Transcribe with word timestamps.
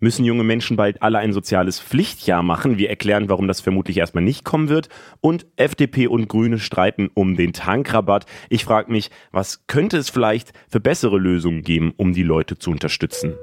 Müssen 0.00 0.24
junge 0.24 0.44
Menschen 0.44 0.76
bald 0.76 1.02
alle 1.02 1.18
ein 1.18 1.32
soziales 1.32 1.80
Pflichtjahr 1.80 2.44
machen? 2.44 2.78
Wir 2.78 2.88
erklären, 2.88 3.28
warum 3.28 3.48
das 3.48 3.60
vermutlich 3.60 3.96
erstmal 3.96 4.22
nicht 4.22 4.44
kommen 4.44 4.68
wird. 4.68 4.88
Und 5.20 5.46
FDP 5.56 6.06
und 6.06 6.28
Grüne 6.28 6.60
streiten 6.60 7.10
um 7.14 7.34
den 7.34 7.52
Tankrabatt. 7.52 8.24
Ich 8.48 8.64
frage 8.64 8.92
mich, 8.92 9.10
was 9.32 9.66
könnte 9.66 9.96
es 9.96 10.08
vielleicht 10.08 10.52
für 10.68 10.78
bessere 10.78 11.18
Lösungen 11.18 11.62
geben, 11.62 11.94
um 11.96 12.12
die 12.12 12.22
Leute 12.22 12.56
zu 12.58 12.70
unterstützen? 12.70 13.34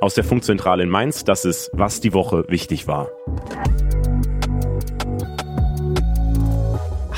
Aus 0.00 0.14
der 0.14 0.22
Funkzentrale 0.22 0.84
in 0.84 0.90
Mainz, 0.90 1.24
das 1.24 1.44
ist, 1.44 1.70
was 1.72 2.00
die 2.00 2.14
Woche 2.14 2.44
wichtig 2.48 2.86
war. 2.86 3.08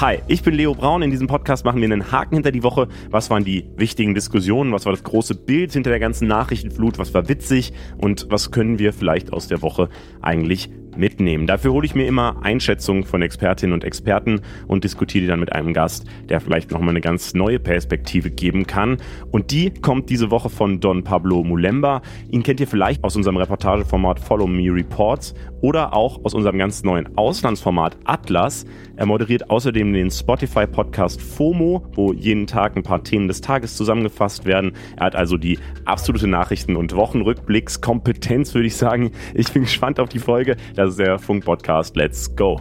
Hi, 0.02 0.18
ich 0.26 0.42
bin 0.42 0.54
Leo 0.54 0.74
Braun. 0.74 1.02
In 1.02 1.12
diesem 1.12 1.28
Podcast 1.28 1.64
machen 1.64 1.80
wir 1.80 1.84
einen 1.84 2.10
Haken 2.10 2.34
hinter 2.34 2.50
die 2.50 2.64
Woche. 2.64 2.88
Was 3.10 3.30
waren 3.30 3.44
die 3.44 3.70
wichtigen 3.76 4.16
Diskussionen? 4.16 4.72
Was 4.72 4.84
war 4.84 4.92
das 4.92 5.04
große 5.04 5.36
Bild 5.36 5.72
hinter 5.74 5.90
der 5.90 6.00
ganzen 6.00 6.26
Nachrichtenflut? 6.26 6.98
Was 6.98 7.14
war 7.14 7.28
witzig? 7.28 7.72
Und 7.98 8.26
was 8.28 8.50
können 8.50 8.80
wir 8.80 8.92
vielleicht 8.92 9.32
aus 9.32 9.46
der 9.46 9.62
Woche 9.62 9.88
eigentlich 10.20 10.70
mitnehmen. 10.96 11.46
Dafür 11.46 11.72
hole 11.72 11.86
ich 11.86 11.94
mir 11.94 12.06
immer 12.06 12.36
Einschätzungen 12.42 13.04
von 13.04 13.22
Expertinnen 13.22 13.72
und 13.72 13.84
Experten 13.84 14.40
und 14.66 14.84
diskutiere 14.84 15.22
die 15.22 15.28
dann 15.28 15.40
mit 15.40 15.52
einem 15.52 15.72
Gast, 15.72 16.06
der 16.28 16.40
vielleicht 16.40 16.70
nochmal 16.70 16.90
eine 16.90 17.00
ganz 17.00 17.34
neue 17.34 17.58
Perspektive 17.58 18.30
geben 18.30 18.66
kann. 18.66 18.98
Und 19.30 19.50
die 19.50 19.70
kommt 19.70 20.10
diese 20.10 20.30
Woche 20.30 20.50
von 20.50 20.80
Don 20.80 21.04
Pablo 21.04 21.42
Mulemba. 21.42 22.02
Ihn 22.30 22.42
kennt 22.42 22.60
ihr 22.60 22.66
vielleicht 22.66 23.02
aus 23.04 23.16
unserem 23.16 23.36
Reportageformat 23.36 24.20
Follow 24.20 24.46
Me 24.46 24.72
Reports 24.72 25.34
oder 25.60 25.94
auch 25.94 26.24
aus 26.24 26.34
unserem 26.34 26.58
ganz 26.58 26.82
neuen 26.82 27.16
Auslandsformat 27.16 27.96
Atlas. 28.04 28.64
Er 28.96 29.06
moderiert 29.06 29.48
außerdem 29.48 29.92
den 29.92 30.10
Spotify-Podcast 30.10 31.22
FOMO, 31.22 31.86
wo 31.94 32.12
jeden 32.12 32.46
Tag 32.46 32.76
ein 32.76 32.82
paar 32.82 33.02
Themen 33.02 33.28
des 33.28 33.40
Tages 33.40 33.76
zusammengefasst 33.76 34.44
werden. 34.44 34.72
Er 34.96 35.06
hat 35.06 35.16
also 35.16 35.36
die 35.36 35.58
absolute 35.84 36.26
Nachrichten- 36.26 36.76
und 36.76 36.94
Wochenrückblickskompetenz, 36.94 38.54
würde 38.54 38.66
ich 38.66 38.76
sagen. 38.76 39.12
Ich 39.34 39.52
bin 39.52 39.62
gespannt 39.62 40.00
auf 40.00 40.08
die 40.08 40.18
Folge. 40.18 40.56
Das 40.82 40.90
ist 40.90 40.98
der 40.98 41.16
Funk-Podcast. 41.20 41.94
Let's 41.94 42.34
go. 42.34 42.60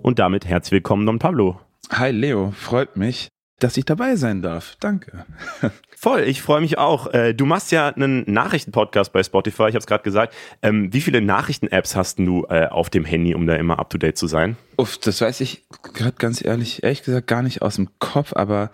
Und 0.00 0.18
damit 0.18 0.46
herzlich 0.46 0.72
willkommen, 0.72 1.04
Don 1.04 1.18
Pablo. 1.18 1.60
Hi 1.90 2.10
Leo, 2.10 2.52
freut 2.52 2.96
mich, 2.96 3.28
dass 3.58 3.76
ich 3.76 3.84
dabei 3.84 4.16
sein 4.16 4.40
darf. 4.40 4.78
Danke. 4.80 5.26
Voll, 5.94 6.20
ich 6.20 6.40
freue 6.40 6.62
mich 6.62 6.78
auch. 6.78 7.12
Äh, 7.12 7.34
du 7.34 7.44
machst 7.44 7.70
ja 7.70 7.88
einen 7.88 8.24
Nachrichten-Podcast 8.32 9.12
bei 9.12 9.22
Spotify, 9.22 9.64
ich 9.64 9.74
habe 9.74 9.80
es 9.80 9.86
gerade 9.86 10.04
gesagt. 10.04 10.34
Ähm, 10.62 10.90
wie 10.90 11.02
viele 11.02 11.20
Nachrichten-Apps 11.20 11.96
hast 11.96 12.18
du 12.18 12.46
äh, 12.48 12.68
auf 12.68 12.88
dem 12.88 13.04
Handy, 13.04 13.34
um 13.34 13.46
da 13.46 13.56
immer 13.56 13.78
up-to-date 13.78 14.16
zu 14.16 14.26
sein? 14.26 14.56
Uff, 14.78 14.96
das 14.96 15.20
weiß 15.20 15.42
ich 15.42 15.66
gerade 15.82 16.16
ganz 16.16 16.42
ehrlich, 16.42 16.82
ehrlich 16.82 17.02
gesagt 17.02 17.26
gar 17.26 17.42
nicht 17.42 17.60
aus 17.60 17.76
dem 17.76 17.90
Kopf, 17.98 18.32
aber 18.34 18.70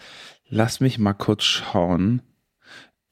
lass 0.49 0.79
mich 0.79 1.01
mal 1.01 1.13
kurz 1.13 1.43
schauen. 1.43 2.23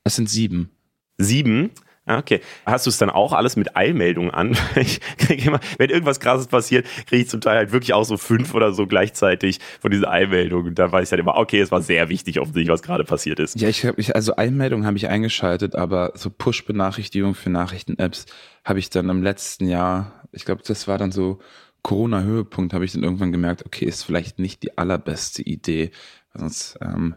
Es 0.04 0.14
sind 0.14 0.30
sieben. 0.30 0.70
Sieben? 1.18 1.72
Ah, 2.06 2.18
okay. 2.18 2.40
Hast 2.66 2.84
du 2.84 2.90
es 2.90 2.98
dann 2.98 3.08
auch 3.08 3.32
alles 3.32 3.56
mit 3.56 3.76
Eilmeldungen 3.76 4.30
an? 4.30 4.56
Ich 4.76 5.00
kriege 5.16 5.48
immer, 5.48 5.60
wenn 5.78 5.88
irgendwas 5.88 6.20
krasses 6.20 6.48
passiert, 6.48 6.86
kriege 7.06 7.22
ich 7.22 7.28
zum 7.28 7.40
Teil 7.40 7.56
halt 7.56 7.72
wirklich 7.72 7.94
auch 7.94 8.04
so 8.04 8.16
fünf 8.16 8.52
oder 8.54 8.72
so 8.72 8.86
gleichzeitig 8.86 9.60
von 9.80 9.90
diesen 9.90 10.04
Eilmeldungen. 10.04 10.74
Da 10.74 10.92
weiß 10.92 11.04
ich 11.04 11.10
dann 11.10 11.20
immer, 11.20 11.36
okay, 11.36 11.60
es 11.60 11.70
war 11.70 11.80
sehr 11.80 12.10
wichtig 12.10 12.40
offensichtlich, 12.40 12.72
was 12.72 12.82
gerade 12.82 13.04
passiert 13.04 13.38
ist. 13.40 13.58
Ja, 13.58 13.68
ich 13.68 13.86
habe 13.86 13.98
ich, 13.98 14.14
also 14.14 14.36
Eilmeldungen 14.36 14.86
habe 14.86 14.98
ich 14.98 15.08
eingeschaltet, 15.08 15.74
aber 15.76 16.12
so 16.14 16.28
Push-Benachrichtigungen 16.28 17.34
für 17.34 17.50
Nachrichten-Apps 17.50 18.26
habe 18.64 18.78
ich 18.78 18.90
dann 18.90 19.08
im 19.08 19.22
letzten 19.22 19.66
Jahr, 19.68 20.12
ich 20.32 20.44
glaube, 20.44 20.62
das 20.66 20.86
war 20.86 20.98
dann 20.98 21.12
so 21.12 21.38
Corona-Höhepunkt, 21.82 22.74
habe 22.74 22.84
ich 22.84 22.92
dann 22.92 23.04
irgendwann 23.04 23.32
gemerkt, 23.32 23.64
okay, 23.64 23.86
ist 23.86 24.02
vielleicht 24.02 24.38
nicht 24.38 24.62
die 24.62 24.76
allerbeste 24.76 25.42
Idee, 25.42 25.90
sonst 26.34 26.78
ähm, 26.82 27.14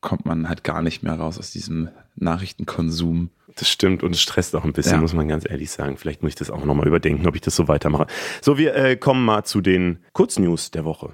kommt 0.00 0.26
man 0.26 0.48
halt 0.48 0.64
gar 0.64 0.82
nicht 0.82 1.02
mehr 1.02 1.14
raus 1.14 1.38
aus 1.38 1.52
diesem 1.52 1.88
Nachrichtenkonsum. 2.16 3.30
Das 3.60 3.68
stimmt 3.68 4.02
und 4.02 4.14
es 4.14 4.22
stresst 4.22 4.56
auch 4.56 4.64
ein 4.64 4.72
bisschen, 4.72 4.94
ja. 4.94 5.00
muss 5.02 5.12
man 5.12 5.28
ganz 5.28 5.48
ehrlich 5.48 5.70
sagen. 5.70 5.98
Vielleicht 5.98 6.22
muss 6.22 6.30
ich 6.30 6.36
das 6.36 6.50
auch 6.50 6.64
nochmal 6.64 6.86
überdenken, 6.88 7.28
ob 7.28 7.34
ich 7.34 7.42
das 7.42 7.54
so 7.54 7.68
weitermache. 7.68 8.06
So, 8.40 8.56
wir 8.56 8.74
äh, 8.74 8.96
kommen 8.96 9.22
mal 9.22 9.44
zu 9.44 9.60
den 9.60 9.98
Kurznews 10.14 10.70
der 10.70 10.86
Woche. 10.86 11.10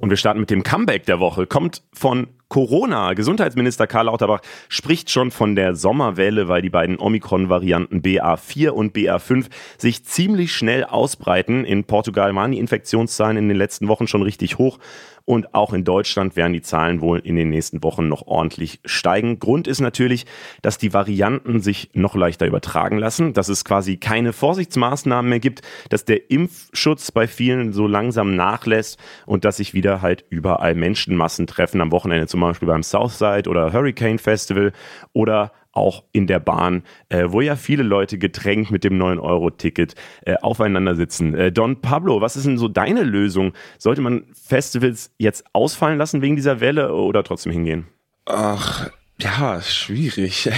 Und 0.00 0.10
wir 0.10 0.16
starten 0.16 0.38
mit 0.38 0.50
dem 0.50 0.62
Comeback 0.62 1.04
der 1.04 1.18
Woche. 1.18 1.48
Kommt 1.48 1.82
von 1.92 2.28
Corona. 2.48 3.14
Gesundheitsminister 3.14 3.88
Karl 3.88 4.06
Lauterbach 4.06 4.40
spricht 4.68 5.10
schon 5.10 5.32
von 5.32 5.56
der 5.56 5.74
Sommerwelle, 5.74 6.46
weil 6.46 6.62
die 6.62 6.70
beiden 6.70 7.00
Omikron-Varianten 7.00 8.02
BA4 8.02 8.68
und 8.68 8.94
BA5 8.96 9.46
sich 9.78 10.04
ziemlich 10.04 10.52
schnell 10.52 10.84
ausbreiten. 10.84 11.64
In 11.64 11.82
Portugal 11.82 12.32
waren 12.36 12.52
die 12.52 12.60
Infektionszahlen 12.60 13.36
in 13.36 13.48
den 13.48 13.58
letzten 13.58 13.88
Wochen 13.88 14.06
schon 14.06 14.22
richtig 14.22 14.58
hoch. 14.58 14.78
Und 15.26 15.54
auch 15.54 15.72
in 15.72 15.82
Deutschland 15.84 16.36
werden 16.36 16.52
die 16.52 16.62
Zahlen 16.62 17.00
wohl 17.00 17.18
in 17.18 17.34
den 17.34 17.50
nächsten 17.50 17.82
Wochen 17.82 18.08
noch 18.08 18.26
ordentlich 18.28 18.80
steigen. 18.84 19.40
Grund 19.40 19.66
ist 19.66 19.80
natürlich, 19.80 20.24
dass 20.62 20.78
die 20.78 20.94
Varianten 20.94 21.60
sich 21.60 21.90
noch 21.94 22.14
leichter 22.14 22.46
übertragen 22.46 22.96
lassen, 22.96 23.32
dass 23.32 23.48
es 23.48 23.64
quasi 23.64 23.96
keine 23.96 24.32
Vorsichtsmaßnahmen 24.32 25.28
mehr 25.28 25.40
gibt, 25.40 25.62
dass 25.90 26.04
der 26.04 26.30
Impfschutz 26.30 27.10
bei 27.10 27.26
vielen 27.26 27.72
so 27.72 27.88
langsam 27.88 28.36
nachlässt 28.36 29.00
und 29.26 29.44
dass 29.44 29.56
sich 29.56 29.74
wieder 29.74 30.00
halt 30.00 30.24
überall 30.30 30.76
Menschenmassen 30.76 31.48
treffen. 31.48 31.80
Am 31.80 31.90
Wochenende 31.90 32.28
zum 32.28 32.40
Beispiel 32.40 32.68
beim 32.68 32.84
Southside 32.84 33.50
oder 33.50 33.72
Hurricane 33.72 34.20
Festival 34.20 34.72
oder 35.12 35.50
auch 35.76 36.04
in 36.12 36.26
der 36.26 36.40
Bahn, 36.40 36.82
äh, 37.08 37.24
wo 37.28 37.40
ja 37.40 37.56
viele 37.56 37.82
Leute 37.82 38.18
gedrängt 38.18 38.70
mit 38.70 38.84
dem 38.84 39.00
9-Euro-Ticket 39.00 39.94
äh, 40.24 40.36
aufeinander 40.36 40.94
sitzen. 40.96 41.34
Äh, 41.34 41.52
Don 41.52 41.80
Pablo, 41.80 42.20
was 42.20 42.36
ist 42.36 42.46
denn 42.46 42.58
so 42.58 42.68
deine 42.68 43.02
Lösung? 43.02 43.52
Sollte 43.78 44.00
man 44.00 44.24
Festivals 44.32 45.12
jetzt 45.18 45.44
ausfallen 45.52 45.98
lassen 45.98 46.22
wegen 46.22 46.36
dieser 46.36 46.60
Welle 46.60 46.94
oder 46.94 47.22
trotzdem 47.24 47.52
hingehen? 47.52 47.86
Ach, 48.24 48.90
ja, 49.20 49.60
schwierig. 49.62 50.50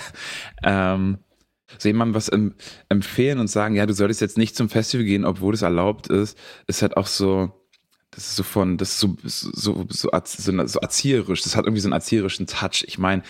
ähm, 0.62 1.18
soll 1.78 1.90
jemand 1.90 2.14
was 2.14 2.28
em 2.28 2.54
empfehlen 2.88 3.38
und 3.38 3.48
sagen, 3.48 3.74
ja, 3.74 3.86
du 3.86 3.94
solltest 3.94 4.20
jetzt 4.20 4.38
nicht 4.38 4.56
zum 4.56 4.68
Festival 4.68 5.04
gehen, 5.04 5.24
obwohl 5.24 5.54
es 5.54 5.62
erlaubt 5.62 6.08
ist, 6.08 6.38
ist 6.66 6.82
halt 6.82 6.96
auch 6.96 7.06
so, 7.06 7.52
das 8.10 8.28
ist 8.28 8.36
so 8.36 8.42
von, 8.42 8.76
das 8.76 8.90
ist 8.90 9.00
so, 9.00 9.16
so, 9.24 9.50
so, 9.52 9.86
so, 9.88 10.66
so 10.66 10.78
erzieherisch, 10.80 11.42
das 11.42 11.56
hat 11.56 11.64
irgendwie 11.64 11.80
so 11.80 11.88
einen 11.88 11.94
erzieherischen 11.94 12.46
Touch. 12.46 12.84
Ich 12.86 12.98
meine, 12.98 13.22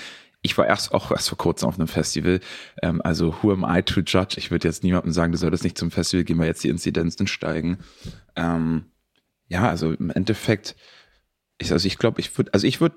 ich 0.44 0.58
war 0.58 0.66
erst 0.66 0.92
auch 0.92 1.10
erst 1.10 1.30
vor 1.30 1.38
kurzem 1.38 1.68
auf 1.70 1.78
einem 1.78 1.88
Festival. 1.88 2.38
Ähm, 2.82 3.00
also 3.02 3.34
who 3.42 3.50
am 3.50 3.64
I 3.66 3.82
to 3.82 4.00
judge? 4.00 4.36
Ich 4.36 4.50
würde 4.50 4.68
jetzt 4.68 4.84
niemandem 4.84 5.10
sagen, 5.10 5.32
du 5.32 5.38
solltest 5.38 5.64
nicht 5.64 5.78
zum 5.78 5.90
Festival 5.90 6.24
gehen, 6.24 6.38
weil 6.38 6.46
jetzt 6.46 6.62
die 6.62 6.68
Inzidenzen 6.68 7.26
steigen. 7.26 7.78
Ähm, 8.36 8.84
ja, 9.48 9.66
also 9.68 9.92
im 9.92 10.10
Endeffekt, 10.10 10.76
ich, 11.58 11.72
also 11.72 11.86
ich 11.86 11.96
glaube, 11.96 12.20
ich 12.20 12.36
würde, 12.36 12.52
also 12.52 12.66
ich 12.66 12.82
würde 12.82 12.96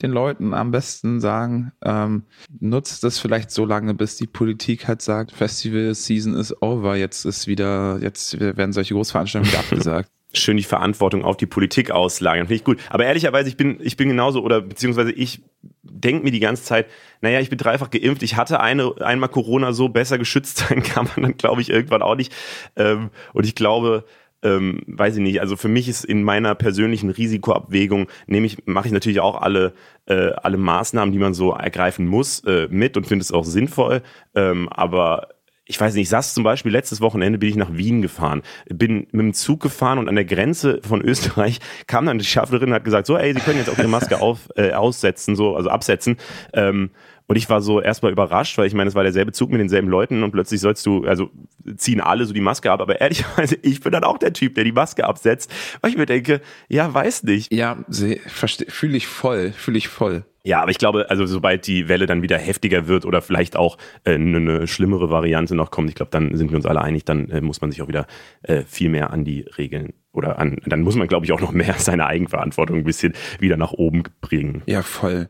den 0.00 0.12
Leuten 0.12 0.54
am 0.54 0.70
besten 0.70 1.20
sagen, 1.20 1.72
ähm, 1.84 2.22
nutzt 2.58 3.04
das 3.04 3.18
vielleicht 3.18 3.50
so 3.50 3.66
lange, 3.66 3.92
bis 3.92 4.16
die 4.16 4.26
Politik 4.26 4.88
halt 4.88 5.02
sagt, 5.02 5.32
Festival 5.32 5.94
Season 5.94 6.34
is 6.34 6.62
over, 6.62 6.96
jetzt 6.96 7.26
ist 7.26 7.46
wieder, 7.46 7.98
jetzt 8.00 8.40
werden 8.40 8.72
solche 8.72 8.94
Großveranstaltungen 8.94 9.52
wieder 9.52 9.60
abgesagt 9.72 10.10
schön 10.32 10.56
die 10.56 10.62
Verantwortung 10.62 11.24
auf 11.24 11.36
die 11.36 11.46
Politik 11.46 11.90
auslagern. 11.90 12.46
Finde 12.46 12.56
ich 12.56 12.64
gut. 12.64 12.78
Aber 12.90 13.04
ehrlicherweise, 13.04 13.48
ich 13.48 13.56
bin, 13.56 13.78
ich 13.80 13.96
bin 13.96 14.08
genauso, 14.08 14.42
oder 14.42 14.60
beziehungsweise 14.60 15.12
ich 15.12 15.42
denke 15.90 16.24
mir 16.24 16.30
die 16.30 16.40
ganze 16.40 16.64
Zeit, 16.64 16.86
naja, 17.20 17.40
ich 17.40 17.50
bin 17.50 17.58
dreifach 17.58 17.90
geimpft, 17.90 18.22
ich 18.22 18.36
hatte 18.36 18.60
eine, 18.60 18.94
einmal 19.00 19.28
Corona 19.28 19.72
so, 19.72 19.88
besser 19.88 20.18
geschützt 20.18 20.58
sein 20.68 20.82
kann 20.82 21.08
man 21.14 21.22
dann, 21.22 21.36
glaube 21.36 21.60
ich, 21.60 21.70
irgendwann 21.70 22.02
auch 22.02 22.16
nicht. 22.16 22.34
Ähm, 22.76 23.10
und 23.32 23.46
ich 23.46 23.54
glaube, 23.54 24.04
ähm, 24.42 24.82
weiß 24.86 25.16
ich 25.16 25.22
nicht, 25.22 25.40
also 25.40 25.56
für 25.56 25.68
mich 25.68 25.88
ist 25.88 26.04
in 26.04 26.22
meiner 26.22 26.54
persönlichen 26.54 27.10
Risikoabwägung, 27.10 28.08
nehme 28.26 28.46
ich, 28.46 28.66
mache 28.66 28.86
ich 28.86 28.92
natürlich 28.92 29.20
auch 29.20 29.40
alle, 29.40 29.72
äh, 30.06 30.30
alle 30.30 30.56
Maßnahmen, 30.56 31.12
die 31.12 31.18
man 31.18 31.34
so 31.34 31.52
ergreifen 31.52 32.06
muss, 32.06 32.40
äh, 32.44 32.68
mit 32.70 32.96
und 32.96 33.06
finde 33.06 33.22
es 33.22 33.32
auch 33.32 33.44
sinnvoll. 33.44 34.02
Ähm, 34.34 34.68
aber 34.68 35.28
ich 35.68 35.78
weiß 35.78 35.94
nicht, 35.94 36.04
ich 36.04 36.08
saß 36.08 36.34
zum 36.34 36.44
Beispiel 36.44 36.72
letztes 36.72 37.00
Wochenende 37.02 37.38
bin 37.38 37.50
ich 37.50 37.56
nach 37.56 37.72
Wien 37.72 38.00
gefahren, 38.00 38.42
bin 38.68 39.06
mit 39.12 39.20
dem 39.20 39.34
Zug 39.34 39.60
gefahren 39.60 39.98
und 39.98 40.08
an 40.08 40.14
der 40.14 40.24
Grenze 40.24 40.80
von 40.82 41.02
Österreich 41.02 41.60
kam 41.86 42.06
dann 42.06 42.18
die 42.18 42.24
Schaffnerin 42.24 42.70
und 42.70 42.74
hat 42.74 42.84
gesagt, 42.84 43.06
so, 43.06 43.16
ey, 43.16 43.34
Sie 43.34 43.40
können 43.40 43.58
jetzt 43.58 43.68
auch 43.68 43.78
Ihre 43.78 43.88
Maske 43.88 44.20
auf, 44.20 44.48
äh, 44.56 44.72
aussetzen, 44.72 45.36
so, 45.36 45.54
also 45.54 45.68
absetzen. 45.68 46.16
Ähm, 46.54 46.90
und 47.26 47.36
ich 47.36 47.50
war 47.50 47.60
so 47.60 47.82
erstmal 47.82 48.10
überrascht, 48.10 48.56
weil 48.56 48.66
ich 48.66 48.72
meine, 48.72 48.88
es 48.88 48.94
war 48.94 49.02
derselbe 49.02 49.32
Zug 49.32 49.50
mit 49.50 49.60
denselben 49.60 49.88
Leuten 49.88 50.22
und 50.22 50.32
plötzlich 50.32 50.62
sollst 50.62 50.86
du, 50.86 51.04
also 51.04 51.30
ziehen 51.76 52.00
alle 52.00 52.24
so 52.24 52.32
die 52.32 52.40
Maske 52.40 52.72
ab. 52.72 52.80
Aber 52.80 53.02
ehrlicherweise, 53.02 53.56
ich 53.62 53.80
bin 53.80 53.92
dann 53.92 54.04
auch 54.04 54.16
der 54.16 54.32
Typ, 54.32 54.54
der 54.54 54.64
die 54.64 54.72
Maske 54.72 55.04
absetzt, 55.04 55.52
weil 55.82 55.90
ich 55.90 55.98
mir 55.98 56.06
denke, 56.06 56.40
ja, 56.68 56.92
weiß 56.92 57.24
nicht. 57.24 57.52
Ja, 57.52 57.76
fühle 57.90 58.96
ich 58.96 59.06
voll, 59.06 59.52
fühle 59.52 59.76
ich 59.76 59.88
voll. 59.88 60.24
Ja, 60.48 60.62
aber 60.62 60.70
ich 60.70 60.78
glaube, 60.78 61.10
also 61.10 61.26
sobald 61.26 61.66
die 61.66 61.90
Welle 61.90 62.06
dann 62.06 62.22
wieder 62.22 62.38
heftiger 62.38 62.88
wird 62.88 63.04
oder 63.04 63.20
vielleicht 63.20 63.54
auch 63.54 63.76
äh, 64.04 64.14
eine, 64.14 64.38
eine 64.38 64.66
schlimmere 64.66 65.10
Variante 65.10 65.54
noch 65.54 65.70
kommt, 65.70 65.90
ich 65.90 65.94
glaube, 65.94 66.10
dann 66.10 66.34
sind 66.38 66.50
wir 66.50 66.56
uns 66.56 66.64
alle 66.64 66.80
einig, 66.80 67.04
dann 67.04 67.28
äh, 67.28 67.42
muss 67.42 67.60
man 67.60 67.70
sich 67.70 67.82
auch 67.82 67.88
wieder 67.88 68.06
äh, 68.44 68.62
viel 68.62 68.88
mehr 68.88 69.10
an 69.10 69.26
die 69.26 69.42
Regeln 69.58 69.92
oder 70.10 70.38
an, 70.38 70.56
dann 70.64 70.80
muss 70.80 70.96
man, 70.96 71.06
glaube 71.06 71.26
ich, 71.26 71.32
auch 71.32 71.40
noch 71.42 71.52
mehr 71.52 71.74
seine 71.76 72.06
Eigenverantwortung 72.06 72.78
ein 72.78 72.84
bisschen 72.84 73.12
wieder 73.38 73.58
nach 73.58 73.72
oben 73.72 74.04
bringen. 74.22 74.62
Ja, 74.64 74.80
voll. 74.80 75.28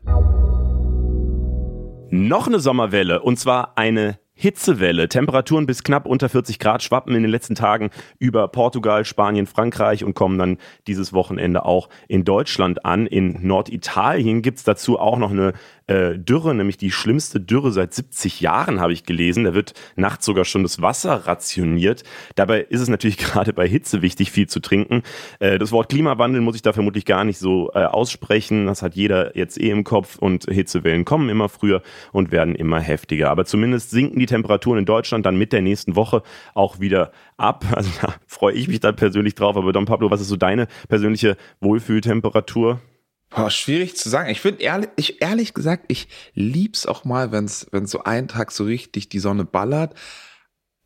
Noch 2.11 2.47
eine 2.47 2.61
Sommerwelle 2.61 3.21
und 3.21 3.37
zwar 3.37 3.77
eine 3.77 4.19
Hitzewelle. 4.41 5.09
Temperaturen 5.09 5.65
bis 5.65 5.83
knapp 5.83 6.05
unter 6.05 6.29
40 6.29 6.59
Grad 6.59 6.81
schwappen 6.81 7.13
in 7.13 7.23
den 7.23 7.31
letzten 7.31 7.55
Tagen 7.55 7.89
über 8.19 8.47
Portugal, 8.47 9.03
Spanien, 9.03 9.47
Frankreich 9.47 10.05
und 10.05 10.13
kommen 10.13 10.39
dann 10.39 10.57
dieses 10.87 11.11
Wochenende 11.11 11.65
auch 11.65 11.89
in 12.07 12.23
Deutschland 12.23 12.85
an. 12.85 13.05
In 13.05 13.45
Norditalien 13.45 14.41
gibt's 14.41 14.63
dazu 14.63 14.97
auch 14.97 15.17
noch 15.17 15.31
eine 15.31 15.51
äh, 15.89 16.19
Dürre, 16.19 16.53
nämlich 16.53 16.77
die 16.77 16.91
schlimmste 16.91 17.39
Dürre 17.39 17.71
seit 17.71 17.93
70 17.93 18.41
Jahren, 18.41 18.79
habe 18.79 18.93
ich 18.93 19.05
gelesen. 19.05 19.45
Da 19.45 19.55
wird 19.55 19.73
nachts 19.95 20.25
sogar 20.25 20.45
schon 20.45 20.61
das 20.61 20.81
Wasser 20.81 21.27
rationiert. 21.27 22.03
Dabei 22.35 22.61
ist 22.61 22.81
es 22.81 22.89
natürlich 22.89 23.17
gerade 23.17 23.53
bei 23.53 23.67
Hitze 23.67 24.01
wichtig, 24.01 24.31
viel 24.31 24.47
zu 24.47 24.59
trinken. 24.59 25.01
Äh, 25.39 25.57
das 25.57 25.71
Wort 25.71 25.89
Klimawandel 25.89 26.41
muss 26.41 26.55
ich 26.55 26.61
da 26.61 26.73
vermutlich 26.73 27.05
gar 27.05 27.23
nicht 27.23 27.39
so 27.39 27.71
äh, 27.73 27.85
aussprechen. 27.85 28.67
Das 28.67 28.83
hat 28.83 28.95
jeder 28.95 29.35
jetzt 29.35 29.59
eh 29.59 29.71
im 29.71 29.83
Kopf 29.83 30.17
und 30.17 30.45
Hitzewellen 30.45 31.05
kommen 31.05 31.27
immer 31.27 31.49
früher 31.49 31.81
und 32.11 32.31
werden 32.31 32.53
immer 32.53 32.79
heftiger. 32.79 33.31
Aber 33.31 33.45
zumindest 33.45 33.89
sinken 33.89 34.19
die 34.19 34.27
Temperaturen 34.27 34.79
in 34.79 34.85
Deutschland 34.85 35.25
dann 35.25 35.37
mit 35.37 35.53
der 35.53 35.61
nächsten 35.61 35.95
Woche 35.95 36.21
auch 36.53 36.79
wieder 36.79 37.11
ab. 37.37 37.65
Also 37.71 37.89
da 38.01 38.13
freue 38.27 38.53
ich 38.53 38.67
mich 38.67 38.79
dann 38.79 38.95
persönlich 38.95 39.33
drauf. 39.33 39.57
Aber 39.57 39.73
Don 39.73 39.85
Pablo, 39.85 40.11
was 40.11 40.21
ist 40.21 40.27
so 40.27 40.35
deine 40.35 40.67
persönliche 40.87 41.35
Wohlfühltemperatur? 41.61 42.79
Boah, 43.29 43.51
schwierig 43.51 43.95
zu 43.95 44.09
sagen. 44.09 44.29
Ich 44.29 44.41
finde 44.41 44.63
ehrlich, 44.63 44.89
ich, 44.95 45.21
ehrlich 45.21 45.53
gesagt, 45.53 45.85
ich 45.87 46.07
lieb's 46.33 46.85
auch 46.85 47.05
mal, 47.05 47.31
wenn 47.31 47.45
es 47.45 47.67
so 47.83 48.03
einen 48.03 48.27
Tag 48.27 48.51
so 48.51 48.63
richtig 48.63 49.09
die 49.09 49.19
Sonne 49.19 49.45
ballert. 49.45 49.93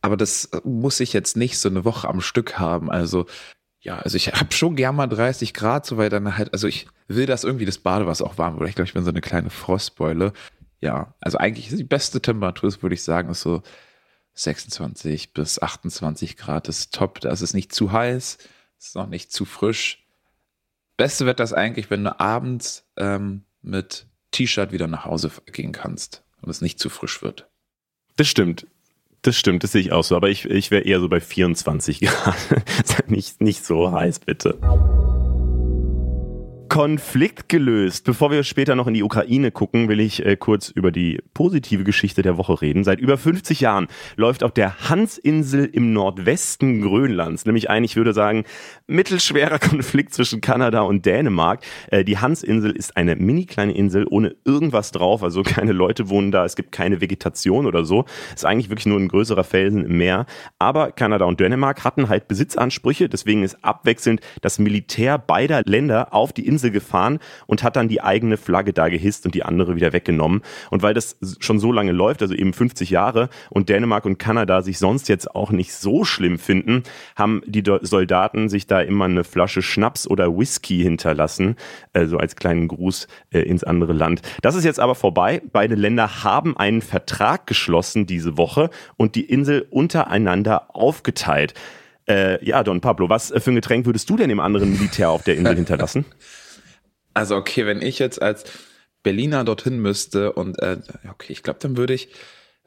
Aber 0.02 0.18
das 0.18 0.50
muss 0.66 1.00
ich 1.00 1.14
jetzt 1.14 1.38
nicht 1.38 1.58
so 1.58 1.70
eine 1.70 1.86
Woche 1.86 2.10
am 2.10 2.20
Stück 2.20 2.60
haben. 2.60 2.92
Also 2.92 3.26
ja, 3.80 3.98
also 4.00 4.18
ich 4.18 4.34
habe 4.34 4.52
schon 4.54 4.76
gern 4.76 4.96
mal 4.96 5.08
30 5.08 5.54
Grad, 5.54 5.86
so 5.86 5.98
weil 5.98 6.10
dann 6.10 6.38
halt, 6.38 6.54
also 6.54 6.68
ich 6.68 6.88
will, 7.08 7.26
dass 7.26 7.44
irgendwie 7.44 7.66
das 7.66 7.78
Badewasser 7.78 8.26
auch 8.26 8.38
warm 8.38 8.60
wird. 8.60 8.70
Ich 8.70 8.76
glaube, 8.76 8.88
ich 8.88 8.94
bin 8.94 9.04
so 9.04 9.10
eine 9.10 9.22
kleine 9.22 9.50
Frostbeule. 9.50 10.34
Ja, 10.82 11.14
also 11.22 11.38
eigentlich 11.38 11.70
ist 11.70 11.80
die 11.80 11.86
beste 11.86 12.22
Temperatur, 12.22 12.74
würde 12.82 12.96
ich 12.96 13.04
sagen, 13.04 13.30
ist 13.30 13.42
so 13.42 13.62
26 14.34 15.34
bis 15.34 15.62
28 15.62 16.38
Grad 16.38 16.68
ist 16.68 16.94
top. 16.94 17.20
Da 17.22 17.30
ist 17.32 17.42
es 17.42 17.54
nicht 17.54 17.74
zu 17.74 17.92
heiß, 17.92 18.38
ist 18.80 18.96
noch 18.96 19.08
nicht 19.08 19.32
zu 19.32 19.46
frisch. 19.46 20.03
Beste 20.98 21.26
wird 21.26 21.40
das 21.40 21.54
eigentlich, 21.54 21.90
wenn 21.90 22.04
du 22.04 22.20
abends 22.20 22.88
ähm, 22.98 23.44
mit 23.62 24.08
T-Shirt 24.32 24.72
wieder 24.72 24.88
nach 24.88 25.06
Hause 25.06 25.32
gehen 25.52 25.72
kannst 25.72 26.24
und 26.42 26.50
es 26.50 26.62
nicht 26.62 26.80
zu 26.80 26.90
frisch 26.90 27.22
wird. 27.22 27.50
Das 28.16 28.28
stimmt. 28.28 28.68
Das 29.24 29.38
stimmt, 29.38 29.64
das 29.64 29.72
sehe 29.72 29.82
ich 29.82 29.92
auch 29.92 30.04
so. 30.04 30.16
Aber 30.16 30.30
ich, 30.30 30.46
ich 30.46 30.70
wäre 30.70 30.84
eher 30.84 31.00
so 31.00 31.08
bei 31.08 31.22
24 31.22 32.02
Grad. 32.02 32.36
nicht, 33.08 33.42
nicht 33.42 33.66
so 33.66 33.92
heiß, 33.92 34.20
bitte. 34.20 34.58
Konflikt 36.74 37.50
gelöst. 37.50 38.04
Bevor 38.04 38.32
wir 38.32 38.44
später 38.44 38.74
noch 38.74 38.88
in 38.88 38.96
die 38.96 39.04
Ukraine 39.04 39.52
gucken, 39.52 39.90
will 39.90 40.00
ich 40.00 40.26
äh, 40.26 40.36
kurz 40.36 40.70
über 40.70 40.92
die 40.92 41.22
positive 41.36 41.84
Geschichte 41.84 42.24
der 42.24 42.40
Woche 42.40 42.64
reden. 42.64 42.84
Seit 42.84 43.00
über 43.00 43.16
50 43.16 43.60
Jahren 43.60 43.86
läuft 44.16 44.44
auf 44.44 44.54
der 44.54 44.90
Hansinsel 44.90 45.66
im 45.66 45.94
Nordwesten 45.94 46.82
Grönlands, 46.82 47.46
nämlich 47.46 47.70
ein, 47.70 47.84
ich 47.84 47.96
würde 47.96 48.12
sagen, 48.12 48.46
mittelschwerer 48.88 49.60
Konflikt 49.70 50.16
zwischen 50.16 50.42
Kanada 50.42 50.82
und 50.82 51.06
Dänemark. 51.06 51.60
Äh, 51.92 52.04
die 52.04 52.18
Hansinsel 52.18 52.72
ist 52.72 52.98
eine 52.98 53.18
mini 53.18 53.46
kleine 53.46 53.76
Insel 53.76 54.08
ohne 54.10 54.36
irgendwas 54.44 54.90
drauf, 54.92 55.22
also 55.22 55.44
keine 55.44 55.74
Leute 55.74 56.10
wohnen 56.10 56.32
da, 56.32 56.44
es 56.44 56.56
gibt 56.56 56.72
keine 56.72 57.02
Vegetation 57.02 57.68
oder 57.68 57.86
so. 57.86 58.06
Ist 58.34 58.48
eigentlich 58.48 58.72
wirklich 58.72 58.88
nur 58.88 59.00
ein 59.00 59.10
größerer 59.10 59.44
Felsen 59.44 59.86
im 59.86 60.00
Meer. 60.00 60.26
Aber 60.58 60.92
Kanada 60.92 61.26
und 61.26 61.40
Dänemark 61.40 61.84
hatten 61.84 62.10
halt 62.10 62.28
Besitzansprüche, 62.28 63.10
deswegen 63.10 63.44
ist 63.44 63.64
abwechselnd 63.64 64.22
das 64.42 64.58
Militär 64.58 65.20
beider 65.20 65.62
Länder 65.68 66.16
auf 66.16 66.34
die 66.34 66.48
Insel 66.48 66.63
Insel 66.64 66.72
gefahren 66.72 67.20
und 67.46 67.64
hat 67.64 67.76
dann 67.76 67.90
die 67.90 68.02
eigene 68.02 68.38
Flagge 68.38 68.74
da 68.74 68.88
gehisst 68.88 69.26
und 69.26 69.36
die 69.36 69.44
andere 69.44 69.76
wieder 69.76 69.92
weggenommen. 69.94 70.42
Und 70.70 70.82
weil 70.82 70.94
das 70.94 71.18
schon 71.40 71.60
so 71.60 71.72
lange 71.72 71.92
läuft, 71.92 72.22
also 72.22 72.34
eben 72.34 72.54
50 72.54 72.90
Jahre, 72.90 73.30
und 73.50 73.70
Dänemark 73.70 74.06
und 74.06 74.18
Kanada 74.18 74.62
sich 74.62 74.80
sonst 74.80 75.10
jetzt 75.10 75.36
auch 75.36 75.52
nicht 75.52 75.74
so 75.74 76.06
schlimm 76.06 76.40
finden, 76.40 76.84
haben 77.16 77.42
die 77.46 77.64
Soldaten 77.82 78.50
sich 78.50 78.68
da 78.68 78.82
immer 78.82 79.06
eine 79.06 79.24
Flasche 79.24 79.62
Schnaps 79.62 80.08
oder 80.08 80.38
Whisky 80.38 80.82
hinterlassen, 80.82 81.56
also 81.92 82.18
als 82.18 82.36
kleinen 82.36 82.68
Gruß 82.68 83.08
äh, 83.32 83.40
ins 83.40 83.64
andere 83.64 83.94
Land. 83.94 84.22
Das 84.42 84.56
ist 84.56 84.64
jetzt 84.64 84.80
aber 84.80 84.96
vorbei. 84.96 85.42
Beide 85.52 85.76
Länder 85.76 86.24
haben 86.24 86.56
einen 86.56 86.82
Vertrag 86.82 87.48
geschlossen 87.48 88.06
diese 88.06 88.38
Woche 88.38 88.70
und 88.96 89.16
die 89.16 89.26
Insel 89.26 89.68
untereinander 89.70 90.76
aufgeteilt. 90.76 91.54
Äh, 92.08 92.44
ja, 92.46 92.64
Don 92.64 92.82
Pablo, 92.82 93.10
was 93.10 93.34
für 93.38 93.52
ein 93.52 93.56
Getränk 93.56 93.86
würdest 93.86 94.10
du 94.10 94.18
denn 94.18 94.30
dem 94.30 94.40
anderen 94.40 94.72
Militär 94.74 95.10
auf 95.10 95.24
der 95.24 95.36
Insel 95.36 95.56
hinterlassen? 95.56 96.06
Also 97.14 97.36
okay, 97.36 97.66
wenn 97.66 97.82
ich 97.82 98.00
jetzt 98.00 98.22
als 98.22 98.44
Berliner 99.04 99.44
dorthin 99.44 99.80
müsste 99.80 100.34
und 100.34 100.60
äh, 100.60 100.80
okay, 101.10 101.34
ich 101.34 101.44
glaube, 101.44 101.60
dann 101.62 101.78
würde 101.78 101.94
ich 101.94 102.10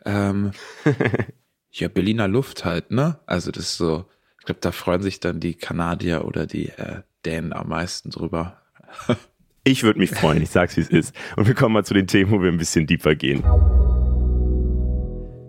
ähm, 0.05 0.53
ja 1.71 1.89
Berliner 1.89 2.29
Luft 2.29 2.65
halt, 2.65 2.91
ne? 2.91 3.19
Also 3.27 3.51
das 3.51 3.65
ist 3.65 3.77
so, 3.77 4.07
ich 4.39 4.47
glaube, 4.47 4.61
da 4.61 4.73
freuen 4.73 5.03
sich 5.03 5.21
dann 5.21 5.41
die 5.41 5.55
Kanadier 5.55 6.25
oder 6.25 6.47
die 6.47 6.69
äh, 6.69 7.03
Dänen 7.25 7.53
am 7.53 7.69
meisten 7.69 8.11
drüber. 8.11 8.61
ich 9.65 9.83
würde 9.83 9.99
mich 9.99 10.11
freuen, 10.11 10.43
ich 10.43 10.51
sag's 10.51 10.77
wie 10.77 10.83
es 10.83 10.91
ist. 10.91 11.15
Und 11.37 11.47
wir 11.47 11.55
kommen 11.55 11.73
mal 11.73 11.85
zu 11.85 11.95
den 11.95 12.07
Themen, 12.07 12.31
wo 12.31 12.43
wir 12.43 12.53
ein 12.53 12.59
bisschen 12.59 12.87
deeper 12.87 13.15
gehen. 13.15 13.43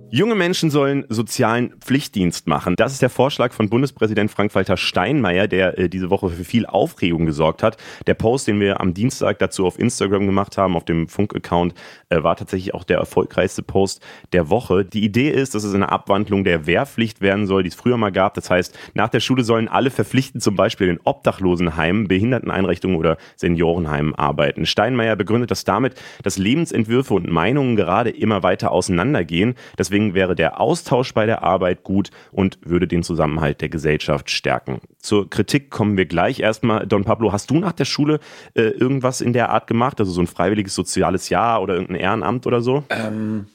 Junge 0.10 0.36
Menschen 0.36 0.70
sollen 0.70 1.04
sozialen 1.10 1.74
Pflichtdienst 1.82 2.48
machen. 2.48 2.76
Das 2.78 2.94
ist 2.94 3.02
der 3.02 3.10
Vorschlag 3.10 3.52
von 3.52 3.70
Bundespräsident 3.70 4.32
Frank-Walter 4.32 4.78
Steinmeier, 4.78 5.50
der 5.50 5.78
äh, 5.78 5.90
diese 5.90 6.10
Woche 6.10 6.30
für 6.30 6.46
viel 6.46 6.66
Aufregung 6.66 7.26
gesorgt 7.26 7.62
hat. 7.62 7.76
Der 8.08 8.14
Post, 8.14 8.48
den 8.48 8.62
wir 8.62 8.80
am 8.80 8.94
Dienstag 8.94 9.38
dazu 9.40 9.66
auf 9.66 9.78
Instagram 9.78 10.26
gemacht 10.26 10.58
haben, 10.58 10.78
auf 10.78 10.86
dem 10.86 11.10
Funk-Account, 11.10 11.74
äh, 12.08 12.24
war 12.24 12.38
tatsächlich 12.38 12.74
auch 12.74 12.86
der 12.86 13.00
erfolgreichste 13.00 13.64
Post 13.64 14.02
der 14.32 14.50
Woche. 14.50 14.86
Die 14.86 15.04
Idee 15.04 15.30
ist, 15.30 15.56
dass 15.56 15.66
es 15.66 15.74
eine 15.74 15.92
Abwandlung 15.92 16.46
der 16.46 16.66
Wehrpflicht 16.68 17.20
werden 17.20 17.46
soll, 17.46 17.64
die 17.64 17.70
es 17.70 17.76
früher 17.76 17.98
mal 17.98 18.14
gab. 18.14 18.34
Das 18.36 18.50
heißt, 18.50 18.78
nach 18.94 19.10
der 19.10 19.20
Schule 19.20 19.44
sollen 19.44 19.68
alle 19.68 19.90
verpflichtend 19.90 20.42
zum 20.42 20.56
Beispiel 20.56 20.88
in 20.88 21.02
Obdachlosenheimen, 21.04 22.08
Behinderteneinrichtungen 22.08 22.96
oder 22.96 23.18
Seniorenheimen 23.36 24.16
arbeiten. 24.16 24.66
Steinmeier 24.66 25.18
begründet 25.18 25.52
das 25.52 25.66
damit, 25.66 25.96
dass 26.24 26.38
Lebensentwürfe 26.38 27.14
und 27.14 27.30
Meinungen 27.30 27.76
gerade 27.76 28.10
immer 28.10 28.42
weiter 28.42 28.72
auseinandergehen. 28.72 29.56
Deswegen 29.78 29.97
Deswegen 29.98 30.14
wäre 30.14 30.36
der 30.36 30.62
Austausch 30.62 31.16
bei 31.16 31.26
der 31.26 31.42
Arbeit 31.42 31.84
gut 31.84 32.12
und 32.32 32.60
würde 32.62 32.88
den 32.88 33.02
Zusammenhalt 33.02 33.62
der 33.62 33.70
Gesellschaft 33.70 34.30
stärken. 34.30 34.80
Zur 35.00 35.28
Kritik 35.28 35.72
kommen 35.72 35.98
wir 35.98 36.06
gleich. 36.06 36.40
Erstmal, 36.40 36.86
Don 36.86 37.04
Pablo, 37.04 37.34
hast 37.34 37.50
du 37.50 37.58
nach 37.58 37.72
der 37.72 37.86
Schule 37.86 38.20
äh, 38.54 38.62
irgendwas 38.62 39.22
in 39.22 39.34
der 39.34 39.50
Art 39.50 39.66
gemacht? 39.66 40.00
Also 40.00 40.12
so 40.12 40.22
ein 40.22 40.28
freiwilliges 40.28 40.76
soziales 40.76 41.30
Jahr 41.30 41.64
oder 41.64 41.74
irgendein 41.74 41.96
Ehrenamt 41.96 42.46
oder 42.46 42.62
so? 42.62 42.84
Ähm, 42.90 43.48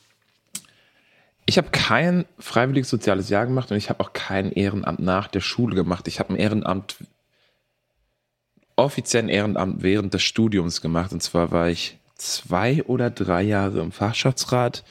ich 1.47 1.59
habe 1.59 1.69
kein 1.71 2.25
freiwilliges 2.41 2.91
soziales 2.91 3.29
Jahr 3.29 3.47
gemacht 3.47 3.71
und 3.71 3.77
ich 3.77 3.89
habe 3.89 4.01
auch 4.01 4.13
kein 4.13 4.51
Ehrenamt 4.51 4.99
nach 4.99 5.29
der 5.29 5.41
Schule 5.41 5.77
gemacht. 5.77 6.09
Ich 6.09 6.19
habe 6.19 6.33
ein 6.33 6.37
Ehrenamt, 6.37 6.97
offiziell 8.75 9.23
ein 9.23 9.29
Ehrenamt 9.29 9.85
während 9.85 10.13
des 10.13 10.25
Studiums 10.25 10.81
gemacht. 10.81 11.13
Und 11.13 11.23
zwar 11.23 11.53
war 11.53 11.69
ich 11.69 11.99
zwei 12.17 12.83
oder 12.83 13.11
drei 13.11 13.43
Jahre 13.43 13.79
im 13.79 13.93
Fachschaftsrat 13.93 14.83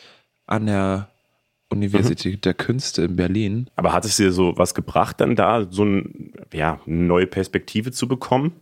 an 0.47 0.67
der 0.67 1.10
Universität 1.71 2.35
mhm. 2.35 2.41
der 2.41 2.53
Künste 2.53 3.03
in 3.03 3.15
Berlin. 3.15 3.69
Aber 3.75 3.93
hat 3.93 4.05
es 4.05 4.17
dir 4.17 4.31
so 4.31 4.53
was 4.57 4.73
gebracht, 4.73 5.21
dann 5.21 5.35
da 5.35 5.67
so 5.69 5.83
ein, 5.83 6.33
ja, 6.53 6.79
eine 6.85 6.95
neue 6.95 7.27
Perspektive 7.27 7.91
zu 7.91 8.07
bekommen? 8.07 8.53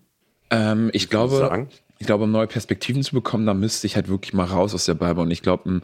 Ähm, 0.52 0.90
ich 0.94 1.10
glaube, 1.10 1.68
ich 1.98 2.08
glaube, 2.08 2.24
um 2.24 2.32
neue 2.32 2.48
Perspektiven 2.48 3.04
zu 3.04 3.14
bekommen, 3.14 3.46
da 3.46 3.54
müsste 3.54 3.88
ich 3.88 3.96
halt 3.96 4.08
wirklich 4.08 4.34
mal 4.34 4.46
raus 4.46 4.74
aus 4.74 4.86
der 4.86 4.94
Bibel. 4.94 5.20
Und 5.20 5.32
ich 5.32 5.42
glaube, 5.42 5.82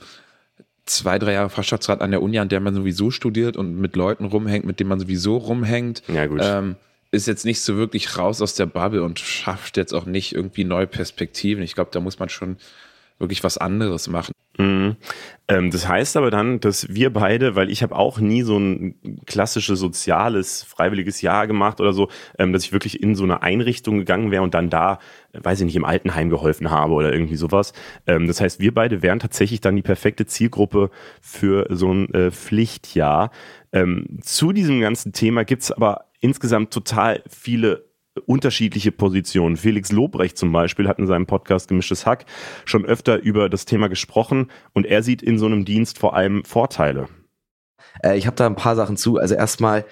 zwei, 0.85 1.19
drei 1.19 1.33
Jahre 1.33 1.49
Fachschaftsrat 1.49 2.01
an 2.01 2.11
der 2.11 2.21
Uni, 2.21 2.39
an 2.39 2.49
der 2.49 2.59
man 2.59 2.73
sowieso 2.73 3.11
studiert 3.11 3.57
und 3.57 3.79
mit 3.79 3.95
Leuten 3.95 4.25
rumhängt, 4.25 4.65
mit 4.65 4.79
denen 4.79 4.89
man 4.89 4.99
sowieso 4.99 5.37
rumhängt, 5.37 6.03
ja. 6.07 6.25
Ähm, 6.59 6.75
ist 7.11 7.27
jetzt 7.27 7.45
nicht 7.45 7.61
so 7.61 7.77
wirklich 7.77 8.17
raus 8.17 8.41
aus 8.41 8.55
der 8.55 8.65
Bubble 8.65 9.03
und 9.03 9.19
schafft 9.19 9.77
jetzt 9.77 9.93
auch 9.93 10.05
nicht 10.05 10.35
irgendwie 10.35 10.65
neue 10.65 10.87
Perspektiven. 10.87 11.63
Ich 11.63 11.73
glaube, 11.73 11.91
da 11.93 12.01
muss 12.01 12.19
man 12.19 12.29
schon 12.29 12.57
wirklich 13.19 13.43
was 13.43 13.57
anderes 13.57 14.09
machen. 14.09 14.33
Mhm. 14.57 14.95
Ähm, 15.47 15.69
das 15.69 15.87
heißt 15.87 16.17
aber 16.17 16.31
dann, 16.31 16.59
dass 16.59 16.93
wir 16.93 17.11
beide, 17.11 17.55
weil 17.55 17.69
ich 17.69 17.83
habe 17.83 17.95
auch 17.95 18.19
nie 18.19 18.41
so 18.41 18.57
ein 18.57 18.95
klassisches 19.25 19.79
soziales, 19.79 20.63
freiwilliges 20.63 21.21
Jahr 21.21 21.45
gemacht 21.45 21.79
oder 21.81 21.93
so, 21.93 22.09
ähm, 22.39 22.53
dass 22.53 22.63
ich 22.63 22.71
wirklich 22.71 23.01
in 23.03 23.15
so 23.15 23.23
eine 23.23 23.43
Einrichtung 23.43 23.97
gegangen 23.99 24.31
wäre 24.31 24.43
und 24.43 24.53
dann 24.53 24.69
da, 24.69 24.99
weiß 25.33 25.59
ich 25.59 25.65
nicht, 25.65 25.75
im 25.75 25.85
Altenheim 25.85 26.29
geholfen 26.29 26.71
habe 26.71 26.93
oder 26.93 27.13
irgendwie 27.13 27.35
sowas. 27.35 27.73
Ähm, 28.07 28.27
das 28.27 28.41
heißt, 28.41 28.59
wir 28.59 28.73
beide 28.73 29.01
wären 29.01 29.19
tatsächlich 29.19 29.61
dann 29.61 29.75
die 29.75 29.81
perfekte 29.81 30.25
Zielgruppe 30.25 30.89
für 31.21 31.67
so 31.69 31.93
ein 31.93 32.13
äh, 32.13 32.31
Pflichtjahr. 32.31 33.31
Ähm, 33.71 34.19
zu 34.21 34.53
diesem 34.53 34.79
ganzen 34.81 35.11
Thema 35.13 35.43
gibt's 35.43 35.71
aber 35.71 36.05
insgesamt 36.21 36.73
total 36.73 37.21
viele 37.29 37.84
unterschiedliche 38.25 38.91
Positionen. 38.91 39.57
Felix 39.57 39.91
Lobrecht 39.91 40.37
zum 40.37 40.51
Beispiel 40.51 40.87
hat 40.87 40.99
in 40.99 41.07
seinem 41.07 41.25
Podcast 41.25 41.67
Gemischtes 41.67 42.05
Hack 42.05 42.25
schon 42.65 42.85
öfter 42.85 43.21
über 43.21 43.49
das 43.49 43.65
Thema 43.65 43.87
gesprochen 43.87 44.51
und 44.73 44.85
er 44.85 45.03
sieht 45.03 45.21
in 45.21 45.37
so 45.37 45.45
einem 45.45 45.65
Dienst 45.65 45.97
vor 45.97 46.15
allem 46.15 46.43
Vorteile. 46.45 47.07
Äh, 48.03 48.17
ich 48.17 48.27
habe 48.27 48.35
da 48.35 48.45
ein 48.45 48.55
paar 48.55 48.75
Sachen 48.75 48.97
zu. 48.97 49.17
Also 49.17 49.35
erstmal, 49.35 49.85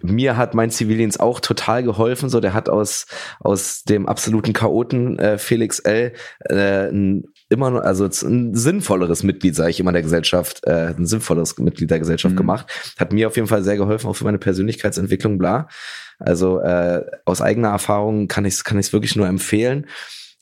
mir 0.00 0.36
hat 0.36 0.54
mein 0.54 0.70
Zivildienst 0.70 1.20
auch 1.20 1.40
total 1.40 1.82
geholfen. 1.82 2.28
So, 2.28 2.40
der 2.40 2.54
hat 2.54 2.68
aus 2.68 3.06
aus 3.40 3.82
dem 3.82 4.06
absoluten 4.06 4.52
Chaoten 4.52 5.18
äh, 5.18 5.38
Felix 5.38 5.78
L. 5.80 6.12
Äh, 6.40 6.88
ein 6.88 7.24
immer 7.52 7.84
also 7.84 8.04
ein 8.04 8.54
sinnvolleres 8.54 9.22
Mitglied, 9.22 9.54
sage 9.54 9.70
ich 9.70 9.80
immer, 9.80 9.92
der 9.92 10.02
Gesellschaft, 10.02 10.60
äh, 10.64 10.94
ein 10.96 11.06
sinnvolles 11.06 11.58
Mitglied 11.58 11.90
der 11.90 11.98
Gesellschaft 11.98 12.34
mhm. 12.34 12.38
gemacht. 12.38 12.94
Hat 12.98 13.12
mir 13.12 13.28
auf 13.28 13.36
jeden 13.36 13.48
Fall 13.48 13.62
sehr 13.62 13.76
geholfen, 13.76 14.08
auch 14.08 14.16
für 14.16 14.24
meine 14.24 14.38
Persönlichkeitsentwicklung, 14.38 15.38
bla. 15.38 15.68
Also 16.18 16.60
äh, 16.60 17.04
aus 17.24 17.40
eigener 17.40 17.68
Erfahrung 17.68 18.28
kann 18.28 18.44
ich 18.44 18.54
es 18.54 18.64
kann 18.64 18.78
ich's 18.78 18.92
wirklich 18.92 19.16
nur 19.16 19.26
empfehlen. 19.26 19.86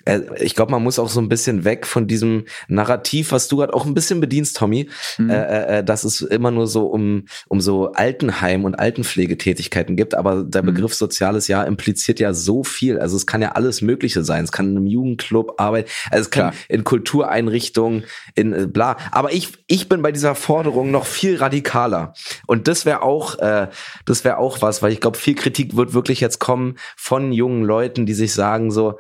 Äh, 0.05 0.21
ich 0.39 0.55
glaube, 0.55 0.73
man 0.73 0.83
muss 0.83 0.99
auch 0.99 1.09
so 1.09 1.21
ein 1.21 1.29
bisschen 1.29 1.65
weg 1.65 1.87
von 1.87 2.07
diesem 2.07 2.45
Narrativ, 2.69 3.33
was 3.33 3.49
du 3.49 3.59
gerade 3.59 3.75
auch 3.75 3.87
ein 3.87 3.95
bisschen 3.95 4.21
bedienst, 4.21 4.57
Tommy, 4.57 4.89
mhm. 5.19 5.31
äh, 5.31 5.79
äh, 5.79 5.85
dass 5.85 6.05
es 6.05 6.23
immer 6.23 6.51
nur 6.51 6.67
so 6.67 6.87
um, 6.87 7.27
um 7.49 7.61
so 7.61 7.93
Altenheim 7.93 8.65
und 8.65 8.75
Altenpflegetätigkeiten 8.77 9.97
gibt. 9.97 10.15
Aber 10.15 10.43
der 10.45 10.63
mhm. 10.63 10.67
Begriff 10.67 10.95
soziales 10.95 11.49
Jahr 11.49 11.67
impliziert 11.67 12.21
ja 12.21 12.33
so 12.33 12.65
viel. 12.65 12.99
Also 12.99 13.17
es 13.17 13.27
kann 13.27 13.43
ja 13.43 13.53
alles 13.53 13.83
Mögliche 13.83 14.25
sein. 14.25 14.45
Es 14.45 14.53
kann 14.53 14.71
in 14.71 14.77
einem 14.77 14.87
Jugendclub 14.87 15.61
arbeiten, 15.61 15.89
also 16.11 16.23
es 16.23 16.31
kann 16.31 16.51
Klar. 16.51 16.65
in 16.69 16.85
Kultureinrichtungen, 16.85 18.05
in 18.35 18.53
äh, 18.53 18.67
bla. 18.67 18.97
Aber 19.11 19.33
ich, 19.33 19.53
ich 19.67 19.89
bin 19.89 20.03
bei 20.03 20.13
dieser 20.13 20.35
Forderung 20.35 20.91
noch 20.91 21.07
viel 21.07 21.37
radikaler. 21.37 22.15
Und 22.47 22.69
das 22.69 22.87
wäre 22.87 23.03
auch, 23.03 23.39
äh, 23.39 23.69
das 24.05 24.25
wäre 24.25 24.39
auch 24.39 24.63
was, 24.63 24.83
weil 24.83 24.93
ich 24.93 25.01
glaube, 25.01 25.19
viel 25.19 25.35
Kritik 25.35 25.77
wird 25.77 25.95
wirklich 25.95 26.21
jetzt 26.21 26.39
kommen 26.39 26.77
von 26.97 27.33
jungen 27.33 27.65
Leuten, 27.65 28.07
die 28.07 28.15
sich 28.15 28.33
sagen 28.33 28.71
so, 28.71 28.99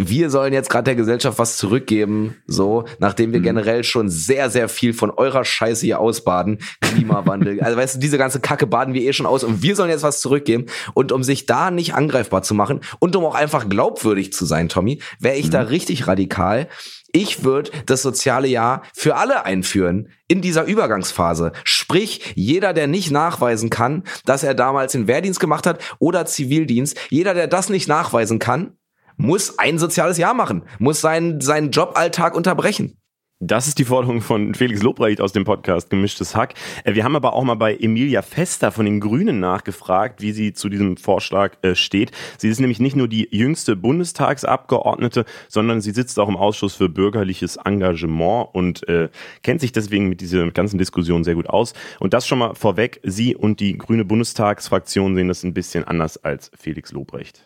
wir 0.00 0.30
sollen 0.30 0.52
jetzt 0.52 0.70
gerade 0.70 0.84
der 0.84 0.94
Gesellschaft 0.94 1.38
was 1.40 1.56
zurückgeben, 1.56 2.36
so, 2.46 2.84
nachdem 3.00 3.32
wir 3.32 3.40
mhm. 3.40 3.44
generell 3.44 3.84
schon 3.84 4.08
sehr, 4.08 4.48
sehr 4.48 4.68
viel 4.68 4.94
von 4.94 5.10
eurer 5.10 5.44
Scheiße 5.44 5.84
hier 5.84 5.98
ausbaden, 5.98 6.58
Klimawandel, 6.80 7.60
also 7.62 7.76
weißt 7.76 7.96
du, 7.96 7.98
diese 7.98 8.16
ganze 8.16 8.38
Kacke 8.38 8.68
baden 8.68 8.94
wir 8.94 9.02
eh 9.02 9.12
schon 9.12 9.26
aus 9.26 9.42
und 9.42 9.62
wir 9.62 9.74
sollen 9.74 9.90
jetzt 9.90 10.04
was 10.04 10.20
zurückgeben 10.20 10.66
und 10.94 11.10
um 11.10 11.24
sich 11.24 11.46
da 11.46 11.72
nicht 11.72 11.94
angreifbar 11.94 12.42
zu 12.42 12.54
machen 12.54 12.80
und 13.00 13.16
um 13.16 13.24
auch 13.24 13.34
einfach 13.34 13.68
glaubwürdig 13.68 14.32
zu 14.32 14.44
sein, 14.44 14.68
Tommy, 14.68 15.02
wäre 15.18 15.36
ich 15.36 15.46
mhm. 15.46 15.50
da 15.50 15.60
richtig 15.62 16.06
radikal. 16.06 16.68
Ich 17.10 17.42
würde 17.42 17.70
das 17.86 18.02
soziale 18.02 18.48
Jahr 18.48 18.82
für 18.94 19.16
alle 19.16 19.46
einführen 19.46 20.10
in 20.28 20.42
dieser 20.42 20.64
Übergangsphase. 20.64 21.52
Sprich, 21.64 22.34
jeder, 22.36 22.72
der 22.74 22.86
nicht 22.86 23.10
nachweisen 23.10 23.70
kann, 23.70 24.04
dass 24.26 24.44
er 24.44 24.54
damals 24.54 24.92
den 24.92 25.08
Wehrdienst 25.08 25.40
gemacht 25.40 25.66
hat 25.66 25.80
oder 25.98 26.26
Zivildienst, 26.26 26.98
jeder, 27.08 27.34
der 27.34 27.48
das 27.48 27.70
nicht 27.70 27.88
nachweisen 27.88 28.38
kann, 28.38 28.74
muss 29.18 29.58
ein 29.58 29.78
soziales 29.78 30.16
Jahr 30.16 30.32
machen, 30.32 30.62
muss 30.78 31.02
seinen, 31.02 31.42
seinen 31.42 31.70
Joballtag 31.70 32.34
unterbrechen. 32.34 32.96
Das 33.40 33.68
ist 33.68 33.78
die 33.78 33.84
Forderung 33.84 34.20
von 34.20 34.52
Felix 34.52 34.82
Lobrecht 34.82 35.20
aus 35.20 35.30
dem 35.32 35.44
Podcast 35.44 35.90
Gemischtes 35.90 36.34
Hack. 36.34 36.54
Äh, 36.82 36.94
wir 36.94 37.04
haben 37.04 37.14
aber 37.14 37.34
auch 37.34 37.44
mal 37.44 37.54
bei 37.54 37.76
Emilia 37.76 38.20
Fester 38.22 38.72
von 38.72 38.84
den 38.84 38.98
Grünen 38.98 39.38
nachgefragt, 39.38 40.20
wie 40.20 40.32
sie 40.32 40.54
zu 40.54 40.68
diesem 40.68 40.96
Vorschlag 40.96 41.52
äh, 41.62 41.76
steht. 41.76 42.10
Sie 42.36 42.48
ist 42.48 42.58
nämlich 42.58 42.80
nicht 42.80 42.96
nur 42.96 43.06
die 43.06 43.28
jüngste 43.30 43.76
Bundestagsabgeordnete, 43.76 45.24
sondern 45.46 45.80
sie 45.80 45.92
sitzt 45.92 46.18
auch 46.18 46.28
im 46.28 46.36
Ausschuss 46.36 46.74
für 46.74 46.88
bürgerliches 46.88 47.58
Engagement 47.64 48.48
und 48.54 48.88
äh, 48.88 49.08
kennt 49.44 49.60
sich 49.60 49.70
deswegen 49.70 50.08
mit 50.08 50.20
dieser 50.20 50.50
ganzen 50.50 50.78
Diskussion 50.78 51.22
sehr 51.22 51.36
gut 51.36 51.48
aus. 51.48 51.74
Und 52.00 52.14
das 52.14 52.26
schon 52.26 52.40
mal 52.40 52.56
vorweg, 52.56 52.98
sie 53.04 53.36
und 53.36 53.60
die 53.60 53.78
grüne 53.78 54.04
Bundestagsfraktion 54.04 55.14
sehen 55.14 55.28
das 55.28 55.44
ein 55.44 55.54
bisschen 55.54 55.84
anders 55.84 56.16
als 56.24 56.50
Felix 56.58 56.90
Lobrecht. 56.90 57.44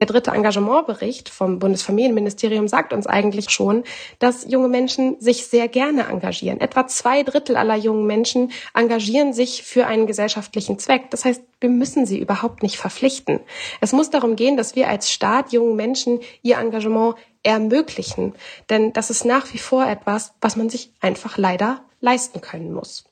Der 0.00 0.06
dritte 0.06 0.32
Engagementbericht 0.32 1.28
vom 1.28 1.58
Bundesfamilienministerium 1.58 2.68
sagt 2.68 2.92
uns 2.92 3.06
eigentlich 3.06 3.50
schon, 3.50 3.84
dass 4.18 4.44
junge 4.50 4.68
Menschen 4.68 5.20
sich 5.20 5.46
sehr 5.46 5.68
gerne 5.68 6.08
engagieren. 6.08 6.60
Etwa 6.60 6.86
zwei 6.86 7.22
Drittel 7.22 7.56
aller 7.56 7.76
jungen 7.76 8.06
Menschen 8.06 8.50
engagieren 8.74 9.32
sich 9.32 9.62
für 9.62 9.86
einen 9.86 10.06
gesellschaftlichen 10.06 10.78
Zweck. 10.78 11.10
Das 11.10 11.24
heißt, 11.24 11.42
wir 11.60 11.70
müssen 11.70 12.06
sie 12.06 12.18
überhaupt 12.18 12.62
nicht 12.62 12.76
verpflichten. 12.76 13.40
Es 13.80 13.92
muss 13.92 14.10
darum 14.10 14.36
gehen, 14.36 14.56
dass 14.56 14.76
wir 14.76 14.88
als 14.88 15.10
Staat 15.10 15.52
jungen 15.52 15.76
Menschen 15.76 16.20
ihr 16.42 16.58
Engagement 16.58 17.14
ermöglichen. 17.42 18.34
Denn 18.70 18.92
das 18.92 19.10
ist 19.10 19.24
nach 19.24 19.52
wie 19.52 19.58
vor 19.58 19.86
etwas, 19.86 20.34
was 20.40 20.56
man 20.56 20.70
sich 20.70 20.92
einfach 21.00 21.38
leider 21.38 21.82
leisten 22.00 22.40
können 22.40 22.72
muss. 22.72 23.04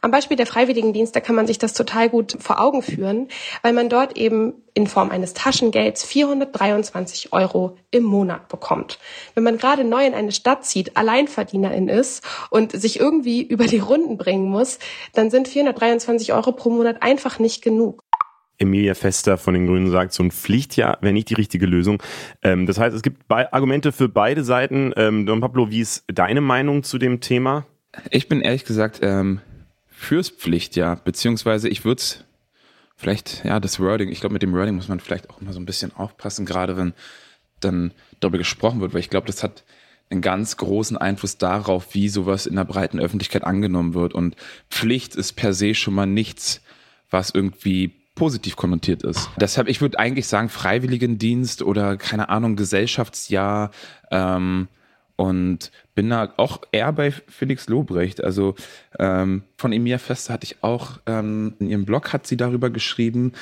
Am 0.00 0.10
Beispiel 0.10 0.36
der 0.36 0.46
Freiwilligendienste 0.46 1.20
kann 1.20 1.34
man 1.34 1.46
sich 1.46 1.58
das 1.58 1.72
total 1.72 2.08
gut 2.08 2.36
vor 2.38 2.60
Augen 2.60 2.82
führen, 2.82 3.28
weil 3.62 3.72
man 3.72 3.88
dort 3.88 4.16
eben 4.16 4.54
in 4.74 4.86
Form 4.86 5.10
eines 5.10 5.34
Taschengelds 5.34 6.04
423 6.04 7.32
Euro 7.32 7.76
im 7.90 8.04
Monat 8.04 8.48
bekommt. 8.48 8.98
Wenn 9.34 9.44
man 9.44 9.58
gerade 9.58 9.84
neu 9.84 10.06
in 10.06 10.14
eine 10.14 10.32
Stadt 10.32 10.64
zieht, 10.64 10.96
Alleinverdienerin 10.96 11.88
ist 11.88 12.24
und 12.50 12.72
sich 12.72 13.00
irgendwie 13.00 13.42
über 13.48 13.66
die 13.66 13.78
Runden 13.78 14.16
bringen 14.18 14.48
muss, 14.48 14.78
dann 15.14 15.30
sind 15.30 15.48
423 15.48 16.32
Euro 16.32 16.52
pro 16.52 16.70
Monat 16.70 17.02
einfach 17.02 17.38
nicht 17.38 17.62
genug. 17.62 18.02
Emilia 18.58 18.94
Fester 18.94 19.38
von 19.38 19.54
den 19.54 19.66
Grünen 19.66 19.90
sagt, 19.90 20.12
so 20.12 20.22
ein 20.22 20.32
Pflichtjahr 20.32 20.98
wäre 21.00 21.12
nicht 21.12 21.30
die 21.30 21.34
richtige 21.34 21.66
Lösung. 21.66 22.02
Ähm, 22.42 22.66
das 22.66 22.78
heißt, 22.78 22.94
es 22.94 23.02
gibt 23.02 23.22
Argumente 23.28 23.92
für 23.92 24.08
beide 24.08 24.42
Seiten. 24.42 24.92
Ähm, 24.96 25.26
Don 25.26 25.40
Pablo, 25.40 25.70
wie 25.70 25.80
ist 25.80 26.04
deine 26.08 26.40
Meinung 26.40 26.82
zu 26.82 26.98
dem 26.98 27.20
Thema? 27.20 27.66
Ich 28.10 28.28
bin 28.28 28.40
ehrlich 28.40 28.64
gesagt 28.64 28.98
ähm, 29.02 29.40
fürs 29.98 30.30
Pflichtjahr, 30.30 30.96
beziehungsweise 30.96 31.68
ich 31.68 31.84
würde 31.84 32.00
es 32.00 32.24
vielleicht, 32.96 33.44
ja, 33.44 33.58
das 33.58 33.80
Wording, 33.80 34.10
ich 34.10 34.20
glaube, 34.20 34.32
mit 34.32 34.42
dem 34.42 34.52
Wording 34.52 34.76
muss 34.76 34.88
man 34.88 35.00
vielleicht 35.00 35.28
auch 35.28 35.40
immer 35.40 35.52
so 35.52 35.58
ein 35.58 35.66
bisschen 35.66 35.94
aufpassen, 35.94 36.46
gerade 36.46 36.76
wenn 36.76 36.94
dann 37.60 37.92
darüber 38.20 38.38
gesprochen 38.38 38.80
wird, 38.80 38.94
weil 38.94 39.00
ich 39.00 39.10
glaube, 39.10 39.26
das 39.26 39.42
hat 39.42 39.64
einen 40.08 40.22
ganz 40.22 40.56
großen 40.56 40.96
Einfluss 40.96 41.36
darauf, 41.36 41.94
wie 41.94 42.08
sowas 42.08 42.46
in 42.46 42.54
der 42.54 42.64
breiten 42.64 43.00
Öffentlichkeit 43.00 43.42
angenommen 43.44 43.92
wird. 43.92 44.14
Und 44.14 44.36
Pflicht 44.70 45.16
ist 45.16 45.32
per 45.34 45.52
se 45.52 45.74
schon 45.74 45.94
mal 45.94 46.06
nichts, 46.06 46.62
was 47.10 47.30
irgendwie 47.30 47.92
positiv 48.14 48.56
konnotiert 48.56 49.02
ist. 49.02 49.28
Deshalb, 49.36 49.68
ich 49.68 49.80
würde 49.80 49.98
eigentlich 49.98 50.28
sagen, 50.28 50.48
Freiwilligendienst 50.48 51.62
oder 51.62 51.96
keine 51.96 52.28
Ahnung, 52.28 52.56
Gesellschaftsjahr, 52.56 53.72
ähm, 54.10 54.68
und 55.18 55.72
bin 55.96 56.10
da 56.10 56.32
auch 56.36 56.62
eher 56.70 56.92
bei 56.92 57.10
Felix 57.10 57.68
Lobrecht. 57.68 58.22
Also 58.22 58.54
ähm, 59.00 59.42
von 59.56 59.72
Emilia 59.72 59.98
Fester 59.98 60.32
hatte 60.32 60.44
ich 60.44 60.62
auch, 60.62 61.00
ähm, 61.06 61.54
in 61.58 61.68
ihrem 61.68 61.84
Blog 61.84 62.12
hat 62.12 62.26
sie 62.26 62.36
darüber 62.36 62.70
geschrieben, 62.70 63.32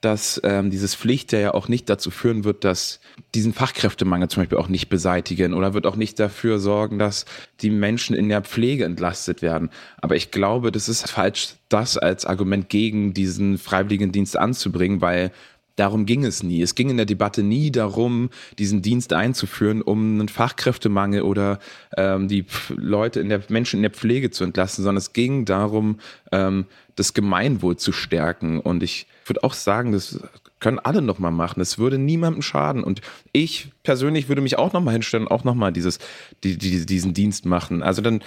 dass 0.00 0.40
ähm, 0.42 0.70
dieses 0.70 0.96
Pflicht 0.96 1.32
ja 1.32 1.54
auch 1.54 1.68
nicht 1.68 1.88
dazu 1.88 2.10
führen 2.10 2.42
wird, 2.42 2.64
dass 2.64 2.98
diesen 3.36 3.52
Fachkräftemangel 3.52 4.26
zum 4.26 4.42
Beispiel 4.42 4.58
auch 4.58 4.66
nicht 4.66 4.88
beseitigen 4.88 5.54
oder 5.54 5.74
wird 5.74 5.86
auch 5.86 5.94
nicht 5.94 6.18
dafür 6.18 6.58
sorgen, 6.58 6.98
dass 6.98 7.24
die 7.60 7.70
Menschen 7.70 8.16
in 8.16 8.28
der 8.28 8.42
Pflege 8.42 8.84
entlastet 8.84 9.42
werden. 9.42 9.70
Aber 10.00 10.16
ich 10.16 10.32
glaube, 10.32 10.72
das 10.72 10.88
ist 10.88 11.08
falsch, 11.08 11.54
das 11.68 11.98
als 11.98 12.26
Argument 12.26 12.68
gegen 12.68 13.14
diesen 13.14 13.58
Freiwilligendienst 13.58 14.36
anzubringen, 14.36 15.00
weil 15.00 15.30
Darum 15.76 16.06
ging 16.06 16.24
es 16.24 16.42
nie. 16.42 16.62
Es 16.62 16.74
ging 16.74 16.90
in 16.90 16.96
der 16.96 17.06
Debatte 17.06 17.42
nie 17.42 17.70
darum, 17.70 18.30
diesen 18.58 18.82
Dienst 18.82 19.12
einzuführen, 19.12 19.82
um 19.82 20.20
einen 20.20 20.28
Fachkräftemangel 20.28 21.22
oder 21.22 21.58
ähm, 21.96 22.28
die 22.28 22.44
Leute 22.68 23.20
in 23.20 23.28
der 23.28 23.42
Menschen 23.48 23.78
in 23.78 23.82
der 23.82 23.90
Pflege 23.90 24.30
zu 24.30 24.44
entlasten, 24.44 24.84
sondern 24.84 24.98
es 24.98 25.12
ging 25.12 25.44
darum, 25.44 25.98
ähm, 26.30 26.66
das 26.96 27.14
Gemeinwohl 27.14 27.76
zu 27.76 27.92
stärken. 27.92 28.60
Und 28.60 28.82
ich 28.82 29.06
würde 29.24 29.44
auch 29.44 29.54
sagen, 29.54 29.92
das 29.92 30.20
können 30.60 30.78
alle 30.78 31.02
nochmal 31.02 31.32
machen. 31.32 31.60
Es 31.60 31.78
würde 31.78 31.98
niemandem 31.98 32.42
schaden. 32.42 32.84
Und 32.84 33.00
ich 33.32 33.72
persönlich 33.82 34.28
würde 34.28 34.42
mich 34.42 34.58
auch 34.58 34.72
nochmal 34.72 34.92
hinstellen, 34.92 35.28
auch 35.28 35.44
nochmal 35.44 35.72
dieses, 35.72 35.98
die, 36.44 36.56
die, 36.56 36.86
diesen 36.86 37.14
Dienst 37.14 37.46
machen. 37.46 37.82
Also 37.82 38.00
dann 38.00 38.22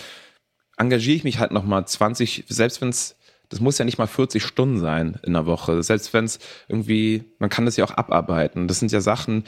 engagiere 0.78 1.16
ich 1.16 1.24
mich 1.24 1.40
halt 1.40 1.52
nochmal 1.52 1.88
20, 1.88 2.46
selbst 2.48 2.82
wenn 2.82 2.90
es 2.90 3.16
das 3.50 3.60
muss 3.60 3.78
ja 3.78 3.86
nicht 3.86 3.98
mal 3.98 4.08
40 4.08 4.44
Stunden 4.44 4.80
sein 4.80 5.20
in 5.24 5.34
der 5.34 5.46
Woche. 5.46 5.82
Selbst 5.84 6.14
wenn 6.14 6.26
es 6.26 6.40
irgendwie, 6.68 7.24
man 7.40 7.50
kann 7.50 7.66
das 7.66 7.78
ja 7.78 7.86
auch 7.86 7.92
abarbeiten. 7.92 8.68
Das 8.68 8.80
sind 8.80 8.92
ja 8.92 9.02
Sachen, 9.02 9.44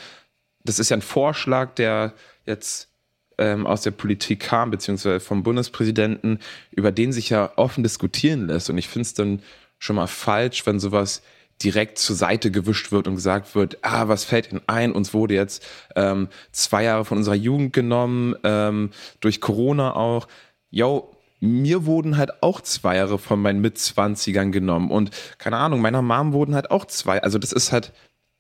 das 0.64 0.80
ist 0.80 0.90
ja 0.90 0.98
ein 0.98 1.02
Vorschlag, 1.02 1.76
der 1.76 2.14
jetzt 2.46 2.90
ähm, 3.38 3.68
aus 3.68 3.82
der 3.82 3.92
Politik 3.92 4.42
kam, 4.42 4.72
beziehungsweise 4.72 5.20
vom 5.20 5.44
Bundespräsidenten, 5.44 6.40
über 6.72 6.92
den 6.92 7.12
sich 7.12 7.30
ja 7.30 7.52
offen 7.56 7.84
diskutieren 7.84 8.48
lässt. 8.48 8.70
Und 8.70 8.78
ich 8.78 8.88
finde 8.88 9.04
es 9.04 9.14
dann 9.14 9.42
schon 9.80 9.96
mal 9.96 10.08
falsch, 10.08 10.66
wenn 10.66 10.80
sowas 10.80 11.22
direkt 11.64 11.98
zur 11.98 12.16
Seite 12.16 12.52
gewischt 12.52 12.92
wird 12.92 13.08
und 13.08 13.16
gesagt 13.16 13.56
wird, 13.56 13.80
ah, 13.82 14.08
was 14.08 14.24
fällt 14.24 14.52
Ihnen 14.52 14.62
ein? 14.68 14.92
Uns 14.92 15.14
wurde 15.14 15.34
jetzt 15.34 15.66
ähm, 15.96 16.30
zwei 16.52 16.84
Jahre 16.84 17.06
von 17.06 17.18
unserer 17.18 17.36
Jugend 17.36 17.74
genommen, 17.74 18.36
ähm, 18.44 18.92
durch 19.22 19.42
Corona 19.42 19.96
auch. 19.96 20.28
Yo, 20.70 21.17
mir 21.40 21.86
wurden 21.86 22.18
halt 22.18 22.42
auch 22.42 22.62
zwei 22.62 22.98
Jahre 22.98 23.20
von 23.20 23.42
meinen 23.42 23.62
Mitzwanzigern 23.62 24.52
genommen 24.52 24.90
und 24.90 25.12
keine 25.38 25.58
Ahnung, 25.58 25.82
meiner 25.82 26.02
Mom 26.02 26.34
wurden 26.34 26.56
halt 26.56 26.72
auch 26.72 26.86
zwei. 26.86 27.22
Also 27.22 27.38
das 27.38 27.52
ist 27.52 27.72
halt, 27.72 27.94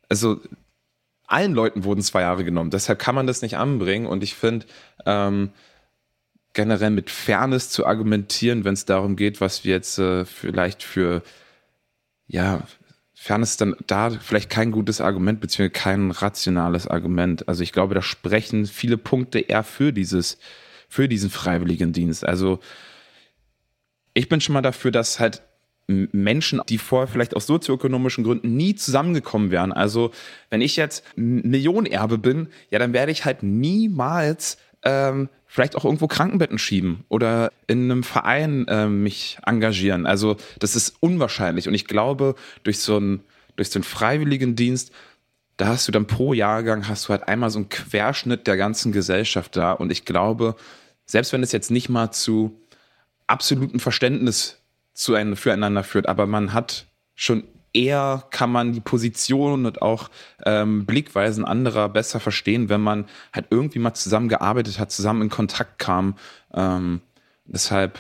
also 0.09 0.39
allen 1.27 1.53
Leuten 1.53 1.83
wurden 1.83 2.01
zwei 2.01 2.21
Jahre 2.21 2.43
genommen. 2.43 2.71
Deshalb 2.71 2.99
kann 2.99 3.15
man 3.15 3.27
das 3.27 3.41
nicht 3.41 3.57
anbringen 3.57 4.07
und 4.07 4.23
ich 4.23 4.33
finde, 4.35 4.65
ähm, 5.05 5.51
generell 6.53 6.89
mit 6.89 7.11
Fairness 7.11 7.69
zu 7.69 7.85
argumentieren, 7.85 8.63
wenn 8.63 8.73
es 8.73 8.85
darum 8.85 9.15
geht, 9.15 9.41
was 9.41 9.63
wir 9.63 9.75
jetzt 9.75 9.99
äh, 9.99 10.25
vielleicht 10.25 10.81
für, 10.81 11.21
ja, 12.25 12.63
Fairness 13.13 13.57
dann 13.57 13.75
da 13.87 14.11
vielleicht 14.11 14.49
kein 14.49 14.71
gutes 14.71 15.01
Argument, 15.01 15.41
beziehungsweise 15.41 15.71
kein 15.83 16.11
rationales 16.11 16.87
Argument. 16.87 17.47
Also 17.47 17.63
ich 17.63 17.73
glaube, 17.73 17.95
da 17.95 18.01
sprechen 18.01 18.65
viele 18.67 18.97
Punkte 18.97 19.39
eher 19.39 19.63
für 19.63 19.91
dieses, 19.91 20.37
für 20.87 21.07
diesen 21.07 21.29
Freiwilligendienst. 21.29 22.25
Also 22.25 22.59
ich 24.17 24.29
bin 24.29 24.41
schon 24.41 24.53
mal 24.53 24.61
dafür, 24.61 24.91
dass 24.91 25.19
halt 25.19 25.43
Menschen, 25.87 26.61
die 26.67 26.77
vorher 26.77 27.07
vielleicht 27.07 27.35
aus 27.35 27.47
sozioökonomischen 27.47 28.23
Gründen 28.23 28.57
nie 28.57 28.75
zusammengekommen 28.75 29.51
wären. 29.51 29.71
Also 29.71 30.11
wenn 30.49 30.59
ich 30.59 30.75
jetzt 30.75 31.05
Millionenerbe 31.15 32.17
bin, 32.17 32.49
ja, 32.69 32.79
dann 32.79 32.91
werde 32.91 33.11
ich 33.11 33.23
halt 33.23 33.41
niemals 33.43 34.57
ähm, 34.83 35.29
vielleicht 35.45 35.77
auch 35.77 35.85
irgendwo 35.85 36.07
Krankenbetten 36.07 36.57
schieben 36.57 37.05
oder 37.07 37.51
in 37.67 37.89
einem 37.89 38.03
Verein 38.03 38.65
ähm, 38.67 39.03
mich 39.03 39.37
engagieren. 39.45 40.05
Also 40.05 40.35
das 40.59 40.75
ist 40.75 40.95
unwahrscheinlich. 40.99 41.69
Und 41.69 41.73
ich 41.73 41.85
glaube, 41.85 42.35
durch 42.63 42.79
so 42.79 42.97
einen, 42.97 43.21
durch 43.55 43.69
so 43.69 43.77
einen 43.77 43.83
Freiwilligendienst 43.83 44.91
da 45.57 45.69
hast 45.69 45.87
du 45.87 45.91
dann 45.91 46.05
pro 46.05 46.33
Jahrgang 46.33 46.87
hast 46.87 47.05
du 47.05 47.09
halt 47.09 47.27
einmal 47.27 47.49
so 47.49 47.57
einen 47.57 47.69
Querschnitt 47.69 48.45
der 48.45 48.57
ganzen 48.57 48.91
Gesellschaft 48.91 49.55
da. 49.55 49.71
Und 49.71 49.91
ich 49.91 50.05
glaube, 50.05 50.55
selbst 51.07 51.33
wenn 51.33 51.41
es 51.41 51.51
jetzt 51.51 51.71
nicht 51.71 51.89
mal 51.89 52.11
zu 52.11 52.61
absolutem 53.27 53.79
Verständnis 53.79 54.61
füreinander 54.93 55.83
führt, 55.83 56.07
aber 56.07 56.25
man 56.25 56.53
hat 56.53 56.87
schon 57.13 57.43
eher 57.73 58.23
kann 58.31 58.51
man 58.51 58.73
die 58.73 58.79
Position 58.79 59.65
und 59.65 59.81
auch 59.81 60.09
ähm, 60.45 60.85
Blickweisen 60.85 61.45
anderer 61.45 61.89
besser 61.89 62.19
verstehen, 62.19 62.69
wenn 62.69 62.81
man 62.81 63.05
halt 63.33 63.47
irgendwie 63.51 63.79
mal 63.79 63.93
zusammengearbeitet 63.93 64.79
hat, 64.79 64.91
zusammen 64.91 65.23
in 65.23 65.29
Kontakt 65.29 65.77
kam. 65.77 66.15
Ähm, 66.53 67.01
deshalb 67.45 67.99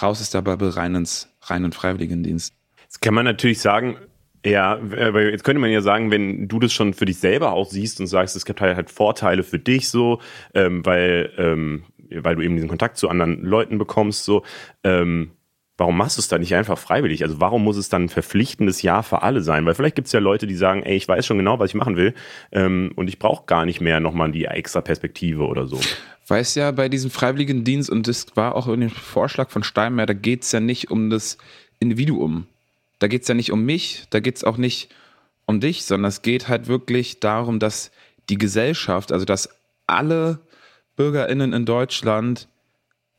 raus 0.00 0.20
ist 0.20 0.32
der 0.32 0.42
Bubble 0.42 0.76
rein 0.76 0.94
ins 0.94 1.28
reinen 1.42 1.72
Freiwilligendienst. 1.72 2.54
Jetzt 2.82 3.02
kann 3.02 3.14
man 3.14 3.26
natürlich 3.26 3.60
sagen, 3.60 3.98
ja, 4.46 4.72
aber 4.72 5.30
jetzt 5.30 5.44
könnte 5.44 5.60
man 5.60 5.70
ja 5.70 5.80
sagen, 5.80 6.10
wenn 6.10 6.48
du 6.48 6.58
das 6.60 6.72
schon 6.72 6.94
für 6.94 7.04
dich 7.04 7.18
selber 7.18 7.52
auch 7.52 7.68
siehst 7.68 8.00
und 8.00 8.06
sagst, 8.06 8.36
es 8.36 8.44
gibt 8.44 8.60
halt, 8.60 8.76
halt 8.76 8.90
Vorteile 8.90 9.42
für 9.42 9.58
dich 9.58 9.88
so, 9.88 10.20
ähm, 10.54 10.86
weil, 10.86 11.32
ähm, 11.36 11.84
weil 12.10 12.36
du 12.36 12.42
eben 12.42 12.54
diesen 12.54 12.68
Kontakt 12.68 12.96
zu 12.96 13.08
anderen 13.08 13.42
Leuten 13.42 13.78
bekommst, 13.78 14.24
so, 14.24 14.42
ähm, 14.84 15.32
warum 15.78 15.96
machst 15.96 16.18
du 16.18 16.20
es 16.20 16.28
dann 16.28 16.40
nicht 16.40 16.54
einfach 16.54 16.76
freiwillig? 16.76 17.22
Also 17.22 17.40
warum 17.40 17.62
muss 17.62 17.76
es 17.76 17.88
dann 17.88 18.04
ein 18.04 18.08
verpflichtendes 18.08 18.82
Jahr 18.82 19.02
für 19.02 19.22
alle 19.22 19.40
sein? 19.40 19.64
Weil 19.64 19.74
vielleicht 19.74 19.94
gibt 19.94 20.06
es 20.06 20.12
ja 20.12 20.20
Leute, 20.20 20.46
die 20.46 20.56
sagen, 20.56 20.82
ey, 20.82 20.96
ich 20.96 21.08
weiß 21.08 21.24
schon 21.24 21.38
genau, 21.38 21.58
was 21.58 21.70
ich 21.70 21.74
machen 21.76 21.96
will 21.96 22.14
ähm, 22.52 22.92
und 22.96 23.08
ich 23.08 23.18
brauche 23.18 23.46
gar 23.46 23.64
nicht 23.64 23.80
mehr 23.80 24.00
nochmal 24.00 24.30
die 24.32 24.44
extra 24.44 24.80
Perspektive 24.80 25.46
oder 25.46 25.66
so. 25.66 25.80
Weiß 26.26 26.56
ja 26.56 26.72
bei 26.72 26.88
diesem 26.88 27.10
freiwilligen 27.10 27.64
Dienst, 27.64 27.88
und 27.88 28.06
das 28.06 28.26
war 28.34 28.54
auch 28.54 28.68
in 28.68 28.80
dem 28.80 28.90
Vorschlag 28.90 29.48
von 29.50 29.62
Steinmeier, 29.62 30.06
da 30.06 30.14
geht 30.14 30.42
es 30.42 30.52
ja 30.52 30.60
nicht 30.60 30.90
um 30.90 31.08
das 31.08 31.38
Individuum. 31.78 32.46
Da 32.98 33.06
geht 33.06 33.22
es 33.22 33.28
ja 33.28 33.34
nicht 33.34 33.52
um 33.52 33.64
mich, 33.64 34.04
da 34.10 34.20
geht 34.20 34.36
es 34.36 34.44
auch 34.44 34.58
nicht 34.58 34.90
um 35.46 35.60
dich, 35.60 35.84
sondern 35.84 36.08
es 36.08 36.22
geht 36.22 36.48
halt 36.48 36.66
wirklich 36.66 37.20
darum, 37.20 37.60
dass 37.60 37.92
die 38.28 38.36
Gesellschaft, 38.36 39.12
also 39.12 39.24
dass 39.24 39.48
alle 39.86 40.40
BürgerInnen 40.98 41.52
in 41.52 41.64
Deutschland 41.64 42.48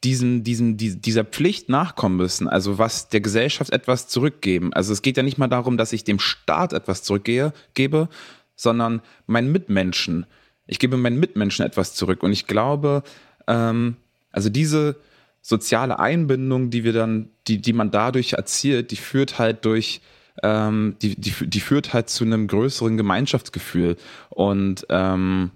diesen, 0.04 0.44
diesen, 0.44 0.78
dieser 0.78 1.26
Pflicht 1.26 1.70
nachkommen 1.70 2.18
müssen, 2.18 2.48
also 2.48 2.78
was 2.78 3.10
der 3.10 3.22
Gesellschaft 3.22 3.72
etwas 3.72 4.08
zurückgeben. 4.08 4.72
Also 4.74 4.94
es 4.94 5.02
geht 5.02 5.18
ja 5.18 5.24
nicht 5.24 5.38
mal 5.38 5.48
darum, 5.48 5.78
dass 5.78 5.94
ich 5.94 6.04
dem 6.04 6.20
Staat 6.20 6.74
etwas 6.74 7.04
zurückgebe, 7.04 8.10
sondern 8.56 9.02
meinen 9.28 9.52
Mitmenschen. 9.52 10.26
Ich 10.68 10.80
gebe 10.80 10.98
meinen 10.98 11.20
Mitmenschen 11.20 11.66
etwas 11.66 11.96
zurück. 11.96 12.24
Und 12.24 12.32
ich 12.32 12.48
glaube, 12.48 13.04
ähm, 13.48 13.98
also 14.32 14.50
diese 14.50 14.98
soziale 15.42 16.00
Einbindung, 16.00 16.70
die 16.70 16.84
wir 16.84 16.94
dann, 16.94 17.30
die, 17.48 17.62
die 17.62 17.74
man 17.74 17.92
dadurch 17.92 18.34
erzielt, 18.34 18.92
die 18.92 18.98
führt 18.98 19.40
halt 19.40 19.66
durch, 19.66 20.02
ähm, 20.44 20.96
die, 21.02 21.20
die, 21.20 21.34
die 21.48 21.60
führt 21.60 21.94
halt 21.94 22.10
zu 22.10 22.24
einem 22.24 22.48
größeren 22.48 22.98
Gemeinschaftsgefühl. 22.98 23.98
Und 24.30 24.86
ähm, 24.90 25.52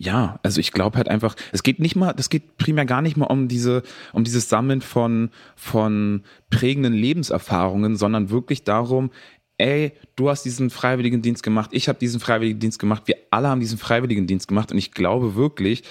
ja, 0.00 0.40
also 0.42 0.60
ich 0.60 0.72
glaube 0.72 0.96
halt 0.96 1.10
einfach, 1.10 1.36
es 1.52 1.62
geht 1.62 1.78
nicht 1.78 1.94
mal, 1.94 2.14
das 2.14 2.30
geht 2.30 2.56
primär 2.56 2.86
gar 2.86 3.02
nicht 3.02 3.18
mal 3.18 3.26
um 3.26 3.48
diese, 3.48 3.82
um 4.14 4.24
dieses 4.24 4.48
Sammeln 4.48 4.80
von, 4.80 5.28
von 5.56 6.22
prägenden 6.48 6.94
Lebenserfahrungen, 6.94 7.96
sondern 7.96 8.30
wirklich 8.30 8.64
darum, 8.64 9.10
ey, 9.58 9.92
du 10.16 10.30
hast 10.30 10.44
diesen 10.46 10.70
Freiwilligendienst 10.70 11.42
gemacht, 11.42 11.68
ich 11.74 11.86
habe 11.86 11.98
diesen 11.98 12.18
Freiwilligendienst 12.18 12.78
gemacht, 12.78 13.02
wir 13.08 13.16
alle 13.30 13.48
haben 13.48 13.60
diesen 13.60 13.76
Freiwilligendienst 13.76 14.48
gemacht 14.48 14.72
und 14.72 14.78
ich 14.78 14.92
glaube 14.92 15.34
wirklich, 15.34 15.82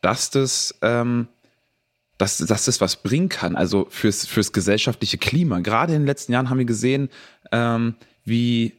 dass 0.00 0.30
das, 0.30 0.76
ähm, 0.82 1.28
dass, 2.18 2.38
dass 2.38 2.64
das 2.64 2.80
was 2.80 3.04
bringen 3.04 3.28
kann, 3.28 3.54
also 3.54 3.86
fürs, 3.88 4.26
fürs 4.26 4.52
gesellschaftliche 4.52 5.18
Klima. 5.18 5.60
Gerade 5.60 5.94
in 5.94 6.00
den 6.00 6.06
letzten 6.06 6.32
Jahren 6.32 6.50
haben 6.50 6.58
wir 6.58 6.64
gesehen, 6.64 7.08
ähm, 7.52 7.94
wie, 8.24 8.72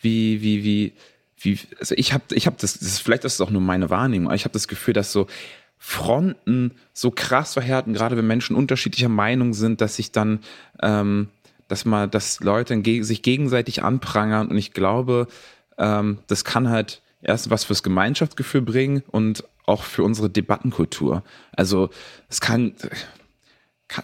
wie, 0.00 0.40
wie, 0.40 0.62
wie, 0.62 0.92
wie, 1.40 1.58
also 1.78 1.94
ich 1.96 2.12
habe, 2.12 2.24
ich 2.32 2.46
habe 2.46 2.56
das, 2.60 2.74
das 2.74 2.82
ist, 2.82 2.98
vielleicht 3.00 3.24
ist 3.24 3.34
es 3.34 3.40
auch 3.40 3.50
nur 3.50 3.62
meine 3.62 3.90
Wahrnehmung, 3.90 4.28
aber 4.28 4.36
ich 4.36 4.44
habe 4.44 4.52
das 4.52 4.68
Gefühl, 4.68 4.94
dass 4.94 5.12
so 5.12 5.26
Fronten 5.78 6.72
so 6.92 7.10
krass 7.10 7.54
verhärten, 7.54 7.94
gerade 7.94 8.16
wenn 8.16 8.26
Menschen 8.26 8.54
unterschiedlicher 8.54 9.08
Meinung 9.08 9.54
sind, 9.54 9.80
dass 9.80 9.96
sich 9.96 10.12
dann, 10.12 10.40
ähm, 10.82 11.28
dass 11.68 11.86
man, 11.86 12.10
dass 12.10 12.40
Leute 12.40 12.82
sich 13.02 13.22
gegenseitig 13.22 13.82
anprangern 13.82 14.48
und 14.48 14.58
ich 14.58 14.72
glaube, 14.72 15.26
ähm, 15.78 16.18
das 16.26 16.44
kann 16.44 16.68
halt 16.68 17.00
erst 17.22 17.50
was 17.50 17.64
fürs 17.64 17.82
Gemeinschaftsgefühl 17.82 18.62
bringen 18.62 19.02
und 19.10 19.44
auch 19.66 19.84
für 19.84 20.02
unsere 20.02 20.28
Debattenkultur. 20.28 21.22
Also 21.52 21.90
es 22.28 22.40
kann, 22.40 22.74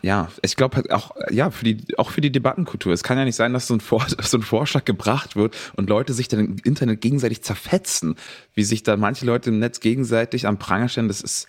ja, 0.03 0.29
ich 0.43 0.57
glaube 0.57 0.85
auch, 0.95 1.13
ja, 1.31 1.51
für 1.51 1.65
die, 1.65 1.99
auch 1.99 2.11
für 2.11 2.21
die 2.21 2.33
Debattenkultur. 2.33 2.93
Es 2.93 3.03
kann 3.03 3.19
ja 3.19 3.25
nicht 3.25 3.37
sein, 3.37 3.53
dass 3.53 3.67
so 3.67 3.75
ein, 3.75 3.81
Vor 3.81 4.05
so 4.21 4.39
ein 4.39 4.43
Vorschlag 4.43 4.85
gebracht 4.85 5.37
wird 5.37 5.57
und 5.77 5.89
Leute 5.89 6.13
sich 6.13 6.29
dann 6.29 6.41
im 6.41 6.57
Internet 6.65 7.01
gegenseitig 7.01 7.43
zerfetzen, 7.43 8.17
wie 8.55 8.65
sich 8.65 8.83
da 8.83 8.97
manche 8.97 9.27
Leute 9.27 9.51
im 9.51 9.59
Netz 9.59 9.81
gegenseitig 9.81 10.47
am 10.47 10.59
Pranger 10.59 10.89
stellen. 10.89 11.09
Das 11.09 11.21
ist, 11.21 11.47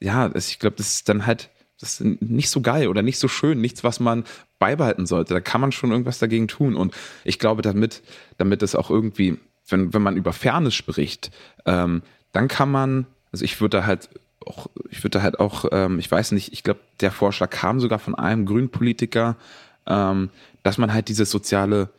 ja, 0.00 0.28
das, 0.28 0.48
ich 0.48 0.58
glaube, 0.58 0.76
das 0.76 0.94
ist 0.94 1.08
dann 1.08 1.26
halt, 1.26 1.50
das 1.78 2.00
ist 2.00 2.22
nicht 2.22 2.50
so 2.50 2.60
geil 2.60 2.88
oder 2.88 3.02
nicht 3.02 3.18
so 3.18 3.28
schön, 3.28 3.60
nichts, 3.60 3.84
was 3.84 4.00
man 4.00 4.24
beibehalten 4.58 5.06
sollte. 5.06 5.34
Da 5.34 5.40
kann 5.40 5.60
man 5.60 5.72
schon 5.72 5.90
irgendwas 5.90 6.18
dagegen 6.18 6.48
tun. 6.48 6.76
Und 6.76 6.94
ich 7.24 7.38
glaube, 7.38 7.62
damit, 7.62 8.02
damit 8.38 8.62
es 8.62 8.74
auch 8.74 8.90
irgendwie, 8.90 9.38
wenn, 9.68 9.92
wenn 9.92 10.02
man 10.02 10.16
über 10.16 10.32
Fairness 10.32 10.74
spricht, 10.74 11.30
ähm, 11.66 12.02
dann 12.32 12.48
kann 12.48 12.70
man, 12.70 13.06
also 13.30 13.44
ich 13.44 13.60
würde 13.60 13.78
da 13.78 13.86
halt 13.86 14.08
auch, 14.46 14.68
ich 14.90 15.02
würde 15.02 15.22
halt 15.22 15.40
auch, 15.40 15.66
ähm, 15.72 15.98
ich 15.98 16.10
weiß 16.10 16.32
nicht, 16.32 16.52
ich 16.52 16.62
glaube, 16.62 16.80
der 17.00 17.10
Vorschlag 17.10 17.50
kam 17.50 17.80
sogar 17.80 17.98
von 17.98 18.14
einem 18.14 18.46
grünen 18.46 18.70
Politiker, 18.70 19.36
ähm, 19.86 20.30
dass 20.62 20.78
man 20.78 20.92
halt 20.92 21.08
diese 21.08 21.24
soziale, 21.24 21.90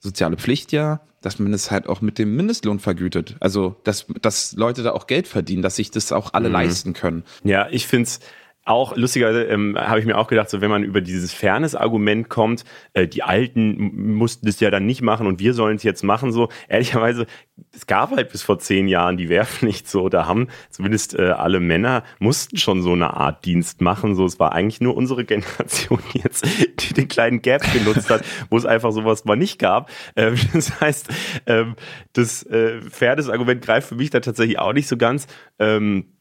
soziale 0.00 0.36
Pflicht 0.36 0.72
ja, 0.72 1.00
dass 1.20 1.38
man 1.38 1.52
es 1.52 1.70
halt 1.70 1.88
auch 1.88 2.00
mit 2.00 2.18
dem 2.18 2.36
Mindestlohn 2.36 2.78
vergütet. 2.78 3.36
Also, 3.40 3.76
dass, 3.84 4.06
dass 4.22 4.52
Leute 4.52 4.82
da 4.82 4.92
auch 4.92 5.06
Geld 5.06 5.26
verdienen, 5.26 5.62
dass 5.62 5.76
sich 5.76 5.90
das 5.90 6.12
auch 6.12 6.34
alle 6.34 6.48
mhm. 6.48 6.54
leisten 6.54 6.92
können. 6.92 7.24
Ja, 7.42 7.68
ich 7.70 7.86
finde 7.86 8.04
es 8.04 8.20
auch 8.66 8.96
lustigerweise 8.96 9.44
ähm, 9.44 9.76
habe 9.78 10.00
ich 10.00 10.06
mir 10.06 10.18
auch 10.18 10.26
gedacht, 10.26 10.50
so 10.50 10.60
wenn 10.60 10.70
man 10.70 10.82
über 10.82 11.00
dieses 11.00 11.32
Fairness-Argument 11.32 12.28
kommt, 12.28 12.64
äh, 12.94 13.06
die 13.06 13.22
Alten 13.22 14.16
mussten 14.16 14.44
das 14.46 14.58
ja 14.58 14.70
dann 14.70 14.86
nicht 14.86 15.02
machen 15.02 15.28
und 15.28 15.38
wir 15.38 15.54
sollen 15.54 15.76
es 15.76 15.84
jetzt 15.84 16.02
machen. 16.02 16.32
So 16.32 16.48
ehrlicherweise, 16.68 17.26
es 17.72 17.86
gab 17.86 18.10
halt 18.10 18.30
bis 18.30 18.42
vor 18.42 18.58
zehn 18.58 18.88
Jahren 18.88 19.16
die 19.16 19.28
Wehrpflicht 19.28 19.88
so, 19.88 20.08
da 20.08 20.26
haben 20.26 20.48
zumindest 20.68 21.16
äh, 21.16 21.28
alle 21.28 21.60
Männer 21.60 22.02
mussten 22.18 22.56
schon 22.56 22.82
so 22.82 22.92
eine 22.92 23.14
Art 23.14 23.44
Dienst 23.44 23.80
machen. 23.80 24.16
So, 24.16 24.26
es 24.26 24.40
war 24.40 24.52
eigentlich 24.52 24.80
nur 24.80 24.96
unsere 24.96 25.24
Generation 25.24 26.00
jetzt, 26.12 26.44
die 26.80 26.92
den 26.92 27.06
kleinen 27.06 27.42
Gap 27.42 27.62
genutzt 27.72 28.10
hat, 28.10 28.24
wo 28.50 28.56
es 28.56 28.66
einfach 28.66 28.90
sowas 28.90 29.24
mal 29.24 29.36
nicht 29.36 29.60
gab. 29.60 29.90
Ähm, 30.16 30.34
das 30.52 30.80
heißt, 30.80 31.08
ähm, 31.46 31.76
das 32.14 32.42
äh, 32.46 32.80
Fairness-Argument 32.80 33.62
greift 33.62 33.88
für 33.88 33.94
mich 33.94 34.10
da 34.10 34.18
tatsächlich 34.18 34.58
auch 34.58 34.72
nicht 34.72 34.88
so 34.88 34.96
ganz. 34.96 35.28
Ähm, 35.60 36.15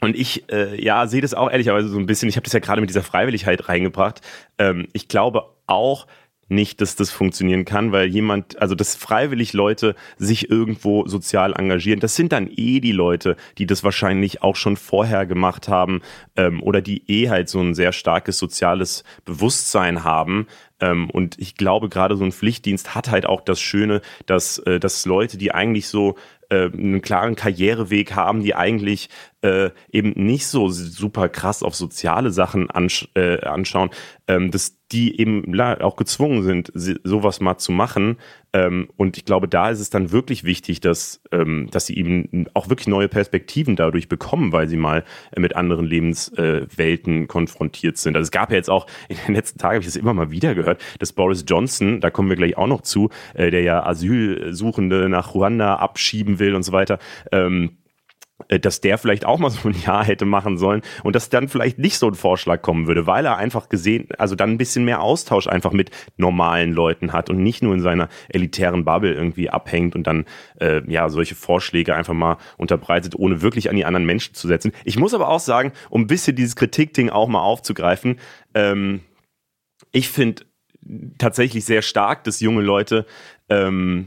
und 0.00 0.16
ich, 0.16 0.50
äh, 0.52 0.80
ja, 0.82 1.06
sehe 1.06 1.20
das 1.20 1.34
auch 1.34 1.50
ehrlicherweise 1.50 1.88
so 1.88 1.98
ein 1.98 2.06
bisschen. 2.06 2.28
Ich 2.28 2.36
habe 2.36 2.44
das 2.44 2.52
ja 2.52 2.60
gerade 2.60 2.80
mit 2.80 2.90
dieser 2.90 3.02
Freiwilligkeit 3.02 3.68
reingebracht. 3.68 4.20
Ähm, 4.58 4.86
ich 4.92 5.08
glaube 5.08 5.44
auch 5.66 6.06
nicht, 6.48 6.80
dass 6.80 6.96
das 6.96 7.10
funktionieren 7.10 7.64
kann, 7.64 7.92
weil 7.92 8.08
jemand, 8.08 8.60
also 8.60 8.74
dass 8.74 8.96
freiwillig 8.96 9.52
Leute 9.52 9.94
sich 10.16 10.50
irgendwo 10.50 11.06
sozial 11.06 11.52
engagieren, 11.52 12.00
das 12.00 12.16
sind 12.16 12.32
dann 12.32 12.48
eh 12.50 12.80
die 12.80 12.92
Leute, 12.92 13.36
die 13.58 13.66
das 13.66 13.84
wahrscheinlich 13.84 14.42
auch 14.42 14.56
schon 14.56 14.76
vorher 14.76 15.26
gemacht 15.26 15.68
haben 15.68 16.00
ähm, 16.36 16.62
oder 16.62 16.80
die 16.80 17.02
eh 17.10 17.28
halt 17.28 17.48
so 17.48 17.60
ein 17.60 17.74
sehr 17.74 17.92
starkes 17.92 18.38
soziales 18.38 19.04
Bewusstsein 19.24 20.04
haben. 20.04 20.46
Ähm, 20.80 21.10
und 21.10 21.38
ich 21.38 21.56
glaube, 21.56 21.88
gerade 21.88 22.16
so 22.16 22.24
ein 22.24 22.32
Pflichtdienst 22.32 22.94
hat 22.94 23.10
halt 23.10 23.26
auch 23.26 23.42
das 23.42 23.60
Schöne, 23.60 24.00
dass, 24.26 24.58
äh, 24.60 24.80
dass 24.80 25.04
Leute, 25.04 25.36
die 25.36 25.52
eigentlich 25.52 25.88
so 25.88 26.16
äh, 26.50 26.70
einen 26.70 27.02
klaren 27.02 27.36
Karriereweg 27.36 28.14
haben, 28.14 28.42
die 28.42 28.54
eigentlich 28.54 29.10
äh, 29.42 29.70
eben 29.90 30.12
nicht 30.16 30.46
so 30.46 30.68
super 30.68 31.28
krass 31.28 31.62
auf 31.62 31.74
soziale 31.74 32.30
Sachen 32.30 32.70
ansch 32.70 33.08
äh, 33.14 33.40
anschauen, 33.40 33.90
ähm, 34.26 34.50
dass 34.50 34.78
die 34.90 35.20
eben 35.20 35.60
auch 35.60 35.96
gezwungen 35.96 36.42
sind, 36.42 36.72
sowas 36.74 37.40
mal 37.40 37.58
zu 37.58 37.72
machen. 37.72 38.16
Ähm, 38.54 38.88
und 38.96 39.18
ich 39.18 39.26
glaube, 39.26 39.46
da 39.46 39.68
ist 39.68 39.80
es 39.80 39.90
dann 39.90 40.12
wirklich 40.12 40.44
wichtig, 40.44 40.80
dass, 40.80 41.22
ähm, 41.30 41.68
dass 41.70 41.86
sie 41.86 41.96
eben 41.96 42.46
auch 42.54 42.70
wirklich 42.70 42.88
neue 42.88 43.08
Perspektiven 43.08 43.76
dadurch 43.76 44.08
bekommen, 44.08 44.52
weil 44.52 44.66
sie 44.66 44.78
mal 44.78 45.04
mit 45.36 45.56
anderen 45.56 45.84
Lebenswelten 45.84 47.24
äh, 47.24 47.26
konfrontiert 47.26 47.98
sind. 47.98 48.16
Also 48.16 48.24
es 48.24 48.30
gab 48.30 48.50
ja 48.50 48.56
jetzt 48.56 48.70
auch 48.70 48.86
in 49.08 49.18
den 49.26 49.34
letzten 49.34 49.58
Tagen, 49.58 49.74
habe 49.74 49.80
ich 49.80 49.86
das 49.86 49.96
immer 49.96 50.14
mal 50.14 50.30
wieder 50.30 50.54
gehört, 50.54 50.82
dass 50.98 51.12
Boris 51.12 51.44
Johnson, 51.46 52.00
da 52.00 52.10
kommen 52.10 52.30
wir 52.30 52.36
gleich 52.36 52.56
auch 52.56 52.66
noch 52.66 52.80
zu, 52.80 53.10
äh, 53.34 53.50
der 53.50 53.62
ja 53.62 53.84
Asylsuchende 53.84 55.08
nach 55.10 55.34
Ruanda 55.34 55.76
abschieben 55.76 56.38
will 56.38 56.54
und 56.54 56.62
so 56.62 56.72
weiter, 56.72 56.98
ähm, 57.30 57.64
äh, 57.64 57.87
dass 58.48 58.80
der 58.80 58.98
vielleicht 58.98 59.24
auch 59.24 59.38
mal 59.38 59.50
so 59.50 59.68
ein 59.68 59.74
Jahr 59.74 60.04
hätte 60.04 60.24
machen 60.24 60.58
sollen 60.58 60.82
und 61.02 61.16
dass 61.16 61.28
dann 61.28 61.48
vielleicht 61.48 61.78
nicht 61.78 61.98
so 61.98 62.06
ein 62.06 62.14
Vorschlag 62.14 62.62
kommen 62.62 62.86
würde, 62.86 63.06
weil 63.06 63.26
er 63.26 63.36
einfach 63.36 63.68
gesehen, 63.68 64.08
also 64.16 64.36
dann 64.36 64.50
ein 64.52 64.58
bisschen 64.58 64.84
mehr 64.84 65.02
Austausch 65.02 65.48
einfach 65.48 65.72
mit 65.72 65.90
normalen 66.16 66.72
Leuten 66.72 67.12
hat 67.12 67.30
und 67.30 67.42
nicht 67.42 67.62
nur 67.62 67.74
in 67.74 67.80
seiner 67.80 68.08
elitären 68.28 68.84
Bubble 68.84 69.12
irgendwie 69.12 69.50
abhängt 69.50 69.96
und 69.96 70.06
dann 70.06 70.24
äh, 70.60 70.82
ja 70.90 71.08
solche 71.08 71.34
Vorschläge 71.34 71.94
einfach 71.94 72.14
mal 72.14 72.38
unterbreitet, 72.56 73.16
ohne 73.16 73.42
wirklich 73.42 73.70
an 73.70 73.76
die 73.76 73.84
anderen 73.84 74.06
Menschen 74.06 74.34
zu 74.34 74.46
setzen. 74.46 74.72
Ich 74.84 74.98
muss 74.98 75.14
aber 75.14 75.28
auch 75.28 75.40
sagen, 75.40 75.72
um 75.90 76.02
ein 76.02 76.06
bisschen 76.06 76.36
dieses 76.36 76.56
Kritikding 76.56 77.10
auch 77.10 77.28
mal 77.28 77.42
aufzugreifen, 77.42 78.18
ähm, 78.54 79.00
ich 79.90 80.08
finde 80.08 80.44
tatsächlich 81.18 81.64
sehr 81.64 81.82
stark, 81.82 82.24
dass 82.24 82.40
junge 82.40 82.62
Leute 82.62 83.04
ähm, 83.48 84.06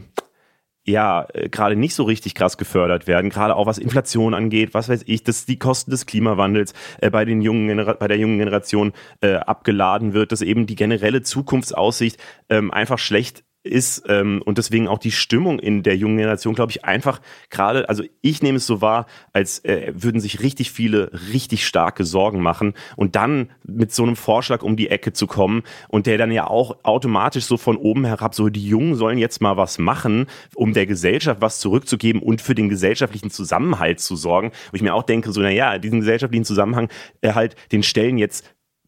ja 0.86 1.28
äh, 1.34 1.50
gerade 1.50 1.76
nicht 1.76 1.96
so 1.96 2.04
richtig 2.04 2.36
krass 2.36 2.58
gefördert 2.58 3.08
werden, 3.08 3.30
gerade 3.30 3.56
auch 3.56 3.66
was 3.66 3.78
Inflation 3.78 4.34
angeht, 4.34 4.74
was 4.74 4.90
weiß 4.90 5.04
ich, 5.06 5.24
dass 5.24 5.46
die 5.46 5.60
Kosten 5.60 5.92
des 5.92 6.06
Klimawandels 6.06 6.74
äh, 7.00 7.10
bei 7.10 7.26
den 7.26 7.42
jungen 7.42 7.86
bei 8.00 8.08
der 8.08 8.18
jungen 8.18 8.40
Generation 8.40 8.94
äh, 9.22 9.36
abgeladen 9.36 10.14
wird, 10.14 10.32
dass 10.32 10.42
eben 10.42 10.66
die 10.66 10.76
generelle 10.76 11.22
Zukunftsaussicht 11.22 12.18
ähm, 12.50 12.72
einfach 12.72 13.00
schlecht 13.00 13.44
ist 13.64 14.04
ähm, 14.08 14.42
und 14.44 14.58
deswegen 14.58 14.88
auch 14.88 14.98
die 14.98 15.12
Stimmung 15.12 15.60
in 15.60 15.84
der 15.84 15.96
jungen 15.96 16.18
Generation, 16.18 16.56
glaube 16.56 16.72
ich, 16.72 16.86
einfach 16.86 17.22
gerade, 17.50 17.88
also 17.90 18.04
ich 18.22 18.42
nehme 18.42 18.58
es 18.58 18.66
so 18.66 18.82
wahr, 18.82 19.06
als 19.34 19.64
äh, 19.66 19.94
würden 19.96 20.20
sich 20.20 20.42
richtig 20.42 20.72
viele 20.72 21.12
richtig 21.32 21.66
starke 21.66 22.04
Sorgen 22.04 22.42
machen 22.42 22.74
und 22.96 23.16
dann 23.16 23.52
mit 23.64 23.92
so 23.94 24.04
einem 24.04 24.16
Vorschlag 24.16 24.64
um 24.64 24.76
die 24.76 24.90
Ecke 24.90 25.14
zu 25.14 25.28
kommen 25.28 25.64
und 25.90 26.08
der 26.08 26.18
dann 26.18 26.32
ja 26.32 26.48
auch 26.48 26.78
automatisch 26.84 27.46
so 27.46 27.58
von 27.58 27.78
oben 27.78 28.06
herab, 28.06 28.34
so 28.34 28.50
die 28.50 28.68
Jungen 28.68 28.96
sollen 28.96 29.18
jetzt 29.18 29.42
mal 29.42 29.58
was 29.58 29.78
machen, 29.78 30.28
um 30.56 30.74
der 30.74 30.86
Gesellschaft 30.86 31.42
was 31.42 31.60
zurückzugeben 31.60 32.22
und 32.22 32.42
für 32.42 32.56
den 32.56 32.70
gesellschaftlichen 32.70 33.30
Zusammenhalt 33.30 34.00
zu 34.00 34.16
sorgen, 34.16 34.52
wo 34.72 34.76
ich 34.76 34.82
mir 34.82 34.94
auch 34.94 35.04
denke, 35.04 35.32
so 35.32 35.42
naja, 35.42 35.78
diesen 35.78 36.00
gesellschaftlichen 36.00 36.46
Zusammenhang 36.46 36.90
äh, 37.22 37.34
halt, 37.34 37.56
den 37.72 37.84
stellen 37.84 38.18
jetzt 38.18 38.46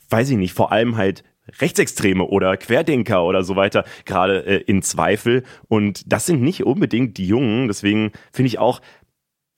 weiß 0.09 0.29
ich 0.29 0.37
nicht, 0.37 0.53
vor 0.53 0.71
allem 0.71 0.95
halt 0.95 1.23
Rechtsextreme 1.59 2.23
oder 2.23 2.55
Querdenker 2.57 3.23
oder 3.23 3.43
so 3.43 3.55
weiter 3.55 3.83
gerade 4.05 4.45
äh, 4.45 4.63
in 4.65 4.81
Zweifel. 4.81 5.43
Und 5.67 6.11
das 6.11 6.25
sind 6.25 6.41
nicht 6.41 6.63
unbedingt 6.63 7.17
die 7.17 7.27
Jungen. 7.27 7.67
Deswegen 7.67 8.11
finde 8.31 8.47
ich 8.47 8.59
auch, 8.59 8.81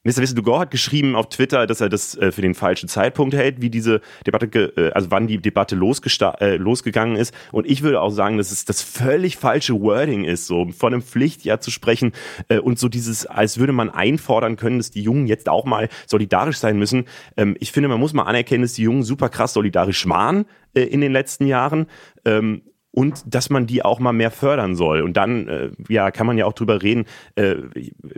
Mr. 0.06 0.18
Wissel 0.18 0.36
Dugor 0.36 0.60
hat 0.60 0.70
geschrieben 0.70 1.16
auf 1.16 1.30
Twitter, 1.30 1.66
dass 1.66 1.82
er 1.82 1.90
das 1.90 2.16
äh, 2.16 2.32
für 2.32 2.44
den 2.44 2.54
falschen 2.54 2.88
Zeitpunkt 2.88 3.34
hält, 3.34 3.60
wie 3.60 3.72
diese 3.72 4.02
Debatte, 4.28 4.46
äh, 4.78 4.92
also 4.92 5.10
wann 5.10 5.26
die 5.26 5.40
Debatte 5.40 5.76
äh, 5.76 6.56
losgegangen 6.58 7.16
ist. 7.16 7.34
Und 7.52 7.66
ich 7.66 7.82
würde 7.82 8.00
auch 8.00 8.12
sagen, 8.12 8.38
dass 8.38 8.52
es 8.52 8.66
das 8.66 8.84
völlig 8.84 9.38
falsche 9.38 9.82
Wording 9.82 10.24
ist, 10.24 10.46
so 10.46 10.68
von 10.78 10.94
einem 10.94 11.02
Pflichtjahr 11.02 11.60
zu 11.60 11.72
sprechen 11.72 12.12
äh, 12.50 12.60
und 12.60 12.78
so 12.78 12.88
dieses, 12.88 13.26
als 13.26 13.58
würde 13.58 13.74
man 13.74 13.90
einfordern 13.90 14.58
können, 14.58 14.78
dass 14.78 14.92
die 14.92 15.02
Jungen 15.02 15.26
jetzt 15.26 15.50
auch 15.50 15.66
mal 15.66 15.90
solidarisch 16.06 16.60
sein 16.60 16.78
müssen. 16.78 17.06
Ähm, 17.36 17.58
ich 17.60 17.72
finde, 17.72 17.90
man 17.90 18.00
muss 18.00 18.14
mal 18.14 18.24
anerkennen, 18.24 18.62
dass 18.62 18.74
die 18.74 18.84
Jungen 18.84 19.02
super 19.02 19.30
krass 19.30 19.54
solidarisch 19.54 20.08
waren 20.08 20.46
äh, 20.76 20.84
in 20.84 21.02
den 21.02 21.14
letzten 21.14 21.48
Jahren. 21.48 21.88
Ähm, 22.26 22.62
und 22.96 23.24
dass 23.28 23.50
man 23.50 23.68
die 23.68 23.84
auch 23.84 24.00
mal 24.00 24.14
mehr 24.14 24.32
fördern 24.32 24.76
soll. 24.76 25.02
Und 25.02 25.18
dann 25.18 25.48
äh, 25.48 25.72
ja, 25.90 26.12
kann 26.12 26.26
man 26.26 26.38
ja 26.38 26.46
auch 26.46 26.54
drüber 26.54 26.82
reden, 26.82 27.06
äh, 27.36 27.56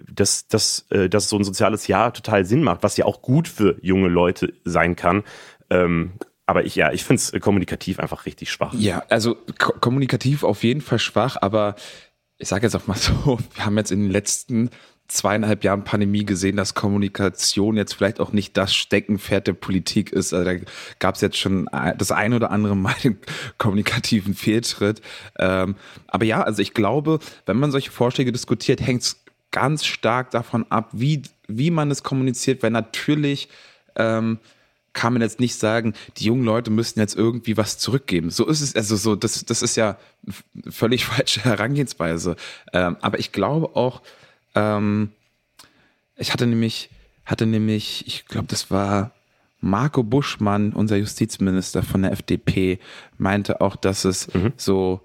dass, 0.09 0.47
dass, 0.47 0.85
äh, 0.91 1.09
dass 1.09 1.29
so 1.29 1.37
ein 1.37 1.43
soziales 1.43 1.87
Jahr 1.87 2.13
total 2.13 2.45
Sinn 2.45 2.63
macht, 2.63 2.83
was 2.83 2.95
ja 2.95 3.05
auch 3.05 3.23
gut 3.23 3.47
für 3.47 3.77
junge 3.81 4.07
Leute 4.07 4.53
sein 4.63 4.95
kann. 4.95 5.23
Ähm, 5.71 6.11
aber 6.45 6.63
ich, 6.63 6.75
ja, 6.75 6.91
ich 6.91 7.03
finde 7.03 7.21
es 7.21 7.41
kommunikativ 7.41 7.99
einfach 7.99 8.27
richtig 8.27 8.51
schwach. 8.51 8.73
Ja, 8.75 9.03
also 9.09 9.35
ko 9.57 9.73
kommunikativ 9.81 10.43
auf 10.43 10.63
jeden 10.63 10.81
Fall 10.81 10.99
schwach, 10.99 11.37
aber 11.41 11.75
ich 12.37 12.47
sage 12.47 12.67
jetzt 12.67 12.75
auch 12.75 12.85
mal 12.85 12.97
so, 12.97 13.39
wir 13.55 13.65
haben 13.65 13.77
jetzt 13.77 13.91
in 13.91 14.03
den 14.03 14.11
letzten 14.11 14.69
zweieinhalb 15.07 15.63
Jahren 15.63 15.83
Pandemie 15.83 16.25
gesehen, 16.25 16.57
dass 16.57 16.73
Kommunikation 16.73 17.77
jetzt 17.77 17.93
vielleicht 17.93 18.19
auch 18.19 18.33
nicht 18.33 18.57
das 18.57 18.75
Steckenpferd 18.75 19.47
der 19.47 19.53
Politik 19.53 20.11
ist. 20.11 20.33
Also 20.33 20.45
da 20.45 20.57
gab 20.99 21.15
es 21.15 21.21
jetzt 21.21 21.37
schon 21.37 21.69
das 21.97 22.11
ein 22.11 22.33
oder 22.33 22.51
andere 22.51 22.75
Mal 22.75 22.95
den 23.03 23.17
kommunikativen 23.57 24.33
Fehltritt. 24.33 25.01
Ähm, 25.39 25.75
aber 26.07 26.25
ja, 26.25 26.41
also 26.41 26.61
ich 26.61 26.73
glaube, 26.73 27.19
wenn 27.45 27.57
man 27.57 27.71
solche 27.71 27.91
Vorschläge 27.91 28.31
diskutiert, 28.31 28.81
hängt 28.81 29.03
es 29.03 29.23
ganz 29.51 29.85
stark 29.85 30.31
davon 30.31 30.65
ab, 30.69 30.89
wie, 30.91 31.21
wie 31.47 31.71
man 31.71 31.89
es 31.89 32.03
kommuniziert, 32.03 32.61
weil 32.61 32.71
natürlich 32.71 33.47
ähm, 33.95 34.39
kann 34.97 35.13
man 35.13 35.21
jetzt 35.21 35.39
nicht 35.39 35.55
sagen, 35.55 35.93
die 36.17 36.25
jungen 36.25 36.43
Leute 36.43 36.71
müssten 36.71 36.99
jetzt 36.99 37.15
irgendwie 37.15 37.55
was 37.55 37.77
zurückgeben. 37.77 38.29
So 38.29 38.47
ist 38.47 38.61
es, 38.61 38.75
also 38.75 38.95
so, 38.95 39.15
das, 39.15 39.45
das 39.45 39.61
ist 39.61 39.77
ja 39.77 39.97
völlig 40.69 41.05
falsche 41.05 41.43
Herangehensweise. 41.43 42.35
Ähm, 42.73 42.97
aber 42.99 43.19
ich 43.19 43.31
glaube 43.31 43.75
auch, 43.75 44.01
ähm, 44.57 45.11
ich 46.15 46.33
hatte 46.33 46.47
nämlich, 46.47 46.89
hatte 47.25 47.45
nämlich, 47.45 48.05
ich 48.07 48.25
glaube, 48.25 48.47
das 48.47 48.71
war 48.71 49.11
Marco 49.59 50.03
Buschmann, 50.03 50.73
unser 50.73 50.97
Justizminister 50.97 51.83
von 51.83 52.01
der 52.03 52.11
FDP, 52.11 52.79
meinte 53.17 53.61
auch, 53.61 53.75
dass 53.75 54.05
es 54.05 54.33
mhm. 54.33 54.53
so, 54.55 55.01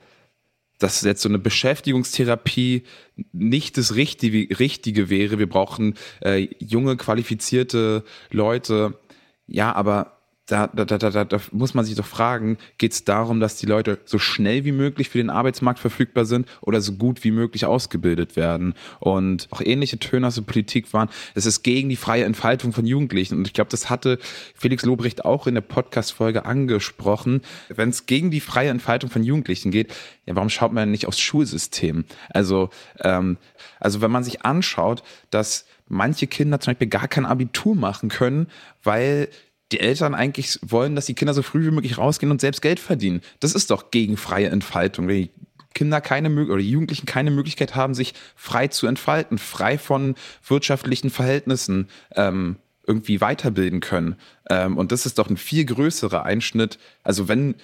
dass 0.78 1.02
jetzt 1.02 1.22
so 1.22 1.28
eine 1.28 1.38
Beschäftigungstherapie 1.38 2.84
nicht 3.32 3.78
das 3.78 3.94
Richtige, 3.94 4.58
Richtige 4.58 5.08
wäre. 5.10 5.38
Wir 5.38 5.48
brauchen 5.48 5.94
äh, 6.20 6.48
junge, 6.58 6.96
qualifizierte 6.96 8.04
Leute. 8.30 8.98
Ja, 9.46 9.74
aber 9.74 10.21
da, 10.46 10.66
da, 10.66 10.84
da, 10.84 10.98
da, 10.98 11.24
da 11.24 11.40
muss 11.52 11.72
man 11.72 11.84
sich 11.84 11.94
doch 11.94 12.06
fragen, 12.06 12.58
geht 12.76 12.92
es 12.92 13.04
darum, 13.04 13.38
dass 13.38 13.56
die 13.56 13.66
Leute 13.66 14.00
so 14.04 14.18
schnell 14.18 14.64
wie 14.64 14.72
möglich 14.72 15.08
für 15.08 15.18
den 15.18 15.30
Arbeitsmarkt 15.30 15.78
verfügbar 15.78 16.24
sind 16.24 16.48
oder 16.60 16.80
so 16.80 16.94
gut 16.94 17.22
wie 17.22 17.30
möglich 17.30 17.64
ausgebildet 17.64 18.34
werden? 18.34 18.74
Und 18.98 19.46
auch 19.50 19.60
ähnliche 19.60 19.98
Töne 20.00 20.26
aus 20.26 20.34
der 20.34 20.42
Politik 20.42 20.92
waren, 20.92 21.08
es 21.34 21.46
ist 21.46 21.62
gegen 21.62 21.88
die 21.88 21.96
freie 21.96 22.24
Entfaltung 22.24 22.72
von 22.72 22.84
Jugendlichen. 22.84 23.38
Und 23.38 23.46
ich 23.46 23.52
glaube, 23.52 23.70
das 23.70 23.88
hatte 23.88 24.18
Felix 24.54 24.84
Lobrecht 24.84 25.24
auch 25.24 25.46
in 25.46 25.54
der 25.54 25.60
Podcast-Folge 25.60 26.44
angesprochen. 26.44 27.42
Wenn 27.68 27.90
es 27.90 28.06
gegen 28.06 28.32
die 28.32 28.40
freie 28.40 28.70
Entfaltung 28.70 29.10
von 29.10 29.22
Jugendlichen 29.22 29.70
geht, 29.70 29.94
ja, 30.26 30.34
warum 30.34 30.50
schaut 30.50 30.72
man 30.72 30.90
nicht 30.90 31.06
aufs 31.06 31.20
Schulsystem? 31.20 32.04
Also, 32.30 32.70
ähm, 33.00 33.38
also 33.78 34.00
wenn 34.00 34.10
man 34.10 34.24
sich 34.24 34.44
anschaut, 34.44 35.04
dass 35.30 35.66
manche 35.88 36.26
Kinder 36.26 36.58
zum 36.58 36.72
Beispiel 36.72 36.88
gar 36.88 37.06
kein 37.06 37.26
Abitur 37.26 37.76
machen 37.76 38.08
können, 38.08 38.48
weil 38.82 39.28
die 39.72 39.80
Eltern 39.80 40.14
eigentlich 40.14 40.58
wollen, 40.62 40.94
dass 40.94 41.06
die 41.06 41.14
Kinder 41.14 41.34
so 41.34 41.42
früh 41.42 41.64
wie 41.64 41.70
möglich 41.70 41.98
rausgehen 41.98 42.30
und 42.30 42.40
selbst 42.40 42.62
Geld 42.62 42.80
verdienen. 42.80 43.20
Das 43.40 43.54
ist 43.54 43.70
doch 43.70 43.90
gegen 43.90 44.16
freie 44.16 44.48
Entfaltung. 44.48 45.08
Wenn 45.08 45.22
die 45.22 45.30
Kinder 45.74 46.00
keine 46.00 46.30
oder 46.44 46.58
die 46.58 46.70
Jugendlichen 46.70 47.06
keine 47.06 47.30
Möglichkeit 47.30 47.74
haben, 47.74 47.94
sich 47.94 48.14
frei 48.36 48.68
zu 48.68 48.86
entfalten, 48.86 49.38
frei 49.38 49.78
von 49.78 50.14
wirtschaftlichen 50.46 51.10
Verhältnissen 51.10 51.88
ähm, 52.14 52.56
irgendwie 52.86 53.20
weiterbilden 53.20 53.80
können. 53.80 54.16
Ähm, 54.50 54.76
und 54.76 54.92
das 54.92 55.06
ist 55.06 55.18
doch 55.18 55.30
ein 55.30 55.36
viel 55.36 55.64
größerer 55.64 56.24
Einschnitt. 56.24 56.78
Also 57.02 57.28
wenn 57.28 57.54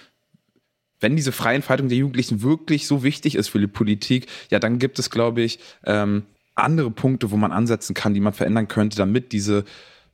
wenn 1.00 1.14
diese 1.14 1.30
freie 1.30 1.56
Entfaltung 1.56 1.88
der 1.88 1.98
Jugendlichen 1.98 2.42
wirklich 2.42 2.88
so 2.88 3.04
wichtig 3.04 3.36
ist 3.36 3.48
für 3.48 3.60
die 3.60 3.68
Politik, 3.68 4.26
ja, 4.50 4.58
dann 4.58 4.80
gibt 4.80 4.98
es, 4.98 5.10
glaube 5.10 5.42
ich, 5.42 5.60
ähm, 5.84 6.24
andere 6.56 6.90
Punkte, 6.90 7.30
wo 7.30 7.36
man 7.36 7.52
ansetzen 7.52 7.94
kann, 7.94 8.14
die 8.14 8.20
man 8.20 8.32
verändern 8.32 8.66
könnte, 8.66 8.96
damit 8.96 9.30
diese 9.30 9.64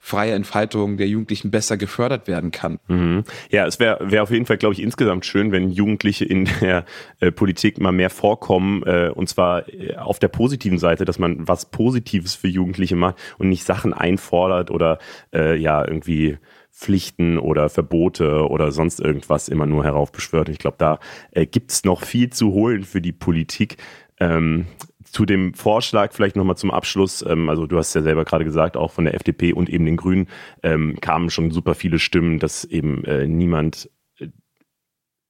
freie 0.04 0.34
Entfaltung 0.34 0.98
der 0.98 1.08
Jugendlichen 1.08 1.50
besser 1.50 1.78
gefördert 1.78 2.28
werden 2.28 2.50
kann. 2.50 2.78
Mhm. 2.88 3.24
Ja, 3.50 3.66
es 3.66 3.80
wäre 3.80 3.98
wär 4.02 4.22
auf 4.22 4.30
jeden 4.30 4.44
Fall, 4.44 4.58
glaube 4.58 4.74
ich, 4.74 4.82
insgesamt 4.82 5.24
schön, 5.24 5.50
wenn 5.50 5.70
Jugendliche 5.70 6.26
in 6.26 6.46
der 6.60 6.84
äh, 7.20 7.32
Politik 7.32 7.80
mal 7.80 7.90
mehr 7.90 8.10
vorkommen, 8.10 8.82
äh, 8.82 9.08
und 9.14 9.30
zwar 9.30 9.66
äh, 9.66 9.96
auf 9.96 10.18
der 10.18 10.28
positiven 10.28 10.76
Seite, 10.76 11.06
dass 11.06 11.18
man 11.18 11.48
was 11.48 11.64
Positives 11.64 12.34
für 12.34 12.48
Jugendliche 12.48 12.96
macht 12.96 13.16
und 13.38 13.48
nicht 13.48 13.64
Sachen 13.64 13.94
einfordert 13.94 14.70
oder 14.70 14.98
äh, 15.32 15.56
ja 15.56 15.82
irgendwie 15.82 16.36
Pflichten 16.70 17.38
oder 17.38 17.70
Verbote 17.70 18.46
oder 18.46 18.72
sonst 18.72 19.00
irgendwas 19.00 19.48
immer 19.48 19.64
nur 19.64 19.84
heraufbeschwört. 19.84 20.50
Ich 20.50 20.58
glaube, 20.58 20.76
da 20.78 20.98
äh, 21.30 21.46
gibt 21.46 21.70
es 21.70 21.84
noch 21.84 22.02
viel 22.02 22.28
zu 22.28 22.52
holen 22.52 22.84
für 22.84 23.00
die 23.00 23.12
Politik. 23.12 23.78
Ähm, 24.20 24.66
zu 25.14 25.24
dem 25.24 25.54
Vorschlag 25.54 26.12
vielleicht 26.12 26.34
nochmal 26.34 26.56
zum 26.56 26.72
Abschluss, 26.72 27.24
ähm, 27.26 27.48
also 27.48 27.66
du 27.66 27.78
hast 27.78 27.94
ja 27.94 28.02
selber 28.02 28.24
gerade 28.24 28.44
gesagt, 28.44 28.76
auch 28.76 28.90
von 28.90 29.04
der 29.04 29.14
FDP 29.14 29.52
und 29.52 29.70
eben 29.70 29.86
den 29.86 29.96
Grünen 29.96 30.26
ähm, 30.62 30.98
kamen 31.00 31.30
schon 31.30 31.52
super 31.52 31.76
viele 31.76 32.00
Stimmen, 32.00 32.40
dass 32.40 32.64
eben 32.64 33.04
äh, 33.04 33.28
niemand 33.28 33.88
äh, 34.18 34.26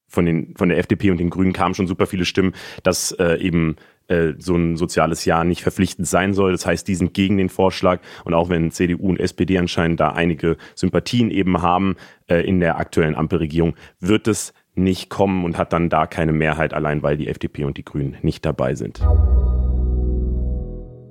von, 0.07 0.25
den, 0.25 0.55
von 0.57 0.69
der 0.69 0.79
FDP 0.79 1.11
und 1.11 1.19
den 1.19 1.29
Grünen 1.29 1.53
kamen 1.53 1.75
schon 1.75 1.85
super 1.85 2.07
viele 2.07 2.25
Stimmen, 2.25 2.53
dass 2.81 3.11
äh, 3.11 3.35
eben 3.35 3.75
äh, 4.07 4.33
so 4.39 4.55
ein 4.55 4.75
soziales 4.75 5.23
Jahr 5.25 5.43
nicht 5.43 5.61
verpflichtend 5.61 6.07
sein 6.07 6.33
soll. 6.33 6.51
Das 6.51 6.65
heißt, 6.65 6.87
die 6.87 6.95
sind 6.95 7.13
gegen 7.13 7.37
den 7.37 7.49
Vorschlag. 7.49 8.01
Und 8.23 8.33
auch 8.33 8.49
wenn 8.49 8.71
CDU 8.71 9.09
und 9.09 9.19
SPD 9.19 9.59
anscheinend 9.59 9.99
da 9.99 10.09
einige 10.09 10.57
Sympathien 10.73 11.29
eben 11.29 11.61
haben 11.61 11.95
äh, 12.27 12.41
in 12.41 12.59
der 12.59 12.79
aktuellen 12.79 13.15
Ampelregierung, 13.15 13.75
wird 13.99 14.27
es 14.27 14.51
nicht 14.73 15.11
kommen 15.11 15.45
und 15.45 15.59
hat 15.59 15.73
dann 15.73 15.89
da 15.89 16.07
keine 16.07 16.33
Mehrheit, 16.33 16.73
allein 16.73 17.03
weil 17.03 17.17
die 17.17 17.27
FDP 17.27 17.65
und 17.65 17.77
die 17.77 17.85
Grünen 17.85 18.17
nicht 18.23 18.45
dabei 18.45 18.73
sind. 18.73 18.99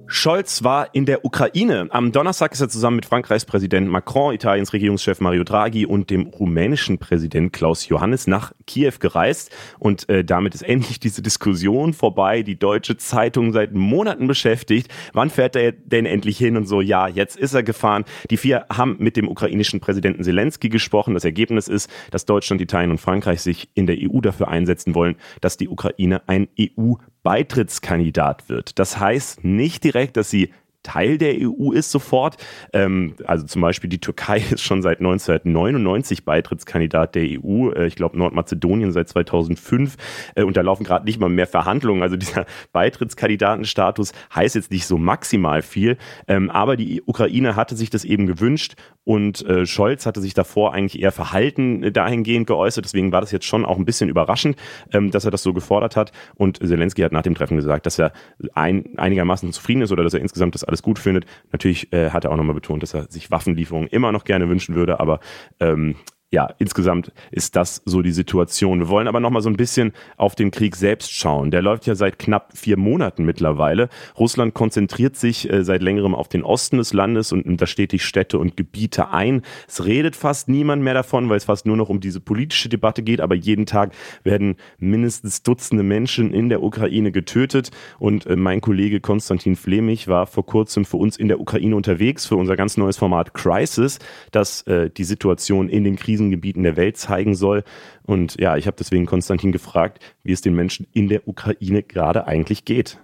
Scholz 0.06 0.62
war 0.62 0.94
in 0.94 1.06
der 1.06 1.24
Ukraine. 1.24 1.88
Am 1.90 2.12
Donnerstag 2.12 2.52
ist 2.52 2.60
er 2.60 2.68
zusammen 2.68 2.96
mit 2.96 3.06
Frankreichs 3.06 3.46
Präsident 3.46 3.88
Macron, 3.88 4.34
Italiens 4.34 4.72
Regierungschef 4.74 5.20
Mario 5.20 5.44
Draghi 5.44 5.86
und 5.86 6.10
dem 6.10 6.26
rumänischen 6.26 6.98
Präsident 6.98 7.52
Klaus 7.54 7.88
Johannes 7.88 8.26
nach 8.26 8.52
Kiew 8.66 8.92
gereist. 9.00 9.50
Und 9.78 10.08
äh, 10.10 10.22
damit 10.22 10.54
ist 10.54 10.62
endlich 10.62 11.00
diese 11.00 11.22
Diskussion 11.22 11.94
vorbei, 11.94 12.42
die 12.42 12.58
deutsche 12.58 12.98
Zeitung 12.98 13.52
seit 13.52 13.72
Monaten 13.72 14.26
beschäftigt. 14.26 14.92
Wann 15.14 15.30
fährt 15.30 15.56
er 15.56 15.72
denn 15.72 16.04
endlich 16.04 16.36
hin? 16.36 16.58
Und 16.58 16.66
so, 16.66 16.82
ja, 16.82 17.08
jetzt 17.08 17.36
ist 17.36 17.54
er 17.54 17.62
gefahren. 17.62 18.04
Die 18.30 18.36
vier 18.36 18.66
haben 18.70 18.96
mit 18.98 19.16
dem 19.16 19.28
ukrainischen 19.28 19.80
Präsidenten 19.80 20.22
Zelensky 20.22 20.68
gesprochen. 20.68 21.14
Das 21.14 21.24
Ergebnis 21.24 21.66
ist, 21.66 21.90
dass 22.10 22.26
Deutschland, 22.26 22.60
Italien 22.60 22.90
und 22.90 23.00
Frankreich 23.00 23.40
sich 23.40 23.70
in 23.74 23.86
der 23.86 23.96
EU 23.98 24.20
dafür 24.20 24.48
einsetzen 24.48 24.94
wollen, 24.94 25.16
dass 25.40 25.56
die 25.56 25.68
Ukraine 25.68 26.22
ein 26.26 26.48
EU 26.60 26.94
Beitrittskandidat 27.24 28.50
wird. 28.50 28.78
Das 28.78 29.00
heißt 29.00 29.44
nicht 29.44 29.82
direkt, 29.94 30.16
dass 30.16 30.30
sie 30.30 30.52
Teil 30.84 31.18
der 31.18 31.34
EU 31.40 31.72
ist 31.72 31.90
sofort. 31.90 32.36
Ähm, 32.72 33.14
also 33.26 33.44
zum 33.44 33.60
Beispiel 33.60 33.90
die 33.90 34.00
Türkei 34.00 34.38
ist 34.50 34.60
schon 34.60 34.82
seit 34.82 35.00
1999 35.00 36.24
Beitrittskandidat 36.24 37.16
der 37.16 37.24
EU. 37.24 37.70
Äh, 37.70 37.88
ich 37.88 37.96
glaube 37.96 38.16
Nordmazedonien 38.16 38.92
seit 38.92 39.08
2005. 39.08 39.96
Äh, 40.36 40.44
und 40.44 40.56
da 40.56 40.60
laufen 40.60 40.84
gerade 40.84 41.04
nicht 41.04 41.18
mal 41.18 41.28
mehr 41.28 41.48
Verhandlungen. 41.48 42.02
Also 42.02 42.16
dieser 42.16 42.46
Beitrittskandidatenstatus 42.72 44.12
heißt 44.34 44.54
jetzt 44.54 44.70
nicht 44.70 44.86
so 44.86 44.96
maximal 44.96 45.62
viel. 45.62 45.96
Ähm, 46.28 46.50
aber 46.50 46.76
die 46.76 47.02
Ukraine 47.04 47.56
hatte 47.56 47.74
sich 47.74 47.90
das 47.90 48.04
eben 48.04 48.26
gewünscht 48.26 48.74
und 49.04 49.44
äh, 49.46 49.66
Scholz 49.66 50.06
hatte 50.06 50.20
sich 50.20 50.34
davor 50.34 50.72
eigentlich 50.72 51.00
eher 51.00 51.12
verhalten 51.12 51.92
dahingehend 51.92 52.46
geäußert. 52.46 52.84
Deswegen 52.84 53.12
war 53.12 53.20
das 53.20 53.32
jetzt 53.32 53.44
schon 53.44 53.64
auch 53.64 53.76
ein 53.76 53.84
bisschen 53.84 54.08
überraschend, 54.08 54.56
ähm, 54.92 55.10
dass 55.10 55.24
er 55.24 55.30
das 55.30 55.42
so 55.42 55.52
gefordert 55.52 55.96
hat. 55.96 56.12
Und 56.36 56.58
Zelensky 56.66 57.02
hat 57.02 57.12
nach 57.12 57.22
dem 57.22 57.34
Treffen 57.34 57.56
gesagt, 57.56 57.86
dass 57.86 57.98
er 57.98 58.12
ein, 58.54 58.96
einigermaßen 58.96 59.52
zufrieden 59.52 59.82
ist 59.82 59.92
oder 59.92 60.02
dass 60.02 60.14
er 60.14 60.20
insgesamt 60.20 60.54
das 60.54 60.64
alles 60.64 60.73
gut 60.82 60.98
findet. 60.98 61.26
Natürlich 61.52 61.92
äh, 61.92 62.10
hat 62.10 62.24
er 62.24 62.32
auch 62.32 62.37
nochmal 62.37 62.54
betont, 62.54 62.82
dass 62.82 62.94
er 62.94 63.10
sich 63.10 63.30
Waffenlieferungen 63.30 63.88
immer 63.88 64.12
noch 64.12 64.24
gerne 64.24 64.48
wünschen 64.48 64.74
würde, 64.74 65.00
aber 65.00 65.20
ähm, 65.60 65.96
ja, 66.34 66.48
insgesamt 66.58 67.12
ist 67.30 67.54
das 67.54 67.80
so 67.84 68.02
die 68.02 68.10
Situation. 68.10 68.80
Wir 68.80 68.88
wollen 68.88 69.06
aber 69.06 69.20
noch 69.20 69.30
mal 69.30 69.40
so 69.40 69.48
ein 69.48 69.56
bisschen 69.56 69.92
auf 70.16 70.34
den 70.34 70.50
Krieg 70.50 70.74
selbst 70.74 71.12
schauen. 71.12 71.52
Der 71.52 71.62
läuft 71.62 71.87
ja 71.87 71.94
seit 71.94 72.18
knapp 72.18 72.56
vier 72.56 72.76
Monaten 72.76 73.24
mittlerweile. 73.24 73.88
Russland 74.18 74.52
konzentriert 74.52 75.14
sich 75.14 75.48
äh, 75.48 75.62
seit 75.62 75.80
längerem 75.80 76.12
auf 76.12 76.26
den 76.26 76.42
Osten 76.42 76.78
des 76.78 76.92
Landes 76.92 77.30
und 77.30 77.46
nimmt 77.46 77.62
da 77.62 77.68
stetig 77.68 78.04
Städte 78.04 78.40
und 78.40 78.56
Gebiete 78.56 79.10
ein. 79.10 79.42
Es 79.68 79.84
redet 79.84 80.16
fast 80.16 80.48
niemand 80.48 80.82
mehr 80.82 80.94
davon, 80.94 81.28
weil 81.28 81.37
es 81.37 81.44
fast 81.44 81.66
nur 81.66 81.76
noch 81.76 81.88
um 81.88 82.00
diese 82.00 82.18
politische 82.20 82.68
Debatte 82.68 83.04
geht. 83.04 83.20
Aber 83.20 83.37
jeden 83.37 83.66
Tag 83.66 83.92
werden 84.24 84.56
mindestens 84.78 85.44
Dutzende 85.44 85.84
Menschen 85.84 86.34
in 86.34 86.48
der 86.48 86.64
Ukraine 86.64 87.12
getötet. 87.12 87.70
Und 88.00 88.26
äh, 88.26 88.34
mein 88.34 88.60
Kollege 88.60 88.98
Konstantin 88.98 89.54
Flemich 89.54 90.08
war 90.08 90.26
vor 90.26 90.44
kurzem 90.44 90.84
für 90.84 90.96
uns 90.96 91.16
in 91.16 91.28
der 91.28 91.38
Ukraine 91.38 91.76
unterwegs 91.76 92.26
für 92.26 92.34
unser 92.34 92.56
ganz 92.56 92.76
neues 92.76 92.96
Format 92.96 93.34
Crisis, 93.34 94.00
das 94.32 94.62
äh, 94.62 94.90
die 94.90 95.04
Situation 95.04 95.68
in 95.68 95.84
den 95.84 95.94
Krisen 95.94 96.23
Krisengebieten 96.24 96.62
der 96.62 96.76
Welt 96.76 96.96
zeigen 96.96 97.34
soll. 97.34 97.64
Und 98.02 98.40
ja, 98.40 98.56
ich 98.56 98.66
habe 98.66 98.76
deswegen 98.78 99.06
Konstantin 99.06 99.52
gefragt, 99.52 100.00
wie 100.22 100.32
es 100.32 100.40
den 100.40 100.54
Menschen 100.54 100.87
in 100.92 101.08
der 101.08 101.26
Ukraine 101.28 101.82
gerade 101.82 102.26
eigentlich 102.26 102.64
geht. 102.64 102.98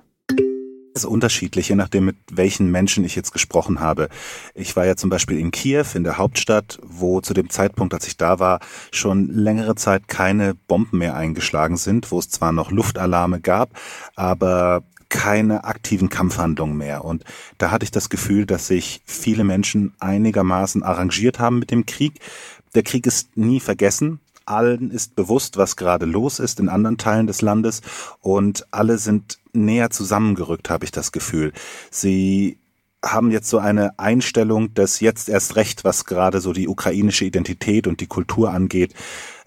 Das 0.92 1.04
ist 1.04 1.10
unterschiedlich, 1.10 1.68
je 1.68 1.76
nachdem, 1.76 2.06
mit 2.06 2.16
welchen 2.32 2.68
Menschen 2.70 3.04
ich 3.04 3.14
jetzt 3.14 3.32
gesprochen 3.32 3.78
habe. 3.78 4.08
Ich 4.54 4.74
war 4.74 4.86
ja 4.86 4.96
zum 4.96 5.08
Beispiel 5.08 5.38
in 5.38 5.52
Kiew, 5.52 5.84
in 5.94 6.02
der 6.02 6.18
Hauptstadt, 6.18 6.80
wo 6.82 7.20
zu 7.20 7.32
dem 7.32 7.48
Zeitpunkt, 7.48 7.94
als 7.94 8.08
ich 8.08 8.16
da 8.16 8.40
war, 8.40 8.58
schon 8.90 9.28
längere 9.28 9.76
Zeit 9.76 10.08
keine 10.08 10.54
Bomben 10.54 10.98
mehr 10.98 11.14
eingeschlagen 11.14 11.76
sind, 11.76 12.10
wo 12.10 12.18
es 12.18 12.28
zwar 12.28 12.50
noch 12.50 12.72
Luftalarme 12.72 13.40
gab, 13.40 13.70
aber 14.16 14.82
keine 15.10 15.64
aktiven 15.64 16.08
Kampfhandlungen 16.08 16.78
mehr. 16.78 17.04
Und 17.04 17.24
da 17.58 17.70
hatte 17.70 17.84
ich 17.84 17.90
das 17.90 18.08
Gefühl, 18.08 18.46
dass 18.46 18.68
sich 18.68 19.02
viele 19.04 19.44
Menschen 19.44 19.92
einigermaßen 19.98 20.82
arrangiert 20.82 21.38
haben 21.38 21.58
mit 21.58 21.70
dem 21.70 21.84
Krieg, 21.84 22.20
der 22.74 22.82
Krieg 22.82 23.06
ist 23.06 23.36
nie 23.36 23.60
vergessen. 23.60 24.20
Allen 24.46 24.90
ist 24.90 25.14
bewusst, 25.14 25.56
was 25.56 25.76
gerade 25.76 26.06
los 26.06 26.38
ist 26.38 26.60
in 26.60 26.68
anderen 26.68 26.98
Teilen 26.98 27.26
des 27.26 27.40
Landes 27.40 27.82
und 28.20 28.66
alle 28.72 28.98
sind 28.98 29.38
näher 29.52 29.90
zusammengerückt, 29.90 30.70
habe 30.70 30.84
ich 30.84 30.90
das 30.90 31.12
Gefühl. 31.12 31.52
Sie 31.90 32.58
haben 33.04 33.30
jetzt 33.30 33.48
so 33.48 33.58
eine 33.58 33.98
Einstellung, 33.98 34.74
dass 34.74 35.00
jetzt 35.00 35.28
erst 35.28 35.56
recht, 35.56 35.84
was 35.84 36.04
gerade 36.04 36.40
so 36.40 36.52
die 36.52 36.68
ukrainische 36.68 37.24
Identität 37.24 37.86
und 37.86 38.00
die 38.00 38.06
Kultur 38.06 38.50
angeht, 38.50 38.94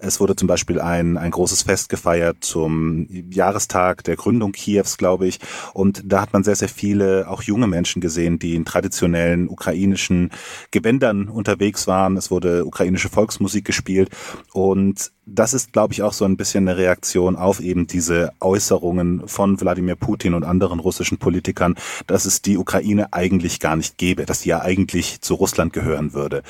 es 0.03 0.19
wurde 0.19 0.35
zum 0.35 0.47
Beispiel 0.47 0.79
ein, 0.79 1.17
ein 1.17 1.31
großes 1.31 1.63
Fest 1.63 1.89
gefeiert 1.89 2.37
zum 2.41 3.07
Jahrestag 3.29 4.03
der 4.03 4.15
Gründung 4.15 4.51
Kiews, 4.51 4.97
glaube 4.97 5.27
ich. 5.27 5.39
Und 5.73 6.03
da 6.05 6.21
hat 6.21 6.33
man 6.33 6.43
sehr, 6.43 6.55
sehr 6.55 6.69
viele, 6.69 7.29
auch 7.29 7.41
junge 7.41 7.67
Menschen 7.67 8.01
gesehen, 8.01 8.37
die 8.37 8.55
in 8.55 8.65
traditionellen 8.65 9.47
ukrainischen 9.47 10.31
Gewändern 10.71 11.29
unterwegs 11.29 11.87
waren. 11.87 12.17
Es 12.17 12.31
wurde 12.31 12.65
ukrainische 12.65 13.09
Volksmusik 13.09 13.65
gespielt. 13.65 14.09
Und 14.51 15.11
das 15.25 15.53
ist, 15.53 15.71
glaube 15.71 15.93
ich, 15.93 16.01
auch 16.01 16.13
so 16.13 16.25
ein 16.25 16.35
bisschen 16.35 16.67
eine 16.67 16.77
Reaktion 16.77 17.35
auf 17.37 17.61
eben 17.61 17.87
diese 17.87 18.33
Äußerungen 18.41 19.27
von 19.27 19.59
Wladimir 19.59 19.95
Putin 19.95 20.33
und 20.33 20.43
anderen 20.43 20.79
russischen 20.79 21.17
Politikern, 21.17 21.75
dass 22.07 22.25
es 22.25 22.41
die 22.41 22.57
Ukraine 22.57 23.13
eigentlich 23.13 23.61
gar 23.61 23.77
nicht 23.77 23.97
gäbe, 23.97 24.25
dass 24.25 24.41
sie 24.41 24.49
ja 24.49 24.61
eigentlich 24.61 25.21
zu 25.21 25.35
Russland 25.35 25.71
gehören 25.71 26.13
würde. 26.13 26.43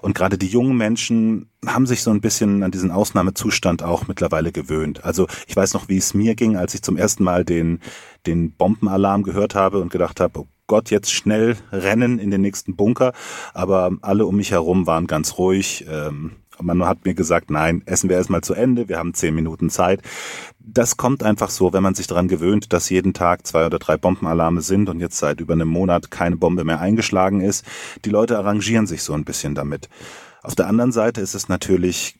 Und 0.00 0.14
gerade 0.14 0.38
die 0.38 0.46
jungen 0.46 0.76
Menschen 0.76 1.48
haben 1.66 1.86
sich 1.86 2.02
so 2.02 2.10
ein 2.10 2.20
bisschen 2.20 2.62
an 2.62 2.70
diesen 2.70 2.90
Ausnahmezustand 2.90 3.82
auch 3.82 4.08
mittlerweile 4.08 4.50
gewöhnt. 4.50 5.04
Also 5.04 5.26
ich 5.46 5.54
weiß 5.54 5.74
noch, 5.74 5.88
wie 5.88 5.98
es 5.98 6.14
mir 6.14 6.34
ging, 6.34 6.56
als 6.56 6.74
ich 6.74 6.82
zum 6.82 6.96
ersten 6.96 7.22
Mal 7.22 7.44
den, 7.44 7.80
den 8.26 8.52
Bombenalarm 8.52 9.22
gehört 9.22 9.54
habe 9.54 9.80
und 9.80 9.92
gedacht 9.92 10.20
habe, 10.20 10.40
oh 10.40 10.48
Gott, 10.66 10.90
jetzt 10.90 11.12
schnell 11.12 11.56
rennen 11.72 12.18
in 12.18 12.30
den 12.30 12.40
nächsten 12.40 12.76
Bunker. 12.76 13.12
Aber 13.52 13.90
alle 14.00 14.24
um 14.24 14.36
mich 14.36 14.52
herum 14.52 14.86
waren 14.86 15.06
ganz 15.06 15.36
ruhig. 15.36 15.84
Ähm, 15.90 16.36
man 16.62 16.84
hat 16.84 17.04
mir 17.04 17.14
gesagt, 17.14 17.50
nein, 17.50 17.82
essen 17.86 18.08
wir 18.08 18.16
erstmal 18.16 18.42
zu 18.42 18.54
Ende, 18.54 18.88
wir 18.88 18.98
haben 18.98 19.14
zehn 19.14 19.34
Minuten 19.34 19.70
Zeit. 19.70 20.02
Das 20.58 20.96
kommt 20.96 21.22
einfach 21.22 21.50
so, 21.50 21.72
wenn 21.72 21.82
man 21.82 21.94
sich 21.94 22.06
daran 22.06 22.28
gewöhnt, 22.28 22.72
dass 22.72 22.90
jeden 22.90 23.14
Tag 23.14 23.46
zwei 23.46 23.66
oder 23.66 23.78
drei 23.78 23.96
Bombenalarme 23.96 24.60
sind 24.60 24.88
und 24.88 25.00
jetzt 25.00 25.18
seit 25.18 25.40
über 25.40 25.54
einem 25.54 25.68
Monat 25.68 26.10
keine 26.10 26.36
Bombe 26.36 26.64
mehr 26.64 26.80
eingeschlagen 26.80 27.40
ist. 27.40 27.64
Die 28.04 28.10
Leute 28.10 28.38
arrangieren 28.38 28.86
sich 28.86 29.02
so 29.02 29.12
ein 29.14 29.24
bisschen 29.24 29.54
damit. 29.54 29.88
Auf 30.42 30.54
der 30.54 30.68
anderen 30.68 30.92
Seite 30.92 31.20
ist 31.20 31.34
es 31.34 31.48
natürlich 31.48 32.16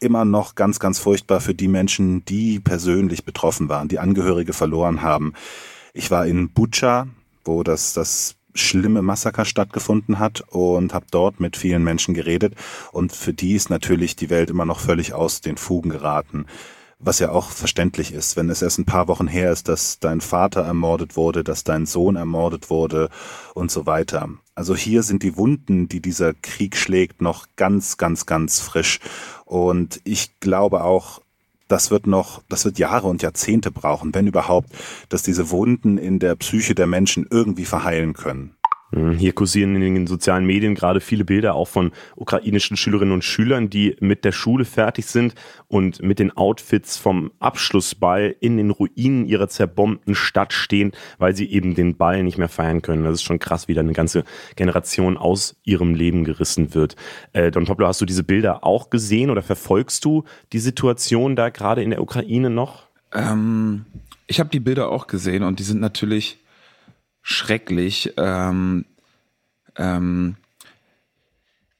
immer 0.00 0.24
noch 0.24 0.56
ganz, 0.56 0.80
ganz 0.80 0.98
furchtbar 0.98 1.40
für 1.40 1.54
die 1.54 1.68
Menschen, 1.68 2.24
die 2.24 2.58
persönlich 2.58 3.24
betroffen 3.24 3.68
waren, 3.68 3.88
die 3.88 4.00
Angehörige 4.00 4.52
verloren 4.52 5.02
haben. 5.02 5.34
Ich 5.94 6.10
war 6.10 6.26
in 6.26 6.50
Bucha, 6.50 7.06
wo 7.44 7.62
das, 7.62 7.92
das 7.92 8.34
schlimme 8.54 9.00
Massaker 9.00 9.44
stattgefunden 9.44 10.18
hat 10.18 10.42
und 10.48 10.92
habe 10.92 11.06
dort 11.10 11.40
mit 11.40 11.56
vielen 11.56 11.84
Menschen 11.84 12.14
geredet. 12.14 12.54
Und 12.90 13.12
für 13.12 13.32
die 13.32 13.54
ist 13.54 13.70
natürlich 13.70 14.16
die 14.16 14.28
Welt 14.28 14.50
immer 14.50 14.64
noch 14.64 14.80
völlig 14.80 15.14
aus 15.14 15.40
den 15.40 15.56
Fugen 15.56 15.90
geraten 15.90 16.46
was 17.02 17.18
ja 17.18 17.30
auch 17.30 17.50
verständlich 17.50 18.12
ist, 18.12 18.36
wenn 18.36 18.48
es 18.48 18.62
erst 18.62 18.78
ein 18.78 18.84
paar 18.84 19.08
Wochen 19.08 19.26
her 19.26 19.52
ist, 19.52 19.68
dass 19.68 19.98
dein 19.98 20.20
Vater 20.20 20.62
ermordet 20.62 21.16
wurde, 21.16 21.44
dass 21.44 21.64
dein 21.64 21.84
Sohn 21.84 22.16
ermordet 22.16 22.70
wurde 22.70 23.10
und 23.54 23.70
so 23.70 23.86
weiter. 23.86 24.28
Also 24.54 24.76
hier 24.76 25.02
sind 25.02 25.22
die 25.22 25.36
Wunden, 25.36 25.88
die 25.88 26.00
dieser 26.00 26.32
Krieg 26.32 26.76
schlägt, 26.76 27.20
noch 27.20 27.46
ganz, 27.56 27.96
ganz, 27.96 28.26
ganz 28.26 28.60
frisch. 28.60 29.00
Und 29.44 30.00
ich 30.04 30.38
glaube 30.40 30.84
auch, 30.84 31.20
das 31.68 31.90
wird 31.90 32.06
noch, 32.06 32.42
das 32.48 32.64
wird 32.64 32.78
Jahre 32.78 33.08
und 33.08 33.22
Jahrzehnte 33.22 33.70
brauchen, 33.70 34.14
wenn 34.14 34.26
überhaupt, 34.26 34.70
dass 35.08 35.22
diese 35.22 35.50
Wunden 35.50 35.98
in 35.98 36.18
der 36.18 36.36
Psyche 36.36 36.74
der 36.74 36.86
Menschen 36.86 37.26
irgendwie 37.30 37.64
verheilen 37.64 38.12
können. 38.12 38.54
Hm, 38.94 39.12
hier 39.12 39.32
kursieren 39.32 39.74
in 39.74 39.94
den 39.94 40.06
sozialen 40.06 40.44
Medien 40.44 40.74
gerade 40.74 41.00
viele 41.00 41.24
Bilder 41.24 41.54
auch 41.54 41.68
von 41.68 41.92
ukrainischen 42.14 42.76
Schülerinnen 42.76 43.14
und 43.14 43.24
Schülern, 43.24 43.70
die 43.70 43.96
mit 44.00 44.24
der 44.24 44.32
Schule 44.32 44.64
fertig 44.64 45.06
sind 45.06 45.34
und 45.68 46.02
mit 46.02 46.18
den 46.18 46.36
Outfits 46.36 46.98
vom 46.98 47.32
Abschlussball 47.38 48.36
in 48.40 48.58
den 48.58 48.70
Ruinen 48.70 49.24
ihrer 49.24 49.48
zerbombten 49.48 50.14
Stadt 50.14 50.52
stehen, 50.52 50.92
weil 51.18 51.34
sie 51.34 51.50
eben 51.50 51.74
den 51.74 51.96
Ball 51.96 52.22
nicht 52.22 52.36
mehr 52.36 52.50
feiern 52.50 52.82
können. 52.82 53.04
Das 53.04 53.14
ist 53.14 53.22
schon 53.22 53.38
krass, 53.38 53.66
wie 53.66 53.74
da 53.74 53.80
eine 53.80 53.94
ganze 53.94 54.24
Generation 54.56 55.16
aus 55.16 55.56
ihrem 55.64 55.94
Leben 55.94 56.24
gerissen 56.24 56.74
wird. 56.74 56.96
Äh, 57.32 57.50
Don 57.50 57.64
Pablo, 57.64 57.86
hast 57.86 58.02
du 58.02 58.04
diese 58.04 58.24
Bilder 58.24 58.64
auch 58.64 58.90
gesehen 58.90 59.30
oder 59.30 59.42
verfolgst 59.42 60.04
du 60.04 60.24
die 60.52 60.58
Situation 60.58 61.34
da 61.34 61.48
gerade 61.48 61.82
in 61.82 61.90
der 61.90 62.02
Ukraine 62.02 62.50
noch? 62.50 62.88
Ähm, 63.14 63.86
ich 64.26 64.38
habe 64.38 64.50
die 64.50 64.60
Bilder 64.60 64.90
auch 64.90 65.06
gesehen 65.06 65.44
und 65.44 65.58
die 65.58 65.64
sind 65.64 65.80
natürlich 65.80 66.41
schrecklich. 67.22 68.12
Ähm, 68.16 68.84
ähm, 69.76 70.36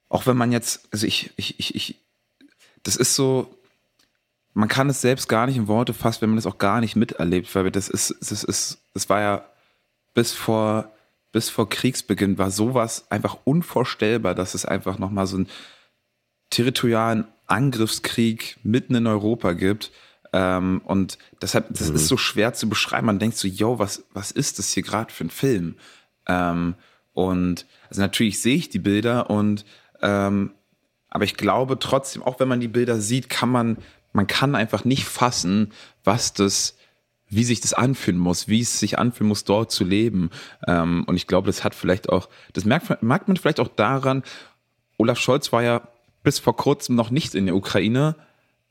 auch 0.09 0.27
wenn 0.27 0.37
man 0.37 0.53
jetzt, 0.53 0.89
also 0.93 1.07
ich, 1.07 1.31
ich, 1.37 1.59
ich, 1.59 1.75
ich, 1.75 2.01
das 2.83 2.97
ist 2.97 3.15
so, 3.15 3.55
man 4.55 4.69
kann 4.69 4.89
es 4.89 5.01
selbst 5.01 5.29
gar 5.29 5.47
nicht 5.47 5.57
in 5.57 5.69
Worte 5.69 5.95
fassen, 5.95 6.23
wenn 6.23 6.31
man 6.31 6.37
das 6.37 6.47
auch 6.47 6.59
gar 6.59 6.81
nicht 6.81 6.97
miterlebt, 6.97 7.55
weil 7.55 7.71
das 7.71 7.89
ist, 7.89 8.15
das 8.21 8.45
ist, 8.45 8.79
das 8.95 9.09
war 9.09 9.21
ja 9.21 9.45
bis 10.15 10.33
vor, 10.33 10.93
bis 11.33 11.49
vor 11.49 11.69
Kriegsbeginn 11.69 12.37
war 12.37 12.51
sowas 12.51 13.11
einfach 13.11 13.39
unvorstellbar, 13.45 14.35
dass 14.35 14.55
es 14.55 14.67
einfach 14.67 14.99
nochmal 14.99 15.27
so 15.27 15.37
einen 15.37 15.49
territorialen 16.51 17.27
Angriffskrieg 17.47 18.59
mitten 18.63 18.95
in 18.95 19.07
Europa 19.07 19.53
gibt 19.53 19.91
ähm, 20.33 20.81
und 20.85 21.19
deshalb, 21.41 21.67
das 21.71 21.91
mhm. 21.91 21.97
ist 21.97 22.09
so 22.09 22.17
schwer 22.17 22.55
zu 22.55 22.69
beschreiben. 22.69 23.07
Man 23.07 23.19
denkt 23.19 23.37
so, 23.37 23.49
yo, 23.49 23.79
was, 23.79 24.05
was 24.13 24.31
ist 24.31 24.59
das 24.59 24.73
hier 24.73 24.83
gerade 24.83 25.13
für 25.13 25.25
ein 25.25 25.31
Film? 25.31 25.77
Ähm, 26.27 26.75
und 27.13 27.67
also 27.91 28.01
natürlich 28.01 28.41
sehe 28.41 28.57
ich 28.57 28.71
die 28.71 28.79
Bilder 28.79 29.29
und 29.29 29.65
ähm, 30.01 30.53
aber 31.11 31.25
ich 31.25 31.37
glaube 31.37 31.79
trotzdem, 31.79 32.23
auch 32.23 32.41
wenn 32.41 32.49
man 32.49 32.61
die 32.61 32.69
Bilder 32.69 32.99
sieht, 32.99 33.29
kann 33.29 33.51
man, 33.51 33.77
man 34.15 34.27
kann 34.27 34.55
einfach 34.55 34.87
nicht 34.87 35.05
fassen, 35.05 35.73
was 36.05 36.33
das, 36.33 36.79
wie 37.29 37.45
sich 37.45 37.61
das 37.61 37.75
anfühlen 37.75 38.19
muss, 38.19 38.49
wie 38.49 38.61
es 38.61 38.79
sich 38.79 38.99
anfühlen 38.99 39.29
muss, 39.29 39.45
dort 39.45 39.71
zu 39.71 39.85
leben. 39.85 40.31
Ähm, 40.67 41.05
und 41.07 41.17
ich 41.17 41.27
glaube, 41.27 41.47
das 41.47 41.65
hat 41.65 41.75
vielleicht 41.75 42.09
auch, 42.09 42.31
das 42.55 42.65
merkt, 42.65 43.03
merkt 43.03 43.29
man 43.29 43.37
vielleicht 43.37 43.61
auch 43.61 43.69
daran, 43.69 44.23
Olaf 44.97 45.19
Scholz 45.19 45.53
war 45.53 45.63
ja 45.63 45.87
bis 46.23 46.39
vor 46.39 46.57
kurzem 46.57 46.97
noch 46.97 47.11
nicht 47.11 47.35
in 47.35 47.45
der 47.45 47.57
Ukraine. 47.57 48.17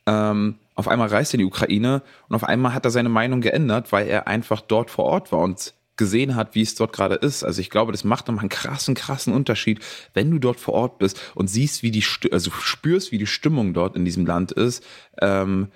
Ähm, 0.05 0.55
auf 0.75 0.87
einmal 0.87 1.09
reist 1.09 1.33
er 1.33 1.35
in 1.35 1.39
die 1.39 1.45
Ukraine 1.45 2.01
und 2.27 2.35
auf 2.35 2.43
einmal 2.43 2.73
hat 2.73 2.85
er 2.85 2.91
seine 2.91 3.09
Meinung 3.09 3.41
geändert, 3.41 3.91
weil 3.91 4.07
er 4.07 4.27
einfach 4.27 4.61
dort 4.61 4.89
vor 4.89 5.05
Ort 5.05 5.31
war 5.31 5.39
und 5.39 5.73
gesehen 5.97 6.35
hat, 6.35 6.55
wie 6.55 6.61
es 6.61 6.73
dort 6.73 6.93
gerade 6.93 7.15
ist. 7.15 7.43
Also 7.43 7.61
ich 7.61 7.69
glaube, 7.69 7.91
das 7.91 8.03
macht 8.03 8.27
nochmal 8.27 8.41
einen 8.41 8.49
krassen, 8.49 8.95
krassen 8.95 9.33
Unterschied, 9.33 9.79
wenn 10.13 10.31
du 10.31 10.39
dort 10.39 10.59
vor 10.59 10.73
Ort 10.73 10.97
bist 10.97 11.19
und 11.35 11.47
siehst, 11.47 11.83
wie 11.83 11.91
die, 11.91 12.03
also 12.31 12.49
spürst, 12.49 13.11
wie 13.11 13.19
die 13.19 13.27
Stimmung 13.27 13.73
dort 13.73 13.95
in 13.95 14.05
diesem 14.05 14.25
Land 14.25 14.51
ist. 14.51 14.83
Ähm, 15.21 15.67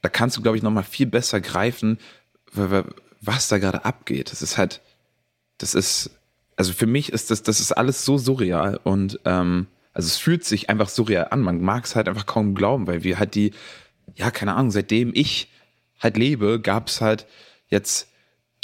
da 0.00 0.08
kannst 0.08 0.36
du, 0.36 0.42
glaube 0.42 0.56
ich, 0.56 0.62
nochmal 0.62 0.84
viel 0.84 1.06
besser 1.06 1.42
greifen, 1.42 1.98
was 3.20 3.48
da 3.48 3.58
gerade 3.58 3.84
abgeht. 3.84 4.32
Das 4.32 4.40
ist 4.40 4.56
halt, 4.56 4.80
das 5.58 5.74
ist, 5.74 6.10
also 6.56 6.72
für 6.72 6.86
mich 6.86 7.12
ist 7.12 7.30
das, 7.30 7.42
das 7.42 7.60
ist 7.60 7.72
alles 7.72 8.04
so 8.04 8.16
surreal 8.16 8.80
und 8.82 9.20
ähm, 9.26 9.66
also 9.92 10.06
es 10.06 10.16
fühlt 10.16 10.44
sich 10.44 10.70
einfach 10.70 10.88
surreal 10.88 11.28
an. 11.30 11.40
Man 11.40 11.60
mag 11.60 11.84
es 11.84 11.96
halt 11.96 12.08
einfach 12.08 12.26
kaum 12.26 12.54
glauben, 12.54 12.86
weil 12.86 13.02
wir 13.02 13.18
halt 13.18 13.34
die, 13.34 13.52
ja, 14.14 14.30
keine 14.30 14.54
Ahnung, 14.54 14.70
seitdem 14.70 15.12
ich 15.14 15.48
halt 15.98 16.16
lebe, 16.16 16.60
gab 16.60 16.88
es 16.88 17.00
halt 17.00 17.26
jetzt 17.68 18.08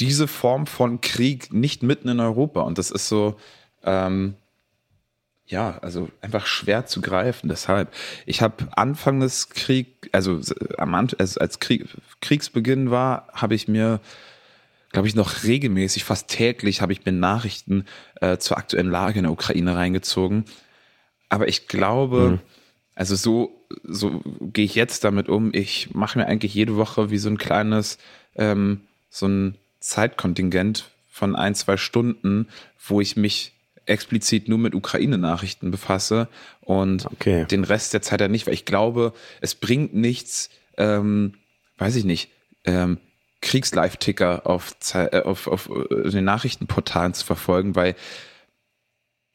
diese 0.00 0.28
Form 0.28 0.66
von 0.66 1.00
Krieg 1.00 1.52
nicht 1.52 1.82
mitten 1.82 2.08
in 2.08 2.20
Europa. 2.20 2.60
Und 2.62 2.78
das 2.78 2.90
ist 2.90 3.08
so, 3.08 3.36
ähm, 3.82 4.34
ja, 5.46 5.78
also 5.78 6.08
einfach 6.20 6.46
schwer 6.46 6.86
zu 6.86 7.00
greifen. 7.00 7.48
Deshalb, 7.48 7.92
ich 8.26 8.42
habe 8.42 8.68
Anfang 8.72 9.20
des 9.20 9.48
Krieg, 9.48 10.08
also 10.12 10.40
am 10.76 10.94
als, 10.94 11.38
als 11.38 11.60
Krieg, 11.60 11.86
Kriegsbeginn 12.20 12.90
war, 12.90 13.28
habe 13.32 13.54
ich 13.54 13.68
mir, 13.68 14.00
glaube 14.90 15.08
ich, 15.08 15.14
noch 15.14 15.44
regelmäßig, 15.44 16.04
fast 16.04 16.28
täglich, 16.28 16.82
habe 16.82 16.92
ich 16.92 17.04
mir 17.04 17.12
Nachrichten 17.12 17.84
äh, 18.20 18.38
zur 18.38 18.58
aktuellen 18.58 18.90
Lage 18.90 19.18
in 19.18 19.24
der 19.24 19.32
Ukraine 19.32 19.76
reingezogen. 19.76 20.44
Aber 21.28 21.48
ich 21.48 21.68
glaube, 21.68 22.30
mhm. 22.30 22.38
also 22.94 23.16
so, 23.16 23.66
so 23.84 24.22
gehe 24.40 24.64
ich 24.64 24.74
jetzt 24.74 25.04
damit 25.04 25.28
um. 25.28 25.50
Ich 25.52 25.94
mache 25.94 26.18
mir 26.18 26.26
eigentlich 26.26 26.54
jede 26.54 26.76
Woche 26.76 27.10
wie 27.10 27.18
so 27.18 27.28
ein 27.28 27.38
kleines, 27.38 27.98
ähm, 28.34 28.82
so 29.10 29.26
ein 29.26 29.56
Zeitkontingent 29.80 30.90
von 31.10 31.36
ein, 31.36 31.54
zwei 31.54 31.76
Stunden, 31.76 32.48
wo 32.86 33.00
ich 33.00 33.16
mich 33.16 33.52
explizit 33.86 34.48
nur 34.48 34.58
mit 34.58 34.74
Ukraine-Nachrichten 34.74 35.70
befasse 35.70 36.28
und 36.60 37.06
okay. 37.06 37.46
den 37.46 37.64
Rest 37.64 37.94
der 37.94 38.02
Zeit 38.02 38.20
ja 38.20 38.28
nicht, 38.28 38.46
weil 38.46 38.54
ich 38.54 38.64
glaube, 38.64 39.12
es 39.40 39.54
bringt 39.54 39.94
nichts, 39.94 40.50
ähm, 40.76 41.34
weiß 41.78 41.96
ich 41.96 42.04
nicht, 42.04 42.30
ähm, 42.64 42.98
Kriegslive-Ticker 43.42 44.46
auf, 44.46 44.74
äh, 44.94 45.20
auf, 45.22 45.46
auf 45.46 45.70
äh, 45.70 46.10
den 46.10 46.24
Nachrichtenportalen 46.24 47.14
zu 47.14 47.24
verfolgen, 47.24 47.76
weil 47.76 47.94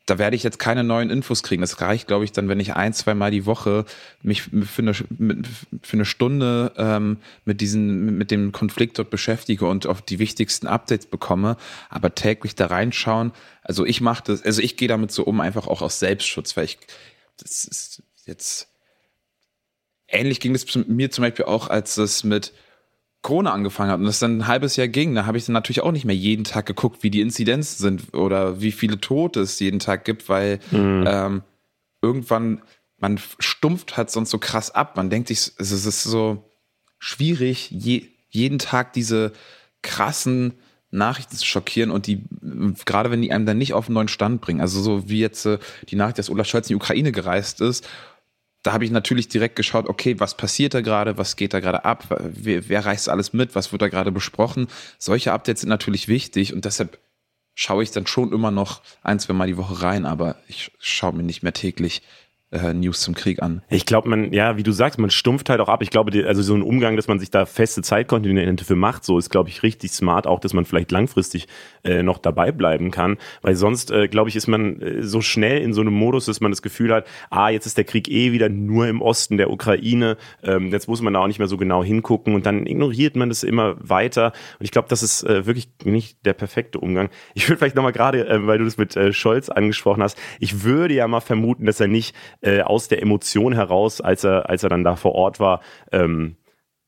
da 0.05 0.17
werde 0.17 0.35
ich 0.35 0.43
jetzt 0.43 0.59
keine 0.59 0.83
neuen 0.83 1.09
Infos 1.09 1.43
kriegen. 1.43 1.61
Das 1.61 1.79
reicht, 1.79 2.07
glaube 2.07 2.25
ich, 2.25 2.31
dann, 2.31 2.49
wenn 2.49 2.59
ich 2.59 2.73
ein, 2.73 2.93
zwei 2.93 3.13
Mal 3.13 3.31
die 3.31 3.45
Woche 3.45 3.85
mich 4.23 4.41
für 4.41 4.81
eine, 4.81 4.93
für 4.93 5.93
eine 5.93 6.05
Stunde 6.05 6.73
ähm, 6.77 7.17
mit 7.45 7.61
diesen, 7.61 8.17
mit 8.17 8.31
dem 8.31 8.51
Konflikt 8.51 8.97
dort 8.97 9.09
beschäftige 9.09 9.67
und 9.67 9.85
auf 9.85 10.01
die 10.01 10.19
wichtigsten 10.19 10.67
Updates 10.67 11.05
bekomme, 11.05 11.55
aber 11.89 12.15
täglich 12.15 12.55
da 12.55 12.67
reinschauen. 12.67 13.31
Also 13.61 13.85
ich 13.85 14.01
mache 14.01 14.23
das, 14.25 14.43
also 14.43 14.61
ich 14.61 14.75
gehe 14.75 14.87
damit 14.87 15.11
so 15.11 15.23
um, 15.23 15.39
einfach 15.39 15.67
auch 15.67 15.81
aus 15.81 15.99
Selbstschutz, 15.99 16.57
weil 16.57 16.65
ich, 16.65 16.79
das 17.37 17.65
ist 17.65 18.03
jetzt 18.25 18.67
ähnlich 20.07 20.39
ging 20.39 20.53
es 20.55 20.65
mir 20.75 21.11
zum 21.11 21.23
Beispiel 21.23 21.45
auch, 21.45 21.69
als 21.69 21.97
es 21.97 22.23
mit 22.23 22.53
Corona 23.21 23.51
angefangen 23.51 23.91
hat 23.91 23.99
und 23.99 24.05
das 24.05 24.19
dann 24.19 24.39
ein 24.39 24.47
halbes 24.47 24.75
Jahr 24.75 24.87
ging, 24.87 25.13
da 25.13 25.25
habe 25.25 25.37
ich 25.37 25.45
dann 25.45 25.53
natürlich 25.53 25.81
auch 25.81 25.91
nicht 25.91 26.05
mehr 26.05 26.15
jeden 26.15 26.43
Tag 26.43 26.65
geguckt, 26.65 27.03
wie 27.03 27.11
die 27.11 27.21
Inzidenzen 27.21 27.81
sind 27.81 28.13
oder 28.15 28.61
wie 28.61 28.71
viele 28.71 28.99
Tote 28.99 29.41
es 29.41 29.59
jeden 29.59 29.79
Tag 29.79 30.05
gibt, 30.05 30.27
weil 30.27 30.59
mhm. 30.71 31.05
ähm, 31.07 31.43
irgendwann 32.01 32.61
man 33.01 33.19
stumpft 33.39 33.97
halt 33.97 34.11
sonst 34.11 34.29
so 34.29 34.37
krass 34.37 34.71
ab. 34.71 34.95
Man 34.95 35.09
denkt 35.09 35.27
sich, 35.27 35.51
es 35.57 35.71
ist 35.71 36.03
so 36.03 36.51
schwierig, 36.99 37.71
je, 37.71 38.05
jeden 38.29 38.59
Tag 38.59 38.93
diese 38.93 39.33
krassen 39.81 40.53
Nachrichten 40.91 41.35
zu 41.35 41.45
schockieren 41.45 41.89
und 41.89 42.05
die, 42.05 42.23
gerade 42.85 43.09
wenn 43.09 43.21
die 43.21 43.31
einem 43.31 43.45
dann 43.45 43.57
nicht 43.57 43.73
auf 43.73 43.87
einen 43.87 43.95
neuen 43.95 44.07
Stand 44.07 44.41
bringen. 44.41 44.61
Also 44.61 44.81
so 44.81 45.09
wie 45.09 45.19
jetzt 45.19 45.45
äh, 45.45 45.57
die 45.89 45.95
Nachricht, 45.95 46.19
dass 46.19 46.29
Olaf 46.29 46.47
Scholz 46.47 46.67
in 46.69 46.73
die 46.73 46.83
Ukraine 46.83 47.11
gereist 47.11 47.61
ist 47.61 47.87
da 48.63 48.73
habe 48.73 48.85
ich 48.85 48.91
natürlich 48.91 49.27
direkt 49.27 49.55
geschaut, 49.55 49.87
okay, 49.87 50.19
was 50.19 50.37
passiert 50.37 50.73
da 50.73 50.81
gerade, 50.81 51.17
was 51.17 51.35
geht 51.35 51.53
da 51.53 51.59
gerade 51.59 51.83
ab, 51.83 52.05
wer, 52.19 52.69
wer 52.69 52.85
reißt 52.85 53.09
alles 53.09 53.33
mit, 53.33 53.55
was 53.55 53.71
wird 53.71 53.81
da 53.81 53.87
gerade 53.87 54.11
besprochen. 54.11 54.67
Solche 54.99 55.33
Updates 55.33 55.61
sind 55.61 55.69
natürlich 55.69 56.07
wichtig 56.07 56.53
und 56.53 56.65
deshalb 56.65 56.99
schaue 57.55 57.83
ich 57.83 57.91
dann 57.91 58.07
schon 58.07 58.31
immer 58.31 58.51
noch 58.51 58.81
ein, 59.03 59.19
zwei 59.19 59.33
Mal 59.33 59.47
die 59.47 59.57
Woche 59.57 59.81
rein, 59.81 60.05
aber 60.05 60.35
ich 60.47 60.71
schaue 60.79 61.13
mir 61.13 61.23
nicht 61.23 61.43
mehr 61.43 61.53
täglich 61.53 62.01
äh, 62.51 62.73
News 62.73 63.01
zum 63.01 63.15
Krieg 63.15 63.41
an. 63.41 63.61
Ich 63.69 63.85
glaube, 63.85 64.09
man, 64.09 64.33
ja, 64.33 64.57
wie 64.57 64.63
du 64.63 64.71
sagst, 64.71 64.99
man 64.99 65.09
stumpft 65.09 65.49
halt 65.49 65.59
auch 65.61 65.69
ab. 65.69 65.81
Ich 65.81 65.89
glaube, 65.89 66.25
also 66.27 66.41
so 66.41 66.53
ein 66.53 66.61
Umgang, 66.61 66.95
dass 66.95 67.07
man 67.07 67.19
sich 67.19 67.31
da 67.31 67.45
feste 67.45 67.81
Zeitkontinente 67.81 68.65
für 68.65 68.75
macht, 68.75 69.05
so 69.05 69.17
ist, 69.17 69.29
glaube 69.29 69.49
ich, 69.49 69.63
richtig 69.63 69.91
smart, 69.91 70.27
auch, 70.27 70.39
dass 70.39 70.53
man 70.53 70.65
vielleicht 70.65 70.91
langfristig 70.91 71.47
äh, 71.83 72.03
noch 72.03 72.17
dabei 72.17 72.51
bleiben 72.51 72.91
kann. 72.91 73.17
Weil 73.41 73.55
sonst, 73.55 73.91
äh, 73.91 74.07
glaube 74.07 74.29
ich, 74.29 74.35
ist 74.35 74.47
man 74.47 74.81
äh, 74.81 75.03
so 75.03 75.21
schnell 75.21 75.61
in 75.61 75.73
so 75.73 75.81
einem 75.81 75.93
Modus, 75.93 76.25
dass 76.25 76.41
man 76.41 76.51
das 76.51 76.61
Gefühl 76.61 76.93
hat, 76.93 77.07
ah, 77.29 77.49
jetzt 77.49 77.65
ist 77.65 77.77
der 77.77 77.85
Krieg 77.85 78.09
eh 78.09 78.31
wieder 78.31 78.49
nur 78.49 78.87
im 78.87 79.01
Osten 79.01 79.37
der 79.37 79.49
Ukraine, 79.49 80.17
ähm, 80.43 80.71
jetzt 80.71 80.87
muss 80.87 81.01
man 81.01 81.13
da 81.13 81.21
auch 81.21 81.27
nicht 81.27 81.39
mehr 81.39 81.47
so 81.47 81.57
genau 81.57 81.83
hingucken 81.83 82.35
und 82.35 82.45
dann 82.45 82.65
ignoriert 82.65 83.15
man 83.15 83.29
das 83.29 83.43
immer 83.43 83.75
weiter. 83.79 84.33
Und 84.59 84.65
ich 84.65 84.71
glaube, 84.71 84.89
das 84.89 85.03
ist 85.03 85.23
äh, 85.23 85.45
wirklich 85.45 85.69
nicht 85.83 86.25
der 86.25 86.33
perfekte 86.33 86.79
Umgang. 86.79 87.09
Ich 87.33 87.47
würde 87.47 87.57
vielleicht 87.57 87.75
nochmal 87.75 87.93
gerade, 87.93 88.27
äh, 88.27 88.45
weil 88.45 88.57
du 88.57 88.65
das 88.65 88.77
mit 88.77 88.95
äh, 88.95 89.13
Scholz 89.13 89.49
angesprochen 89.49 90.03
hast, 90.03 90.17
ich 90.39 90.63
würde 90.63 90.93
ja 90.93 91.07
mal 91.07 91.21
vermuten, 91.21 91.65
dass 91.65 91.79
er 91.79 91.87
nicht 91.87 92.15
äh, 92.41 92.61
aus 92.61 92.87
der 92.87 93.01
Emotion 93.01 93.53
heraus, 93.53 94.01
als 94.01 94.23
er, 94.23 94.49
als 94.49 94.63
er 94.63 94.69
dann 94.69 94.83
da 94.83 94.95
vor 94.95 95.13
Ort 95.13 95.39
war, 95.39 95.61
ähm, 95.91 96.37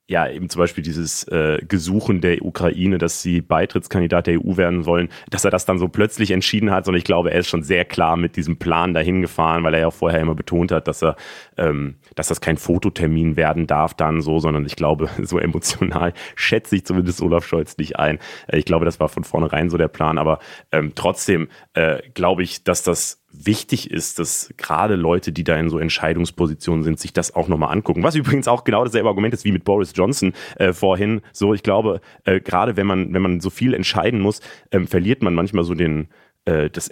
ja, 0.05 0.29
eben 0.29 0.49
zum 0.49 0.59
Beispiel 0.59 0.83
dieses 0.83 1.23
äh, 1.29 1.59
Gesuchen 1.65 2.19
der 2.19 2.43
Ukraine, 2.43 2.97
dass 2.97 3.21
sie 3.21 3.39
Beitrittskandidat 3.41 4.27
der 4.27 4.39
EU 4.39 4.57
werden 4.57 4.85
wollen, 4.85 5.07
dass 5.29 5.45
er 5.45 5.51
das 5.51 5.65
dann 5.65 5.79
so 5.79 5.87
plötzlich 5.87 6.31
entschieden 6.31 6.71
hat, 6.71 6.83
sondern 6.85 6.97
ich 6.97 7.05
glaube, 7.05 7.31
er 7.31 7.39
ist 7.39 7.47
schon 7.47 7.63
sehr 7.63 7.85
klar 7.85 8.17
mit 8.17 8.35
diesem 8.35 8.57
Plan 8.57 8.93
dahin 8.93 9.21
gefahren, 9.21 9.63
weil 9.63 9.73
er 9.73 9.79
ja 9.79 9.91
vorher 9.91 10.19
immer 10.19 10.35
betont 10.35 10.73
hat, 10.73 10.89
dass 10.89 11.01
er, 11.01 11.15
ähm, 11.57 11.95
dass 12.15 12.27
das 12.27 12.41
kein 12.41 12.57
Fototermin 12.57 13.37
werden 13.37 13.65
darf 13.65 13.93
dann 13.93 14.21
so, 14.21 14.39
sondern 14.39 14.65
ich 14.65 14.75
glaube, 14.75 15.09
so 15.21 15.39
emotional 15.39 16.13
schätze 16.35 16.75
ich 16.75 16.85
zumindest 16.85 17.21
Olaf 17.21 17.47
Scholz 17.47 17.77
nicht 17.77 17.97
ein. 17.97 18.19
Äh, 18.47 18.57
ich 18.57 18.65
glaube, 18.65 18.83
das 18.83 18.99
war 18.99 19.07
von 19.07 19.23
vornherein 19.23 19.69
so 19.69 19.77
der 19.77 19.87
Plan, 19.87 20.17
aber 20.17 20.39
ähm, 20.73 20.91
trotzdem 20.95 21.47
äh, 21.75 22.01
glaube 22.13 22.43
ich, 22.43 22.65
dass 22.65 22.83
das 22.83 23.22
wichtig 23.33 23.91
ist, 23.91 24.19
dass 24.19 24.53
gerade 24.57 24.95
Leute, 24.95 25.31
die 25.31 25.43
da 25.43 25.57
in 25.57 25.69
so 25.69 25.79
Entscheidungspositionen 25.79 26.83
sind, 26.83 26.99
sich 26.99 27.13
das 27.13 27.35
auch 27.35 27.47
nochmal 27.47 27.71
angucken. 27.71 28.03
Was 28.03 28.15
übrigens 28.15 28.47
auch 28.47 28.63
genau 28.63 28.83
dasselbe 28.83 29.09
Argument 29.09 29.33
ist 29.33 29.43
wie 29.43 29.51
mit 29.51 29.65
Boris 29.65 29.91
Johnson 29.95 30.33
äh, 30.57 30.71
vorhin. 30.71 31.21
So, 31.31 31.53
ich 31.53 31.63
glaube, 31.63 31.99
äh, 32.25 32.39
gerade 32.39 32.77
wenn 32.77 32.87
man, 32.87 33.13
wenn 33.13 33.21
man 33.21 33.39
so 33.39 33.49
viel 33.49 33.73
entscheiden 33.73 34.21
muss, 34.21 34.39
ähm, 34.71 34.87
verliert 34.87 35.23
man 35.23 35.33
manchmal 35.33 35.63
so 35.63 35.73
den, 35.73 36.07
äh, 36.45 36.69
das 36.69 36.91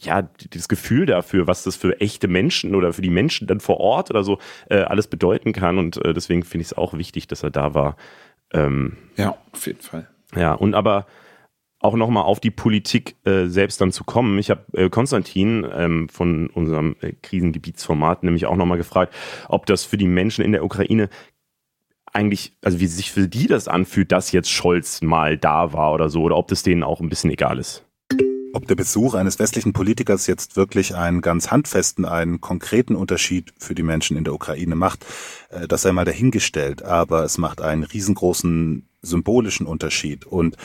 ja, 0.00 0.28
das 0.50 0.68
Gefühl 0.68 1.06
dafür, 1.06 1.46
was 1.46 1.62
das 1.62 1.76
für 1.76 2.00
echte 2.00 2.28
Menschen 2.28 2.74
oder 2.74 2.92
für 2.92 3.02
die 3.02 3.10
Menschen 3.10 3.46
dann 3.46 3.60
vor 3.60 3.78
Ort 3.78 4.10
oder 4.10 4.24
so 4.24 4.38
äh, 4.68 4.78
alles 4.78 5.06
bedeuten 5.06 5.52
kann. 5.52 5.78
Und 5.78 6.04
äh, 6.04 6.12
deswegen 6.12 6.42
finde 6.42 6.62
ich 6.62 6.68
es 6.68 6.76
auch 6.76 6.94
wichtig, 6.94 7.26
dass 7.26 7.42
er 7.42 7.50
da 7.50 7.74
war. 7.74 7.96
Ähm, 8.52 8.96
ja, 9.16 9.36
auf 9.52 9.66
jeden 9.66 9.80
Fall. 9.80 10.08
Ja, 10.34 10.52
und 10.52 10.74
aber 10.74 11.06
auch 11.84 11.96
nochmal 11.96 12.24
auf 12.24 12.40
die 12.40 12.50
Politik 12.50 13.14
äh, 13.24 13.46
selbst 13.46 13.80
dann 13.80 13.92
zu 13.92 14.04
kommen. 14.04 14.38
Ich 14.38 14.48
habe 14.48 14.64
äh, 14.72 14.88
Konstantin 14.88 15.66
ähm, 15.70 16.08
von 16.08 16.48
unserem 16.48 16.96
äh, 17.02 17.12
Krisengebietsformat 17.12 18.22
nämlich 18.22 18.46
auch 18.46 18.56
nochmal 18.56 18.78
gefragt, 18.78 19.14
ob 19.48 19.66
das 19.66 19.84
für 19.84 19.98
die 19.98 20.08
Menschen 20.08 20.44
in 20.44 20.52
der 20.52 20.64
Ukraine 20.64 21.10
eigentlich, 22.10 22.56
also 22.62 22.80
wie 22.80 22.86
sich 22.86 23.12
für 23.12 23.28
die 23.28 23.48
das 23.48 23.68
anfühlt, 23.68 24.12
dass 24.12 24.32
jetzt 24.32 24.50
Scholz 24.50 25.02
mal 25.02 25.36
da 25.36 25.74
war 25.74 25.92
oder 25.92 26.08
so, 26.08 26.22
oder 26.22 26.36
ob 26.36 26.48
das 26.48 26.62
denen 26.62 26.84
auch 26.84 27.00
ein 27.00 27.10
bisschen 27.10 27.30
egal 27.30 27.58
ist. 27.58 27.84
Ob 28.54 28.66
der 28.66 28.76
Besuch 28.76 29.14
eines 29.14 29.38
westlichen 29.38 29.72
Politikers 29.72 30.26
jetzt 30.26 30.56
wirklich 30.56 30.94
einen 30.94 31.20
ganz 31.20 31.50
handfesten, 31.50 32.04
einen 32.06 32.40
konkreten 32.40 32.94
Unterschied 32.94 33.52
für 33.58 33.74
die 33.74 33.82
Menschen 33.82 34.16
in 34.16 34.24
der 34.24 34.32
Ukraine 34.32 34.74
macht, 34.76 35.04
äh, 35.50 35.68
das 35.68 35.82
sei 35.82 35.92
mal 35.92 36.06
dahingestellt. 36.06 36.82
Aber 36.82 37.24
es 37.24 37.36
macht 37.36 37.60
einen 37.60 37.82
riesengroßen 37.82 38.88
symbolischen 39.02 39.66
Unterschied. 39.66 40.24
Und 40.24 40.56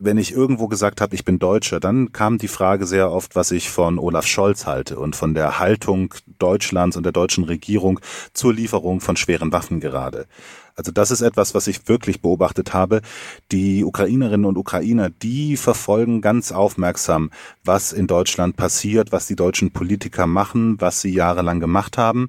wenn 0.00 0.16
ich 0.16 0.32
irgendwo 0.32 0.66
gesagt 0.66 1.02
habe, 1.02 1.14
ich 1.14 1.26
bin 1.26 1.38
Deutscher, 1.38 1.78
dann 1.78 2.10
kam 2.10 2.38
die 2.38 2.48
Frage 2.48 2.86
sehr 2.86 3.12
oft, 3.12 3.36
was 3.36 3.50
ich 3.50 3.68
von 3.68 3.98
Olaf 3.98 4.26
Scholz 4.26 4.66
halte 4.66 4.98
und 4.98 5.14
von 5.14 5.34
der 5.34 5.58
Haltung 5.58 6.14
Deutschlands 6.38 6.96
und 6.96 7.02
der 7.02 7.12
deutschen 7.12 7.44
Regierung 7.44 8.00
zur 8.32 8.54
Lieferung 8.54 9.00
von 9.00 9.16
schweren 9.16 9.52
Waffen 9.52 9.78
gerade. 9.78 10.26
Also 10.74 10.90
das 10.90 11.10
ist 11.10 11.20
etwas, 11.20 11.54
was 11.54 11.66
ich 11.66 11.86
wirklich 11.86 12.22
beobachtet 12.22 12.72
habe. 12.72 13.02
Die 13.52 13.84
Ukrainerinnen 13.84 14.46
und 14.46 14.56
Ukrainer, 14.56 15.10
die 15.10 15.58
verfolgen 15.58 16.22
ganz 16.22 16.50
aufmerksam, 16.50 17.30
was 17.62 17.92
in 17.92 18.06
Deutschland 18.06 18.56
passiert, 18.56 19.12
was 19.12 19.26
die 19.26 19.36
deutschen 19.36 19.70
Politiker 19.70 20.26
machen, 20.26 20.80
was 20.80 21.02
sie 21.02 21.12
jahrelang 21.12 21.60
gemacht 21.60 21.98
haben. 21.98 22.28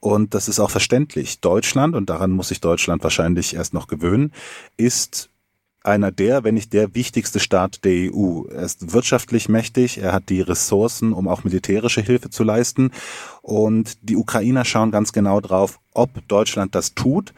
Und 0.00 0.32
das 0.34 0.48
ist 0.48 0.60
auch 0.60 0.70
verständlich. 0.70 1.40
Deutschland, 1.40 1.94
und 1.94 2.08
daran 2.08 2.30
muss 2.30 2.48
sich 2.48 2.62
Deutschland 2.62 3.02
wahrscheinlich 3.02 3.54
erst 3.54 3.74
noch 3.74 3.86
gewöhnen, 3.86 4.32
ist 4.78 5.28
einer 5.84 6.12
der, 6.12 6.44
wenn 6.44 6.54
nicht 6.54 6.72
der 6.72 6.94
wichtigste 6.94 7.40
Staat 7.40 7.84
der 7.84 8.12
EU. 8.12 8.44
Er 8.48 8.62
ist 8.62 8.92
wirtschaftlich 8.92 9.48
mächtig, 9.48 9.98
er 9.98 10.12
hat 10.12 10.28
die 10.28 10.40
Ressourcen, 10.40 11.12
um 11.12 11.28
auch 11.28 11.44
militärische 11.44 12.00
Hilfe 12.00 12.30
zu 12.30 12.44
leisten. 12.44 12.90
Und 13.40 13.98
die 14.08 14.16
Ukrainer 14.16 14.64
schauen 14.64 14.90
ganz 14.90 15.12
genau 15.12 15.40
drauf, 15.40 15.80
ob 15.92 16.10
Deutschland 16.28 16.74
das 16.74 16.94
tut. 16.94 17.32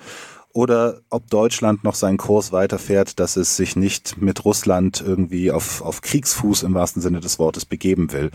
Oder 0.55 1.01
ob 1.11 1.29
Deutschland 1.29 1.83
noch 1.83 1.97
seinen 1.97 2.17
Kurs 2.17 2.53
weiterfährt, 2.53 3.19
dass 3.19 3.37
es 3.37 3.57
sich 3.57 3.75
nicht 3.75 4.23
mit 4.23 4.45
Russland 4.45 5.03
irgendwie 5.05 5.51
auf, 5.51 5.83
auf 5.83 6.01
Kriegsfuß 6.01 6.63
im 6.63 6.75
wahrsten 6.75 7.03
Sinne 7.03 7.21
des 7.21 7.41
Wortes 7.41 7.67
begeben 7.67 8.13
will. 8.13 8.31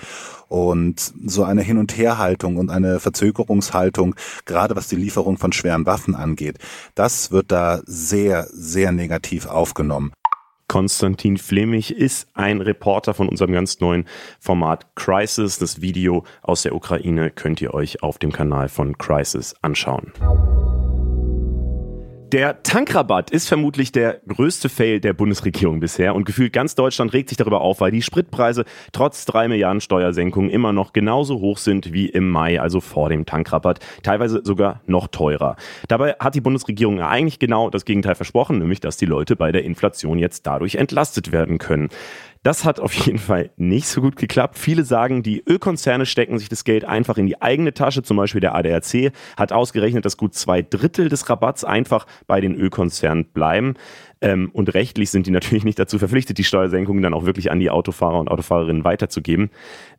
Und 0.49 1.13
so 1.26 1.43
eine 1.43 1.61
Hin- 1.61 1.78
und 1.78 1.97
Herhaltung 1.97 2.57
und 2.57 2.70
eine 2.70 2.99
Verzögerungshaltung, 2.99 4.15
gerade 4.45 4.76
was 4.76 4.89
die 4.89 4.97
Lieferung 4.97 5.38
von 5.38 5.53
schweren 5.53 5.86
Waffen 5.86 6.13
angeht, 6.13 6.57
das 6.93 7.32
wird 7.32 7.51
da 7.51 7.82
sehr, 7.86 8.47
sehr 8.51 8.91
negativ 8.91 9.45
aufgenommen. 9.45 10.11
Konstantin 10.67 11.38
Flemich 11.38 11.95
ist 11.95 12.28
ein 12.36 12.61
Reporter 12.61 13.13
von 13.13 13.28
unserem 13.30 13.53
ganz 13.53 13.80
neuen 13.80 14.05
Format 14.39 14.93
Crisis. 14.95 15.57
Das 15.57 15.82
Video 15.82 16.26
aus 16.43 16.61
der 16.61 16.76
Ukraine 16.76 17.32
könnt 17.32 17.61
ihr 17.61 17.74
euch 17.74 18.03
auf 18.03 18.20
dem 18.20 18.32
Kanal 18.32 18.70
von 18.70 18.97
Crisis 18.97 19.55
anschauen. 19.61 20.13
Der 22.32 22.61
Tankrabatt 22.61 23.32
ist 23.32 23.47
vermutlich 23.47 23.91
der 23.91 24.21
größte 24.27 24.69
Fail 24.69 24.99
der 24.99 25.13
Bundesregierung 25.13 25.80
bisher 25.80 26.13
und 26.13 26.25
gefühlt 26.25 26.53
ganz 26.53 26.75
Deutschland 26.75 27.11
regt 27.11 27.30
sich 27.30 27.39
darüber 27.39 27.61
auf, 27.61 27.82
weil 27.82 27.89
die 27.89 28.03
Spritpreise 28.03 28.65
trotz 28.91 29.25
drei 29.25 29.47
Milliarden 29.47 29.82
Steuersenkungen 29.82 30.51
immer 30.51 30.71
noch 30.71 30.93
genauso 30.93 31.39
hoch 31.39 31.57
sind 31.57 31.91
wie 31.91 32.07
im 32.07 32.30
Mai, 32.30 32.61
also 32.61 32.82
vor 32.82 33.09
dem 33.09 33.25
Tankrabatt, 33.25 33.80
teilweise 34.03 34.41
sogar 34.43 34.82
noch 34.86 35.07
teurer. 35.07 35.55
Dabei 35.88 36.17
hat 36.19 36.36
die 36.36 36.41
Bundesregierung 36.41 37.01
eigentlich 37.01 37.39
genau 37.39 37.71
das 37.71 37.84
Gegenteil 37.84 38.13
versprochen, 38.13 38.59
nämlich 38.59 38.80
dass 38.80 38.97
die 38.97 39.07
Leute 39.07 39.36
bei 39.36 39.51
der 39.51 39.63
Inflation 39.63 40.19
jetzt 40.19 40.45
dadurch 40.45 40.75
entlastet 40.75 41.32
werden 41.32 41.57
können. 41.57 41.89
Das 42.43 42.63
hat 42.63 42.79
auf 42.79 42.93
jeden 42.93 43.19
Fall 43.19 43.51
nicht 43.57 43.87
so 43.87 43.99
gut 43.99 44.15
geklappt. 44.15 44.57
Viele 44.57 44.85
sagen, 44.85 45.23
die 45.23 45.43
Ölkonzerne 45.45 46.05
stecken 46.05 46.39
sich 46.39 46.47
das 46.47 46.63
Geld 46.63 46.85
einfach 46.85 47.17
in 47.17 47.27
die 47.27 47.41
eigene 47.41 47.73
Tasche. 47.73 48.01
Zum 48.01 48.15
Beispiel 48.15 48.39
der 48.39 48.55
ADAC 48.55 49.11
hat 49.35 49.51
ausgerechnet, 49.51 50.05
dass 50.05 50.15
gut 50.15 50.33
zwei 50.33 50.61
Drittel 50.61 51.09
des 51.09 51.29
Rabatts 51.29 51.65
einfach 51.65 52.07
bei 52.27 52.39
den 52.39 52.55
Ölkonzernen 52.55 53.25
bleiben. 53.25 53.75
Ähm, 54.21 54.49
und 54.53 54.73
rechtlich 54.73 55.09
sind 55.11 55.27
die 55.27 55.31
natürlich 55.39 55.63
nicht 55.63 55.79
dazu 55.79 55.99
verpflichtet, 55.99 56.37
die 56.37 56.43
Steuersenkungen 56.43 57.03
dann 57.03 57.13
auch 57.13 57.25
wirklich 57.25 57.51
an 57.51 57.59
die 57.59 57.69
Autofahrer 57.69 58.19
und 58.19 58.29
Autofahrerinnen 58.29 58.83
weiterzugeben. 58.83 59.49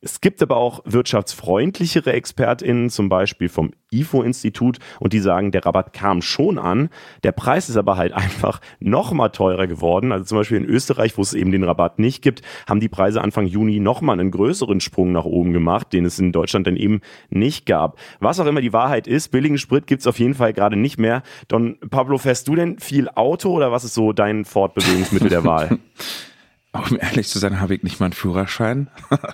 Es 0.00 0.20
gibt 0.20 0.42
aber 0.42 0.56
auch 0.56 0.80
wirtschaftsfreundlichere 0.84 2.12
ExpertInnen, 2.12 2.90
zum 2.90 3.08
Beispiel 3.08 3.48
vom 3.48 3.72
IFO-Institut, 3.90 4.78
und 4.98 5.12
die 5.12 5.20
sagen, 5.20 5.52
der 5.52 5.64
Rabatt 5.64 5.92
kam 5.92 6.22
schon 6.22 6.58
an. 6.58 6.90
Der 7.22 7.32
Preis 7.32 7.68
ist 7.68 7.76
aber 7.76 7.96
halt 7.96 8.12
einfach 8.14 8.60
noch 8.78 9.12
mal 9.12 9.30
teurer 9.30 9.66
geworden. 9.66 10.12
Also 10.12 10.24
zum 10.24 10.38
Beispiel 10.38 10.58
in 10.58 10.64
Österreich, 10.64 11.16
wo 11.16 11.22
es 11.22 11.34
eben 11.34 11.52
den 11.52 11.64
Rabatt 11.64 11.98
nicht 11.98 12.22
gibt, 12.22 12.29
haben 12.68 12.80
die 12.80 12.88
Preise 12.88 13.20
Anfang 13.20 13.46
Juni 13.46 13.80
noch 13.80 14.00
mal 14.00 14.12
einen 14.12 14.30
größeren 14.30 14.80
Sprung 14.80 15.12
nach 15.12 15.24
oben 15.24 15.52
gemacht, 15.52 15.92
den 15.92 16.04
es 16.04 16.18
in 16.18 16.32
Deutschland 16.32 16.66
dann 16.66 16.76
eben 16.76 17.00
nicht 17.28 17.66
gab. 17.66 17.98
Was 18.20 18.40
auch 18.40 18.46
immer 18.46 18.60
die 18.60 18.72
Wahrheit 18.72 19.06
ist, 19.06 19.30
billigen 19.30 19.58
Sprit 19.58 19.86
gibt 19.86 20.00
es 20.00 20.06
auf 20.06 20.18
jeden 20.18 20.34
Fall 20.34 20.52
gerade 20.52 20.76
nicht 20.76 20.98
mehr. 20.98 21.22
Don 21.48 21.78
Pablo, 21.90 22.18
fährst 22.18 22.48
du 22.48 22.54
denn 22.54 22.78
viel 22.78 23.08
Auto 23.08 23.50
oder 23.50 23.72
was 23.72 23.84
ist 23.84 23.94
so 23.94 24.12
dein 24.12 24.44
Fortbewegungsmittel 24.44 25.28
der 25.28 25.44
Wahl? 25.44 25.78
um 26.72 26.98
ehrlich 27.00 27.28
zu 27.28 27.38
sein, 27.38 27.60
habe 27.60 27.74
ich 27.74 27.82
nicht 27.82 28.00
mal 28.00 28.06
einen 28.06 28.12
Führerschein. 28.12 28.88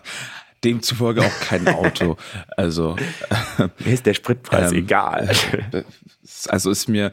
Demzufolge 0.64 1.22
auch 1.22 1.40
kein 1.40 1.68
Auto. 1.68 2.16
Also 2.56 2.96
mir 3.84 3.92
ist 3.92 4.06
der 4.06 4.14
Spritpreis 4.14 4.72
ähm, 4.72 4.78
egal. 4.78 5.30
Also 6.48 6.70
ist 6.70 6.88
mir 6.88 7.10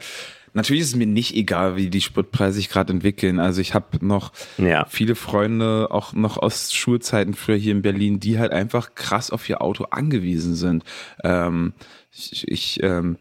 natürlich 0.54 0.82
ist 0.82 0.88
es 0.88 0.96
mir 0.96 1.06
nicht 1.06 1.34
egal, 1.34 1.76
wie 1.76 1.90
die 1.90 2.00
Spritpreise 2.00 2.56
sich 2.56 2.68
gerade 2.68 2.92
entwickeln. 2.92 3.38
Also 3.38 3.60
ich 3.60 3.74
habe 3.74 4.04
noch 4.04 4.32
ja. 4.56 4.86
viele 4.88 5.14
Freunde, 5.14 5.88
auch 5.90 6.12
noch 6.12 6.38
aus 6.38 6.72
Schulzeiten 6.72 7.34
früher 7.34 7.56
hier 7.56 7.72
in 7.72 7.82
Berlin, 7.82 8.20
die 8.20 8.38
halt 8.38 8.52
einfach 8.52 8.94
krass 8.94 9.30
auf 9.30 9.48
ihr 9.48 9.60
Auto 9.60 9.84
angewiesen 9.90 10.54
sind. 10.54 10.84
Ähm, 11.22 11.74
ich, 12.12 12.48
ich 12.48 12.82
ähm, 12.82 13.18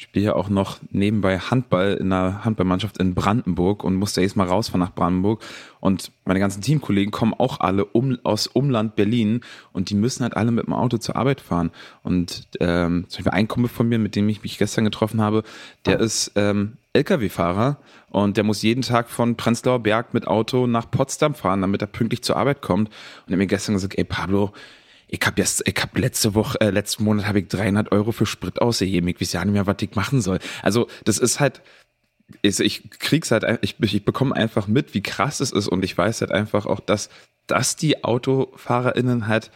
spiele 0.00 0.26
ja 0.26 0.34
auch 0.34 0.48
noch 0.48 0.78
nebenbei 0.90 1.38
Handball 1.38 1.92
in 2.00 2.10
einer 2.10 2.42
Handballmannschaft 2.42 2.96
in 2.96 3.14
Brandenburg 3.14 3.84
und 3.84 3.96
musste 3.96 4.22
jetzt 4.22 4.34
mal 4.34 4.46
rausfahren 4.46 4.80
nach 4.80 4.94
Brandenburg. 4.94 5.42
Und 5.78 6.10
meine 6.24 6.40
ganzen 6.40 6.62
Teamkollegen 6.62 7.10
kommen 7.10 7.34
auch 7.34 7.60
alle 7.60 7.84
um, 7.84 8.18
aus 8.24 8.46
Umland 8.46 8.96
Berlin 8.96 9.42
und 9.74 9.90
die 9.90 9.94
müssen 9.94 10.22
halt 10.22 10.36
alle 10.36 10.52
mit 10.52 10.66
dem 10.66 10.72
Auto 10.72 10.96
zur 10.96 11.16
Arbeit 11.16 11.42
fahren. 11.42 11.70
Und 12.02 12.48
ähm, 12.60 13.04
zum 13.08 13.24
Beispiel 13.24 13.38
ein 13.38 13.46
Kumpel 13.46 13.68
von 13.68 13.90
mir, 13.90 13.98
mit 13.98 14.16
dem 14.16 14.26
ich 14.30 14.42
mich 14.42 14.56
gestern 14.56 14.84
getroffen 14.84 15.20
habe, 15.20 15.42
der 15.84 16.00
ist 16.00 16.32
ähm, 16.34 16.78
Lkw-Fahrer 16.94 17.76
und 18.08 18.38
der 18.38 18.44
muss 18.44 18.62
jeden 18.62 18.82
Tag 18.82 19.10
von 19.10 19.36
Prenzlauer 19.36 19.80
Berg 19.80 20.14
mit 20.14 20.26
Auto 20.26 20.66
nach 20.66 20.90
Potsdam 20.90 21.34
fahren, 21.34 21.60
damit 21.60 21.82
er 21.82 21.88
pünktlich 21.88 22.22
zur 22.22 22.36
Arbeit 22.36 22.62
kommt. 22.62 22.88
Und 22.88 23.28
er 23.28 23.32
hat 23.32 23.38
mir 23.38 23.46
gestern 23.46 23.74
gesagt, 23.74 23.98
ey 23.98 24.04
Pablo, 24.04 24.52
ich 25.10 25.20
habe 25.26 25.40
jetzt, 25.40 25.66
ich 25.66 25.82
habe 25.82 26.00
letzte 26.00 26.34
Woche, 26.34 26.60
äh, 26.60 26.70
letzten 26.70 27.04
Monat 27.04 27.26
habe 27.26 27.40
ich 27.40 27.48
300 27.48 27.90
Euro 27.90 28.12
für 28.12 28.26
Sprit 28.26 28.62
ausgegeben. 28.62 29.08
Ich 29.08 29.20
weiß 29.20 29.32
ja 29.32 29.44
nicht 29.44 29.54
mehr, 29.54 29.66
was 29.66 29.76
ich 29.80 29.94
machen 29.96 30.20
soll. 30.20 30.38
Also 30.62 30.86
das 31.04 31.18
ist 31.18 31.40
halt, 31.40 31.62
ich, 32.42 32.60
ich 32.60 32.90
krieg's 32.90 33.32
halt, 33.32 33.44
ich, 33.62 33.74
ich 33.80 34.04
bekomme 34.04 34.36
einfach 34.36 34.68
mit, 34.68 34.94
wie 34.94 35.02
krass 35.02 35.40
es 35.40 35.50
ist 35.50 35.66
und 35.66 35.84
ich 35.84 35.98
weiß 35.98 36.20
halt 36.20 36.30
einfach 36.30 36.66
auch, 36.66 36.78
dass, 36.78 37.10
dass 37.48 37.74
die 37.74 38.04
AutofahrerInnen 38.04 39.26
halt 39.26 39.50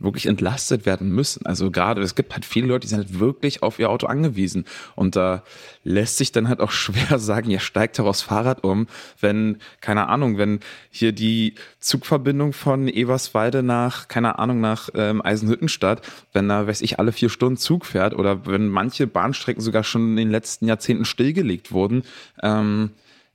wirklich 0.00 0.26
entlastet 0.26 0.86
werden 0.86 1.10
müssen. 1.10 1.44
Also 1.44 1.70
gerade, 1.70 2.02
es 2.02 2.14
gibt 2.14 2.32
halt 2.32 2.44
viele 2.44 2.68
Leute, 2.68 2.80
die 2.80 2.88
sind 2.88 2.98
halt 2.98 3.18
wirklich 3.18 3.62
auf 3.62 3.78
ihr 3.78 3.90
Auto 3.90 4.06
angewiesen. 4.06 4.64
Und 4.94 5.16
da 5.16 5.42
lässt 5.82 6.18
sich 6.18 6.30
dann 6.30 6.48
halt 6.48 6.60
auch 6.60 6.70
schwer 6.72 7.18
sagen, 7.18 7.50
ihr 7.50 7.58
steigt 7.58 7.98
doch 7.98 8.06
aufs 8.06 8.22
Fahrrad 8.22 8.62
um, 8.62 8.86
wenn, 9.20 9.58
keine 9.80 10.08
Ahnung, 10.08 10.38
wenn 10.38 10.60
hier 10.90 11.12
die 11.12 11.54
Zugverbindung 11.80 12.52
von 12.52 12.86
Eberswalde 12.86 13.62
nach, 13.62 14.08
keine 14.08 14.38
Ahnung, 14.38 14.60
nach 14.60 14.88
ähm, 14.94 15.20
Eisenhüttenstadt, 15.20 16.02
wenn 16.32 16.48
da, 16.48 16.66
weiß 16.66 16.82
ich, 16.82 16.98
alle 16.98 17.12
vier 17.12 17.28
Stunden 17.28 17.56
Zug 17.56 17.84
fährt 17.84 18.14
oder 18.14 18.46
wenn 18.46 18.68
manche 18.68 19.06
Bahnstrecken 19.06 19.62
sogar 19.62 19.82
schon 19.82 20.10
in 20.10 20.16
den 20.16 20.30
letzten 20.30 20.68
Jahrzehnten 20.68 21.04
stillgelegt 21.04 21.72
wurden, 21.72 22.04
ähm, 22.42 22.90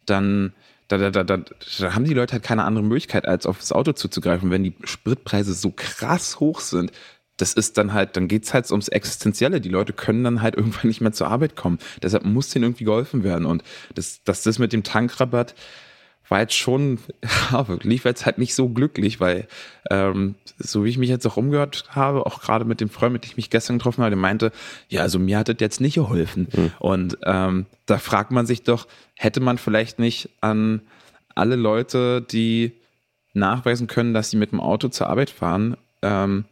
dann 0.06 0.54
da, 0.98 1.10
da, 1.10 1.24
da, 1.24 1.38
da, 1.38 1.96
haben 1.96 2.06
die 2.06 2.14
Leute 2.14 2.34
halt 2.34 2.44
keine 2.44 2.64
andere 2.64 2.84
Möglichkeit, 2.84 3.28
als 3.28 3.46
auf 3.46 3.60
das 3.60 3.72
Auto 3.72 3.94
zuzugreifen. 3.94 4.52
Wenn 4.52 4.64
die 4.64 4.76
Spritpreise 4.84 5.54
so 5.54 5.72
krass 5.76 6.40
hoch 6.40 6.60
sind, 6.60 6.92
das 7.38 7.54
ist 7.54 7.78
dann 7.78 7.94
halt, 7.94 8.16
dann 8.16 8.28
geht's 8.28 8.54
halt 8.54 8.70
ums 8.72 8.88
Existenzielle. 8.88 9.60
Die 9.60 9.70
Leute 9.70 9.94
können 9.94 10.24
dann 10.24 10.42
halt 10.42 10.56
irgendwann 10.56 10.88
nicht 10.88 11.02
mehr 11.02 11.14
zur 11.14 11.28
Arbeit 11.28 11.56
kommen. 11.56 11.80
Deshalb 12.02 12.26
muss 12.26 12.50
denen 12.50 12.64
irgendwie 12.64 12.86
geholfen 12.86 13.24
werden. 13.24 13.46
Und 13.46 13.64
das, 13.96 14.24
das, 14.24 14.44
das 14.44 14.60
mit 14.60 14.74
dem 14.74 14.84
Tankrabatt, 14.84 15.56
war 16.30 16.40
jetzt 16.40 16.56
schon, 16.56 17.00
ja, 17.52 17.68
war 17.68 17.78
jetzt 17.90 18.26
halt 18.26 18.38
nicht 18.38 18.56
so 18.56 18.70
glücklich, 18.70 19.20
weil 19.20 19.48
ähm, 19.90 20.36
so 20.58 20.84
wie 20.84 20.90
ich 20.90 20.98
mich 20.98 21.10
jetzt 21.10 21.26
auch 21.26 21.38
umgehört 21.38 21.86
habe, 21.90 22.26
auch 22.26 22.42
gerade 22.42 22.66
mit 22.66 22.82
dem 22.82 22.90
Freund, 22.90 23.14
mit 23.14 23.24
dem 23.24 23.28
ich 23.28 23.38
mich 23.38 23.50
gestern 23.50 23.78
getroffen 23.78 24.02
habe, 24.02 24.12
der 24.12 24.20
meinte, 24.20 24.52
ja, 24.90 25.02
also 25.02 25.20
mir 25.20 25.38
hat 25.38 25.50
das 25.50 25.58
jetzt 25.60 25.82
nicht 25.82 25.96
geholfen. 25.96 26.48
Mhm. 26.54 26.72
Und 26.80 27.18
ähm, 27.24 27.66
da 27.86 27.98
fragt 27.98 28.32
man 28.32 28.46
sich 28.46 28.64
doch, 28.64 28.88
hätte 29.16 29.40
man 29.40 29.58
vielleicht 29.58 30.00
nicht 30.00 30.30
an 30.42 30.82
alle 31.36 31.56
Leute, 31.56 32.22
die 32.22 32.74
nachweisen 33.34 33.88
können, 33.88 34.14
dass 34.14 34.30
sie 34.30 34.38
mit 34.38 34.52
dem 34.52 34.60
Auto 34.60 34.90
zur 34.90 35.08
Arbeit 35.08 35.30
fahren, 35.30 35.76
ähm, 36.02 36.46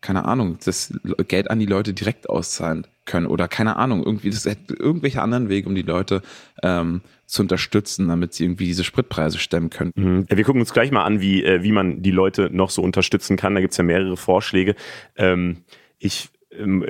keine 0.00 0.24
Ahnung, 0.24 0.58
das 0.64 0.94
Geld 1.28 1.50
an 1.50 1.58
die 1.58 1.66
Leute 1.66 1.92
direkt 1.92 2.30
auszahlen 2.30 2.86
können 3.10 3.26
oder 3.26 3.48
keine 3.48 3.76
Ahnung, 3.76 4.04
irgendwie 4.04 4.30
das 4.30 4.46
irgendwelche 4.46 5.20
anderen 5.20 5.48
Wege, 5.48 5.68
um 5.68 5.74
die 5.74 5.82
Leute 5.82 6.22
ähm, 6.62 7.00
zu 7.26 7.42
unterstützen, 7.42 8.08
damit 8.08 8.34
sie 8.34 8.44
irgendwie 8.44 8.66
diese 8.66 8.84
Spritpreise 8.84 9.38
stemmen 9.38 9.68
können. 9.68 9.92
Mhm. 9.96 10.26
Wir 10.28 10.44
gucken 10.44 10.60
uns 10.60 10.72
gleich 10.72 10.92
mal 10.92 11.04
an, 11.04 11.20
wie, 11.20 11.44
äh, 11.44 11.62
wie 11.62 11.72
man 11.72 12.02
die 12.02 12.12
Leute 12.12 12.50
noch 12.52 12.70
so 12.70 12.82
unterstützen 12.82 13.36
kann. 13.36 13.54
Da 13.54 13.60
gibt's 13.60 13.76
ja 13.76 13.84
mehrere 13.84 14.16
Vorschläge. 14.16 14.76
Ähm, 15.16 15.58
ich 15.98 16.30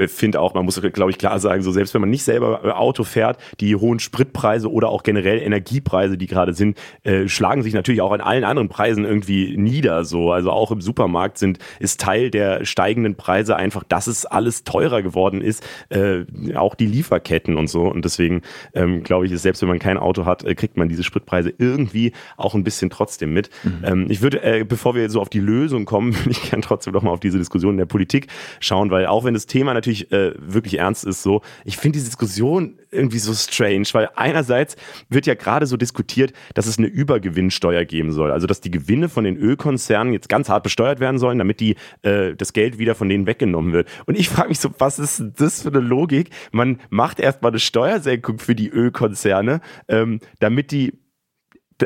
finde 0.07 0.41
auch, 0.41 0.55
man 0.55 0.65
muss, 0.65 0.81
glaube 0.81 1.11
ich, 1.11 1.19
klar 1.19 1.39
sagen, 1.39 1.63
so 1.63 1.71
selbst 1.71 1.93
wenn 1.93 2.01
man 2.01 2.09
nicht 2.09 2.25
selber 2.25 2.65
äh, 2.65 2.71
Auto 2.71 3.05
fährt, 3.05 3.39
die 3.61 3.77
hohen 3.77 3.99
Spritpreise 3.99 4.71
oder 4.71 4.89
auch 4.89 5.03
generell 5.03 5.39
Energiepreise, 5.39 6.17
die 6.17 6.27
gerade 6.27 6.55
sind, 6.55 6.79
äh, 7.03 7.29
schlagen 7.29 7.63
sich 7.63 7.75
natürlich 7.75 8.01
auch 8.01 8.13
an 8.13 8.23
allen 8.23 8.45
anderen 8.45 8.71
Preisen 8.71 9.05
irgendwie 9.05 9.59
nieder. 9.59 10.05
So, 10.05 10.33
also 10.33 10.51
auch 10.51 10.71
im 10.71 10.81
Supermarkt 10.81 11.37
sind 11.37 11.59
ist 11.79 12.01
Teil 12.01 12.31
der 12.31 12.65
steigenden 12.65 13.17
Preise 13.17 13.57
einfach, 13.57 13.85
dass 13.85 14.07
es 14.07 14.25
alles 14.25 14.65
teurer 14.65 15.03
geworden 15.03 15.43
ist, 15.43 15.63
äh, 15.91 16.25
auch 16.55 16.75
die 16.75 16.87
Lieferketten 16.87 17.57
und 17.57 17.69
so. 17.69 17.83
Und 17.83 18.07
deswegen 18.07 18.41
ähm, 18.73 19.03
glaube 19.03 19.27
ich, 19.27 19.33
ist 19.33 19.43
selbst 19.43 19.61
wenn 19.61 19.69
man 19.69 19.79
kein 19.79 19.99
Auto 19.99 20.25
hat, 20.25 20.43
äh, 20.43 20.55
kriegt 20.55 20.79
man 20.79 20.89
diese 20.89 21.03
Spritpreise 21.03 21.53
irgendwie 21.59 22.13
auch 22.39 22.55
ein 22.55 22.65
bisschen 22.65 22.89
trotzdem 22.89 23.35
mit. 23.35 23.51
Mhm. 23.63 23.85
Ähm, 23.85 24.07
ich 24.09 24.23
würde, 24.23 24.43
äh, 24.43 24.65
bevor 24.65 24.95
wir 24.95 25.11
so 25.11 25.21
auf 25.21 25.29
die 25.29 25.41
Lösung 25.41 25.85
kommen, 25.85 26.15
würde 26.19 26.31
ich 26.31 26.49
gerne 26.49 26.63
trotzdem 26.63 26.95
noch 26.95 27.03
mal 27.03 27.11
auf 27.11 27.21
diese 27.21 27.37
Diskussion 27.37 27.73
in 27.73 27.79
der 27.79 27.87
Politik 27.87 28.29
schauen, 28.59 28.91
weil 28.91 29.05
auch 29.05 29.25
wenn 29.25 29.35
das 29.35 29.50
Thema 29.51 29.75
natürlich 29.75 30.11
äh, 30.13 30.33
wirklich 30.39 30.79
ernst 30.79 31.05
ist, 31.05 31.23
so, 31.23 31.43
ich 31.65 31.77
finde 31.77 31.99
die 31.99 32.05
Diskussion 32.05 32.79
irgendwie 32.91 33.19
so 33.19 33.35
strange, 33.35 33.87
weil 33.93 34.09
einerseits 34.15 34.77
wird 35.09 35.27
ja 35.27 35.35
gerade 35.35 35.67
so 35.67 35.77
diskutiert, 35.77 36.33
dass 36.55 36.67
es 36.67 36.79
eine 36.79 36.87
Übergewinnsteuer 36.87 37.85
geben 37.85 38.13
soll, 38.13 38.31
also 38.31 38.47
dass 38.47 38.61
die 38.61 38.71
Gewinne 38.71 39.09
von 39.09 39.25
den 39.25 39.37
Ölkonzernen 39.37 40.13
jetzt 40.13 40.29
ganz 40.29 40.49
hart 40.49 40.63
besteuert 40.63 41.01
werden 41.01 41.19
sollen, 41.19 41.39
damit 41.39 41.61
die 41.61 41.77
äh, 42.03 42.35
das 42.35 42.53
Geld 42.53 42.79
wieder 42.79 42.95
von 42.95 43.09
denen 43.09 43.27
weggenommen 43.27 43.73
wird. 43.73 43.89
Und 44.07 44.19
ich 44.19 44.29
frage 44.29 44.49
mich 44.49 44.61
so, 44.61 44.71
was 44.79 44.99
ist 44.99 45.23
das 45.37 45.63
für 45.63 45.69
eine 45.69 45.81
Logik? 45.81 46.31
Man 46.53 46.81
macht 46.89 47.21
erstmal 47.21 47.51
eine 47.51 47.61
Steuersenkung 47.61 48.39
für 48.39 48.55
die 48.55 48.69
Ölkonzerne, 48.69 49.61
ähm, 49.89 50.21
damit 50.39 50.71
die 50.71 51.01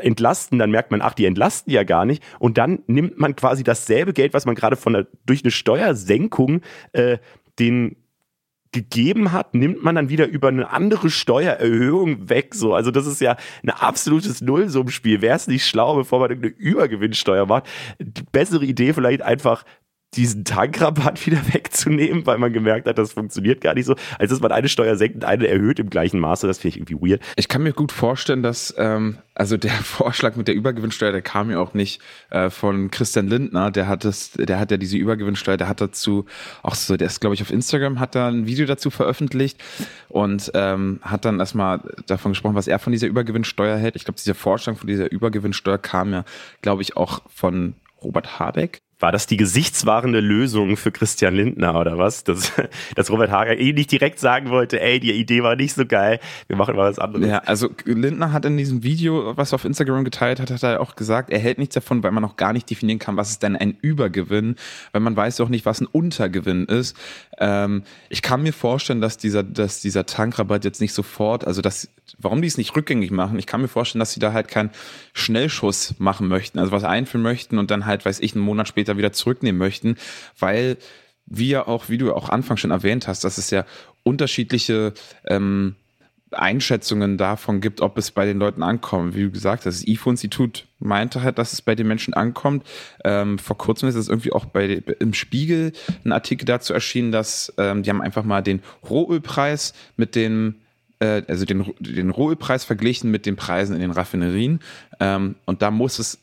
entlasten, 0.02 0.58
dann 0.58 0.70
merkt 0.70 0.90
man, 0.90 1.02
ach, 1.02 1.14
die 1.14 1.26
entlasten 1.26 1.72
ja 1.72 1.84
gar 1.84 2.04
nicht. 2.04 2.22
Und 2.38 2.58
dann 2.58 2.80
nimmt 2.86 3.18
man 3.18 3.36
quasi 3.36 3.62
dasselbe 3.62 4.12
Geld, 4.12 4.34
was 4.34 4.46
man 4.46 4.54
gerade 4.54 4.76
von 4.76 4.94
der, 4.94 5.06
durch 5.26 5.44
eine 5.44 5.50
Steuersenkung 5.50 6.62
äh, 6.92 7.18
den 7.58 7.96
gegeben 8.74 9.32
hat, 9.32 9.54
nimmt 9.54 9.82
man 9.84 9.94
dann 9.94 10.08
wieder 10.08 10.26
über 10.26 10.48
eine 10.48 10.68
andere 10.70 11.08
Steuererhöhung 11.08 12.28
weg. 12.28 12.54
So, 12.54 12.74
also 12.74 12.90
das 12.90 13.06
ist 13.06 13.20
ja 13.20 13.36
ein 13.62 13.70
absolutes 13.70 14.40
Nullsummspiel. 14.40 15.22
Wäre 15.22 15.36
es 15.36 15.46
nicht 15.46 15.64
schlau, 15.66 15.94
bevor 15.94 16.18
man 16.18 16.32
eine 16.32 16.48
Übergewinnsteuer 16.48 17.46
macht? 17.46 17.66
Die 18.00 18.24
bessere 18.32 18.64
Idee 18.64 18.92
vielleicht 18.92 19.22
einfach 19.22 19.64
diesen 20.16 20.44
Tankrabatt 20.44 21.26
wieder 21.26 21.40
wegzunehmen, 21.52 22.26
weil 22.26 22.38
man 22.38 22.52
gemerkt 22.52 22.86
hat, 22.86 22.98
das 22.98 23.12
funktioniert 23.12 23.60
gar 23.60 23.74
nicht 23.74 23.86
so, 23.86 23.94
als 24.18 24.30
dass 24.30 24.40
man 24.40 24.52
eine 24.52 24.68
Steuer 24.68 24.96
senkt 24.96 25.16
und 25.16 25.24
eine 25.24 25.48
erhöht 25.48 25.78
im 25.78 25.90
gleichen 25.90 26.20
Maße. 26.20 26.46
Das 26.46 26.58
finde 26.58 26.76
ich 26.76 26.82
irgendwie 26.82 27.10
weird. 27.10 27.22
Ich 27.36 27.48
kann 27.48 27.62
mir 27.62 27.72
gut 27.72 27.92
vorstellen, 27.92 28.42
dass 28.42 28.74
ähm, 28.78 29.18
also 29.34 29.56
der 29.56 29.70
Vorschlag 29.72 30.36
mit 30.36 30.48
der 30.48 30.54
Übergewinnsteuer, 30.54 31.12
der 31.12 31.22
kam 31.22 31.50
ja 31.50 31.58
auch 31.58 31.74
nicht 31.74 32.00
äh, 32.30 32.50
von 32.50 32.90
Christian 32.90 33.28
Lindner. 33.28 33.70
Der 33.70 33.88
hat 33.88 34.04
das, 34.04 34.32
der 34.32 34.58
hat 34.58 34.70
ja 34.70 34.76
diese 34.76 34.96
Übergewinnsteuer, 34.96 35.56
der 35.56 35.68
hat 35.68 35.80
dazu 35.80 36.26
auch 36.62 36.74
so, 36.74 36.96
der 36.96 37.08
ist 37.08 37.20
glaube 37.20 37.34
ich 37.34 37.42
auf 37.42 37.50
Instagram, 37.50 38.00
hat 38.00 38.14
da 38.14 38.28
ein 38.28 38.46
Video 38.46 38.66
dazu 38.66 38.90
veröffentlicht 38.90 39.62
und 40.08 40.50
ähm, 40.54 41.00
hat 41.02 41.24
dann 41.24 41.40
erstmal 41.40 41.80
davon 42.06 42.32
gesprochen, 42.32 42.54
was 42.54 42.68
er 42.68 42.78
von 42.78 42.92
dieser 42.92 43.08
Übergewinnsteuer 43.08 43.76
hält. 43.76 43.96
Ich 43.96 44.04
glaube, 44.04 44.18
dieser 44.18 44.34
Vorschlag 44.34 44.76
von 44.76 44.86
dieser 44.86 45.10
Übergewinnsteuer 45.10 45.78
kam 45.78 46.12
ja, 46.12 46.24
glaube 46.62 46.82
ich, 46.82 46.96
auch 46.96 47.22
von 47.28 47.74
Robert 48.02 48.38
Habeck. 48.38 48.83
War 49.00 49.12
das 49.12 49.26
die 49.26 49.36
gesichtswahrende 49.36 50.20
Lösung 50.20 50.76
für 50.76 50.92
Christian 50.92 51.34
Lindner 51.34 51.78
oder 51.78 51.98
was? 51.98 52.24
Dass, 52.24 52.52
dass 52.94 53.10
Robert 53.10 53.30
Hager 53.30 53.58
eh 53.58 53.72
nicht 53.72 53.90
direkt 53.90 54.18
sagen 54.18 54.50
wollte, 54.50 54.80
ey, 54.80 55.00
die 55.00 55.12
Idee 55.12 55.42
war 55.42 55.56
nicht 55.56 55.74
so 55.74 55.84
geil, 55.84 56.20
wir 56.46 56.56
machen 56.56 56.76
mal 56.76 56.88
was 56.88 56.98
anderes. 56.98 57.26
Ja, 57.26 57.38
also 57.38 57.70
Lindner 57.84 58.32
hat 58.32 58.44
in 58.44 58.56
diesem 58.56 58.82
Video, 58.82 59.36
was 59.36 59.52
er 59.52 59.56
auf 59.56 59.64
Instagram 59.64 60.04
geteilt 60.04 60.40
hat, 60.40 60.50
hat 60.50 60.62
er 60.62 60.80
auch 60.80 60.96
gesagt, 60.96 61.30
er 61.30 61.38
hält 61.38 61.58
nichts 61.58 61.74
davon, 61.74 62.02
weil 62.02 62.12
man 62.12 62.22
noch 62.22 62.36
gar 62.36 62.52
nicht 62.52 62.70
definieren 62.70 62.98
kann, 62.98 63.16
was 63.16 63.30
ist 63.30 63.42
denn 63.42 63.56
ein 63.56 63.76
Übergewinn, 63.80 64.56
weil 64.92 65.00
man 65.00 65.16
weiß 65.16 65.40
auch 65.40 65.48
nicht, 65.48 65.66
was 65.66 65.80
ein 65.80 65.86
Untergewinn 65.86 66.66
ist. 66.66 66.96
Ähm, 67.38 67.82
ich 68.08 68.22
kann 68.22 68.42
mir 68.42 68.52
vorstellen, 68.52 69.00
dass 69.00 69.16
dieser, 69.16 69.42
dass 69.42 69.80
dieser 69.80 70.06
Tankrabatt 70.06 70.64
jetzt 70.64 70.80
nicht 70.80 70.92
sofort, 70.92 71.46
also 71.46 71.62
dass, 71.62 71.88
warum 72.18 72.42
die 72.42 72.48
es 72.48 72.58
nicht 72.58 72.76
rückgängig 72.76 73.10
machen, 73.10 73.38
ich 73.38 73.46
kann 73.46 73.60
mir 73.60 73.68
vorstellen, 73.68 74.00
dass 74.00 74.12
sie 74.12 74.20
da 74.20 74.32
halt 74.32 74.48
keinen 74.48 74.70
Schnellschuss 75.12 75.94
machen 75.98 76.28
möchten, 76.28 76.58
also 76.58 76.72
was 76.72 76.84
einführen 76.84 77.22
möchten 77.22 77.58
und 77.58 77.70
dann 77.70 77.86
halt, 77.86 78.04
weiß 78.04 78.20
ich, 78.20 78.34
einen 78.34 78.44
Monat 78.44 78.68
später 78.68 78.83
wieder 78.96 79.12
zurücknehmen 79.12 79.58
möchten, 79.58 79.96
weil 80.38 80.76
wir 81.26 81.68
auch, 81.68 81.88
wie 81.88 81.98
du 81.98 82.12
auch 82.14 82.28
Anfang 82.28 82.56
schon 82.56 82.70
erwähnt 82.70 83.08
hast, 83.08 83.24
dass 83.24 83.38
es 83.38 83.50
ja 83.50 83.64
unterschiedliche 84.02 84.92
ähm, 85.26 85.76
Einschätzungen 86.32 87.16
davon 87.16 87.60
gibt, 87.60 87.80
ob 87.80 87.96
es 87.96 88.10
bei 88.10 88.26
den 88.26 88.38
Leuten 88.38 88.62
ankommt. 88.62 89.14
Wie 89.14 89.22
du 89.22 89.30
gesagt 89.30 89.66
hast, 89.66 89.80
das 89.80 89.86
IFO-Institut 89.86 90.66
meinte 90.78 91.22
halt, 91.22 91.38
dass 91.38 91.52
es 91.52 91.62
bei 91.62 91.74
den 91.74 91.86
Menschen 91.86 92.14
ankommt. 92.14 92.64
Ähm, 93.04 93.38
vor 93.38 93.56
kurzem 93.56 93.88
ist 93.88 93.94
es 93.94 94.08
irgendwie 94.08 94.32
auch 94.32 94.44
bei 94.44 94.82
im 94.98 95.14
Spiegel 95.14 95.72
ein 96.04 96.12
Artikel 96.12 96.44
dazu 96.44 96.74
erschienen, 96.74 97.12
dass 97.12 97.52
ähm, 97.56 97.82
die 97.82 97.90
haben 97.90 98.02
einfach 98.02 98.24
mal 98.24 98.42
den 98.42 98.62
Rohölpreis 98.88 99.74
mit 99.96 100.14
dem 100.14 100.56
äh, 100.98 101.22
also 101.28 101.44
den, 101.44 101.72
den 101.78 102.10
Rohölpreis 102.10 102.64
verglichen 102.64 103.10
mit 103.10 103.26
den 103.26 103.36
Preisen 103.36 103.74
in 103.74 103.80
den 103.80 103.90
Raffinerien. 103.90 104.60
Ähm, 105.00 105.36
und 105.44 105.62
da 105.62 105.70
muss 105.70 105.98
es 105.98 106.18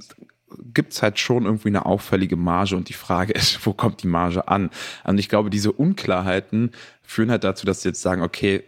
gibt 0.73 0.93
es 0.93 1.01
halt 1.01 1.19
schon 1.19 1.45
irgendwie 1.45 1.69
eine 1.69 1.85
auffällige 1.85 2.35
Marge 2.35 2.75
und 2.75 2.89
die 2.89 2.93
Frage 2.93 3.33
ist, 3.33 3.65
wo 3.65 3.73
kommt 3.73 4.03
die 4.03 4.07
Marge 4.07 4.47
an? 4.47 4.69
Und 5.03 5.19
ich 5.19 5.29
glaube, 5.29 5.49
diese 5.49 5.71
Unklarheiten 5.71 6.71
führen 7.01 7.31
halt 7.31 7.43
dazu, 7.43 7.65
dass 7.65 7.81
sie 7.81 7.89
jetzt 7.89 8.01
sagen, 8.01 8.21
okay, 8.21 8.63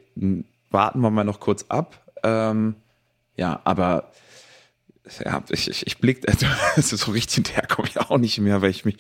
warten 0.70 1.00
wir 1.02 1.12
mal 1.12 1.24
noch 1.24 1.40
kurz 1.40 1.66
ab. 1.70 2.00
Ähm, 2.24 2.76
ja, 3.36 3.62
aber 3.64 4.12
ja, 5.24 5.44
ich, 5.50 5.70
ich, 5.70 5.86
ich 5.86 5.98
blick, 5.98 6.22
also, 6.76 6.96
so 6.96 7.12
richtig 7.12 7.36
hinterher 7.36 7.68
komme 7.68 7.88
ich 7.88 8.00
auch 8.00 8.18
nicht 8.18 8.40
mehr, 8.40 8.62
weil 8.62 8.70
ich 8.70 8.86
mich, 8.86 8.98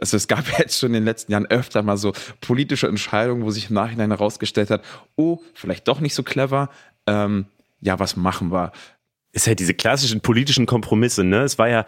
also 0.00 0.16
es 0.16 0.28
gab 0.28 0.46
jetzt 0.58 0.78
schon 0.78 0.88
in 0.90 0.94
den 0.94 1.04
letzten 1.04 1.32
Jahren 1.32 1.46
öfter 1.46 1.82
mal 1.82 1.96
so 1.96 2.12
politische 2.40 2.88
Entscheidungen, 2.88 3.42
wo 3.42 3.50
sich 3.50 3.68
im 3.68 3.74
Nachhinein 3.74 4.10
herausgestellt 4.10 4.70
hat, 4.70 4.82
oh, 5.16 5.40
vielleicht 5.54 5.88
doch 5.88 6.00
nicht 6.00 6.14
so 6.14 6.22
clever, 6.22 6.70
ähm, 7.06 7.46
ja, 7.80 7.98
was 7.98 8.16
machen 8.16 8.52
wir? 8.52 8.72
Ist 9.32 9.46
halt 9.46 9.60
diese 9.60 9.72
klassischen 9.72 10.20
politischen 10.20 10.66
Kompromisse, 10.66 11.24
ne? 11.24 11.40
Es 11.40 11.58
war 11.58 11.68
ja, 11.68 11.86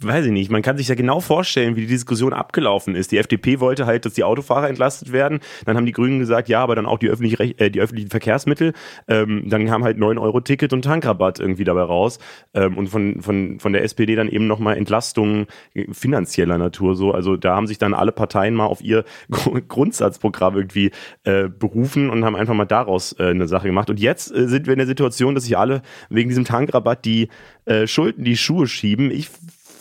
weiß 0.00 0.26
ich 0.26 0.32
nicht, 0.32 0.50
man 0.50 0.62
kann 0.62 0.76
sich 0.76 0.86
ja 0.86 0.94
genau 0.94 1.20
vorstellen, 1.20 1.74
wie 1.74 1.80
die 1.80 1.86
Diskussion 1.88 2.32
abgelaufen 2.32 2.94
ist. 2.94 3.10
Die 3.10 3.18
FDP 3.18 3.58
wollte 3.58 3.84
halt, 3.84 4.04
dass 4.04 4.14
die 4.14 4.22
Autofahrer 4.22 4.68
entlastet 4.68 5.10
werden. 5.12 5.40
Dann 5.64 5.76
haben 5.76 5.86
die 5.86 5.92
Grünen 5.92 6.20
gesagt, 6.20 6.48
ja, 6.48 6.62
aber 6.62 6.76
dann 6.76 6.86
auch 6.86 6.98
die, 6.98 7.08
öffentlich, 7.08 7.60
äh, 7.60 7.70
die 7.70 7.80
öffentlichen 7.80 8.10
Verkehrsmittel. 8.10 8.74
Ähm, 9.08 9.48
dann 9.48 9.68
haben 9.72 9.82
halt 9.82 9.98
9-Euro-Ticket 9.98 10.72
und 10.72 10.82
Tankrabatt 10.82 11.40
irgendwie 11.40 11.64
dabei 11.64 11.82
raus. 11.82 12.20
Ähm, 12.54 12.78
und 12.78 12.88
von, 12.88 13.20
von, 13.22 13.58
von 13.58 13.72
der 13.72 13.82
SPD 13.82 14.14
dann 14.14 14.28
eben 14.28 14.46
nochmal 14.46 14.76
Entlastungen 14.76 15.46
finanzieller 15.90 16.58
Natur 16.58 16.94
so. 16.94 17.10
Also 17.10 17.36
da 17.36 17.56
haben 17.56 17.66
sich 17.66 17.78
dann 17.78 17.92
alle 17.92 18.12
Parteien 18.12 18.54
mal 18.54 18.66
auf 18.66 18.82
ihr 18.82 19.04
Grundsatzprogramm 19.68 20.56
irgendwie 20.56 20.92
äh, 21.24 21.48
berufen 21.48 22.08
und 22.08 22.24
haben 22.24 22.36
einfach 22.36 22.54
mal 22.54 22.66
daraus 22.66 23.16
äh, 23.18 23.24
eine 23.24 23.48
Sache 23.48 23.66
gemacht. 23.66 23.90
Und 23.90 23.98
jetzt 23.98 24.32
äh, 24.32 24.46
sind 24.46 24.66
wir 24.66 24.74
in 24.74 24.78
der 24.78 24.86
Situation, 24.86 25.34
dass 25.34 25.42
sich 25.42 25.58
alle 25.58 25.82
wegen 26.08 26.35
diesem 26.36 26.44
Tankrabatt 26.44 27.04
die 27.04 27.28
äh, 27.64 27.86
Schulden 27.86 28.24
die 28.24 28.36
Schuhe 28.36 28.66
schieben. 28.66 29.10
Ich 29.10 29.30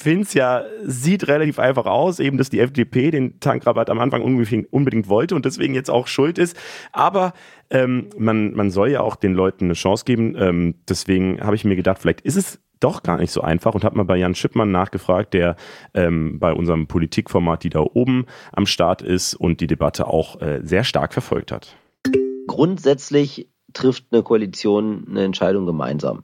finde 0.05 0.21
es 0.21 0.33
ja, 0.35 0.63
sieht 0.83 1.27
relativ 1.27 1.57
einfach 1.57 1.87
aus, 1.87 2.19
eben, 2.19 2.37
dass 2.37 2.51
die 2.51 2.59
FDP 2.59 3.09
den 3.09 3.39
Tankrabatt 3.39 3.89
am 3.89 3.99
Anfang 3.99 4.21
unbedingt, 4.21 4.71
unbedingt 4.71 5.09
wollte 5.09 5.35
und 5.35 5.45
deswegen 5.45 5.73
jetzt 5.73 5.89
auch 5.89 6.05
schuld 6.05 6.37
ist. 6.37 6.55
Aber 6.91 7.33
ähm, 7.71 8.09
man, 8.15 8.53
man 8.53 8.69
soll 8.69 8.89
ja 8.89 9.01
auch 9.01 9.15
den 9.15 9.33
Leuten 9.33 9.65
eine 9.65 9.73
Chance 9.73 10.05
geben. 10.05 10.35
Ähm, 10.37 10.75
deswegen 10.87 11.41
habe 11.41 11.55
ich 11.55 11.65
mir 11.65 11.75
gedacht, 11.75 11.97
vielleicht 11.99 12.21
ist 12.21 12.35
es 12.35 12.59
doch 12.79 13.01
gar 13.01 13.17
nicht 13.17 13.31
so 13.31 13.41
einfach 13.41 13.73
und 13.73 13.83
habe 13.83 13.97
mal 13.97 14.03
bei 14.03 14.17
Jan 14.17 14.35
Schippmann 14.35 14.69
nachgefragt, 14.71 15.33
der 15.33 15.55
ähm, 15.95 16.39
bei 16.39 16.53
unserem 16.53 16.85
Politikformat, 16.85 17.63
die 17.63 17.69
da 17.69 17.79
oben 17.79 18.27
am 18.51 18.67
Start 18.67 19.01
ist 19.01 19.33
und 19.33 19.59
die 19.59 19.67
Debatte 19.67 20.05
auch 20.05 20.39
äh, 20.39 20.59
sehr 20.61 20.83
stark 20.83 21.13
verfolgt 21.13 21.51
hat. 21.51 21.75
Grundsätzlich 22.45 23.49
trifft 23.75 24.05
eine 24.11 24.23
Koalition 24.23 25.05
eine 25.09 25.23
Entscheidung 25.23 25.65
gemeinsam. 25.65 26.23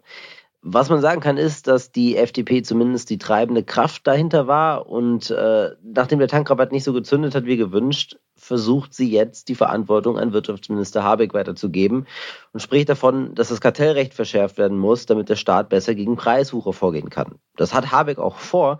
Was 0.63 0.89
man 0.89 1.01
sagen 1.01 1.21
kann, 1.21 1.37
ist, 1.37 1.65
dass 1.65 1.91
die 1.91 2.17
FDP 2.17 2.61
zumindest 2.61 3.09
die 3.09 3.17
treibende 3.17 3.63
Kraft 3.63 4.05
dahinter 4.05 4.45
war 4.45 4.87
und 4.87 5.31
äh, 5.31 5.71
nachdem 5.81 6.19
der 6.19 6.27
Tankrabatt 6.27 6.71
nicht 6.71 6.83
so 6.83 6.93
gezündet 6.93 7.33
hat 7.33 7.45
wie 7.45 7.57
gewünscht, 7.57 8.17
versucht 8.35 8.93
sie 8.93 9.09
jetzt 9.09 9.49
die 9.49 9.55
Verantwortung 9.55 10.19
an 10.19 10.33
Wirtschaftsminister 10.33 11.03
Habeck 11.03 11.33
weiterzugeben 11.33 12.05
und 12.53 12.59
spricht 12.59 12.89
davon, 12.89 13.33
dass 13.33 13.49
das 13.49 13.59
Kartellrecht 13.59 14.13
verschärft 14.13 14.59
werden 14.59 14.77
muss, 14.77 15.07
damit 15.07 15.29
der 15.29 15.35
Staat 15.35 15.69
besser 15.69 15.95
gegen 15.95 16.15
Preiswucher 16.15 16.73
vorgehen 16.73 17.09
kann. 17.09 17.35
Das 17.55 17.73
hat 17.73 17.91
Habeck 17.91 18.19
auch 18.19 18.37
vor. 18.37 18.79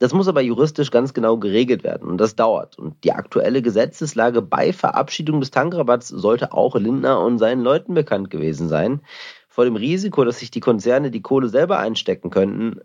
Das 0.00 0.14
muss 0.14 0.28
aber 0.28 0.40
juristisch 0.40 0.92
ganz 0.92 1.12
genau 1.12 1.38
geregelt 1.38 1.82
werden 1.82 2.08
und 2.08 2.18
das 2.18 2.36
dauert. 2.36 2.78
Und 2.78 3.02
die 3.02 3.12
aktuelle 3.12 3.62
Gesetzeslage 3.62 4.42
bei 4.42 4.72
Verabschiedung 4.72 5.40
des 5.40 5.50
Tankrabatts 5.50 6.08
sollte 6.08 6.52
auch 6.52 6.76
Lindner 6.76 7.20
und 7.20 7.38
seinen 7.38 7.62
Leuten 7.62 7.94
bekannt 7.94 8.30
gewesen 8.30 8.68
sein. 8.68 9.00
Vor 9.48 9.64
dem 9.64 9.74
Risiko, 9.74 10.24
dass 10.24 10.38
sich 10.38 10.52
die 10.52 10.60
Konzerne 10.60 11.10
die 11.10 11.22
Kohle 11.22 11.48
selber 11.48 11.80
einstecken 11.80 12.30
könnten, 12.30 12.80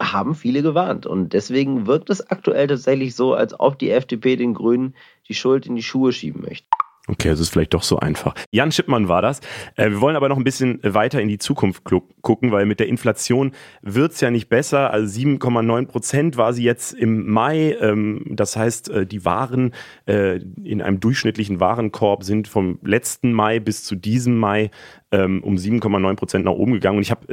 haben 0.00 0.34
viele 0.34 0.62
gewarnt. 0.62 1.06
Und 1.06 1.32
deswegen 1.34 1.86
wirkt 1.86 2.10
es 2.10 2.28
aktuell 2.30 2.66
tatsächlich 2.66 3.14
so, 3.14 3.34
als 3.34 3.58
ob 3.58 3.78
die 3.78 3.90
FDP 3.90 4.34
den 4.34 4.54
Grünen 4.54 4.96
die 5.28 5.34
Schuld 5.34 5.66
in 5.66 5.76
die 5.76 5.84
Schuhe 5.84 6.12
schieben 6.12 6.42
möchte. 6.42 6.66
Okay, 7.08 7.28
es 7.28 7.38
ist 7.38 7.50
vielleicht 7.50 7.72
doch 7.72 7.84
so 7.84 7.98
einfach. 7.98 8.34
Jan 8.50 8.72
Schippmann 8.72 9.08
war 9.08 9.22
das. 9.22 9.38
Äh, 9.76 9.90
wir 9.90 10.00
wollen 10.00 10.16
aber 10.16 10.28
noch 10.28 10.38
ein 10.38 10.44
bisschen 10.44 10.80
weiter 10.82 11.20
in 11.20 11.28
die 11.28 11.38
Zukunft 11.38 11.84
gucken, 11.84 12.50
weil 12.50 12.66
mit 12.66 12.80
der 12.80 12.88
Inflation 12.88 13.52
wird's 13.80 14.20
ja 14.20 14.32
nicht 14.32 14.48
besser. 14.48 14.90
Also 14.90 15.20
7,9 15.20 15.86
Prozent 15.86 16.36
war 16.36 16.52
sie 16.52 16.64
jetzt 16.64 16.92
im 16.92 17.30
Mai. 17.30 17.76
Ähm, 17.80 18.24
das 18.30 18.56
heißt, 18.56 18.88
äh, 18.90 19.06
die 19.06 19.24
Waren 19.24 19.72
äh, 20.06 20.40
in 20.64 20.82
einem 20.82 20.98
durchschnittlichen 20.98 21.60
Warenkorb 21.60 22.24
sind 22.24 22.48
vom 22.48 22.80
letzten 22.82 23.32
Mai 23.32 23.60
bis 23.60 23.84
zu 23.84 23.94
diesem 23.94 24.36
Mai 24.36 24.70
ähm, 25.12 25.44
um 25.44 25.54
7,9 25.54 26.16
Prozent 26.16 26.44
nach 26.44 26.52
oben 26.52 26.72
gegangen. 26.72 26.96
Und 26.96 27.02
ich 27.02 27.12
habe 27.12 27.26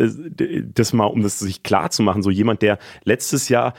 das 0.76 0.94
mal, 0.94 1.06
um 1.06 1.24
das 1.24 1.40
sich 1.40 1.64
klar 1.64 1.90
zu 1.90 2.04
machen, 2.04 2.22
so 2.22 2.30
jemand, 2.30 2.62
der 2.62 2.78
letztes 3.06 3.50
Jahr 3.50 3.74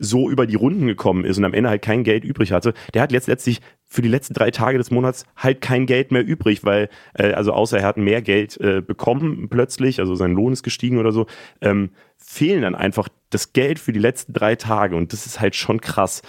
so 0.00 0.30
über 0.30 0.46
die 0.46 0.56
Runden 0.56 0.86
gekommen 0.86 1.24
ist 1.24 1.38
und 1.38 1.44
am 1.44 1.54
Ende 1.54 1.68
halt 1.68 1.82
kein 1.82 2.02
Geld 2.02 2.24
übrig 2.24 2.52
hatte, 2.52 2.74
der 2.94 3.02
hat 3.02 3.12
jetzt 3.12 3.28
letztlich 3.28 3.60
für 3.84 4.02
die 4.02 4.08
letzten 4.08 4.34
drei 4.34 4.50
Tage 4.50 4.78
des 4.78 4.90
Monats 4.90 5.24
halt 5.36 5.60
kein 5.60 5.84
Geld 5.84 6.10
mehr 6.10 6.24
übrig, 6.24 6.64
weil, 6.64 6.88
äh, 7.14 7.32
also 7.32 7.52
außer 7.52 7.78
er 7.78 7.86
hat 7.86 7.98
mehr 7.98 8.22
Geld 8.22 8.58
äh, 8.60 8.80
bekommen 8.80 9.48
plötzlich, 9.50 10.00
also 10.00 10.14
sein 10.14 10.32
Lohn 10.32 10.52
ist 10.52 10.62
gestiegen 10.62 10.98
oder 10.98 11.12
so, 11.12 11.26
ähm, 11.60 11.90
fehlen 12.16 12.62
dann 12.62 12.74
einfach 12.74 13.08
das 13.28 13.52
Geld 13.52 13.78
für 13.78 13.92
die 13.92 14.00
letzten 14.00 14.32
drei 14.32 14.56
Tage 14.56 14.96
und 14.96 15.12
das 15.12 15.26
ist 15.26 15.40
halt 15.40 15.54
schon 15.54 15.80
krass. 15.80 16.22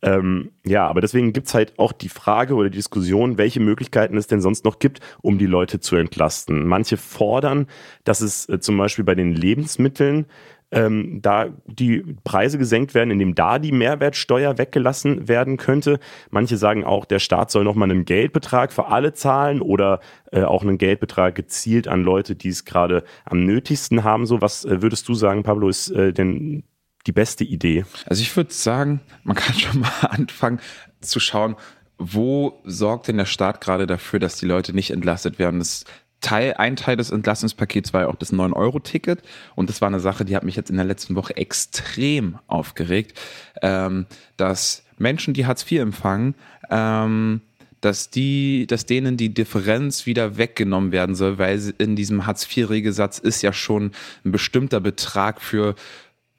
Ähm, 0.00 0.52
ja, 0.64 0.86
aber 0.86 1.00
deswegen 1.00 1.32
gibt's 1.32 1.54
halt 1.54 1.76
auch 1.78 1.90
die 1.90 2.08
Frage 2.08 2.54
oder 2.54 2.70
die 2.70 2.76
Diskussion, 2.76 3.36
welche 3.36 3.58
Möglichkeiten 3.58 4.16
es 4.16 4.28
denn 4.28 4.40
sonst 4.40 4.64
noch 4.64 4.78
gibt, 4.78 5.00
um 5.22 5.38
die 5.38 5.46
Leute 5.46 5.80
zu 5.80 5.96
entlasten. 5.96 6.68
Manche 6.68 6.96
fordern, 6.96 7.66
dass 8.04 8.20
es 8.20 8.48
äh, 8.48 8.60
zum 8.60 8.78
Beispiel 8.78 9.04
bei 9.04 9.16
den 9.16 9.32
Lebensmitteln 9.32 10.26
ähm, 10.70 11.20
da 11.22 11.48
die 11.66 12.04
Preise 12.24 12.58
gesenkt 12.58 12.94
werden, 12.94 13.10
indem 13.10 13.34
da 13.34 13.58
die 13.58 13.72
Mehrwertsteuer 13.72 14.58
weggelassen 14.58 15.28
werden 15.28 15.56
könnte. 15.56 15.98
Manche 16.30 16.56
sagen 16.56 16.84
auch, 16.84 17.04
der 17.04 17.18
Staat 17.18 17.50
soll 17.50 17.64
nochmal 17.64 17.90
einen 17.90 18.04
Geldbetrag 18.04 18.72
für 18.72 18.86
alle 18.86 19.14
zahlen 19.14 19.60
oder 19.62 20.00
äh, 20.32 20.42
auch 20.42 20.62
einen 20.62 20.78
Geldbetrag 20.78 21.34
gezielt 21.34 21.88
an 21.88 22.02
Leute, 22.02 22.34
die 22.34 22.48
es 22.48 22.64
gerade 22.64 23.04
am 23.24 23.44
nötigsten 23.44 24.04
haben. 24.04 24.26
So, 24.26 24.42
was 24.42 24.64
äh, 24.64 24.82
würdest 24.82 25.08
du 25.08 25.14
sagen, 25.14 25.42
Pablo, 25.42 25.68
ist 25.68 25.90
äh, 25.90 26.12
denn 26.12 26.64
die 27.06 27.12
beste 27.12 27.44
Idee? 27.44 27.84
Also 28.06 28.20
ich 28.22 28.36
würde 28.36 28.52
sagen, 28.52 29.00
man 29.24 29.36
kann 29.36 29.54
schon 29.54 29.80
mal 29.80 29.92
anfangen 30.10 30.60
zu 31.00 31.20
schauen, 31.20 31.56
wo 31.98 32.60
sorgt 32.64 33.08
denn 33.08 33.16
der 33.16 33.26
Staat 33.26 33.60
gerade 33.60 33.86
dafür, 33.86 34.20
dass 34.20 34.36
die 34.36 34.46
Leute 34.46 34.72
nicht 34.72 34.90
entlastet 34.90 35.38
werden? 35.38 35.58
Das 35.58 35.84
Teil, 36.20 36.54
ein 36.54 36.76
Teil 36.76 36.96
des 36.96 37.10
Entlastungspakets 37.10 37.92
war 37.92 38.02
ja 38.02 38.08
auch 38.08 38.16
das 38.16 38.32
9-Euro-Ticket. 38.32 39.22
Und 39.54 39.68
das 39.68 39.80
war 39.80 39.88
eine 39.88 40.00
Sache, 40.00 40.24
die 40.24 40.34
hat 40.34 40.42
mich 40.42 40.56
jetzt 40.56 40.70
in 40.70 40.76
der 40.76 40.84
letzten 40.84 41.14
Woche 41.14 41.36
extrem 41.36 42.38
aufgeregt, 42.46 43.18
ähm, 43.62 44.06
dass 44.36 44.84
Menschen, 44.98 45.34
die 45.34 45.46
Hartz 45.46 45.70
IV 45.70 45.80
empfangen, 45.80 46.34
ähm, 46.70 47.40
dass 47.80 48.10
die, 48.10 48.66
dass 48.66 48.86
denen 48.86 49.16
die 49.16 49.32
Differenz 49.32 50.06
wieder 50.06 50.36
weggenommen 50.36 50.90
werden 50.90 51.14
soll, 51.14 51.38
weil 51.38 51.74
in 51.78 51.94
diesem 51.94 52.26
Hartz-IV-Regelsatz 52.26 53.18
ist 53.18 53.42
ja 53.42 53.52
schon 53.52 53.92
ein 54.24 54.32
bestimmter 54.32 54.80
Betrag 54.80 55.40
für 55.40 55.76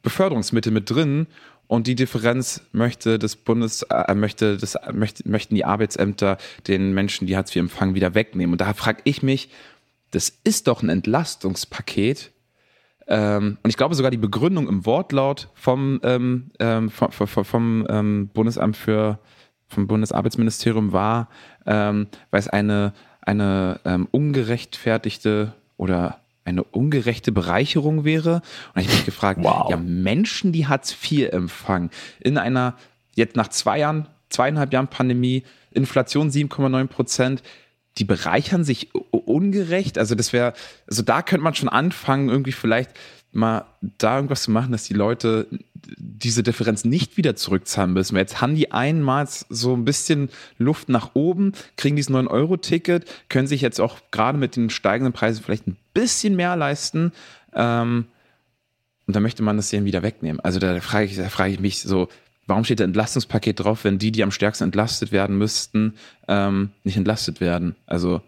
Beförderungsmittel 0.02 0.72
mit 0.72 0.90
drin 0.90 1.28
und 1.70 1.86
die 1.86 1.94
Differenz 1.94 2.64
möchte 2.72 3.20
das 3.20 3.36
Bundes, 3.36 3.84
äh, 3.84 4.16
möchte 4.16 4.58
das, 4.58 4.76
möchte, 4.92 5.30
möchten 5.30 5.54
die 5.54 5.66
Arbeitsämter 5.66 6.40
den 6.68 6.94
Menschen, 6.96 7.28
die 7.28 7.38
Hartz 7.38 7.56
IV 7.56 7.58
empfangen, 7.62 7.94
wieder 7.94 8.16
wegnehmen. 8.16 8.54
Und 8.54 8.62
da 8.62 8.74
frage 8.74 9.02
ich 9.04 9.22
mich, 9.22 9.52
das 10.10 10.34
ist 10.44 10.68
doch 10.68 10.82
ein 10.82 10.90
Entlastungspaket. 10.90 12.32
Ähm, 13.08 13.60
und 13.62 13.70
ich 13.70 13.78
glaube 13.78 13.94
sogar 13.94 14.10
die 14.10 14.18
Begründung 14.18 14.68
im 14.68 14.88
Wortlaut 14.88 15.50
vom, 15.54 16.00
ähm, 16.02 16.50
ähm, 16.58 16.90
vom, 16.90 17.12
vom, 17.12 17.46
vom 17.46 17.88
ähm, 17.88 18.30
Bundesamt 18.34 18.76
für, 18.76 19.20
vom 19.68 19.86
Bundesarbeitsministerium 19.86 20.92
war, 20.92 21.30
ähm, 21.68 22.08
weil 22.32 22.40
es 22.40 22.48
eine, 22.48 22.94
eine 23.22 23.80
ähm, 23.86 24.08
ungerechtfertigte 24.10 25.54
oder 25.78 26.20
eine 26.50 26.64
ungerechte 26.64 27.32
Bereicherung 27.32 28.04
wäre. 28.04 28.42
Und 28.74 28.82
ich 28.82 28.88
habe 28.88 28.98
mich 28.98 29.06
gefragt, 29.06 29.40
wow. 29.42 29.70
ja, 29.70 29.78
Menschen, 29.78 30.52
die 30.52 30.68
Hartz 30.68 30.92
IV 30.92 31.32
empfangen, 31.32 31.90
in 32.20 32.38
einer, 32.38 32.76
jetzt 33.16 33.36
nach 33.36 33.50
zwei 33.50 33.80
Jahren, 33.80 34.08
zweieinhalb 34.30 34.74
Jahren 34.74 34.88
Pandemie, 34.88 35.44
Inflation 35.72 36.30
7,9 36.30 36.88
Prozent, 36.88 37.44
die 37.98 38.06
bereichern 38.06 38.64
sich 38.64 38.94
ungerecht. 39.12 39.98
Also 39.98 40.16
das 40.16 40.34
wäre, 40.34 40.54
also 40.88 41.02
da 41.04 41.22
könnte 41.22 41.44
man 41.44 41.56
schon 41.56 41.70
anfangen, 41.70 42.30
irgendwie 42.30 42.52
vielleicht 42.52 42.92
mal 43.32 43.66
da 43.82 44.16
irgendwas 44.16 44.44
zu 44.44 44.52
machen, 44.52 44.72
dass 44.72 44.86
die 44.86 44.94
Leute 44.94 45.48
diese 45.98 46.44
Differenz 46.44 46.86
nicht 46.86 47.18
wieder 47.18 47.36
zurückzahlen 47.36 47.94
müssen. 47.94 48.16
Jetzt 48.16 48.42
haben 48.42 48.56
die 48.56 48.72
einmal 48.72 49.28
so 49.50 49.76
ein 49.76 49.86
bisschen 49.86 50.30
Luft 50.58 50.90
nach 50.90 51.12
oben, 51.14 51.54
kriegen 51.78 51.96
dieses 51.96 52.12
9-Euro-Ticket, 52.12 53.06
können 53.30 53.48
sich 53.48 53.62
jetzt 53.62 53.80
auch 53.80 53.98
gerade 54.12 54.38
mit 54.38 54.56
den 54.56 54.70
steigenden 54.70 55.14
Preisen 55.14 55.44
vielleicht 55.44 55.68
ein 55.68 55.78
bisschen 55.94 56.36
mehr 56.36 56.56
leisten. 56.56 57.12
Ähm, 57.54 58.06
und 59.08 59.16
da 59.16 59.20
möchte 59.20 59.42
man 59.42 59.58
das 59.58 59.70
denen 59.70 59.86
wieder 59.86 60.04
wegnehmen. 60.04 60.40
Also 60.40 60.60
da 60.60 60.80
frage 60.82 61.06
ich, 61.06 61.16
da 61.16 61.30
frage 61.30 61.54
ich 61.54 61.60
mich 61.60 61.82
so, 61.82 62.10
warum 62.46 62.64
steht 62.64 62.80
da 62.80 62.84
Entlastungspaket 62.84 63.60
drauf, 63.60 63.84
wenn 63.84 63.98
die, 63.98 64.12
die 64.12 64.24
am 64.24 64.32
stärksten 64.32 64.66
entlastet 64.66 65.12
werden 65.12 65.38
müssten, 65.38 65.96
ähm, 66.28 66.72
nicht 66.84 66.98
entlastet 66.98 67.42
werden? 67.42 67.76
Also 67.86 68.22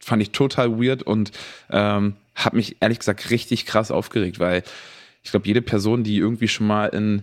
fand 0.00 0.22
ich 0.22 0.30
total 0.30 0.80
weird 0.80 1.02
und 1.02 1.30
ähm, 1.70 2.14
habe 2.34 2.56
mich 2.56 2.76
ehrlich 2.80 2.98
gesagt 2.98 3.30
richtig 3.30 3.66
krass 3.66 3.90
aufgeregt, 3.90 4.38
weil 4.38 4.62
ich 5.22 5.30
glaube, 5.30 5.46
jede 5.46 5.62
Person, 5.62 6.04
die 6.04 6.16
irgendwie 6.16 6.48
schon 6.48 6.66
mal 6.66 6.86
in 6.86 7.22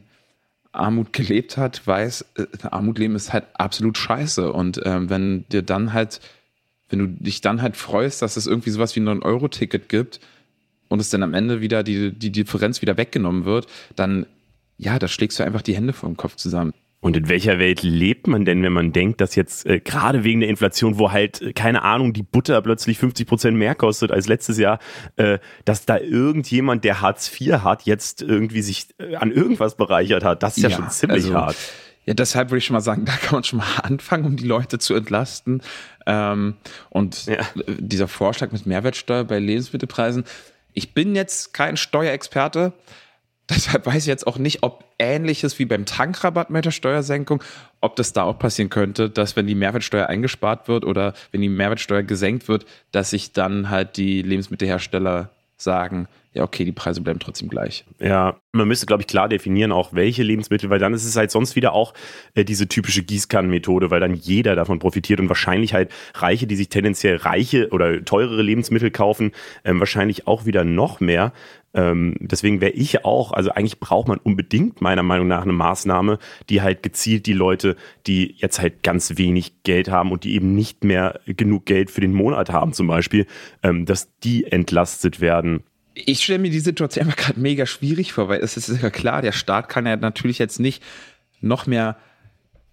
Armut 0.71 1.13
gelebt 1.13 1.57
hat, 1.57 1.85
weiß, 1.85 2.25
äh, 2.37 2.45
Armut 2.69 2.99
leben 2.99 3.15
ist 3.15 3.33
halt 3.33 3.45
absolut 3.53 3.97
scheiße. 3.97 4.51
Und 4.51 4.81
ähm, 4.85 5.09
wenn 5.09 5.45
dir 5.49 5.61
dann 5.61 5.93
halt, 5.93 6.21
wenn 6.89 6.99
du 6.99 7.07
dich 7.07 7.41
dann 7.41 7.61
halt 7.61 7.75
freust, 7.75 8.21
dass 8.21 8.37
es 8.37 8.47
irgendwie 8.47 8.69
sowas 8.69 8.95
wie 8.95 8.99
ein 8.99 9.09
9-Euro-Ticket 9.09 9.89
gibt 9.89 10.19
und 10.87 10.99
es 10.99 11.09
dann 11.09 11.23
am 11.23 11.33
Ende 11.33 11.61
wieder 11.61 11.83
die, 11.83 12.11
die 12.11 12.31
Differenz 12.31 12.81
wieder 12.81 12.97
weggenommen 12.97 13.45
wird, 13.45 13.67
dann 13.95 14.25
ja, 14.77 14.99
da 14.99 15.07
schlägst 15.07 15.39
du 15.39 15.43
einfach 15.43 15.61
die 15.61 15.75
Hände 15.75 15.93
vor 15.93 16.07
dem 16.07 16.17
Kopf 16.17 16.35
zusammen. 16.35 16.73
Und 17.07 17.15
in 17.15 17.29
welcher 17.29 17.57
Welt 17.57 17.83
lebt 17.83 18.27
man 18.27 18.43
denn, 18.43 18.61
wenn 18.63 18.73
man 18.73 18.91
denkt, 18.91 19.21
dass 19.21 19.35
jetzt 19.35 19.65
äh, 19.65 19.79
gerade 19.79 20.25
wegen 20.25 20.41
der 20.41 20.49
Inflation, 20.49 20.99
wo 20.99 21.13
halt, 21.13 21.41
äh, 21.41 21.53
keine 21.53 21.83
Ahnung, 21.83 22.11
die 22.11 22.21
Butter 22.21 22.61
plötzlich 22.61 22.97
50 22.97 23.25
Prozent 23.25 23.57
mehr 23.57 23.75
kostet 23.75 24.11
als 24.11 24.27
letztes 24.27 24.57
Jahr, 24.57 24.79
äh, 25.15 25.39
dass 25.63 25.85
da 25.85 25.99
irgendjemand, 25.99 26.83
der 26.83 26.99
Hartz 26.99 27.31
IV 27.31 27.59
hat, 27.63 27.83
jetzt 27.83 28.21
irgendwie 28.21 28.61
sich 28.61 28.87
äh, 28.99 29.15
an 29.15 29.31
irgendwas 29.31 29.77
bereichert 29.77 30.25
hat? 30.25 30.43
Das 30.43 30.57
ist 30.57 30.63
ja, 30.63 30.69
ja 30.69 30.75
schon 30.75 30.89
ziemlich 30.89 31.23
also, 31.23 31.33
hart. 31.33 31.55
Ja, 32.05 32.13
deshalb 32.13 32.49
würde 32.49 32.57
ich 32.57 32.65
schon 32.65 32.73
mal 32.73 32.81
sagen, 32.81 33.05
da 33.05 33.13
kann 33.13 33.35
man 33.35 33.45
schon 33.45 33.59
mal 33.59 33.79
anfangen, 33.83 34.25
um 34.25 34.35
die 34.35 34.45
Leute 34.45 34.77
zu 34.77 34.93
entlasten. 34.93 35.61
Ähm, 36.05 36.55
und 36.89 37.27
ja. 37.27 37.37
dieser 37.79 38.09
Vorschlag 38.09 38.51
mit 38.51 38.65
Mehrwertsteuer 38.65 39.23
bei 39.23 39.39
Lebensmittelpreisen. 39.39 40.25
Ich 40.73 40.93
bin 40.93 41.15
jetzt 41.15 41.53
kein 41.53 41.77
Steuerexperte, 41.77 42.73
Deshalb 43.49 43.85
weiß 43.85 44.03
ich 44.03 44.07
jetzt 44.07 44.27
auch 44.27 44.37
nicht, 44.37 44.63
ob 44.63 44.83
ähnliches 44.99 45.57
wie 45.57 45.65
beim 45.65 45.85
Tankrabatt 45.85 46.49
mit 46.49 46.65
der 46.65 46.71
Steuersenkung, 46.71 47.41
ob 47.79 47.95
das 47.95 48.11
da 48.11 48.23
auch 48.23 48.37
passieren 48.37 48.69
könnte, 48.69 49.09
dass 49.09 49.37
wenn 49.37 49.47
die 49.47 49.55
Mehrwertsteuer 49.55 50.07
eingespart 50.07 50.67
wird 50.67 50.83
oder 50.83 51.13
wenn 51.31 51.41
die 51.41 51.49
Mehrwertsteuer 51.49 52.03
gesenkt 52.03 52.49
wird, 52.49 52.65
dass 52.91 53.11
sich 53.11 53.31
dann 53.31 53.69
halt 53.69 53.95
die 53.95 54.21
Lebensmittelhersteller 54.21 55.29
sagen, 55.55 56.09
ja, 56.33 56.43
okay, 56.43 56.65
die 56.65 56.71
Preise 56.71 57.01
bleiben 57.01 57.19
trotzdem 57.19 57.49
gleich. 57.49 57.85
Ja, 57.99 58.39
man 58.51 58.67
müsste, 58.67 58.85
glaube 58.85 59.01
ich, 59.01 59.07
klar 59.07 59.27
definieren, 59.27 59.71
auch 59.71 59.93
welche 59.93 60.23
Lebensmittel, 60.23 60.69
weil 60.69 60.79
dann 60.79 60.93
ist 60.93 61.05
es 61.05 61.15
halt 61.15 61.31
sonst 61.31 61.55
wieder 61.55 61.73
auch 61.73 61.93
äh, 62.35 62.43
diese 62.43 62.67
typische 62.67 63.03
Gießkannenmethode, 63.03 63.89
weil 63.89 63.99
dann 63.99 64.13
jeder 64.13 64.55
davon 64.55 64.79
profitiert 64.79 65.19
und 65.19 65.29
wahrscheinlich 65.29 65.73
halt 65.73 65.91
Reiche, 66.13 66.45
die 66.45 66.55
sich 66.55 66.69
tendenziell 66.69 67.15
reiche 67.17 67.69
oder 67.69 68.03
teurere 68.03 68.41
Lebensmittel 68.41 68.91
kaufen, 68.91 69.31
ähm, 69.63 69.79
wahrscheinlich 69.79 70.27
auch 70.27 70.45
wieder 70.45 70.63
noch 70.63 70.99
mehr. 70.99 71.33
Ähm, 71.73 72.15
deswegen 72.19 72.61
wäre 72.61 72.71
ich 72.71 73.05
auch, 73.05 73.31
also 73.31 73.51
eigentlich 73.51 73.79
braucht 73.79 74.07
man 74.07 74.17
unbedingt 74.17 74.81
meiner 74.81 75.03
Meinung 75.03 75.27
nach 75.27 75.43
eine 75.43 75.53
Maßnahme, 75.53 76.17
die 76.49 76.61
halt 76.61 76.81
gezielt 76.81 77.25
die 77.25 77.33
Leute, 77.33 77.75
die 78.05 78.35
jetzt 78.37 78.59
halt 78.59 78.83
ganz 78.83 79.17
wenig 79.17 79.63
Geld 79.63 79.89
haben 79.89 80.11
und 80.11 80.23
die 80.23 80.33
eben 80.33 80.55
nicht 80.55 80.83
mehr 80.83 81.19
genug 81.25 81.65
Geld 81.65 81.91
für 81.91 82.01
den 82.01 82.13
Monat 82.13 82.51
haben 82.51 82.73
zum 82.73 82.87
Beispiel, 82.87 83.27
ähm, 83.63 83.85
dass 83.85 84.17
die 84.19 84.45
entlastet 84.45 85.19
werden 85.19 85.63
ich 86.05 86.23
stelle 86.23 86.39
mir 86.39 86.51
die 86.51 86.59
Situation 86.59 87.05
einfach 87.05 87.17
gerade 87.17 87.39
mega 87.39 87.65
schwierig 87.65 88.13
vor, 88.13 88.29
weil 88.29 88.41
es 88.41 88.57
ist 88.57 88.81
ja 88.81 88.89
klar, 88.89 89.21
der 89.21 89.31
Staat 89.31 89.69
kann 89.69 89.85
ja 89.85 89.95
natürlich 89.95 90.39
jetzt 90.39 90.59
nicht 90.59 90.83
noch 91.41 91.65
mehr 91.67 91.97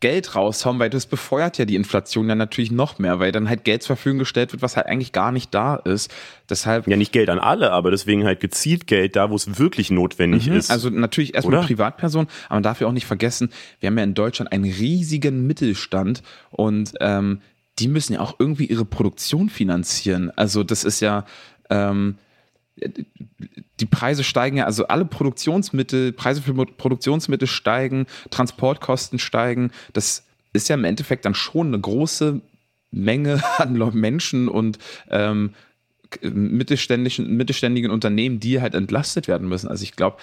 Geld 0.01 0.35
raushauen, 0.35 0.79
weil 0.79 0.91
das 0.91 1.07
befeuert 1.07 1.57
ja 1.57 1.65
die 1.65 1.77
Inflation 1.77 2.29
dann 2.29 2.37
natürlich 2.37 2.71
noch 2.71 2.99
mehr, 2.99 3.21
weil 3.21 3.33
dann 3.33 3.49
halt 3.49 3.65
Geld 3.65 3.83
zur 3.83 3.97
Verfügung 3.97 4.19
gestellt 4.19 4.53
wird, 4.53 4.61
was 4.61 4.77
halt 4.77 4.87
eigentlich 4.87 5.13
gar 5.13 5.33
nicht 5.33 5.55
da 5.55 5.77
ist. 5.77 6.13
Deshalb 6.51 6.87
ja 6.87 6.99
nicht 6.99 7.13
Geld 7.13 7.31
an 7.31 7.39
alle, 7.39 7.71
aber 7.73 7.91
deswegen 7.91 8.25
halt 8.25 8.41
gezielt 8.41 8.87
Geld 8.87 9.17
da, 9.17 9.31
wo 9.31 9.37
es 9.37 9.59
wirklich 9.59 9.91
notwendig 9.91 10.47
mhm, 10.49 10.57
ist. 10.57 10.71
Also 10.71 10.91
natürlich 10.91 11.35
erstmal 11.35 11.63
Privatpersonen, 11.63 12.29
aber 12.47 12.57
man 12.57 12.63
darf 12.63 12.83
ja 12.83 12.87
auch 12.87 12.93
nicht 12.93 13.07
vergessen, 13.07 13.49
wir 13.81 13.87
haben 13.87 13.97
ja 13.97 14.05
in 14.05 14.13
Deutschland 14.13 14.53
einen 14.53 14.65
riesigen 14.65 15.47
Mittelstand 15.47 16.23
und 16.51 16.93
ähm, 17.01 17.41
die 17.79 17.89
müssen 17.89 18.13
ja 18.13 18.21
auch 18.21 18.37
irgendwie 18.39 18.67
ihre 18.67 18.85
Produktion 18.85 19.49
finanzieren. 19.49 20.31
Also 20.37 20.65
das 20.65 20.85
ist 20.85 21.01
ja 21.01 21.25
ähm, 21.71 22.17
die 23.81 23.87
Preise 23.87 24.25
steigen 24.25 24.57
ja, 24.57 24.65
also 24.67 24.87
alle 24.87 25.05
Produktionsmittel, 25.05 26.13
Preise 26.13 26.43
für 26.43 26.55
Produktionsmittel 26.55 27.49
steigen, 27.49 28.07
Transportkosten 28.31 29.19
steigen. 29.19 29.71
Das 29.93 30.25
ist 30.53 30.69
ja 30.69 30.75
im 30.75 30.85
Endeffekt 30.85 31.25
dann 31.25 31.35
schon 31.35 31.69
eine 31.69 31.81
große 31.81 32.41
Menge 32.91 33.43
an 33.59 33.77
Menschen 33.95 34.49
und 34.49 34.79
ähm, 35.11 35.55
mittelständischen, 36.23 37.37
mittelständigen 37.37 37.91
Unternehmen, 37.91 38.39
die 38.39 38.61
halt 38.61 38.75
entlastet 38.75 39.27
werden 39.27 39.49
müssen. 39.49 39.69
Also 39.69 39.83
ich 39.83 39.97
glaube, 39.97 40.19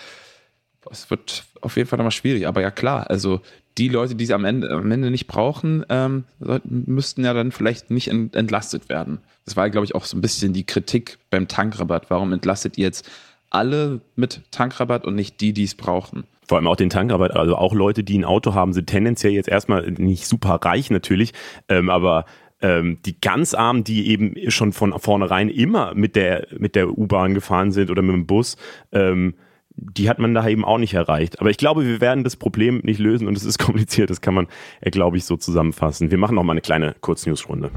es 0.89 1.09
wird 1.09 1.45
auf 1.61 1.77
jeden 1.77 1.87
Fall 1.87 1.97
nochmal 1.97 2.11
schwierig. 2.11 2.47
Aber 2.47 2.61
ja 2.61 2.71
klar, 2.71 3.09
also 3.09 3.41
die 3.77 3.87
Leute, 3.87 4.15
die 4.15 4.25
sie 4.25 4.33
am 4.33 4.45
Ende, 4.45 4.69
am 4.69 4.91
Ende 4.91 5.11
nicht 5.11 5.27
brauchen, 5.27 5.85
ähm, 5.89 6.25
müssten 6.63 7.23
ja 7.23 7.33
dann 7.33 7.51
vielleicht 7.51 7.91
nicht 7.91 8.09
entlastet 8.09 8.89
werden. 8.89 9.19
Das 9.45 9.55
war, 9.55 9.69
glaube 9.69 9.85
ich, 9.85 9.95
auch 9.95 10.05
so 10.05 10.17
ein 10.17 10.21
bisschen 10.21 10.53
die 10.53 10.65
Kritik 10.65 11.17
beim 11.29 11.47
Tankrabatt. 11.47 12.09
Warum 12.09 12.33
entlastet 12.33 12.77
ihr 12.77 12.85
jetzt 12.85 13.09
alle 13.49 14.01
mit 14.15 14.41
Tankrabatt 14.51 15.05
und 15.05 15.15
nicht 15.15 15.39
die, 15.41 15.53
die 15.53 15.63
es 15.63 15.75
brauchen? 15.75 16.25
Vor 16.47 16.57
allem 16.57 16.67
auch 16.67 16.75
den 16.75 16.89
Tankrabatt. 16.89 17.31
Also 17.31 17.55
auch 17.55 17.73
Leute, 17.73 18.03
die 18.03 18.17
ein 18.17 18.25
Auto 18.25 18.53
haben, 18.53 18.73
sind 18.73 18.87
tendenziell 18.87 19.31
jetzt 19.31 19.47
erstmal 19.47 19.89
nicht 19.91 20.27
super 20.27 20.59
reich 20.61 20.89
natürlich, 20.89 21.33
ähm, 21.69 21.89
aber 21.89 22.25
ähm, 22.61 22.99
die 23.05 23.19
ganz 23.19 23.53
Armen, 23.53 23.83
die 23.83 24.09
eben 24.09 24.35
schon 24.51 24.73
von 24.73 24.97
vornherein 24.99 25.49
immer 25.49 25.95
mit 25.95 26.15
der, 26.15 26.47
mit 26.57 26.75
der 26.75 26.97
U-Bahn 26.97 27.33
gefahren 27.33 27.71
sind 27.71 27.89
oder 27.89 28.01
mit 28.01 28.13
dem 28.13 28.27
Bus, 28.27 28.57
ähm, 28.91 29.33
die 29.75 30.09
hat 30.09 30.19
man 30.19 30.33
da 30.33 30.47
eben 30.47 30.65
auch 30.65 30.77
nicht 30.77 30.93
erreicht. 30.93 31.39
Aber 31.39 31.49
ich 31.49 31.57
glaube, 31.57 31.85
wir 31.85 32.01
werden 32.01 32.23
das 32.23 32.35
Problem 32.35 32.81
nicht 32.83 32.99
lösen 32.99 33.27
und 33.27 33.37
es 33.37 33.43
ist 33.43 33.57
kompliziert. 33.63 34.09
Das 34.09 34.21
kann 34.21 34.33
man, 34.33 34.47
äh, 34.81 34.91
glaube 34.91 35.17
ich, 35.17 35.25
so 35.25 35.37
zusammenfassen. 35.37 36.11
Wir 36.11 36.17
machen 36.17 36.35
noch 36.35 36.43
mal 36.43 36.53
eine 36.53 36.61
kleine 36.61 36.95
Kurznewsrunde. 36.99 37.71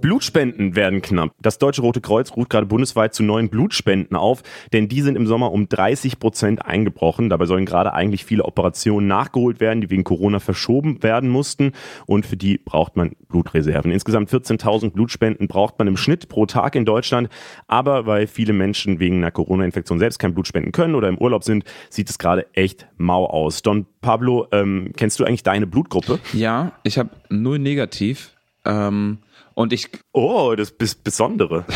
Blutspenden 0.00 0.76
werden 0.76 1.02
knapp. 1.02 1.32
Das 1.40 1.58
Deutsche 1.58 1.82
Rote 1.82 2.00
Kreuz 2.00 2.34
ruft 2.36 2.50
gerade 2.50 2.66
bundesweit 2.66 3.14
zu 3.14 3.22
neuen 3.22 3.48
Blutspenden 3.48 4.16
auf, 4.16 4.42
denn 4.72 4.88
die 4.88 5.02
sind 5.02 5.16
im 5.16 5.26
Sommer 5.26 5.52
um 5.52 5.68
30 5.68 6.18
Prozent 6.18 6.64
eingebrochen. 6.64 7.28
Dabei 7.28 7.46
sollen 7.46 7.66
gerade 7.66 7.92
eigentlich 7.92 8.24
viele 8.24 8.44
Operationen 8.44 9.08
nachgeholt 9.08 9.60
werden, 9.60 9.80
die 9.80 9.90
wegen 9.90 10.04
Corona 10.04 10.38
verschoben 10.38 11.02
werden 11.02 11.28
mussten. 11.28 11.72
Und 12.06 12.26
für 12.26 12.36
die 12.36 12.58
braucht 12.58 12.96
man 12.96 13.12
Blutreserven. 13.28 13.90
Insgesamt 13.90 14.30
14.000 14.30 14.90
Blutspenden 14.90 15.48
braucht 15.48 15.78
man 15.78 15.88
im 15.88 15.96
Schnitt 15.96 16.28
pro 16.28 16.46
Tag 16.46 16.74
in 16.74 16.84
Deutschland. 16.84 17.28
Aber 17.66 18.06
weil 18.06 18.26
viele 18.26 18.52
Menschen 18.52 19.00
wegen 19.00 19.16
einer 19.16 19.30
Corona-Infektion 19.30 19.98
selbst 19.98 20.18
kein 20.18 20.34
Blut 20.34 20.46
spenden 20.46 20.72
können 20.72 20.94
oder 20.94 21.08
im 21.08 21.18
Urlaub 21.18 21.44
sind, 21.44 21.64
sieht 21.90 22.08
es 22.08 22.18
gerade 22.18 22.46
echt 22.54 22.86
mau 22.96 23.26
aus. 23.26 23.62
Don 23.62 23.86
Pablo, 24.00 24.46
ähm, 24.52 24.92
kennst 24.96 25.18
du 25.18 25.24
eigentlich 25.24 25.42
deine 25.42 25.66
Blutgruppe? 25.66 26.20
Ja, 26.32 26.72
ich 26.84 26.98
habe 26.98 27.10
null 27.28 27.58
negativ. 27.58 28.34
Ähm 28.64 29.18
und 29.58 29.72
ich. 29.72 29.90
Oh, 30.12 30.54
das 30.56 30.70
Besondere. 30.70 31.64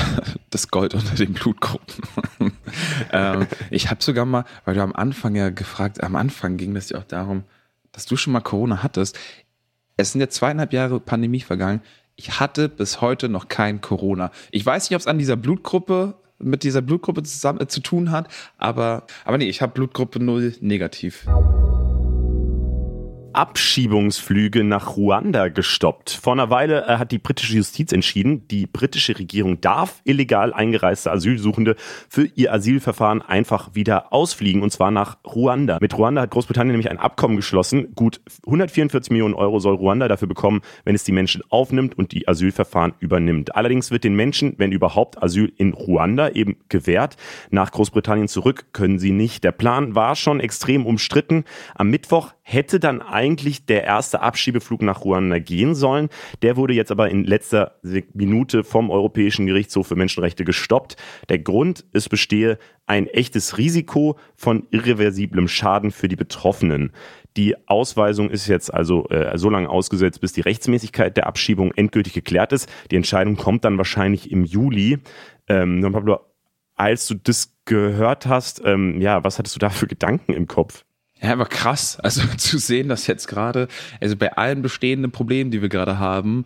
Das 0.51 0.69
Gold 0.69 0.93
unter 0.93 1.15
den 1.15 1.33
Blutgruppen. 1.33 2.05
ähm, 3.11 3.47
ich 3.71 3.89
habe 3.91 4.03
sogar 4.03 4.27
mal, 4.27 4.45
weil 4.67 4.75
du 4.75 4.83
am 4.83 4.93
Anfang 4.93 5.35
ja 5.35 5.49
gefragt, 5.49 6.03
am 6.05 6.15
Anfang 6.15 6.59
ging 6.59 6.77
es 6.77 6.91
ja 6.91 6.99
auch 6.99 7.05
darum, 7.05 7.45
dass 7.91 8.05
du 8.05 8.17
schon 8.17 8.35
mal 8.35 8.43
Corona 8.43 8.83
hattest. 8.83 9.19
Es 9.97 10.13
sind 10.13 10.21
jetzt 10.21 10.35
zweieinhalb 10.35 10.75
Jahre 10.75 11.01
Pandemie 11.01 11.41
vergangen. 11.41 11.81
Ich 12.17 12.39
hatte 12.39 12.69
bis 12.69 13.01
heute 13.01 13.31
noch 13.31 13.49
kein 13.49 13.81
Corona. 13.81 14.31
Ich 14.51 14.67
weiß 14.67 14.91
nicht, 14.91 14.95
ob 14.95 15.01
es 15.01 15.07
an 15.07 15.17
dieser 15.17 15.37
Blutgruppe 15.37 16.17
mit 16.39 16.65
dieser 16.65 16.83
Blutgruppe 16.83 17.23
zusammen 17.23 17.63
äh, 17.63 17.67
zu 17.67 17.81
tun 17.81 18.11
hat, 18.11 18.29
aber 18.59 19.07
aber 19.25 19.39
nee, 19.39 19.49
ich 19.49 19.63
habe 19.63 19.73
Blutgruppe 19.73 20.23
0 20.23 20.57
negativ. 20.61 21.27
Abschiebungsflüge 23.33 24.65
nach 24.65 24.97
Ruanda 24.97 25.49
gestoppt. 25.49 26.11
Vor 26.11 26.33
einer 26.33 26.51
Weile 26.51 26.87
äh, 26.87 26.99
hat 26.99 27.13
die 27.13 27.19
britische 27.19 27.57
Justiz 27.57 27.93
entschieden, 27.93 28.47
die 28.49 28.67
britische 28.67 29.19
Regierung 29.19 29.61
darf 29.61 30.01
illegal 30.05 30.53
eingereiste 30.53 31.11
Asylsuchende 31.11 31.77
für 32.09 32.25
ihr 32.35 32.53
Asylverfahren 32.53 33.23
einfach 33.23 33.75
wieder 33.75 34.13
ausfliegen, 34.13 34.63
und 34.63 34.71
zwar 34.71 34.91
nach 34.91 35.19
Ruanda. 35.25 35.79
Mit 35.81 35.97
Ruanda 35.97 36.23
hat 36.23 36.31
Großbritannien 36.31 36.73
nämlich 36.73 36.91
ein 36.91 36.99
Abkommen 36.99 37.37
geschlossen. 37.37 37.95
Gut 37.95 38.21
144 38.47 39.11
Millionen 39.11 39.35
Euro 39.35 39.59
soll 39.59 39.75
Ruanda 39.75 40.09
dafür 40.09 40.29
bekommen, 40.29 40.61
wenn 40.85 40.95
es 40.95 41.05
die 41.05 41.13
Menschen 41.13 41.43
aufnimmt 41.49 41.97
und 41.97 42.13
die 42.13 42.29
Asylverfahren 42.29 42.95
übernimmt. 43.01 43.57
Allerdings 43.57 43.91
wird 43.91 44.05
den 44.05 44.15
Menschen, 44.15 44.55
wenn 44.59 44.73
überhaupt, 44.73 45.23
Asyl 45.23 45.53
in 45.57 45.73
Ruanda 45.73 46.31
eben 46.31 46.57
gewährt. 46.69 47.17
Nach 47.51 47.71
Großbritannien 47.71 48.29
zurück 48.29 48.67
können 48.73 48.99
sie 48.99 49.13
nicht. 49.13 49.45
Der 49.45 49.53
Plan 49.53 49.95
war 49.95 50.17
schon 50.17 50.41
extrem 50.41 50.87
umstritten. 50.87 51.45
Am 51.75 51.89
Mittwoch 51.89 52.33
hätte 52.53 52.79
dann 52.81 53.01
eigentlich 53.01 53.67
der 53.67 53.85
erste 53.85 54.21
Abschiebeflug 54.21 54.83
nach 54.83 55.05
Ruanda 55.05 55.39
gehen 55.39 55.75
sollen. 55.75 56.09
Der 56.43 56.57
wurde 56.57 56.75
jetzt 56.75 56.91
aber 56.91 57.11
in 57.11 57.25
letzter 57.25 57.81
Minute 58.13 58.65
vom 58.65 58.91
Europäischen 58.91 59.47
Gerichtshof 59.47 59.87
für 59.87 59.97
Menschenrechte 59.97 60.45
gestoppt. 60.45 60.97
Der 61.29 61.39
Grund, 61.39 61.85
es 61.93 62.09
bestehe 62.09 62.59
ein 62.87 63.07
echtes 63.07 63.59
Risiko 63.59 64.19
von 64.35 64.67
irreversiblem 64.71 65.49
Schaden 65.49 65.91
für 65.91 66.09
die 66.09 66.17
Betroffenen. 66.17 66.93
Die 67.37 67.57
Ausweisung 67.67 68.31
ist 68.31 68.47
jetzt 68.47 68.73
also 68.73 69.09
äh, 69.09 69.37
so 69.39 69.49
lange 69.49 69.71
ausgesetzt, 69.71 70.21
bis 70.21 70.33
die 70.33 70.43
Rechtsmäßigkeit 70.43 71.17
der 71.17 71.27
Abschiebung 71.27 71.73
endgültig 71.73 72.13
geklärt 72.13 72.53
ist. 72.53 72.69
Die 72.91 72.97
Entscheidung 72.97 73.37
kommt 73.37 73.65
dann 73.65 73.79
wahrscheinlich 73.79 74.31
im 74.31 74.45
Juli. 74.45 74.99
Ähm, 75.49 75.81
Pablo, 75.93 76.21
als 76.75 77.07
du 77.07 77.15
das 77.15 77.57
gehört 77.65 78.27
hast, 78.27 78.61
ähm, 78.65 79.01
ja, 79.01 79.25
was 79.25 79.39
hattest 79.39 79.55
du 79.55 79.61
da 79.61 79.71
für 79.71 79.87
Gedanken 79.87 80.33
im 80.35 80.47
Kopf? 80.47 80.85
Ja, 81.23 81.33
aber 81.33 81.47
krass. 81.47 81.99
Also 82.01 82.23
zu 82.37 82.59
sehen, 82.59 82.89
dass 82.89 83.07
jetzt 83.07 83.29
gerade, 83.29 83.69
also 84.01 84.17
bei 84.17 84.33
allen 84.33 84.63
bestehenden 84.63 85.13
Problemen, 85.13 85.51
die 85.51 85.63
wir 85.63 85.69
gerade 85.69 85.99
haben, 85.99 86.45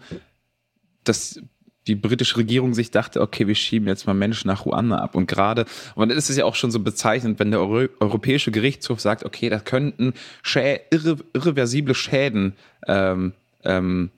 dass 1.04 1.40
die 1.86 1.94
britische 1.94 2.36
Regierung 2.36 2.74
sich 2.74 2.90
dachte, 2.90 3.20
okay, 3.20 3.46
wir 3.46 3.54
schieben 3.54 3.86
jetzt 3.86 4.06
mal 4.06 4.14
Menschen 4.14 4.48
nach 4.48 4.66
Ruanda 4.66 4.96
ab. 4.96 5.14
Und 5.14 5.28
gerade, 5.28 5.66
und 5.94 6.08
das 6.08 6.28
ist 6.28 6.36
ja 6.36 6.44
auch 6.44 6.56
schon 6.56 6.72
so 6.72 6.80
bezeichnend, 6.80 7.38
wenn 7.38 7.52
der 7.52 7.60
Euro 7.60 7.88
Europäische 8.00 8.50
Gerichtshof 8.50 9.00
sagt, 9.00 9.24
okay, 9.24 9.48
da 9.48 9.60
könnten 9.60 10.12
Schä 10.42 10.80
irre 10.90 11.16
irreversible 11.32 11.94
Schäden 11.94 12.54
ähm, 12.88 13.34
ähm, 13.62 14.10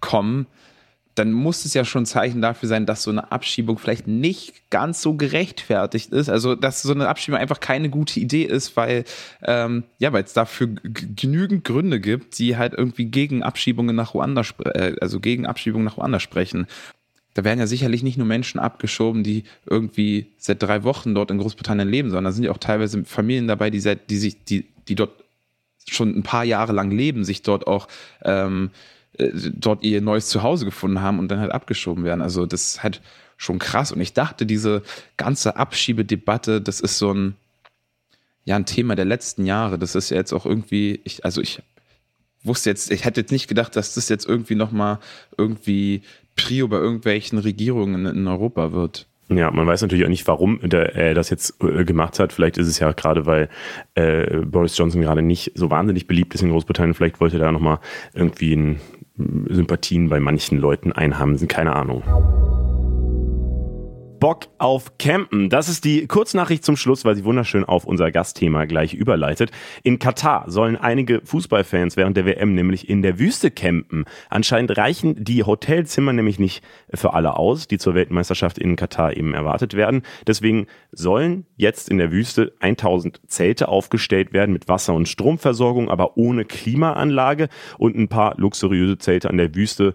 kommen, 0.00 0.46
dann 1.14 1.32
muss 1.32 1.64
es 1.64 1.74
ja 1.74 1.84
schon 1.84 2.02
ein 2.02 2.06
Zeichen 2.06 2.40
dafür 2.40 2.68
sein, 2.68 2.86
dass 2.86 3.02
so 3.02 3.10
eine 3.10 3.32
Abschiebung 3.32 3.78
vielleicht 3.78 4.06
nicht 4.06 4.70
ganz 4.70 5.02
so 5.02 5.14
gerechtfertigt 5.14 6.12
ist. 6.12 6.28
Also, 6.28 6.54
dass 6.54 6.82
so 6.82 6.92
eine 6.92 7.08
Abschiebung 7.08 7.40
einfach 7.40 7.60
keine 7.60 7.90
gute 7.90 8.20
Idee 8.20 8.44
ist, 8.44 8.76
weil, 8.76 9.04
ähm, 9.42 9.84
ja, 9.98 10.12
weil 10.12 10.24
es 10.24 10.32
dafür 10.32 10.68
genügend 10.82 11.64
Gründe 11.64 12.00
gibt, 12.00 12.38
die 12.38 12.56
halt 12.56 12.74
irgendwie 12.74 13.06
gegen 13.06 13.42
Abschiebungen 13.42 13.96
nach 13.96 14.14
Ruanda, 14.14 14.42
äh, 14.64 14.94
also 15.00 15.20
gegen 15.20 15.46
Abschiebungen 15.46 15.84
nach 15.84 15.96
Ruanda 15.96 16.20
sprechen. 16.20 16.66
Da 17.34 17.44
werden 17.44 17.60
ja 17.60 17.66
sicherlich 17.66 18.02
nicht 18.02 18.18
nur 18.18 18.26
Menschen 18.26 18.60
abgeschoben, 18.60 19.22
die 19.22 19.44
irgendwie 19.66 20.26
seit 20.38 20.62
drei 20.62 20.84
Wochen 20.84 21.14
dort 21.14 21.30
in 21.30 21.38
Großbritannien 21.38 21.88
leben, 21.88 22.10
sondern 22.10 22.24
da 22.24 22.32
sind 22.32 22.44
ja 22.44 22.50
auch 22.50 22.58
teilweise 22.58 23.04
Familien 23.04 23.48
dabei, 23.48 23.70
die 23.70 23.80
seit, 23.80 24.10
die 24.10 24.16
sich, 24.16 24.44
die, 24.44 24.66
die 24.88 24.94
dort 24.94 25.12
schon 25.88 26.16
ein 26.16 26.22
paar 26.22 26.44
Jahre 26.44 26.72
lang 26.72 26.90
leben, 26.90 27.24
sich 27.24 27.42
dort 27.42 27.66
auch 27.66 27.88
ähm, 28.22 28.70
äh, 29.18 29.30
dort 29.34 29.82
ihr 29.82 30.00
neues 30.00 30.28
Zuhause 30.28 30.64
gefunden 30.64 31.00
haben 31.00 31.18
und 31.18 31.28
dann 31.28 31.40
halt 31.40 31.52
abgeschoben 31.52 32.04
werden. 32.04 32.22
Also 32.22 32.46
das 32.46 32.68
ist 32.68 32.82
halt 32.82 33.00
schon 33.36 33.58
krass. 33.58 33.92
Und 33.92 34.00
ich 34.00 34.12
dachte, 34.12 34.46
diese 34.46 34.82
ganze 35.16 35.56
Abschiebedebatte, 35.56 36.60
das 36.60 36.80
ist 36.80 36.98
so 36.98 37.12
ein, 37.12 37.36
ja, 38.44 38.56
ein 38.56 38.66
Thema 38.66 38.96
der 38.96 39.06
letzten 39.06 39.46
Jahre. 39.46 39.78
Das 39.78 39.94
ist 39.94 40.10
ja 40.10 40.16
jetzt 40.16 40.32
auch 40.32 40.46
irgendwie, 40.46 41.00
ich, 41.04 41.24
also 41.24 41.40
ich 41.40 41.62
wusste 42.42 42.70
jetzt, 42.70 42.90
ich 42.90 43.04
hätte 43.04 43.20
jetzt 43.20 43.32
nicht 43.32 43.48
gedacht, 43.48 43.76
dass 43.76 43.94
das 43.94 44.08
jetzt 44.08 44.28
irgendwie 44.28 44.54
nochmal 44.54 44.98
irgendwie 45.36 46.02
Prio 46.36 46.68
bei 46.68 46.76
irgendwelchen 46.76 47.38
Regierungen 47.38 48.06
in 48.06 48.26
Europa 48.26 48.72
wird. 48.72 49.06
Ja, 49.30 49.50
man 49.52 49.66
weiß 49.66 49.82
natürlich 49.82 50.04
auch 50.04 50.10
nicht, 50.10 50.26
warum 50.26 50.60
er 50.60 51.14
das 51.14 51.30
jetzt 51.30 51.62
äh, 51.62 51.84
gemacht 51.84 52.18
hat. 52.18 52.32
Vielleicht 52.32 52.58
ist 52.58 52.66
es 52.66 52.80
ja 52.80 52.90
gerade, 52.90 53.26
weil 53.26 53.48
äh, 53.94 54.38
Boris 54.38 54.76
Johnson 54.76 55.02
gerade 55.02 55.22
nicht 55.22 55.52
so 55.54 55.70
wahnsinnig 55.70 56.08
beliebt 56.08 56.34
ist 56.34 56.42
in 56.42 56.50
Großbritannien. 56.50 56.94
Vielleicht 56.94 57.20
wollte 57.20 57.36
er 57.36 57.44
da 57.44 57.52
nochmal 57.52 57.78
irgendwie 58.12 58.56
ein 58.56 58.80
Sympathien 59.48 60.08
bei 60.08 60.20
manchen 60.20 60.58
Leuten 60.58 60.92
einhamsen, 60.92 61.48
keine 61.48 61.74
Ahnung. 61.76 62.02
Bock 64.20 64.48
auf 64.58 64.98
Campen. 64.98 65.48
Das 65.48 65.68
ist 65.68 65.84
die 65.84 66.06
Kurznachricht 66.06 66.62
zum 66.62 66.76
Schluss, 66.76 67.04
weil 67.06 67.16
sie 67.16 67.24
wunderschön 67.24 67.64
auf 67.64 67.86
unser 67.86 68.12
Gastthema 68.12 68.66
gleich 68.66 68.92
überleitet. 68.92 69.50
In 69.82 69.98
Katar 69.98 70.44
sollen 70.48 70.76
einige 70.76 71.22
Fußballfans 71.24 71.96
während 71.96 72.18
der 72.18 72.26
WM 72.26 72.54
nämlich 72.54 72.88
in 72.88 73.00
der 73.00 73.18
Wüste 73.18 73.50
campen. 73.50 74.04
Anscheinend 74.28 74.76
reichen 74.76 75.16
die 75.24 75.42
Hotelzimmer 75.42 76.12
nämlich 76.12 76.38
nicht 76.38 76.62
für 76.92 77.14
alle 77.14 77.36
aus, 77.36 77.66
die 77.66 77.78
zur 77.78 77.94
Weltmeisterschaft 77.94 78.58
in 78.58 78.76
Katar 78.76 79.16
eben 79.16 79.32
erwartet 79.32 79.74
werden. 79.74 80.02
Deswegen 80.26 80.66
sollen 80.92 81.46
jetzt 81.56 81.88
in 81.88 81.96
der 81.96 82.12
Wüste 82.12 82.52
1000 82.60 83.22
Zelte 83.26 83.68
aufgestellt 83.68 84.34
werden 84.34 84.52
mit 84.52 84.68
Wasser- 84.68 84.94
und 84.94 85.08
Stromversorgung, 85.08 85.90
aber 85.90 86.18
ohne 86.18 86.44
Klimaanlage 86.44 87.48
und 87.78 87.96
ein 87.96 88.08
paar 88.08 88.34
luxuriöse 88.36 88.98
Zelte 88.98 89.30
an 89.30 89.38
der 89.38 89.54
Wüste 89.54 89.94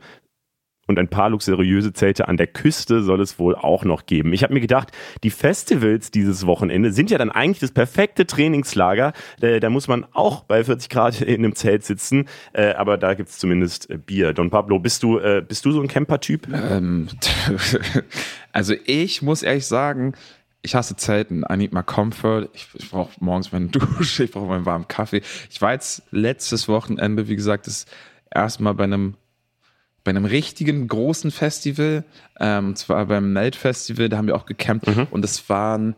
und 0.87 0.99
ein 0.99 1.07
paar 1.07 1.29
luxuriöse 1.29 1.93
Zelte 1.93 2.27
an 2.27 2.37
der 2.37 2.47
Küste 2.47 3.01
soll 3.03 3.21
es 3.21 3.39
wohl 3.39 3.55
auch 3.55 3.83
noch 3.85 4.05
geben. 4.05 4.33
Ich 4.33 4.43
habe 4.43 4.53
mir 4.53 4.61
gedacht, 4.61 4.91
die 5.23 5.29
Festivals 5.29 6.11
dieses 6.11 6.45
Wochenende 6.45 6.91
sind 6.91 7.09
ja 7.09 7.17
dann 7.17 7.31
eigentlich 7.31 7.59
das 7.59 7.71
perfekte 7.71 8.27
Trainingslager. 8.27 9.13
Äh, 9.41 9.59
da 9.59 9.69
muss 9.69 9.87
man 9.87 10.05
auch 10.13 10.43
bei 10.43 10.63
40 10.63 10.89
Grad 10.89 11.21
in 11.21 11.43
einem 11.43 11.55
Zelt 11.55 11.83
sitzen, 11.83 12.27
äh, 12.53 12.73
aber 12.73 12.97
da 12.97 13.13
gibt's 13.13 13.39
zumindest 13.39 13.89
äh, 13.89 13.97
Bier. 13.97 14.33
Don 14.33 14.49
Pablo, 14.49 14.79
bist 14.79 15.03
du, 15.03 15.19
bist 15.47 15.65
du 15.65 15.71
so 15.71 15.81
ein 15.81 15.87
Camper-Typ? 15.87 16.47
Ähm, 16.53 17.07
also 18.51 18.73
ich 18.85 19.21
muss 19.21 19.43
ehrlich 19.43 19.65
sagen, 19.65 20.13
ich 20.61 20.75
hasse 20.75 20.95
Zelten. 20.95 21.43
I 21.49 21.57
need 21.57 21.73
my 21.73 21.83
comfort. 21.83 22.49
Ich, 22.53 22.67
ich 22.73 22.89
brauche 22.89 23.11
morgens 23.19 23.51
meine 23.51 23.67
Dusche, 23.69 24.25
ich 24.25 24.31
brauche 24.31 24.47
meinen 24.47 24.65
warmen 24.65 24.87
Kaffee. 24.87 25.21
Ich 25.49 25.61
war 25.61 25.73
jetzt 25.73 26.03
letztes 26.11 26.67
Wochenende, 26.67 27.27
wie 27.27 27.35
gesagt, 27.35 27.67
das 27.67 27.85
erste 28.31 28.63
Mal 28.63 28.73
bei 28.73 28.83
einem 28.83 29.15
bei 30.05 30.11
einem 30.11 30.23
richtigen 30.23 30.87
großen 30.87 31.31
Festival, 31.31 32.05
ähm, 32.39 32.69
und 32.69 32.77
zwar 32.77 33.07
beim 33.07 33.33
Melt 33.33 33.57
Festival, 33.57 34.07
da 34.07 34.17
haben 34.17 34.27
wir 34.27 34.35
auch 34.35 34.45
gecampt 34.45 34.87
mhm. 34.87 35.07
und 35.11 35.25
es 35.25 35.49
waren, 35.49 35.95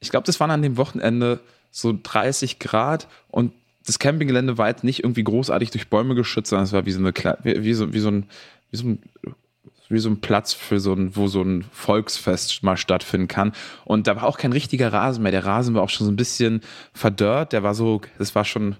ich 0.00 0.10
glaube, 0.10 0.26
das 0.26 0.40
waren 0.40 0.50
an 0.50 0.60
dem 0.60 0.76
Wochenende 0.76 1.40
so 1.70 1.96
30 2.02 2.58
Grad 2.58 3.08
und 3.28 3.52
das 3.86 3.98
Campinggelände 3.98 4.58
war 4.58 4.68
jetzt 4.68 4.84
nicht 4.84 5.02
irgendwie 5.02 5.24
großartig 5.24 5.70
durch 5.70 5.88
Bäume 5.88 6.14
geschützt, 6.14 6.50
sondern 6.50 6.64
es 6.64 6.72
war 6.72 6.84
wie 6.84 6.92
so 6.92 6.98
eine 6.98 7.14
wie, 7.42 7.64
wie 7.64 7.72
so, 7.72 7.94
wie 7.94 8.00
so 8.00 8.10
ein 8.10 8.26
wie 8.70 8.76
so 8.76 8.88
ein 8.88 8.98
wie 9.88 9.98
so 9.98 10.08
ein 10.08 10.20
Platz 10.20 10.52
für 10.52 10.78
so 10.78 10.92
ein, 10.92 11.16
wo 11.16 11.26
so 11.26 11.42
ein 11.42 11.64
Volksfest 11.72 12.62
mal 12.62 12.76
stattfinden 12.76 13.26
kann. 13.26 13.52
Und 13.84 14.06
da 14.06 14.14
war 14.14 14.22
auch 14.22 14.38
kein 14.38 14.52
richtiger 14.52 14.92
Rasen 14.92 15.24
mehr. 15.24 15.32
Der 15.32 15.44
Rasen 15.44 15.74
war 15.74 15.82
auch 15.82 15.88
schon 15.88 16.06
so 16.06 16.12
ein 16.12 16.16
bisschen 16.16 16.60
verdörrt. 16.94 17.52
Der 17.52 17.64
war 17.64 17.74
so, 17.74 18.00
es 18.20 18.36
war 18.36 18.44
schon 18.44 18.76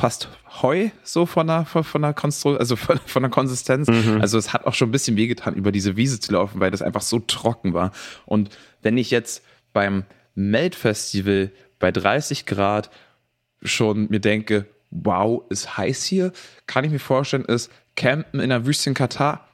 fast 0.00 0.28
Heu, 0.62 0.88
so 1.02 1.26
von 1.26 1.46
der, 1.46 1.66
von 1.66 2.02
der 2.02 2.14
Konstru 2.14 2.54
also 2.56 2.76
von, 2.76 2.98
von 3.06 3.22
der 3.22 3.30
Konsistenz. 3.30 3.88
Mhm. 3.88 4.20
Also 4.20 4.38
es 4.38 4.52
hat 4.52 4.66
auch 4.66 4.74
schon 4.74 4.88
ein 4.88 4.92
bisschen 4.92 5.16
wehgetan, 5.16 5.54
über 5.54 5.72
diese 5.72 5.96
Wiese 5.96 6.20
zu 6.20 6.32
laufen, 6.32 6.60
weil 6.60 6.70
das 6.70 6.82
einfach 6.82 7.02
so 7.02 7.18
trocken 7.18 7.74
war. 7.74 7.92
Und 8.26 8.50
wenn 8.82 8.96
ich 8.96 9.10
jetzt 9.10 9.44
beim 9.72 10.04
Melt-Festival 10.34 11.50
bei 11.78 11.92
30 11.92 12.46
Grad 12.46 12.90
schon 13.62 14.08
mir 14.08 14.20
denke, 14.20 14.66
wow, 14.90 15.42
ist 15.50 15.76
heiß 15.76 16.04
hier, 16.04 16.32
kann 16.66 16.84
ich 16.84 16.90
mir 16.90 16.98
vorstellen, 16.98 17.44
ist 17.44 17.70
Campen 17.96 18.40
in 18.40 18.50
der 18.50 18.66
Wüste 18.66 18.90
in 18.90 18.94
Katar 18.94 19.48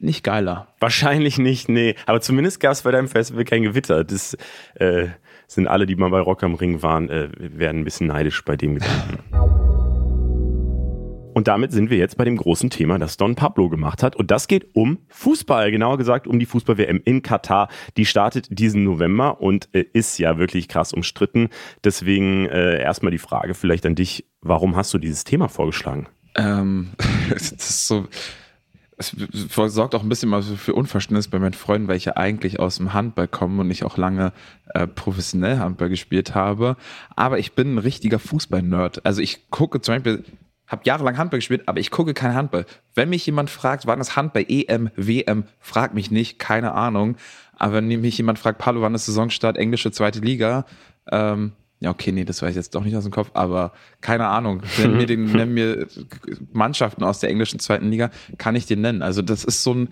nicht 0.00 0.22
geiler. 0.22 0.68
Wahrscheinlich 0.78 1.38
nicht, 1.38 1.68
nee. 1.68 1.96
Aber 2.06 2.20
zumindest 2.20 2.60
gab 2.60 2.72
es 2.72 2.82
bei 2.82 2.92
deinem 2.92 3.08
Festival 3.08 3.44
kein 3.44 3.62
Gewitter. 3.62 4.04
Das 4.04 4.36
äh, 4.74 5.08
sind 5.46 5.66
alle, 5.66 5.86
die 5.86 5.96
mal 5.96 6.10
bei 6.10 6.20
Rock 6.20 6.44
am 6.44 6.54
Ring 6.54 6.82
waren, 6.82 7.08
äh, 7.08 7.30
werden 7.36 7.80
ein 7.80 7.84
bisschen 7.84 8.06
neidisch 8.06 8.44
bei 8.44 8.56
dem 8.56 8.74
Gedanken. 8.76 9.47
Und 11.38 11.46
damit 11.46 11.70
sind 11.70 11.88
wir 11.88 11.98
jetzt 11.98 12.16
bei 12.16 12.24
dem 12.24 12.36
großen 12.36 12.68
Thema, 12.68 12.98
das 12.98 13.16
Don 13.16 13.36
Pablo 13.36 13.68
gemacht 13.68 14.02
hat. 14.02 14.16
Und 14.16 14.32
das 14.32 14.48
geht 14.48 14.74
um 14.74 14.98
Fußball, 15.06 15.70
genauer 15.70 15.96
gesagt 15.96 16.26
um 16.26 16.40
die 16.40 16.46
Fußball-WM 16.46 17.00
in 17.04 17.22
Katar. 17.22 17.68
Die 17.96 18.06
startet 18.06 18.48
diesen 18.50 18.82
November 18.82 19.40
und 19.40 19.68
äh, 19.72 19.84
ist 19.92 20.18
ja 20.18 20.36
wirklich 20.38 20.66
krass 20.66 20.92
umstritten. 20.92 21.50
Deswegen 21.84 22.46
äh, 22.46 22.82
erstmal 22.82 23.12
die 23.12 23.18
Frage 23.18 23.54
vielleicht 23.54 23.86
an 23.86 23.94
dich, 23.94 24.26
warum 24.40 24.74
hast 24.74 24.92
du 24.92 24.98
dieses 24.98 25.22
Thema 25.22 25.46
vorgeschlagen? 25.46 26.08
Ähm, 26.34 26.88
das 27.30 27.52
ist 27.52 27.86
so, 27.86 28.08
es 28.96 29.14
sorgt 29.54 29.94
auch 29.94 30.02
ein 30.02 30.08
bisschen 30.08 30.30
mal 30.30 30.42
für 30.42 30.74
Unverständnis 30.74 31.28
bei 31.28 31.38
meinen 31.38 31.54
Freunden, 31.54 31.86
weil 31.86 31.98
ich 31.98 32.06
ja 32.06 32.16
eigentlich 32.16 32.58
aus 32.58 32.78
dem 32.78 32.94
Handball 32.94 33.28
komme 33.28 33.60
und 33.60 33.70
ich 33.70 33.84
auch 33.84 33.96
lange 33.96 34.32
äh, 34.74 34.88
professionell 34.88 35.60
Handball 35.60 35.88
gespielt 35.88 36.34
habe. 36.34 36.76
Aber 37.14 37.38
ich 37.38 37.52
bin 37.52 37.76
ein 37.76 37.78
richtiger 37.78 38.18
Fußball-Nerd. 38.18 39.06
Also 39.06 39.22
ich 39.22 39.52
gucke 39.52 39.80
zum 39.80 39.94
Beispiel 39.94 40.24
habe 40.68 40.82
jahrelang 40.84 41.16
Handball 41.16 41.38
gespielt, 41.38 41.62
aber 41.66 41.80
ich 41.80 41.90
gucke 41.90 42.14
kein 42.14 42.34
Handball. 42.34 42.66
Wenn 42.94 43.08
mich 43.08 43.26
jemand 43.26 43.50
fragt, 43.50 43.86
wann 43.86 44.00
ist 44.00 44.16
Handball 44.16 44.44
EM, 44.48 44.90
WM, 44.94 45.44
frag 45.58 45.94
mich 45.94 46.10
nicht, 46.10 46.38
keine 46.38 46.72
Ahnung. 46.72 47.16
Aber 47.56 47.74
wenn 47.74 47.88
mich 47.88 48.16
jemand 48.18 48.38
fragt, 48.38 48.58
Palo, 48.58 48.82
wann 48.82 48.94
ist 48.94 49.06
Saisonstart, 49.06 49.56
englische 49.56 49.90
zweite 49.90 50.20
Liga, 50.20 50.66
ähm, 51.10 51.52
ja, 51.80 51.90
okay, 51.90 52.12
nee, 52.12 52.24
das 52.24 52.42
weiß 52.42 52.50
ich 52.50 52.56
jetzt 52.56 52.74
doch 52.74 52.84
nicht 52.84 52.96
aus 52.96 53.04
dem 53.04 53.12
Kopf, 53.12 53.30
aber 53.34 53.72
keine 54.00 54.26
Ahnung. 54.26 54.62
Nenn 54.78 54.96
mir, 54.96 55.06
den, 55.06 55.24
nenn 55.32 55.54
mir 55.54 55.86
Mannschaften 56.52 57.04
aus 57.04 57.20
der 57.20 57.30
englischen 57.30 57.60
zweiten 57.60 57.90
Liga, 57.90 58.10
kann 58.36 58.56
ich 58.56 58.66
den 58.66 58.80
nennen. 58.80 59.02
Also 59.02 59.22
das 59.22 59.44
ist 59.44 59.62
so 59.62 59.74
ein, 59.74 59.88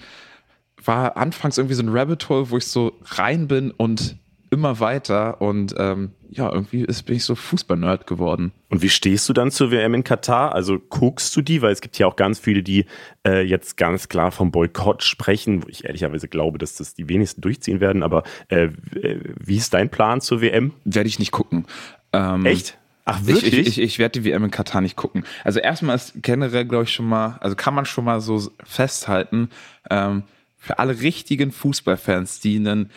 war 0.85 1.17
anfangs 1.17 1.59
irgendwie 1.59 1.75
so 1.75 1.83
ein 1.83 1.89
Rabbit 1.89 2.29
Hole, 2.29 2.51
wo 2.51 2.59
ich 2.59 2.67
so 2.67 2.99
rein 3.05 3.47
bin 3.49 3.71
und 3.71 4.17
immer 4.51 4.81
weiter 4.81 5.41
und 5.41 5.75
ähm, 5.79 6.13
ja, 6.29 6.53
irgendwie 6.53 6.83
ist, 6.83 7.05
bin 7.05 7.17
ich 7.17 7.25
so 7.25 7.35
Fußball-Nerd 7.35 8.07
geworden. 8.07 8.53
Und 8.69 8.83
wie 8.83 8.89
stehst 8.89 9.29
du 9.29 9.33
dann 9.33 9.51
zur 9.51 9.71
WM 9.71 9.95
in 9.95 10.05
Katar? 10.05 10.55
Also 10.55 10.79
guckst 10.79 11.35
du 11.37 11.43
die? 11.43 11.63
Weil 11.63 11.73
es 11.73 11.81
gibt 11.81 11.99
ja 11.99 12.07
auch 12.07 12.17
ganz 12.17 12.39
viele, 12.39 12.63
die 12.63 12.85
äh, 13.27 13.43
jetzt 13.43 13.77
ganz 13.77 14.09
klar 14.09 14.33
vom 14.33 14.51
Boykott 14.51 15.03
sprechen, 15.03 15.63
wo 15.63 15.69
ich 15.69 15.85
ehrlicherweise 15.85 16.29
glaube, 16.29 16.59
dass 16.59 16.77
das 16.77 16.95
die 16.95 17.09
wenigsten 17.09 17.41
durchziehen 17.41 17.81
werden. 17.81 18.03
Aber 18.03 18.25
äh, 18.49 18.69
wie 19.39 19.57
ist 19.57 19.73
dein 19.75 19.89
Plan 19.89 20.21
zur 20.21 20.41
WM? 20.41 20.73
Werde 20.85 21.09
ich 21.09 21.19
nicht 21.19 21.33
gucken. 21.33 21.67
Ähm, 22.13 22.45
Echt? 22.45 22.79
Ach, 23.05 23.25
wirklich? 23.25 23.55
Ich, 23.55 23.69
ich, 23.69 23.81
ich 23.81 23.99
werde 23.99 24.21
die 24.21 24.29
WM 24.29 24.45
in 24.45 24.51
Katar 24.51 24.81
nicht 24.81 24.97
gucken. 24.97 25.25
Also 25.45 25.61
erstmal 25.61 25.95
ist 25.95 26.15
generell, 26.23 26.65
glaube 26.65 26.85
ich, 26.85 26.93
schon 26.93 27.09
mal, 27.09 27.39
also 27.41 27.55
kann 27.55 27.73
man 27.73 27.87
schon 27.87 28.05
mal 28.05 28.21
so 28.21 28.51
festhalten, 28.65 29.49
ähm, 29.91 30.25
für 30.57 30.81
alle 30.81 31.01
richtigen 31.01 31.53
Fußballfans, 31.53 32.41
die 32.41 32.57
einen 32.57 32.91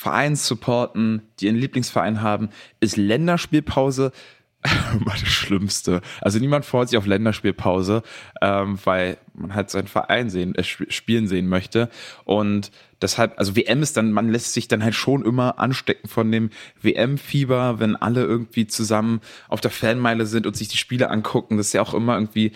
Verein 0.00 0.34
supporten, 0.34 1.20
die 1.38 1.44
ihren 1.44 1.56
Lieblingsverein 1.56 2.22
haben, 2.22 2.48
ist 2.80 2.96
Länderspielpause 2.96 4.12
immer 4.94 5.12
das 5.12 5.28
Schlimmste. 5.28 6.00
Also 6.22 6.38
niemand 6.38 6.64
freut 6.64 6.88
sich 6.88 6.96
auf 6.96 7.04
Länderspielpause, 7.04 8.02
ähm, 8.40 8.78
weil 8.84 9.18
man 9.34 9.54
halt 9.54 9.68
seinen 9.68 9.88
Verein 9.88 10.30
sehen, 10.30 10.54
äh, 10.54 10.64
spielen 10.64 11.28
sehen 11.28 11.48
möchte. 11.48 11.90
Und 12.24 12.70
deshalb, 13.02 13.38
also 13.38 13.56
WM 13.56 13.82
ist 13.82 13.98
dann, 13.98 14.10
man 14.10 14.30
lässt 14.30 14.54
sich 14.54 14.68
dann 14.68 14.82
halt 14.82 14.94
schon 14.94 15.22
immer 15.22 15.58
anstecken 15.58 16.08
von 16.08 16.32
dem 16.32 16.48
WM-Fieber, 16.80 17.78
wenn 17.78 17.94
alle 17.94 18.24
irgendwie 18.24 18.66
zusammen 18.66 19.20
auf 19.48 19.60
der 19.60 19.70
Fanmeile 19.70 20.24
sind 20.24 20.46
und 20.46 20.56
sich 20.56 20.68
die 20.68 20.78
Spiele 20.78 21.10
angucken. 21.10 21.58
Das 21.58 21.66
ist 21.66 21.72
ja 21.74 21.82
auch 21.82 21.92
immer 21.92 22.14
irgendwie 22.14 22.52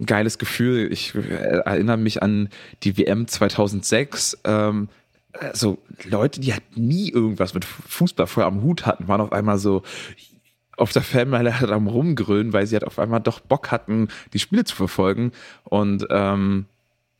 ein 0.00 0.06
geiles 0.06 0.38
Gefühl. 0.38 0.90
Ich 0.90 1.14
äh, 1.14 1.18
erinnere 1.18 1.98
mich 1.98 2.22
an 2.22 2.48
die 2.84 2.96
WM 2.96 3.28
2006. 3.28 4.38
Ähm, 4.44 4.88
also 5.32 5.78
Leute, 6.04 6.40
die 6.40 6.52
halt 6.52 6.76
nie 6.76 7.10
irgendwas 7.10 7.54
mit 7.54 7.64
Fußball 7.64 8.26
vorher 8.26 8.48
am 8.48 8.62
Hut 8.62 8.86
hatten, 8.86 9.08
waren 9.08 9.20
auf 9.20 9.32
einmal 9.32 9.58
so 9.58 9.82
auf 10.76 10.92
der 10.92 11.02
Fanmeile 11.02 11.60
halt 11.60 11.70
am 11.70 11.86
rumgrölen, 11.86 12.52
weil 12.52 12.66
sie 12.66 12.74
halt 12.74 12.86
auf 12.86 12.98
einmal 12.98 13.20
doch 13.20 13.40
Bock 13.40 13.70
hatten, 13.70 14.08
die 14.32 14.38
Spiele 14.38 14.64
zu 14.64 14.74
verfolgen. 14.74 15.32
Und 15.64 16.06
ähm, 16.10 16.66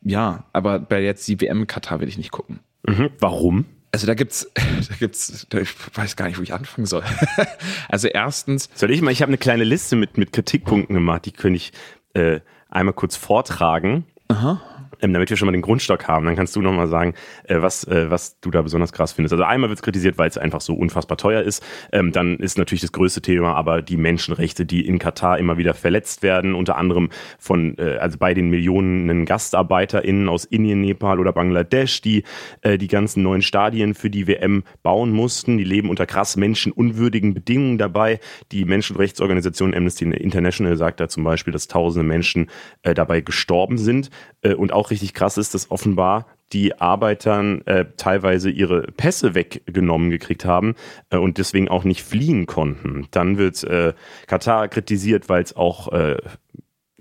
ja, 0.02 0.44
aber 0.52 0.78
bei 0.78 1.02
jetzt 1.02 1.28
die 1.28 1.40
WM 1.40 1.66
Katar 1.66 2.00
will 2.00 2.08
ich 2.08 2.16
nicht 2.16 2.30
gucken. 2.30 2.60
Mhm. 2.86 3.10
Warum? 3.18 3.66
Also 3.92 4.06
da 4.06 4.14
gibt's, 4.14 4.50
da 4.54 4.94
gibt's, 4.98 5.46
ich 5.52 5.96
weiß 5.96 6.16
gar 6.16 6.26
nicht, 6.26 6.38
wo 6.38 6.42
ich 6.42 6.54
anfangen 6.54 6.86
soll. 6.86 7.02
also 7.88 8.08
erstens. 8.08 8.70
Soll 8.74 8.90
ich 8.90 9.02
mal, 9.02 9.10
ich 9.10 9.20
habe 9.20 9.30
eine 9.30 9.38
kleine 9.38 9.64
Liste 9.64 9.94
mit, 9.94 10.16
mit 10.16 10.32
Kritikpunkten 10.32 10.94
gemacht, 10.94 11.26
die 11.26 11.32
könnte 11.32 11.58
ich 11.58 11.72
äh, 12.14 12.40
einmal 12.70 12.94
kurz 12.94 13.16
vortragen. 13.16 14.06
Aha 14.28 14.62
damit 15.00 15.30
wir 15.30 15.36
schon 15.36 15.46
mal 15.46 15.52
den 15.52 15.62
Grundstock 15.62 16.08
haben. 16.08 16.26
Dann 16.26 16.36
kannst 16.36 16.54
du 16.56 16.62
nochmal 16.62 16.88
sagen, 16.88 17.14
äh, 17.44 17.56
was, 17.60 17.84
äh, 17.84 18.10
was 18.10 18.38
du 18.40 18.50
da 18.50 18.62
besonders 18.62 18.92
krass 18.92 19.12
findest. 19.12 19.32
Also 19.32 19.44
einmal 19.44 19.70
wird 19.70 19.78
es 19.78 19.82
kritisiert, 19.82 20.18
weil 20.18 20.28
es 20.28 20.38
einfach 20.38 20.60
so 20.60 20.74
unfassbar 20.74 21.16
teuer 21.16 21.42
ist. 21.42 21.64
Ähm, 21.92 22.12
dann 22.12 22.36
ist 22.36 22.58
natürlich 22.58 22.82
das 22.82 22.92
größte 22.92 23.22
Thema 23.22 23.54
aber 23.54 23.82
die 23.82 23.96
Menschenrechte, 23.96 24.66
die 24.66 24.86
in 24.86 24.98
Katar 24.98 25.38
immer 25.38 25.58
wieder 25.58 25.74
verletzt 25.74 26.22
werden, 26.22 26.54
unter 26.54 26.76
anderem 26.76 27.10
von, 27.38 27.76
äh, 27.78 27.96
also 27.98 28.18
bei 28.18 28.34
den 28.34 28.50
Millionen 28.50 29.24
GastarbeiterInnen 29.24 30.28
aus 30.28 30.44
Indien, 30.44 30.80
Nepal 30.80 31.18
oder 31.18 31.32
Bangladesch, 31.32 32.00
die 32.00 32.24
die 32.64 32.88
ganzen 32.88 33.22
neuen 33.22 33.42
Stadien 33.42 33.94
für 33.94 34.10
die 34.10 34.26
WM 34.26 34.64
bauen 34.82 35.10
mussten. 35.10 35.58
Die 35.58 35.64
leben 35.64 35.88
unter 35.88 36.06
krass 36.06 36.36
menschenunwürdigen 36.36 37.34
Bedingungen 37.34 37.78
dabei. 37.78 38.20
Die 38.52 38.64
Menschenrechtsorganisation 38.64 39.74
Amnesty 39.74 40.04
International 40.04 40.76
sagt 40.76 41.00
da 41.00 41.08
zum 41.08 41.24
Beispiel, 41.24 41.52
dass 41.52 41.68
tausende 41.68 42.06
Menschen 42.06 42.48
dabei 42.82 43.20
gestorben 43.20 43.78
sind 43.78 44.10
und 44.56 44.72
auch 44.72 44.89
richtig 44.90 45.14
krass 45.14 45.38
ist, 45.38 45.54
dass 45.54 45.70
offenbar 45.70 46.26
die 46.52 46.80
Arbeitern 46.80 47.64
äh, 47.66 47.86
teilweise 47.96 48.50
ihre 48.50 48.82
Pässe 48.82 49.34
weggenommen 49.34 50.10
gekriegt 50.10 50.44
haben 50.44 50.74
äh, 51.10 51.16
und 51.16 51.38
deswegen 51.38 51.68
auch 51.68 51.84
nicht 51.84 52.02
fliehen 52.02 52.46
konnten. 52.46 53.06
Dann 53.12 53.38
wird 53.38 53.62
äh, 53.64 53.94
Katar 54.26 54.68
kritisiert, 54.68 55.28
weil 55.28 55.42
es 55.42 55.54
auch 55.54 55.92
äh, 55.92 56.16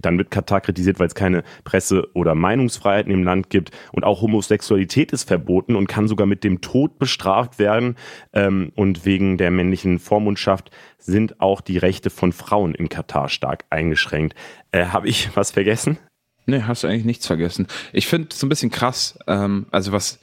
dann 0.01 0.17
wird 0.17 0.31
Katar 0.31 0.61
kritisiert, 0.61 0.99
weil 0.99 1.07
es 1.07 1.15
keine 1.15 1.43
Presse- 1.63 2.07
oder 2.13 2.35
Meinungsfreiheit 2.35 3.05
in 3.05 3.11
dem 3.11 3.23
Land 3.23 3.49
gibt. 3.49 3.71
Und 3.91 4.03
auch 4.03 4.21
Homosexualität 4.21 5.11
ist 5.11 5.27
verboten 5.27 5.75
und 5.75 5.87
kann 5.87 6.07
sogar 6.07 6.25
mit 6.25 6.43
dem 6.43 6.61
Tod 6.61 6.99
bestraft 6.99 7.59
werden. 7.59 7.95
Ähm, 8.33 8.71
und 8.75 9.05
wegen 9.05 9.37
der 9.37 9.51
männlichen 9.51 9.99
Vormundschaft 9.99 10.71
sind 10.97 11.41
auch 11.41 11.61
die 11.61 11.77
Rechte 11.77 12.09
von 12.09 12.31
Frauen 12.31 12.73
in 12.73 12.89
Katar 12.89 13.29
stark 13.29 13.65
eingeschränkt. 13.69 14.35
Äh, 14.71 14.85
Habe 14.85 15.07
ich 15.07 15.35
was 15.35 15.51
vergessen? 15.51 15.97
Nee, 16.45 16.63
hast 16.63 16.83
du 16.83 16.87
eigentlich 16.87 17.05
nichts 17.05 17.27
vergessen. 17.27 17.67
Ich 17.93 18.07
finde 18.07 18.29
es 18.31 18.41
ein 18.41 18.49
bisschen 18.49 18.71
krass, 18.71 19.19
ähm, 19.27 19.67
also 19.71 19.91
was 19.91 20.19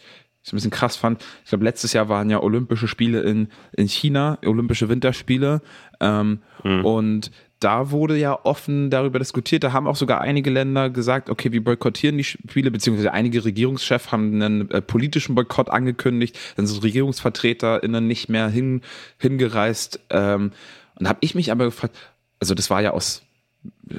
ich 0.46 0.52
ein 0.52 0.56
bisschen 0.56 0.70
krass 0.70 0.96
fand, 0.96 1.24
ich 1.42 1.48
glaube, 1.48 1.64
letztes 1.64 1.92
Jahr 1.92 2.08
waren 2.08 2.30
ja 2.30 2.40
Olympische 2.40 2.86
Spiele 2.86 3.20
in, 3.22 3.48
in 3.76 3.88
China, 3.88 4.38
Olympische 4.44 4.88
Winterspiele. 4.88 5.60
Ähm, 6.00 6.38
mhm. 6.62 6.84
Und 6.84 7.30
da 7.58 7.90
wurde 7.90 8.16
ja 8.16 8.38
offen 8.44 8.90
darüber 8.90 9.18
diskutiert. 9.18 9.64
Da 9.64 9.72
haben 9.72 9.88
auch 9.88 9.96
sogar 9.96 10.20
einige 10.20 10.50
Länder 10.50 10.88
gesagt, 10.88 11.30
okay, 11.30 11.50
wir 11.50 11.64
boykottieren 11.64 12.16
die 12.16 12.24
Spiele, 12.24 12.70
beziehungsweise 12.70 13.12
einige 13.12 13.44
Regierungschefs 13.44 14.12
haben 14.12 14.34
einen 14.34 14.70
äh, 14.70 14.80
politischen 14.80 15.34
Boykott 15.34 15.68
angekündigt. 15.68 16.38
Dann 16.54 16.66
sind 16.68 16.84
RegierungsvertreterInnen 16.84 18.06
nicht 18.06 18.28
mehr 18.28 18.48
hin, 18.48 18.82
hingereist. 19.18 19.98
Ähm, 20.10 20.52
und 20.94 21.04
da 21.04 21.08
habe 21.08 21.18
ich 21.22 21.34
mich 21.34 21.50
aber 21.50 21.64
gefragt, 21.64 21.96
also 22.38 22.54
das 22.54 22.70
war 22.70 22.82
ja 22.82 22.92
aus 22.92 23.25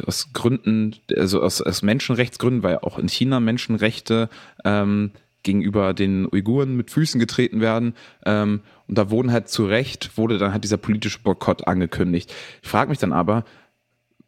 aus 0.05 0.33
Gründen, 0.33 0.95
also 1.15 1.41
aus, 1.41 1.61
aus 1.61 1.81
Menschenrechtsgründen, 1.81 2.63
weil 2.63 2.79
auch 2.79 2.97
in 2.99 3.07
China 3.07 3.39
Menschenrechte 3.39 4.29
ähm, 4.63 5.11
gegenüber 5.43 5.93
den 5.93 6.27
Uiguren 6.31 6.75
mit 6.75 6.91
Füßen 6.91 7.19
getreten 7.19 7.61
werden. 7.61 7.95
Ähm, 8.25 8.61
und 8.87 8.97
da 8.97 9.09
wurden 9.09 9.31
halt 9.31 9.49
zu 9.49 9.65
Recht, 9.65 10.17
wurde 10.17 10.37
dann 10.37 10.51
halt 10.51 10.63
dieser 10.63 10.77
politische 10.77 11.19
Boykott 11.19 11.67
angekündigt. 11.67 12.33
Ich 12.61 12.69
frage 12.69 12.89
mich 12.89 12.99
dann 12.99 13.13
aber, 13.13 13.45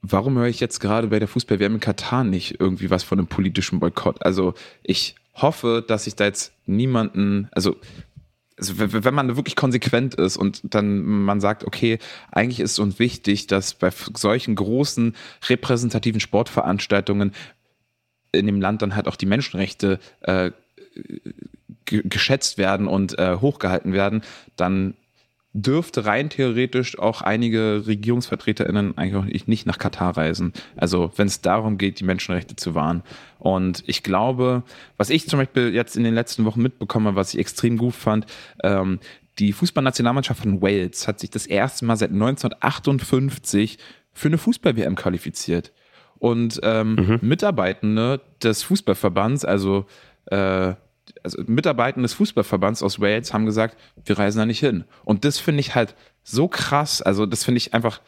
warum 0.02 0.38
höre 0.38 0.48
ich 0.48 0.60
jetzt 0.60 0.80
gerade 0.80 1.08
bei 1.08 1.20
der 1.20 1.28
Fußball-WM 1.28 1.76
in 1.76 1.80
Katar 1.80 2.24
nicht 2.24 2.60
irgendwie 2.60 2.90
was 2.90 3.04
von 3.04 3.20
einem 3.20 3.28
politischen 3.28 3.80
Boykott? 3.80 4.26
Also 4.26 4.54
ich 4.84 5.16
hoffe, 5.36 5.84
dass 5.86 6.08
ich 6.08 6.16
da 6.16 6.26
jetzt 6.26 6.54
niemanden, 6.66 7.50
also 7.52 7.76
also 8.60 8.74
wenn 8.78 9.14
man 9.14 9.36
wirklich 9.36 9.56
konsequent 9.56 10.16
ist 10.16 10.38
und 10.38 10.62
dann 10.64 11.02
man 11.02 11.40
sagt, 11.40 11.64
okay, 11.64 11.98
eigentlich 12.32 12.60
ist 12.60 12.74
es 12.74 12.80
uns 12.80 13.00
wichtig, 13.00 13.48
dass 13.48 13.74
bei 13.74 13.90
solchen 14.16 14.56
großen 14.56 15.16
repräsentativen 15.48 16.20
Sportveranstaltungen 16.20 17.34
in 18.32 18.46
dem 18.46 18.62
Land 18.62 18.82
dann 18.82 18.96
halt 18.96 19.08
auch 19.08 19.16
die 19.16 19.26
Menschenrechte 19.26 20.00
äh, 20.22 20.52
geschätzt 21.86 22.58
werden 22.58 22.88
und 22.88 23.18
äh, 23.18 23.38
hochgehalten 23.38 23.94
werden, 23.94 24.22
dann 24.56 24.96
dürfte 25.54 26.06
rein 26.06 26.30
theoretisch 26.30 27.00
auch 27.00 27.22
einige 27.22 27.84
RegierungsvertreterInnen 27.88 28.98
eigentlich 28.98 29.48
nicht 29.48 29.66
nach 29.66 29.80
Katar 29.80 30.16
reisen. 30.16 30.54
Also 30.76 31.12
wenn 31.16 31.28
es 31.28 31.42
darum 31.42 31.78
geht, 31.78 32.00
die 32.00 32.04
Menschenrechte 32.04 32.56
zu 32.56 32.76
wahren. 32.76 33.04
Und 33.40 33.84
ich 33.88 34.04
glaube, 34.04 34.64
was 34.98 35.10
ich 35.10 35.28
zum 35.28 35.40
Beispiel 35.40 35.74
jetzt 35.74 35.98
in 35.98 36.04
den 36.04 36.14
letzten 36.14 36.46
Wochen 36.46 36.62
mitbekomme, 36.62 37.16
was 37.16 37.34
ich 37.34 37.40
extrem 37.40 37.78
gut 37.78 37.96
fand, 37.96 38.28
ähm, 38.64 39.00
die 39.40 39.54
Fußballnationalmannschaft 39.54 40.42
von 40.42 40.62
Wales 40.62 41.08
hat 41.08 41.20
sich 41.20 41.30
das 41.30 41.48
erste 41.48 41.86
Mal 41.86 41.96
seit 41.96 42.12
1958 42.12 43.78
für 44.14 44.28
eine 44.28 44.38
Fußball-WM 44.38 44.96
qualifiziert. 44.96 45.72
Und 46.20 46.60
ähm, 46.64 46.96
mhm. 46.96 47.20
Mitarbeitende 47.22 48.22
des 48.44 48.62
Fußballverbands, 48.64 49.46
also 49.46 49.86
äh, 50.26 50.74
also 51.24 51.42
Mitarbeiter 51.48 52.02
des 52.02 52.14
Fußballverbands 52.14 52.84
aus 52.84 53.00
Wales 53.00 53.34
haben 53.34 53.46
gesagt, 53.46 53.78
wir 54.06 54.18
reisen 54.18 54.40
da 54.40 54.46
nicht 54.46 54.60
hin. 54.60 54.86
Und 55.04 55.26
das 55.26 55.40
finde 55.40 55.62
ich 55.62 55.76
halt 55.76 55.96
so 56.24 56.48
krass. 56.48 57.02
Also 57.02 57.26
das 57.26 57.44
finde 57.44 57.58
ich 57.58 57.74
einfach 57.74 58.02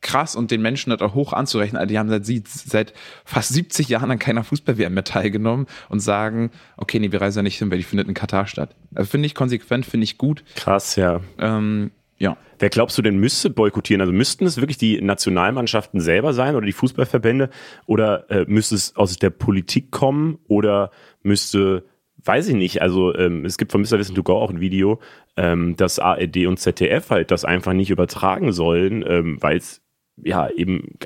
krass 0.00 0.36
und 0.36 0.50
den 0.50 0.62
Menschen 0.62 0.90
das 0.90 1.00
auch 1.00 1.14
hoch 1.14 1.32
anzurechnen. 1.32 1.78
Also 1.78 1.88
die 1.88 1.98
haben 1.98 2.08
seit, 2.08 2.48
seit 2.48 2.92
fast 3.24 3.52
70 3.52 3.88
Jahren 3.88 4.10
an 4.10 4.18
keiner 4.18 4.44
Fußball-WM 4.44 4.94
mehr 4.94 5.04
teilgenommen 5.04 5.66
und 5.88 6.00
sagen, 6.00 6.50
okay, 6.76 6.98
nee, 6.98 7.12
wir 7.12 7.20
reisen 7.20 7.38
da 7.38 7.42
nicht 7.42 7.58
hin, 7.58 7.70
weil 7.70 7.78
die 7.78 7.84
findet 7.84 8.08
in 8.08 8.14
Katar 8.14 8.46
statt. 8.46 8.76
Also 8.94 9.10
finde 9.10 9.26
ich 9.26 9.34
konsequent, 9.34 9.86
finde 9.86 10.04
ich 10.04 10.18
gut. 10.18 10.44
Krass, 10.54 10.96
ja. 10.96 11.20
Ähm, 11.38 11.90
ja. 12.18 12.36
Wer 12.58 12.70
glaubst 12.70 12.98
du 12.98 13.02
denn 13.02 13.18
müsste 13.18 13.50
boykottieren? 13.50 14.00
Also 14.00 14.12
müssten 14.12 14.44
es 14.44 14.56
wirklich 14.56 14.78
die 14.78 15.00
Nationalmannschaften 15.00 16.00
selber 16.00 16.32
sein 16.32 16.56
oder 16.56 16.66
die 16.66 16.72
Fußballverbände? 16.72 17.50
Oder 17.86 18.28
äh, 18.30 18.44
müsste 18.48 18.74
es 18.74 18.96
aus 18.96 19.16
der 19.16 19.30
Politik 19.30 19.90
kommen? 19.90 20.38
Oder 20.48 20.90
müsste 21.22 21.84
weiß 22.28 22.48
ich 22.48 22.54
nicht, 22.54 22.82
also 22.82 23.14
ähm, 23.14 23.44
es 23.44 23.58
gibt 23.58 23.72
von 23.72 23.80
Mr. 23.80 23.98
Wissen 23.98 24.14
to 24.14 24.22
Go 24.22 24.34
auch 24.34 24.50
ein 24.50 24.60
Video, 24.60 25.00
ähm, 25.36 25.74
dass 25.76 25.98
ARD 25.98 26.46
und 26.46 26.58
ZDF 26.58 27.10
halt 27.10 27.30
das 27.30 27.44
einfach 27.44 27.72
nicht 27.72 27.90
übertragen 27.90 28.52
sollen, 28.52 29.02
ähm, 29.08 29.38
weil 29.40 29.56
es 29.56 29.82
ja 30.22 30.48
eben 30.50 30.98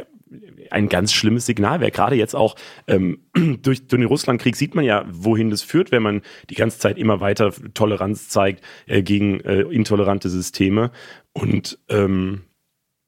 ein 0.71 0.89
ganz 0.89 1.13
schlimmes 1.13 1.47
Signal 1.47 1.81
wäre. 1.81 1.91
Gerade 1.91 2.17
jetzt 2.17 2.35
auch 2.35 2.57
ähm, 2.89 3.21
durch, 3.35 3.87
durch 3.87 4.01
den 4.01 4.05
Russlandkrieg 4.05 4.57
sieht 4.57 4.75
man 4.75 4.85
ja, 4.85 5.05
wohin 5.09 5.51
das 5.51 5.63
führt, 5.63 5.93
wenn 5.93 6.03
man 6.03 6.23
die 6.51 6.55
ganze 6.55 6.79
Zeit 6.79 6.99
immer 6.99 7.21
weiter 7.21 7.53
Toleranz 7.75 8.29
zeigt 8.29 8.65
äh, 8.87 9.03
gegen 9.03 9.41
äh, 9.41 9.61
intolerante 9.63 10.29
Systeme. 10.29 10.91
Und 11.33 11.79
ähm, 11.89 12.43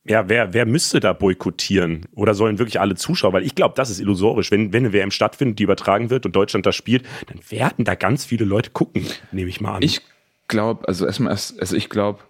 ja, 0.07 0.29
wer, 0.29 0.53
wer 0.53 0.67
müsste 0.67 1.01
da 1.01 1.15
boykottieren? 1.15 2.07
Oder 2.15 2.35
sollen 2.35 2.59
wirklich 2.59 2.79
alle 2.79 2.95
Zuschauer? 2.95 3.33
Weil 3.33 3.45
ich 3.45 3.55
glaube, 3.55 3.75
das 3.77 3.89
ist 3.89 4.01
illusorisch. 4.01 4.51
Wenn, 4.51 4.73
wenn 4.73 4.85
eine 4.85 4.93
WM 4.93 5.11
stattfindet, 5.11 5.59
die 5.59 5.63
übertragen 5.63 6.11
wird 6.11 6.27
und 6.27 6.37
Deutschland 6.37 6.67
da 6.67 6.73
spielt, 6.73 7.07
dann 7.27 7.41
werden 7.49 7.85
da 7.85 7.95
ganz 7.95 8.27
viele 8.27 8.45
Leute 8.45 8.71
gucken, 8.71 9.07
nehme 9.33 9.49
ich 9.49 9.63
mal 9.63 9.77
an. 9.77 9.83
Ich 9.83 10.03
glaube, 10.49 10.87
also 10.87 11.07
erstmal, 11.07 11.33
also 11.33 11.75
ich 11.75 11.89
glaube, 11.89 12.21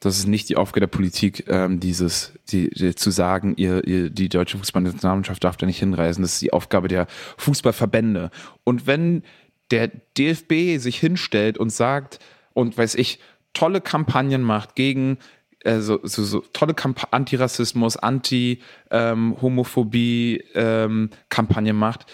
das 0.00 0.18
ist 0.18 0.26
nicht 0.26 0.48
die 0.48 0.56
Aufgabe 0.56 0.80
der 0.80 0.86
Politik, 0.88 1.44
ähm, 1.48 1.78
dieses, 1.78 2.32
die, 2.48 2.70
die, 2.70 2.96
zu 2.96 3.12
sagen, 3.12 3.54
ihr, 3.56 3.86
ihr, 3.86 4.10
die 4.10 4.28
deutsche 4.28 4.58
Fußballnationalmannschaft 4.58 5.44
darf 5.44 5.56
da 5.56 5.64
nicht 5.64 5.78
hinreisen. 5.78 6.22
Das 6.22 6.34
ist 6.34 6.42
die 6.42 6.52
Aufgabe 6.52 6.88
der 6.88 7.06
Fußballverbände. 7.36 8.30
Und 8.64 8.88
wenn 8.88 9.22
der 9.70 9.92
DFB 10.18 10.78
sich 10.78 10.98
hinstellt 10.98 11.56
und 11.56 11.70
sagt 11.70 12.18
und 12.52 12.76
weiß 12.76 12.96
ich, 12.96 13.20
tolle 13.54 13.80
Kampagnen 13.80 14.42
macht 14.42 14.74
gegen 14.74 15.18
äh, 15.64 15.80
so, 15.80 15.98
so, 16.02 16.40
tolle 16.52 16.74
Antirassismus, 17.10 17.96
Anti-Homophobie 17.96 20.44
ähm, 20.54 21.10
Kampagne 21.28 21.72
macht, 21.72 22.06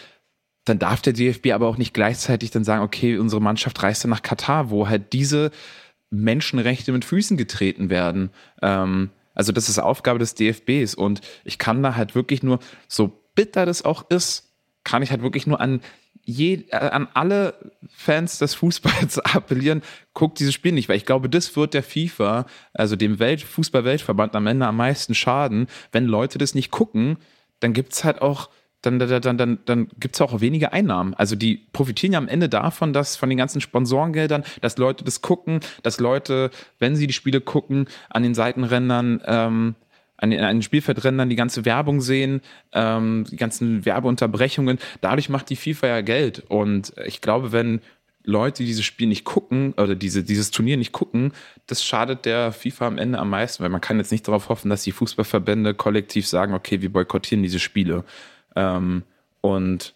dann 0.64 0.78
darf 0.78 1.02
der 1.02 1.14
DFB 1.14 1.52
aber 1.52 1.66
auch 1.66 1.78
nicht 1.78 1.94
gleichzeitig 1.94 2.50
dann 2.50 2.64
sagen, 2.64 2.82
okay, 2.82 3.16
unsere 3.18 3.40
Mannschaft 3.40 3.82
reist 3.82 4.04
dann 4.04 4.10
nach 4.10 4.22
Katar, 4.22 4.70
wo 4.70 4.88
halt 4.88 5.12
diese 5.12 5.50
Menschenrechte 6.10 6.92
mit 6.92 7.04
Füßen 7.04 7.36
getreten 7.36 7.90
werden. 7.90 8.30
Ähm, 8.62 9.10
also 9.34 9.52
das 9.52 9.68
ist 9.68 9.78
Aufgabe 9.78 10.18
des 10.18 10.34
DFBs 10.34 10.94
und 10.94 11.20
ich 11.44 11.58
kann 11.58 11.82
da 11.82 11.94
halt 11.94 12.14
wirklich 12.14 12.42
nur, 12.42 12.58
so 12.88 13.22
bitter 13.34 13.66
das 13.66 13.84
auch 13.84 14.08
ist, 14.10 14.47
kann 14.88 15.02
ich 15.02 15.10
halt 15.10 15.22
wirklich 15.22 15.46
nur 15.46 15.60
an 15.60 15.80
je, 16.24 16.64
äh, 16.70 16.76
an 16.76 17.08
alle 17.14 17.54
Fans 17.94 18.38
des 18.38 18.54
Fußballs 18.54 19.18
appellieren, 19.34 19.82
guckt 20.14 20.40
dieses 20.40 20.54
Spiel 20.54 20.72
nicht, 20.72 20.88
weil 20.88 20.96
ich 20.96 21.06
glaube, 21.06 21.28
das 21.28 21.54
wird 21.56 21.74
der 21.74 21.82
FIFA, 21.82 22.46
also 22.72 22.96
dem 22.96 23.18
Welt 23.18 23.42
Fußball-Weltverband 23.42 24.34
am 24.34 24.46
Ende 24.46 24.66
am 24.66 24.76
meisten 24.76 25.14
schaden. 25.14 25.66
Wenn 25.92 26.06
Leute 26.06 26.38
das 26.38 26.54
nicht 26.54 26.70
gucken, 26.70 27.18
dann 27.60 27.72
gibt 27.72 27.92
es 27.92 28.04
halt 28.04 28.22
auch 28.22 28.48
dann, 28.80 29.00
dann, 29.00 29.20
dann, 29.20 29.38
dann, 29.38 29.58
dann 29.64 29.88
gibt 29.98 30.14
es 30.14 30.20
auch 30.20 30.40
weniger 30.40 30.72
Einnahmen. 30.72 31.12
Also 31.14 31.34
die 31.34 31.56
profitieren 31.72 32.12
ja 32.12 32.18
am 32.18 32.28
Ende 32.28 32.48
davon, 32.48 32.92
dass 32.92 33.16
von 33.16 33.28
den 33.28 33.38
ganzen 33.38 33.60
Sponsorengeldern, 33.60 34.44
dass 34.60 34.78
Leute 34.78 35.04
das 35.04 35.20
gucken, 35.20 35.60
dass 35.82 35.98
Leute, 35.98 36.50
wenn 36.78 36.94
sie 36.94 37.08
die 37.08 37.12
Spiele 37.12 37.40
gucken, 37.40 37.88
an 38.08 38.22
den 38.22 38.34
Seitenrändern 38.34 39.20
ähm, 39.26 39.74
an 40.18 40.30
den 40.30 40.62
Spielfeldrändern 40.62 41.30
die 41.30 41.36
ganze 41.36 41.64
Werbung 41.64 42.00
sehen, 42.00 42.40
ähm, 42.72 43.24
die 43.30 43.36
ganzen 43.36 43.84
Werbeunterbrechungen. 43.84 44.78
Dadurch 45.00 45.28
macht 45.28 45.48
die 45.48 45.56
FIFA 45.56 45.86
ja 45.86 46.00
Geld. 46.00 46.44
Und 46.48 46.92
ich 47.06 47.20
glaube, 47.20 47.52
wenn 47.52 47.80
Leute 48.24 48.64
dieses 48.64 48.84
Spiel 48.84 49.06
nicht 49.06 49.24
gucken 49.24 49.72
oder 49.74 49.94
diese, 49.94 50.22
dieses 50.22 50.50
Turnier 50.50 50.76
nicht 50.76 50.92
gucken, 50.92 51.32
das 51.66 51.84
schadet 51.84 52.26
der 52.26 52.52
FIFA 52.52 52.88
am 52.88 52.98
Ende 52.98 53.18
am 53.18 53.30
meisten, 53.30 53.62
weil 53.62 53.70
man 53.70 53.80
kann 53.80 53.98
jetzt 53.98 54.12
nicht 54.12 54.26
darauf 54.28 54.48
hoffen, 54.48 54.68
dass 54.68 54.82
die 54.82 54.92
Fußballverbände 54.92 55.74
kollektiv 55.74 56.26
sagen, 56.26 56.52
okay, 56.52 56.82
wir 56.82 56.92
boykottieren 56.92 57.42
diese 57.42 57.58
Spiele. 57.58 58.04
Ähm, 58.54 59.04
und 59.40 59.94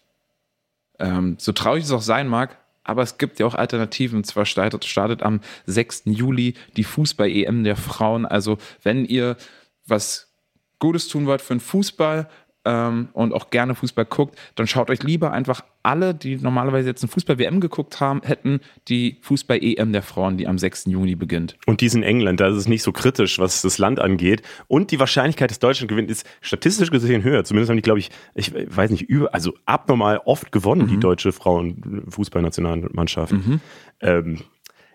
ähm, 0.99 1.35
so 1.37 1.51
traurig 1.51 1.83
es 1.83 1.91
auch 1.91 2.01
sein 2.01 2.27
mag, 2.27 2.57
aber 2.83 3.03
es 3.03 3.17
gibt 3.17 3.39
ja 3.39 3.45
auch 3.45 3.55
Alternativen. 3.55 4.17
Und 4.17 4.25
zwar 4.25 4.45
startet, 4.45 4.85
startet 4.85 5.21
am 5.21 5.41
6. 5.65 6.03
Juli 6.05 6.55
die 6.75 6.83
Fußball-EM 6.83 7.63
der 7.63 7.75
Frauen. 7.75 8.25
Also 8.25 8.57
wenn 8.81 9.05
ihr 9.05 9.37
was 9.85 10.33
Gutes 10.79 11.07
tun 11.07 11.25
wollt 11.25 11.41
für 11.41 11.53
den 11.53 11.59
Fußball 11.59 12.27
ähm, 12.65 13.09
und 13.13 13.33
auch 13.33 13.49
gerne 13.49 13.75
Fußball 13.75 14.05
guckt, 14.05 14.39
dann 14.55 14.67
schaut 14.67 14.89
euch 14.89 15.03
lieber 15.03 15.31
einfach 15.31 15.63
alle, 15.81 16.13
die 16.13 16.37
normalerweise 16.37 16.87
jetzt 16.87 17.03
ein 17.03 17.09
Fußball-WM 17.09 17.59
geguckt 17.59 17.99
haben, 17.99 18.21
hätten 18.23 18.61
die 18.87 19.17
Fußball-EM 19.21 19.91
der 19.91 20.01
Frauen, 20.01 20.37
die 20.37 20.47
am 20.47 20.57
6. 20.57 20.85
Juni 20.85 21.15
beginnt. 21.15 21.57
Und 21.65 21.81
die 21.81 21.87
ist 21.87 21.95
in 21.95 22.03
England, 22.03 22.39
da 22.39 22.47
ist 22.47 22.55
es 22.55 22.67
nicht 22.69 22.83
so 22.83 22.93
kritisch, 22.93 23.39
was 23.39 23.61
das 23.61 23.79
Land 23.79 23.99
angeht. 23.99 24.43
Und 24.67 24.91
die 24.91 24.99
Wahrscheinlichkeit, 24.99 25.51
dass 25.51 25.59
Deutschland 25.59 25.89
gewinnt, 25.89 26.09
ist 26.09 26.25
statistisch 26.39 26.89
gesehen 26.89 27.23
höher. 27.23 27.43
Zumindest 27.43 27.69
haben 27.69 27.77
die, 27.77 27.81
glaube 27.81 27.99
ich, 27.99 28.11
ich 28.33 28.53
weiß 28.53 28.91
nicht, 28.91 29.03
über, 29.03 29.33
also 29.33 29.53
abnormal 29.65 30.21
oft 30.23 30.53
gewonnen, 30.53 30.83
mhm. 30.83 30.87
die 30.87 30.99
deutsche 30.99 31.33
Frauen-Fußballnationalmannschaft. 31.33 33.33
Mhm. 33.33 33.59
Ähm, 33.99 34.39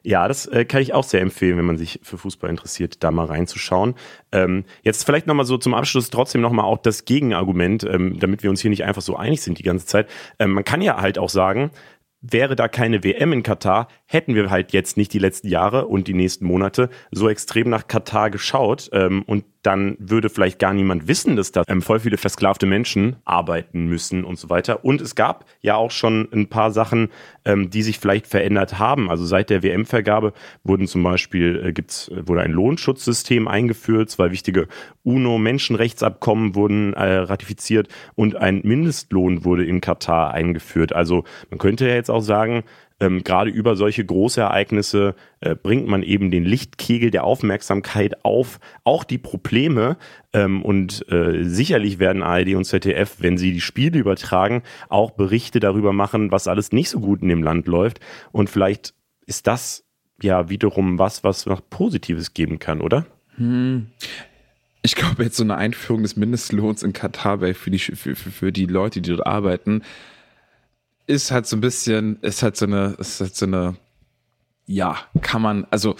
ja, 0.08 0.26
das 0.26 0.46
äh, 0.46 0.64
kann 0.64 0.80
ich 0.80 0.94
auch 0.94 1.04
sehr 1.04 1.20
empfehlen, 1.20 1.58
wenn 1.58 1.66
man 1.66 1.76
sich 1.76 2.00
für 2.02 2.16
Fußball 2.16 2.48
interessiert, 2.48 3.04
da 3.04 3.10
mal 3.10 3.26
reinzuschauen. 3.26 3.94
Ähm, 4.32 4.64
jetzt 4.82 5.04
vielleicht 5.04 5.26
nochmal 5.26 5.44
so 5.44 5.58
zum 5.58 5.74
Abschluss 5.74 6.08
trotzdem 6.08 6.40
nochmal 6.40 6.64
auch 6.64 6.78
das 6.78 7.04
Gegenargument, 7.04 7.84
ähm, 7.84 8.18
damit 8.18 8.42
wir 8.42 8.48
uns 8.48 8.62
hier 8.62 8.70
nicht 8.70 8.84
einfach 8.84 9.02
so 9.02 9.16
einig 9.16 9.42
sind 9.42 9.58
die 9.58 9.64
ganze 9.64 9.84
Zeit. 9.84 10.08
Ähm, 10.38 10.52
man 10.52 10.64
kann 10.64 10.80
ja 10.80 10.98
halt 10.98 11.18
auch 11.18 11.28
sagen, 11.28 11.72
wäre 12.22 12.56
da 12.56 12.68
keine 12.68 13.04
WM 13.04 13.34
in 13.34 13.42
Katar, 13.42 13.88
hätten 14.06 14.34
wir 14.34 14.48
halt 14.48 14.72
jetzt 14.72 14.96
nicht 14.96 15.12
die 15.12 15.18
letzten 15.18 15.48
Jahre 15.48 15.86
und 15.86 16.08
die 16.08 16.14
nächsten 16.14 16.46
Monate 16.46 16.88
so 17.10 17.28
extrem 17.28 17.68
nach 17.68 17.86
Katar 17.86 18.30
geschaut 18.30 18.88
ähm, 18.94 19.24
und 19.26 19.44
dann 19.62 19.96
würde 19.98 20.28
vielleicht 20.28 20.58
gar 20.58 20.72
niemand 20.72 21.08
wissen, 21.08 21.36
dass 21.36 21.52
da 21.52 21.62
ähm, 21.66 21.82
voll 21.82 22.00
viele 22.00 22.16
versklavte 22.16 22.66
Menschen 22.66 23.16
arbeiten 23.24 23.86
müssen 23.86 24.24
und 24.24 24.38
so 24.38 24.48
weiter. 24.50 24.84
Und 24.84 25.00
es 25.00 25.14
gab 25.14 25.44
ja 25.60 25.74
auch 25.74 25.90
schon 25.90 26.28
ein 26.32 26.48
paar 26.48 26.70
Sachen, 26.70 27.08
ähm, 27.44 27.70
die 27.70 27.82
sich 27.82 27.98
vielleicht 27.98 28.26
verändert 28.26 28.78
haben. 28.78 29.10
Also 29.10 29.24
seit 29.24 29.50
der 29.50 29.62
WM-Vergabe 29.62 30.32
wurden 30.62 30.86
zum 30.86 31.02
Beispiel, 31.02 31.62
äh, 31.64 31.72
gibt's, 31.72 32.10
wurde 32.14 32.42
ein 32.42 32.52
Lohnschutzsystem 32.52 33.48
eingeführt, 33.48 34.10
zwei 34.10 34.30
wichtige 34.30 34.68
UNO-Menschenrechtsabkommen 35.02 36.54
wurden 36.54 36.92
äh, 36.92 37.16
ratifiziert 37.16 37.88
und 38.14 38.36
ein 38.36 38.60
Mindestlohn 38.62 39.44
wurde 39.44 39.64
in 39.64 39.80
Katar 39.80 40.32
eingeführt. 40.32 40.92
Also 40.92 41.24
man 41.50 41.58
könnte 41.58 41.88
ja 41.88 41.94
jetzt 41.94 42.10
auch 42.10 42.20
sagen, 42.20 42.64
ähm, 43.00 43.22
gerade 43.22 43.50
über 43.50 43.76
solche 43.76 44.04
Großereignisse 44.04 45.14
äh, 45.40 45.54
bringt 45.54 45.86
man 45.86 46.02
eben 46.02 46.30
den 46.30 46.44
Lichtkegel 46.44 47.10
der 47.10 47.24
Aufmerksamkeit 47.24 48.24
auf, 48.24 48.58
auch 48.84 49.04
die 49.04 49.18
Probleme. 49.18 49.96
Ähm, 50.32 50.62
und 50.62 51.10
äh, 51.10 51.44
sicherlich 51.44 51.98
werden 51.98 52.22
ARD 52.22 52.54
und 52.54 52.64
ZDF, 52.64 53.16
wenn 53.20 53.38
sie 53.38 53.52
die 53.52 53.60
Spiele 53.60 53.98
übertragen, 53.98 54.62
auch 54.88 55.12
Berichte 55.12 55.60
darüber 55.60 55.92
machen, 55.92 56.32
was 56.32 56.48
alles 56.48 56.72
nicht 56.72 56.90
so 56.90 57.00
gut 57.00 57.22
in 57.22 57.28
dem 57.28 57.42
Land 57.42 57.68
läuft. 57.68 58.00
Und 58.32 58.50
vielleicht 58.50 58.94
ist 59.26 59.46
das 59.46 59.84
ja 60.20 60.48
wiederum 60.48 60.98
was, 60.98 61.22
was 61.22 61.46
noch 61.46 61.60
Positives 61.70 62.34
geben 62.34 62.58
kann, 62.58 62.80
oder? 62.80 63.06
Hm. 63.36 63.86
Ich 64.82 64.94
glaube, 64.94 65.24
jetzt 65.24 65.36
so 65.36 65.44
eine 65.44 65.56
Einführung 65.56 66.02
des 66.02 66.16
Mindestlohns 66.16 66.82
in 66.82 66.92
Katar 66.92 67.40
für 67.54 67.70
die, 67.70 67.78
für, 67.78 67.96
für, 67.96 68.14
für 68.16 68.52
die 68.52 68.66
Leute, 68.66 69.00
die 69.00 69.10
dort 69.10 69.26
arbeiten, 69.26 69.82
ist 71.08 71.30
halt 71.30 71.46
so 71.46 71.56
ein 71.56 71.60
bisschen, 71.60 72.18
ist 72.20 72.42
halt 72.42 72.56
so 72.56 72.66
eine, 72.66 72.94
ist 72.98 73.20
halt 73.20 73.34
so 73.34 73.46
eine, 73.46 73.76
ja, 74.66 74.98
kann 75.22 75.40
man, 75.40 75.66
also 75.70 75.96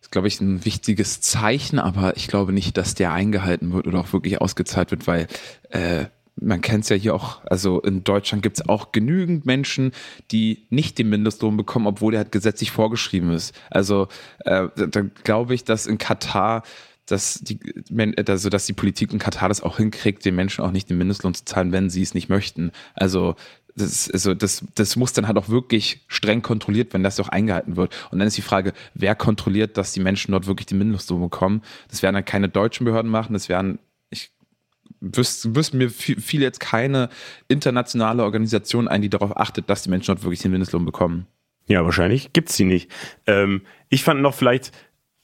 ist, 0.00 0.12
glaube 0.12 0.28
ich, 0.28 0.40
ein 0.40 0.64
wichtiges 0.64 1.20
Zeichen, 1.20 1.80
aber 1.80 2.16
ich 2.16 2.28
glaube 2.28 2.52
nicht, 2.52 2.76
dass 2.76 2.94
der 2.94 3.12
eingehalten 3.12 3.72
wird 3.72 3.88
oder 3.88 4.00
auch 4.00 4.12
wirklich 4.12 4.40
ausgezahlt 4.40 4.92
wird, 4.92 5.08
weil 5.08 5.26
äh, 5.70 6.06
man 6.36 6.60
kennt 6.60 6.84
es 6.84 6.88
ja 6.88 6.96
hier 6.96 7.14
auch, 7.14 7.44
also 7.46 7.80
in 7.80 8.04
Deutschland 8.04 8.42
gibt 8.44 8.58
es 8.58 8.68
auch 8.68 8.92
genügend 8.92 9.44
Menschen, 9.44 9.92
die 10.30 10.66
nicht 10.70 10.98
den 10.98 11.08
Mindestlohn 11.08 11.56
bekommen, 11.56 11.88
obwohl 11.88 12.12
der 12.12 12.20
halt 12.20 12.32
gesetzlich 12.32 12.70
vorgeschrieben 12.70 13.32
ist. 13.32 13.54
Also 13.70 14.06
äh, 14.44 14.68
da 14.76 15.00
glaube 15.24 15.54
ich, 15.54 15.64
dass 15.64 15.86
in 15.86 15.98
Katar 15.98 16.62
dass 17.06 17.40
die, 17.42 17.58
also 18.26 18.48
dass 18.48 18.64
die 18.64 18.72
Politik 18.72 19.12
in 19.12 19.18
Katar 19.18 19.50
das 19.50 19.62
auch 19.62 19.76
hinkriegt, 19.76 20.24
den 20.24 20.34
Menschen 20.34 20.64
auch 20.64 20.70
nicht 20.70 20.88
den 20.88 20.96
Mindestlohn 20.96 21.34
zu 21.34 21.44
zahlen, 21.44 21.70
wenn 21.70 21.90
sie 21.90 22.00
es 22.00 22.14
nicht 22.14 22.30
möchten. 22.30 22.72
Also 22.94 23.36
das, 23.76 24.10
also 24.10 24.34
das, 24.34 24.64
das 24.74 24.96
muss 24.96 25.12
dann 25.12 25.26
halt 25.26 25.36
auch 25.36 25.48
wirklich 25.48 26.04
streng 26.06 26.42
kontrolliert, 26.42 26.94
wenn 26.94 27.02
das 27.02 27.18
auch 27.18 27.28
eingehalten 27.28 27.76
wird. 27.76 27.94
Und 28.10 28.18
dann 28.18 28.28
ist 28.28 28.36
die 28.36 28.42
Frage, 28.42 28.72
wer 28.94 29.14
kontrolliert, 29.14 29.76
dass 29.76 29.92
die 29.92 30.00
Menschen 30.00 30.32
dort 30.32 30.46
wirklich 30.46 30.66
die 30.66 30.74
Mindestlohn 30.74 31.20
bekommen? 31.20 31.62
Das 31.88 32.02
werden 32.02 32.14
dann 32.14 32.24
keine 32.24 32.48
deutschen 32.48 32.84
Behörden 32.84 33.10
machen, 33.10 33.32
das 33.32 33.48
werden, 33.48 33.78
ich 34.10 34.30
wüsste 35.00 35.54
wüs 35.56 35.72
mir 35.72 35.90
fiel 35.90 36.40
jetzt 36.40 36.60
keine 36.60 37.08
internationale 37.48 38.22
Organisation 38.22 38.88
ein, 38.88 39.02
die 39.02 39.10
darauf 39.10 39.36
achtet, 39.36 39.68
dass 39.68 39.82
die 39.82 39.90
Menschen 39.90 40.14
dort 40.14 40.22
wirklich 40.22 40.40
den 40.40 40.52
Mindestlohn 40.52 40.84
bekommen. 40.84 41.26
Ja, 41.66 41.84
wahrscheinlich 41.84 42.32
gibt's 42.32 42.56
sie 42.56 42.64
nicht. 42.64 42.90
Ähm, 43.26 43.62
ich 43.88 44.04
fand 44.04 44.20
noch 44.20 44.34
vielleicht 44.34 44.72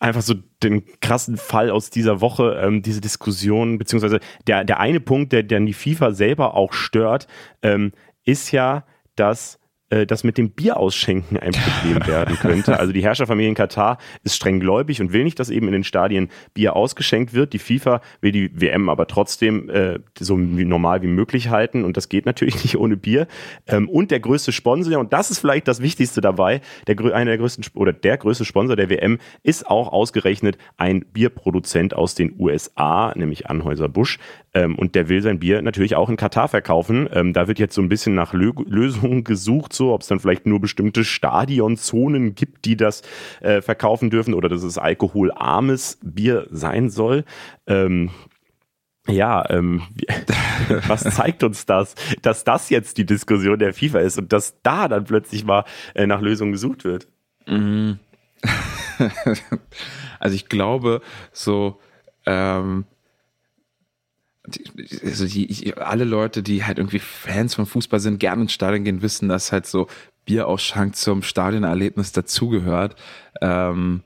einfach 0.00 0.22
so 0.22 0.34
den 0.62 0.84
krassen 1.00 1.36
Fall 1.36 1.70
aus 1.70 1.90
dieser 1.90 2.22
Woche, 2.22 2.58
ähm, 2.62 2.82
diese 2.82 3.02
Diskussion, 3.02 3.76
beziehungsweise 3.76 4.20
der, 4.46 4.64
der 4.64 4.80
eine 4.80 4.98
Punkt, 4.98 5.32
der, 5.32 5.42
der 5.42 5.60
die 5.60 5.74
FIFA 5.74 6.12
selber 6.12 6.54
auch 6.54 6.72
stört, 6.72 7.26
ähm, 7.62 7.92
ist 8.24 8.50
ja, 8.50 8.84
dass 9.16 9.59
das 10.06 10.24
mit 10.24 10.38
dem 10.38 10.50
Bierausschenken 10.50 11.36
ein 11.36 11.52
Problem 11.52 12.06
werden 12.06 12.36
könnte. 12.36 12.78
Also 12.78 12.92
die 12.92 13.02
Herrscherfamilie 13.02 13.48
in 13.48 13.54
Katar 13.54 13.98
ist 14.22 14.36
streng 14.36 14.60
gläubig 14.60 15.00
und 15.00 15.12
will 15.12 15.24
nicht, 15.24 15.38
dass 15.38 15.50
eben 15.50 15.66
in 15.66 15.72
den 15.72 15.84
Stadien 15.84 16.28
Bier 16.54 16.76
ausgeschenkt 16.76 17.34
wird. 17.34 17.52
Die 17.52 17.58
FIFA 17.58 18.00
will 18.20 18.32
die 18.32 18.60
WM 18.60 18.88
aber 18.88 19.06
trotzdem 19.06 19.68
äh, 19.68 19.98
so 20.18 20.36
normal 20.36 21.02
wie 21.02 21.08
möglich 21.08 21.50
halten 21.50 21.84
und 21.84 21.96
das 21.96 22.08
geht 22.08 22.26
natürlich 22.26 22.54
nicht 22.62 22.76
ohne 22.76 22.96
Bier. 22.96 23.26
Ähm, 23.66 23.88
und 23.88 24.10
der 24.10 24.20
größte 24.20 24.52
Sponsor, 24.52 24.98
und 24.98 25.12
das 25.12 25.30
ist 25.30 25.38
vielleicht 25.40 25.68
das 25.68 25.82
Wichtigste 25.82 26.20
dabei, 26.20 26.60
der, 26.86 26.98
einer 27.14 27.30
der 27.30 27.38
größten 27.38 27.64
oder 27.74 27.92
der 27.92 28.16
größte 28.16 28.44
Sponsor 28.44 28.76
der 28.76 28.90
WM 28.90 29.18
ist 29.42 29.66
auch 29.66 29.92
ausgerechnet 29.92 30.58
ein 30.76 31.04
Bierproduzent 31.12 31.94
aus 31.94 32.14
den 32.14 32.34
USA, 32.38 33.12
nämlich 33.16 33.48
Anhäuser-Busch. 33.48 34.18
Ähm, 34.52 34.76
und 34.76 34.94
der 34.94 35.08
will 35.08 35.22
sein 35.22 35.38
Bier 35.38 35.62
natürlich 35.62 35.94
auch 35.94 36.08
in 36.08 36.16
Katar 36.16 36.48
verkaufen. 36.48 37.08
Ähm, 37.12 37.32
da 37.32 37.46
wird 37.46 37.58
jetzt 37.58 37.74
so 37.74 37.82
ein 37.82 37.88
bisschen 37.88 38.14
nach 38.14 38.32
Lö 38.32 38.52
Lösungen 38.66 39.22
gesucht, 39.22 39.72
so 39.80 39.94
ob 39.94 40.02
es 40.02 40.08
dann 40.08 40.20
vielleicht 40.20 40.44
nur 40.44 40.60
bestimmte 40.60 41.04
Stadionzonen 41.04 42.34
gibt, 42.34 42.66
die 42.66 42.76
das 42.76 43.00
äh, 43.40 43.62
verkaufen 43.62 44.10
dürfen 44.10 44.34
oder 44.34 44.50
dass 44.50 44.62
es 44.62 44.76
alkoholarmes 44.76 45.98
Bier 46.04 46.46
sein 46.50 46.90
soll. 46.90 47.24
Ähm, 47.66 48.10
ja, 49.08 49.48
ähm, 49.48 49.82
was 50.86 51.04
zeigt 51.04 51.42
uns 51.42 51.64
das, 51.64 51.94
dass 52.20 52.44
das 52.44 52.68
jetzt 52.68 52.98
die 52.98 53.06
Diskussion 53.06 53.58
der 53.58 53.72
FIFA 53.72 54.00
ist 54.00 54.18
und 54.18 54.34
dass 54.34 54.60
da 54.62 54.86
dann 54.86 55.04
plötzlich 55.04 55.46
mal 55.46 55.64
äh, 55.94 56.06
nach 56.06 56.20
Lösungen 56.20 56.52
gesucht 56.52 56.84
wird? 56.84 57.08
Mhm. 57.46 57.98
also 60.20 60.36
ich 60.36 60.50
glaube, 60.50 61.00
so 61.32 61.80
ähm, 62.26 62.84
also 65.04 65.26
die, 65.26 65.74
alle 65.76 66.04
Leute, 66.04 66.42
die 66.42 66.64
halt 66.64 66.78
irgendwie 66.78 66.98
Fans 66.98 67.54
von 67.54 67.66
Fußball 67.66 68.00
sind, 68.00 68.20
gerne 68.20 68.42
ins 68.42 68.52
Stadion 68.52 68.84
gehen, 68.84 69.02
wissen, 69.02 69.28
dass 69.28 69.52
halt 69.52 69.66
so 69.66 69.86
Bierausschank 70.24 70.96
zum 70.96 71.22
Stadionerlebnis 71.22 72.12
dazugehört. 72.12 72.96
Ähm, 73.40 74.02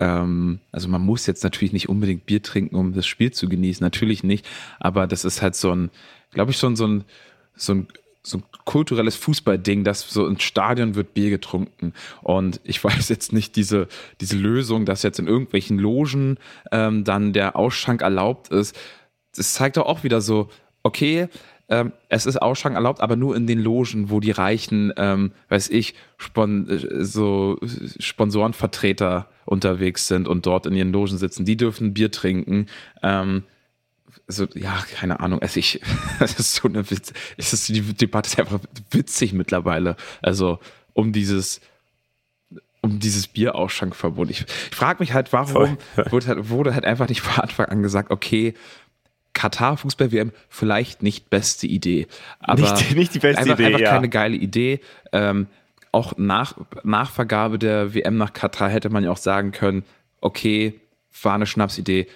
ähm, 0.00 0.60
also 0.72 0.88
man 0.88 1.02
muss 1.02 1.26
jetzt 1.26 1.44
natürlich 1.44 1.72
nicht 1.72 1.88
unbedingt 1.88 2.26
Bier 2.26 2.42
trinken, 2.42 2.76
um 2.76 2.92
das 2.92 3.06
Spiel 3.06 3.32
zu 3.32 3.48
genießen, 3.48 3.84
natürlich 3.84 4.24
nicht, 4.24 4.48
aber 4.80 5.06
das 5.06 5.24
ist 5.24 5.42
halt 5.42 5.54
so 5.54 5.74
ein, 5.74 5.90
glaube 6.32 6.50
ich, 6.50 6.58
schon 6.58 6.76
so 6.76 6.86
ein, 6.86 7.04
so 7.54 7.74
ein 7.74 7.86
so 8.24 8.38
ein 8.38 8.44
kulturelles 8.64 9.16
Fußballding, 9.16 9.82
dass 9.82 10.08
so 10.08 10.26
im 10.28 10.38
Stadion 10.38 10.94
wird 10.94 11.12
Bier 11.14 11.30
getrunken. 11.30 11.92
Und 12.22 12.60
ich 12.62 12.82
weiß 12.82 13.08
jetzt 13.08 13.32
nicht, 13.32 13.56
diese, 13.56 13.88
diese 14.20 14.36
Lösung, 14.36 14.86
dass 14.86 15.02
jetzt 15.02 15.18
in 15.18 15.26
irgendwelchen 15.26 15.78
Logen 15.78 16.38
ähm, 16.70 17.02
dann 17.04 17.32
der 17.32 17.56
Ausschank 17.56 18.02
erlaubt 18.02 18.48
ist, 18.48 18.78
das 19.34 19.54
zeigt 19.54 19.76
doch 19.76 19.86
auch 19.86 20.04
wieder 20.04 20.20
so, 20.20 20.48
okay, 20.82 21.28
ähm, 21.68 21.92
es 22.08 22.26
ist 22.26 22.36
Ausschank 22.36 22.74
erlaubt, 22.74 23.00
aber 23.00 23.16
nur 23.16 23.34
in 23.34 23.46
den 23.46 23.58
Logen, 23.58 24.10
wo 24.10 24.20
die 24.20 24.30
reichen, 24.30 24.92
ähm, 24.96 25.32
weiß 25.48 25.70
ich, 25.70 25.94
Spon 26.18 26.68
äh, 26.68 27.04
so 27.04 27.58
Sponsorenvertreter 27.98 29.26
unterwegs 29.46 30.06
sind 30.06 30.28
und 30.28 30.44
dort 30.44 30.66
in 30.66 30.74
ihren 30.74 30.92
Logen 30.92 31.16
sitzen. 31.16 31.44
Die 31.44 31.56
dürfen 31.56 31.94
Bier 31.94 32.10
trinken. 32.10 32.66
Ähm, 33.02 33.44
also, 34.28 34.46
ja, 34.54 34.84
keine 34.94 35.20
Ahnung. 35.20 35.40
Also 35.40 35.60
ich, 35.60 35.80
das 36.18 36.38
ist 36.38 36.56
so 36.56 36.68
eine 36.68 36.90
Witz. 36.90 37.12
Es 37.38 37.52
ist, 37.52 37.68
die 37.68 37.80
Debatte 37.80 38.28
ist 38.28 38.38
einfach 38.38 38.60
witzig 38.90 39.32
mittlerweile. 39.32 39.96
Also, 40.20 40.58
um 40.92 41.12
dieses, 41.12 41.60
um 42.82 42.98
dieses 42.98 43.28
Bierausschenkverbot. 43.28 44.28
Ich, 44.28 44.44
ich 44.70 44.76
frage 44.76 45.02
mich 45.02 45.14
halt, 45.14 45.32
warum 45.32 45.78
wurde 46.10 46.26
halt, 46.26 46.50
wurde 46.50 46.74
halt 46.74 46.84
einfach 46.84 47.08
nicht 47.08 47.22
von 47.22 47.42
Anfang 47.42 47.66
an 47.66 47.82
gesagt, 47.82 48.10
okay, 48.10 48.54
Katar 49.34 49.76
Fußball-WM 49.76 50.32
vielleicht 50.48 51.02
nicht 51.02 51.30
beste 51.30 51.66
Idee. 51.66 52.06
Aber 52.38 52.60
nicht, 52.60 52.94
nicht 52.94 53.14
die 53.14 53.18
beste 53.18 53.42
einfach, 53.42 53.54
Idee. 53.54 53.66
Einfach 53.66 53.80
ja. 53.80 53.90
keine 53.90 54.08
geile 54.08 54.36
Idee. 54.36 54.80
Ähm, 55.12 55.46
auch 55.90 56.14
nach, 56.16 56.56
nach 56.84 57.10
Vergabe 57.10 57.58
der 57.58 57.94
WM 57.94 58.16
nach 58.16 58.32
Katar 58.32 58.68
hätte 58.70 58.90
man 58.90 59.04
ja 59.04 59.10
auch 59.10 59.18
sagen 59.18 59.52
können, 59.52 59.84
okay, 60.20 60.80
war 61.22 61.34
eine 61.34 61.46
Schnapsidee, 61.46 62.06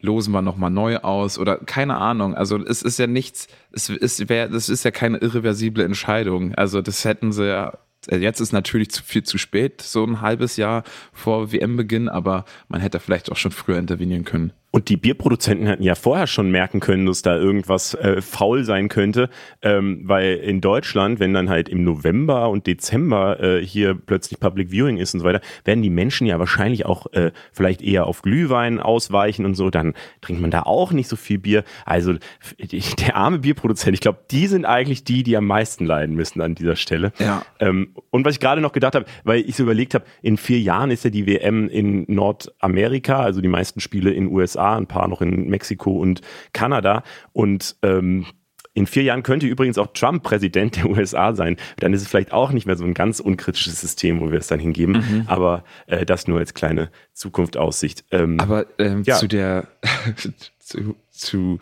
losen 0.00 0.32
wir 0.32 0.42
nochmal 0.42 0.70
neu 0.70 0.98
aus 0.98 1.38
oder 1.38 1.56
keine 1.56 1.96
Ahnung. 1.96 2.34
Also 2.34 2.58
es 2.58 2.82
ist 2.82 2.98
ja 2.98 3.06
nichts, 3.06 3.48
es 3.72 3.88
ist, 3.88 4.28
wär, 4.28 4.48
das 4.48 4.68
ist 4.68 4.84
ja 4.84 4.90
keine 4.90 5.18
irreversible 5.18 5.84
Entscheidung. 5.84 6.54
Also 6.54 6.82
das 6.82 7.04
hätten 7.04 7.32
sie 7.32 7.48
ja 7.48 7.78
Jetzt 8.10 8.40
ist 8.40 8.52
natürlich 8.52 8.90
zu 8.90 9.04
viel 9.04 9.22
zu 9.22 9.38
spät, 9.38 9.80
so 9.80 10.04
ein 10.04 10.20
halbes 10.20 10.56
Jahr 10.56 10.82
vor 11.12 11.52
WM-Beginn, 11.52 12.08
aber 12.08 12.46
man 12.66 12.80
hätte 12.80 12.98
vielleicht 12.98 13.30
auch 13.30 13.36
schon 13.36 13.52
früher 13.52 13.78
intervenieren 13.78 14.24
können. 14.24 14.52
Und 14.74 14.88
die 14.88 14.96
Bierproduzenten 14.96 15.68
hatten 15.68 15.82
ja 15.82 15.94
vorher 15.94 16.26
schon 16.26 16.50
merken 16.50 16.80
können, 16.80 17.04
dass 17.04 17.20
da 17.20 17.36
irgendwas 17.36 17.92
äh, 17.92 18.22
faul 18.22 18.64
sein 18.64 18.88
könnte, 18.88 19.28
ähm, 19.60 20.00
weil 20.04 20.36
in 20.36 20.62
Deutschland, 20.62 21.20
wenn 21.20 21.34
dann 21.34 21.50
halt 21.50 21.68
im 21.68 21.84
November 21.84 22.48
und 22.48 22.66
Dezember 22.66 23.38
äh, 23.38 23.64
hier 23.64 23.94
plötzlich 23.94 24.40
Public 24.40 24.70
Viewing 24.70 24.96
ist 24.96 25.12
und 25.12 25.20
so 25.20 25.26
weiter, 25.26 25.42
werden 25.66 25.82
die 25.82 25.90
Menschen 25.90 26.26
ja 26.26 26.38
wahrscheinlich 26.38 26.86
auch 26.86 27.06
äh, 27.12 27.32
vielleicht 27.52 27.82
eher 27.82 28.06
auf 28.06 28.22
Glühwein 28.22 28.80
ausweichen 28.80 29.44
und 29.44 29.56
so, 29.56 29.68
dann 29.68 29.92
trinkt 30.22 30.40
man 30.40 30.50
da 30.50 30.62
auch 30.62 30.92
nicht 30.92 31.08
so 31.08 31.16
viel 31.16 31.38
Bier. 31.38 31.64
Also 31.84 32.14
der 32.98 33.16
arme 33.16 33.40
Bierproduzent, 33.40 33.92
ich 33.92 34.00
glaube, 34.00 34.20
die 34.30 34.46
sind 34.46 34.64
eigentlich 34.64 35.04
die, 35.04 35.22
die 35.22 35.36
am 35.36 35.46
meisten 35.46 35.84
leiden 35.84 36.16
müssen 36.16 36.40
an 36.40 36.54
dieser 36.54 36.76
Stelle. 36.76 37.12
Ja. 37.18 37.44
Ähm, 37.60 37.90
und 38.08 38.24
was 38.24 38.36
ich 38.36 38.40
gerade 38.40 38.62
noch 38.62 38.72
gedacht 38.72 38.94
habe, 38.94 39.04
weil 39.24 39.40
ich 39.40 39.54
so 39.54 39.64
überlegt 39.64 39.92
habe, 39.92 40.06
in 40.22 40.38
vier 40.38 40.60
Jahren 40.60 40.90
ist 40.90 41.04
ja 41.04 41.10
die 41.10 41.26
WM 41.26 41.68
in 41.68 42.06
Nordamerika, 42.08 43.20
also 43.20 43.42
die 43.42 43.48
meisten 43.48 43.78
Spiele 43.80 44.10
in 44.12 44.28
USA 44.28 44.61
USA, 44.62 44.76
ein 44.76 44.86
paar 44.86 45.08
noch 45.08 45.20
in 45.20 45.48
Mexiko 45.48 45.92
und 45.92 46.20
Kanada. 46.52 47.02
Und 47.32 47.76
ähm, 47.82 48.26
in 48.74 48.86
vier 48.86 49.02
Jahren 49.02 49.22
könnte 49.22 49.46
übrigens 49.46 49.76
auch 49.76 49.88
Trump 49.92 50.22
Präsident 50.22 50.76
der 50.76 50.88
USA 50.88 51.34
sein. 51.34 51.56
Dann 51.78 51.92
ist 51.92 52.02
es 52.02 52.08
vielleicht 52.08 52.32
auch 52.32 52.52
nicht 52.52 52.66
mehr 52.66 52.76
so 52.76 52.84
ein 52.84 52.94
ganz 52.94 53.20
unkritisches 53.20 53.80
System, 53.80 54.20
wo 54.20 54.30
wir 54.30 54.38
es 54.38 54.46
dann 54.46 54.60
hingeben. 54.60 54.92
Mhm. 54.92 55.24
Aber 55.26 55.64
äh, 55.86 56.06
das 56.06 56.26
nur 56.26 56.38
als 56.38 56.54
kleine 56.54 56.90
Zukunftsaussicht. 57.12 58.04
Ähm, 58.10 58.40
Aber 58.40 58.66
ähm, 58.78 59.02
ja. 59.04 59.16
zu 59.16 59.28
der 59.28 59.68
zu, 60.58 60.96
zu 61.10 61.58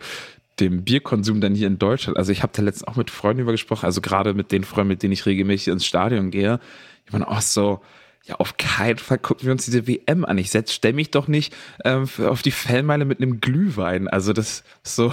dem 0.59 0.83
Bierkonsum 0.83 1.41
dann 1.41 1.55
hier 1.55 1.67
in 1.67 1.79
Deutschland. 1.79 2.17
Also 2.17 2.31
ich 2.31 2.43
habe 2.43 2.53
da 2.55 2.61
letztens 2.61 2.87
auch 2.87 2.95
mit 2.95 3.09
Freunden 3.09 3.41
über 3.41 3.51
gesprochen, 3.51 3.85
also 3.85 3.99
gerade 3.99 4.33
mit 4.33 4.51
den 4.51 4.63
Freunden, 4.63 4.89
mit 4.89 5.03
denen 5.03 5.13
ich 5.13 5.25
regelmäßig 5.25 5.69
ins 5.69 5.85
Stadion 5.85 6.29
gehe. 6.29 6.59
Ich 7.05 7.11
meine 7.11 7.27
auch 7.27 7.41
so, 7.41 7.81
ja, 8.25 8.35
auf 8.35 8.57
keinen 8.57 8.99
Fall 8.99 9.17
gucken 9.17 9.45
wir 9.45 9.51
uns 9.51 9.65
diese 9.65 9.87
WM 9.87 10.25
an. 10.25 10.37
Ich 10.37 10.51
setz, 10.51 10.73
stell 10.73 10.93
mich 10.93 11.09
doch 11.09 11.27
nicht 11.27 11.53
ähm, 11.83 12.07
auf 12.19 12.41
die 12.41 12.51
Fellmeile 12.51 13.05
mit 13.05 13.19
einem 13.19 13.41
Glühwein. 13.41 14.07
Also 14.07 14.31
das 14.31 14.63
so, 14.83 15.11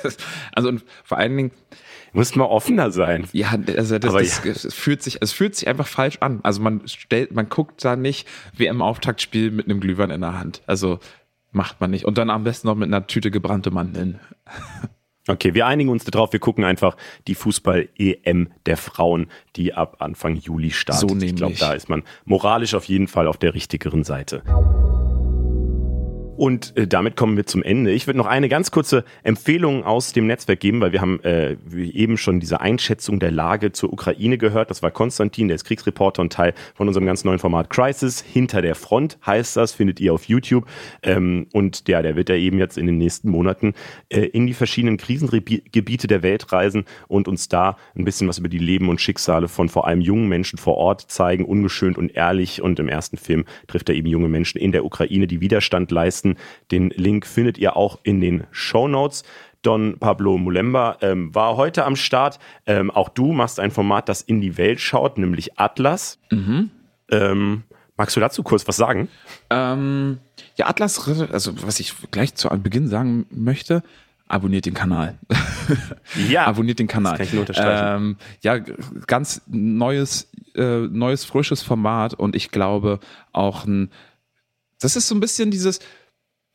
also 0.52 0.68
und 0.68 0.84
vor 1.02 1.18
allen 1.18 1.36
Dingen 1.36 1.50
muss 2.12 2.36
man 2.36 2.46
offener 2.46 2.92
sein. 2.92 3.26
Ja, 3.32 3.50
also 3.76 3.98
das, 3.98 4.12
das, 4.12 4.44
ja. 4.44 4.52
das, 4.52 4.72
fühlt 4.72 5.02
sich, 5.02 5.18
es 5.20 5.32
fühlt 5.32 5.56
sich 5.56 5.66
einfach 5.66 5.88
falsch 5.88 6.18
an. 6.20 6.40
Also 6.44 6.62
man 6.62 6.86
stellt, 6.86 7.32
man 7.34 7.48
guckt 7.48 7.84
da 7.84 7.96
nicht 7.96 8.28
WM-Auftaktspiel 8.56 9.50
mit 9.50 9.66
einem 9.66 9.80
Glühwein 9.80 10.10
in 10.10 10.20
der 10.20 10.38
Hand. 10.38 10.62
Also 10.66 11.00
macht 11.50 11.80
man 11.80 11.90
nicht. 11.90 12.04
Und 12.04 12.18
dann 12.18 12.30
am 12.30 12.44
besten 12.44 12.68
noch 12.68 12.76
mit 12.76 12.86
einer 12.86 13.06
Tüte 13.08 13.32
gebrannte 13.32 13.72
Mandeln. 13.72 14.20
Okay, 15.26 15.54
wir 15.54 15.66
einigen 15.66 15.88
uns 15.88 16.04
darauf, 16.04 16.32
wir 16.32 16.40
gucken 16.40 16.64
einfach 16.64 16.96
die 17.28 17.34
Fußball-EM 17.34 18.48
der 18.66 18.76
Frauen, 18.76 19.28
die 19.56 19.72
ab 19.72 19.96
Anfang 20.00 20.36
Juli 20.36 20.70
startet. 20.70 21.08
So 21.08 21.14
nämlich. 21.14 21.30
Ich 21.30 21.36
glaube, 21.36 21.54
da 21.58 21.72
ist 21.72 21.88
man 21.88 22.02
moralisch 22.26 22.74
auf 22.74 22.84
jeden 22.84 23.08
Fall 23.08 23.26
auf 23.26 23.38
der 23.38 23.54
richtigeren 23.54 24.04
Seite. 24.04 24.42
Und 26.36 26.76
äh, 26.76 26.88
damit 26.88 27.16
kommen 27.16 27.36
wir 27.36 27.46
zum 27.46 27.62
Ende. 27.62 27.92
Ich 27.92 28.06
würde 28.06 28.18
noch 28.18 28.26
eine 28.26 28.48
ganz 28.48 28.72
kurze 28.72 29.04
Empfehlung 29.22 29.84
aus 29.84 30.12
dem 30.12 30.26
Netzwerk 30.26 30.58
geben, 30.58 30.80
weil 30.80 30.92
wir 30.92 31.00
haben 31.00 31.22
äh, 31.22 31.56
eben 31.72 32.16
schon 32.16 32.40
diese 32.40 32.60
Einschätzung 32.60 33.20
der 33.20 33.30
Lage 33.30 33.70
zur 33.70 33.92
Ukraine 33.92 34.36
gehört. 34.36 34.70
Das 34.70 34.82
war 34.82 34.90
Konstantin, 34.90 35.46
der 35.48 35.54
ist 35.54 35.64
Kriegsreporter 35.64 36.22
und 36.22 36.32
Teil 36.32 36.54
von 36.74 36.88
unserem 36.88 37.06
ganz 37.06 37.24
neuen 37.24 37.38
Format 37.38 37.70
Crisis. 37.70 38.20
Hinter 38.20 38.62
der 38.62 38.74
Front 38.74 39.18
heißt 39.24 39.56
das, 39.56 39.72
findet 39.72 40.00
ihr 40.00 40.12
auf 40.12 40.24
YouTube. 40.24 40.66
Ähm, 41.02 41.46
und 41.52 41.86
ja, 41.88 42.02
der 42.02 42.16
wird 42.16 42.28
ja 42.28 42.34
eben 42.34 42.58
jetzt 42.58 42.78
in 42.78 42.86
den 42.86 42.98
nächsten 42.98 43.30
Monaten 43.30 43.74
äh, 44.08 44.22
in 44.22 44.48
die 44.48 44.54
verschiedenen 44.54 44.96
Krisengebiete 44.96 46.08
der 46.08 46.22
Welt 46.24 46.50
reisen 46.50 46.84
und 47.06 47.28
uns 47.28 47.48
da 47.48 47.76
ein 47.96 48.04
bisschen 48.04 48.26
was 48.26 48.38
über 48.38 48.48
die 48.48 48.58
Leben 48.58 48.88
und 48.88 49.00
Schicksale 49.00 49.46
von 49.46 49.68
vor 49.68 49.86
allem 49.86 50.00
jungen 50.00 50.28
Menschen 50.28 50.58
vor 50.58 50.78
Ort 50.78 51.02
zeigen, 51.02 51.44
ungeschönt 51.44 51.96
und 51.96 52.16
ehrlich. 52.16 52.60
Und 52.60 52.80
im 52.80 52.88
ersten 52.88 53.18
Film 53.18 53.44
trifft 53.68 53.88
er 53.88 53.94
eben 53.94 54.08
junge 54.08 54.28
Menschen 54.28 54.58
in 54.58 54.72
der 54.72 54.84
Ukraine, 54.84 55.28
die 55.28 55.40
Widerstand 55.40 55.92
leisten 55.92 56.23
leisten. 56.24 56.36
Den 56.70 56.90
Link 56.90 57.26
findet 57.26 57.58
ihr 57.58 57.76
auch 57.76 57.98
in 58.02 58.20
den 58.20 58.44
Show 58.50 58.88
Notes. 58.88 59.24
Don 59.62 59.98
Pablo 59.98 60.36
Mulemba 60.36 60.98
ähm, 61.00 61.34
war 61.34 61.56
heute 61.56 61.84
am 61.84 61.96
Start. 61.96 62.38
Ähm, 62.66 62.90
auch 62.90 63.08
du 63.08 63.32
machst 63.32 63.60
ein 63.60 63.70
Format, 63.70 64.08
das 64.08 64.20
in 64.20 64.40
die 64.40 64.58
Welt 64.58 64.80
schaut, 64.80 65.16
nämlich 65.16 65.58
Atlas. 65.58 66.18
Mhm. 66.30 66.70
Ähm, 67.10 67.62
magst 67.96 68.14
du 68.14 68.20
dazu 68.20 68.42
kurz 68.42 68.68
was 68.68 68.76
sagen? 68.76 69.08
Ähm, 69.48 70.18
ja, 70.56 70.66
Atlas, 70.66 71.08
also 71.08 71.52
was 71.66 71.80
ich 71.80 71.94
gleich 72.10 72.34
zu 72.34 72.48
Beginn 72.50 72.88
sagen 72.88 73.26
möchte, 73.30 73.82
abonniert 74.26 74.66
den 74.66 74.74
Kanal. 74.74 75.18
Ja, 76.28 76.44
abonniert 76.44 76.78
den 76.78 76.86
Kanal. 76.86 77.12
das 77.12 77.18
kann 77.18 77.26
ich 77.26 77.32
nur 77.32 77.40
unterstreichen. 77.40 77.96
Ähm, 77.96 78.16
ja, 78.42 78.58
ganz 79.06 79.40
neues, 79.46 80.30
äh, 80.54 80.80
neues, 80.80 81.24
frisches 81.24 81.62
Format 81.62 82.12
und 82.12 82.36
ich 82.36 82.50
glaube 82.50 83.00
auch 83.32 83.64
ein, 83.64 83.90
das 84.78 84.94
ist 84.94 85.08
so 85.08 85.14
ein 85.14 85.20
bisschen 85.20 85.50
dieses, 85.50 85.80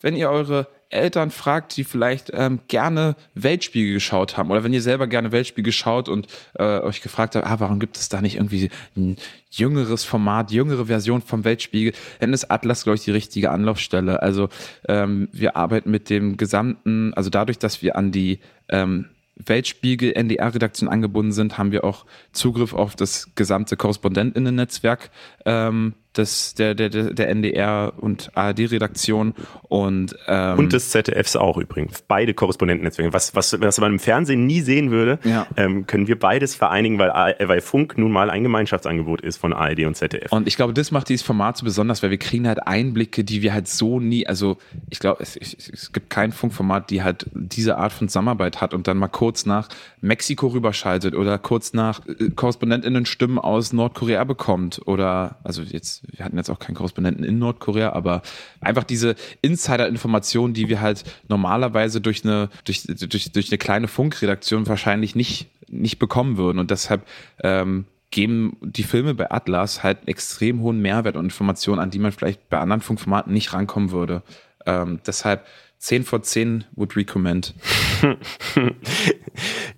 wenn 0.02 0.16
ihr 0.16 0.30
eure 0.30 0.68
Eltern 0.90 1.30
fragt, 1.30 1.78
die 1.78 1.84
vielleicht 1.84 2.32
ähm, 2.34 2.62
gerne 2.68 3.16
Weltspiegel 3.36 3.94
geschaut 3.94 4.38
haben 4.38 4.50
oder 4.50 4.64
wenn 4.64 4.74
ihr 4.74 4.82
selber 4.82 5.08
gerne 5.08 5.32
Weltspiegel 5.32 5.72
schaut 5.72 6.10
und 6.10 6.28
äh, 6.56 6.80
euch 6.80 7.02
gefragt 7.02 7.36
habt, 7.36 7.46
ah, 7.46 7.60
warum 7.60 7.80
gibt 7.80 7.98
es 7.98 8.10
da 8.10 8.22
nicht 8.22 8.36
irgendwie 8.36 8.70
ein 8.98 9.18
jüngeres 9.52 10.04
Format, 10.04 10.52
jüngere 10.52 10.88
Version 10.88 11.22
vom 11.22 11.44
Weltspiegel, 11.44 11.94
dann 12.20 12.34
ist 12.34 12.50
Atlas, 12.50 12.84
glaube 12.84 12.96
ich, 12.96 13.04
die 13.04 13.12
richtige 13.12 13.52
Anlaufstelle. 13.52 14.22
Also 14.22 14.50
ähm, 14.88 15.30
wir 15.32 15.56
arbeiten 15.56 15.92
mit 15.92 16.10
dem 16.10 16.38
gesamten, 16.38 17.14
also 17.14 17.30
dadurch, 17.30 17.60
dass 17.60 17.84
wir 17.84 17.96
an 17.96 18.12
die 18.12 18.40
ähm, 18.70 19.06
Weltspiegel 19.36 20.14
NDR-Redaktion 20.14 20.90
angebunden 20.90 21.32
sind, 21.32 21.58
haben 21.58 21.72
wir 21.72 21.84
auch 21.84 22.06
Zugriff 22.34 22.74
auf 22.74 22.96
das 22.96 23.36
gesamte 23.36 23.78
Korrespondentinnen-Netzwerk 23.78 25.12
ähm, 25.46 25.94
des, 26.20 26.54
der, 26.54 26.76
der, 26.76 26.90
der 26.90 27.30
NDR 27.30 27.94
und 27.98 28.30
ARD-Redaktion 28.36 29.34
und, 29.64 30.16
ähm, 30.28 30.60
Und 30.60 30.74
des 30.74 30.90
ZDFs 30.91 31.36
auch 31.36 31.58
übrigens. 31.58 32.04
Beide 32.08 32.34
Korrespondentennetzwerke. 32.34 33.14
Was, 33.14 33.36
was, 33.36 33.60
was 33.60 33.80
man 33.80 33.94
im 33.94 34.00
Fernsehen 34.00 34.46
nie 34.46 34.62
sehen 34.62 34.91
würde, 34.91 35.20
Ja. 35.24 35.48
ähm, 35.58 35.88
können 35.88 36.08
wir 36.08 36.20
beides 36.20 36.56
vereinigen, 36.56 37.00
weil, 37.00 37.10
weil 37.10 37.62
Funk 37.62 37.98
nun 37.98 38.12
mal 38.12 38.30
ein 38.30 38.44
Gemeinschaftsangebot 38.44 39.22
ist 39.22 39.38
von 39.38 39.54
ARD 39.54 39.86
und 39.86 39.96
ZDF. 39.96 40.32
Und 40.32 40.48
ich 40.48 40.56
glaube, 40.56 40.74
das 40.74 40.91
macht 40.91 41.10
dieses 41.10 41.26
Format 41.26 41.58
so 41.58 41.66
besonders, 41.66 42.04
weil 42.04 42.10
wir 42.12 42.18
kriegen 42.20 42.48
halt 42.48 42.66
Einblicke, 42.68 43.24
die 43.24 43.41
wir 43.41 43.54
halt 43.54 43.68
so 43.68 44.00
nie, 44.00 44.28
also 44.28 44.58
ich 44.90 45.00
glaube, 45.00 45.24
es, 45.24 45.36
es, 45.36 45.54
es 45.70 45.91
gibt 45.91 46.10
kein 46.10 46.32
Funkformat, 46.32 46.90
die 46.90 47.04
halt 47.04 47.26
diese 47.34 47.78
Art 47.78 47.91
von 47.94 48.08
Zusammenarbeit 48.10 48.62
hat 48.62 48.74
und 48.74 48.88
dann 48.88 48.98
mal 48.98 49.08
kurz 49.08 49.46
nach 49.46 49.70
Mexiko 50.02 50.48
rüberschaltet 50.48 51.16
oder 51.16 51.38
kurz 51.38 51.74
nach 51.74 52.02
äh, 52.08 52.30
KorrespondentInnen 52.36 53.06
Stimmen 53.06 53.40
aus 53.40 53.74
Nordkorea 53.74 54.24
bekommt 54.24 54.82
oder, 54.86 55.38
also 55.44 55.62
jetzt, 55.62 56.04
wir 56.11 56.26
hatten 56.26 56.38
jetzt 56.38 56.49
auch 56.49 56.60
keinen 56.60 56.76
Korrespondenten 56.76 57.23
in 57.23 57.40
Nordkorea, 57.40 57.94
aber 57.94 58.22
einfach 58.61 58.84
diese 58.84 59.15
Insider-Informationen, 59.41 60.53
die 60.53 60.69
wir 60.69 60.81
halt 60.81 61.03
normalerweise 61.27 62.02
durch 62.02 62.23
eine, 62.23 62.49
durch, 62.65 62.84
durch, 62.84 63.31
durch 63.31 63.52
eine 63.52 63.57
kleine 63.57 63.88
Funkredaktion 63.88 64.68
wahrscheinlich 64.68 65.15
nicht, 65.15 65.48
nicht 65.68 65.99
bekommen 65.99 66.38
würden 66.38 66.60
und 66.60 66.72
deshalb, 66.72 67.06
ähm, 67.44 67.86
geben 68.11 68.57
die 68.61 68.84
Filme 68.84 69.14
bei 69.14 69.30
Atlas 69.30 69.84
halt 69.84 69.99
einen 69.99 70.07
extrem 70.07 70.61
hohen 70.61 70.81
Mehrwert 70.81 71.15
und 71.15 71.26
Informationen, 71.26 71.80
an 71.80 71.91
die 71.91 71.99
man 71.99 72.11
vielleicht 72.11 72.49
bei 72.49 72.57
anderen 72.57 72.81
Funkformaten 72.81 73.34
nicht 73.34 73.53
rankommen 73.53 73.91
würde. 73.91 74.23
Ähm, 74.65 74.99
deshalb 75.06 75.45
10 75.80 76.04
vor 76.04 76.22
10 76.22 76.66
would 76.76 76.96
recommend. 76.96 77.56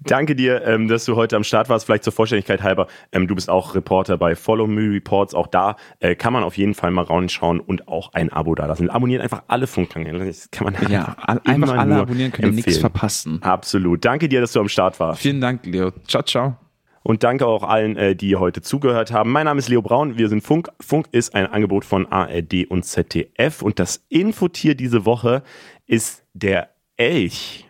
Danke 0.03 0.35
dir, 0.35 0.63
ähm, 0.65 0.87
dass 0.87 1.05
du 1.05 1.15
heute 1.15 1.35
am 1.35 1.43
Start 1.43 1.69
warst. 1.69 1.85
Vielleicht 1.85 2.03
zur 2.03 2.11
Vollständigkeit 2.11 2.63
halber, 2.63 2.87
ähm, 3.11 3.27
du 3.27 3.35
bist 3.35 3.49
auch 3.49 3.75
Reporter 3.75 4.17
bei 4.17 4.35
Follow 4.35 4.65
Me 4.65 4.91
Reports. 4.91 5.35
Auch 5.35 5.47
da 5.47 5.75
äh, 5.99 6.15
kann 6.15 6.33
man 6.33 6.43
auf 6.43 6.57
jeden 6.57 6.73
Fall 6.73 6.89
mal 6.89 7.03
reinschauen 7.05 7.59
und 7.59 7.87
auch 7.87 8.13
ein 8.13 8.31
Abo 8.31 8.55
da 8.55 8.65
lassen. 8.65 8.89
Abonniert 8.89 9.21
einfach 9.21 9.43
alle 9.47 9.67
Funkkanäle. 9.67 10.25
Das 10.25 10.49
kann 10.49 10.65
man 10.65 10.91
Ja, 10.91 11.15
einfach, 11.19 11.45
einfach 11.45 11.77
alle 11.77 11.95
abonnieren, 11.97 12.31
können 12.31 12.55
nichts 12.55 12.79
verpassen. 12.79 13.41
Absolut. 13.43 14.03
Danke 14.03 14.27
dir, 14.27 14.41
dass 14.41 14.53
du 14.53 14.59
am 14.59 14.69
Start 14.69 14.99
warst. 14.99 15.21
Vielen 15.21 15.39
Dank, 15.39 15.65
Leo. 15.67 15.91
Ciao, 16.07 16.23
ciao. 16.23 16.57
Und 17.03 17.23
danke 17.23 17.47
auch 17.47 17.63
allen, 17.63 17.97
äh, 17.97 18.15
die 18.15 18.35
heute 18.35 18.61
zugehört 18.61 19.11
haben. 19.11 19.31
Mein 19.31 19.45
Name 19.45 19.59
ist 19.59 19.69
Leo 19.69 19.81
Braun. 19.81 20.17
Wir 20.17 20.29
sind 20.29 20.43
Funk. 20.43 20.69
Funk 20.79 21.07
ist 21.11 21.33
ein 21.33 21.47
Angebot 21.47 21.85
von 21.85 22.11
ARD 22.11 22.65
und 22.69 22.83
ZDF. 22.83 23.61
Und 23.61 23.79
das 23.79 24.05
Infotier 24.09 24.75
diese 24.75 25.05
Woche 25.05 25.43
ist 25.87 26.23
der 26.33 26.69
Elch. 26.97 27.67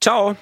Ciao. 0.00 0.36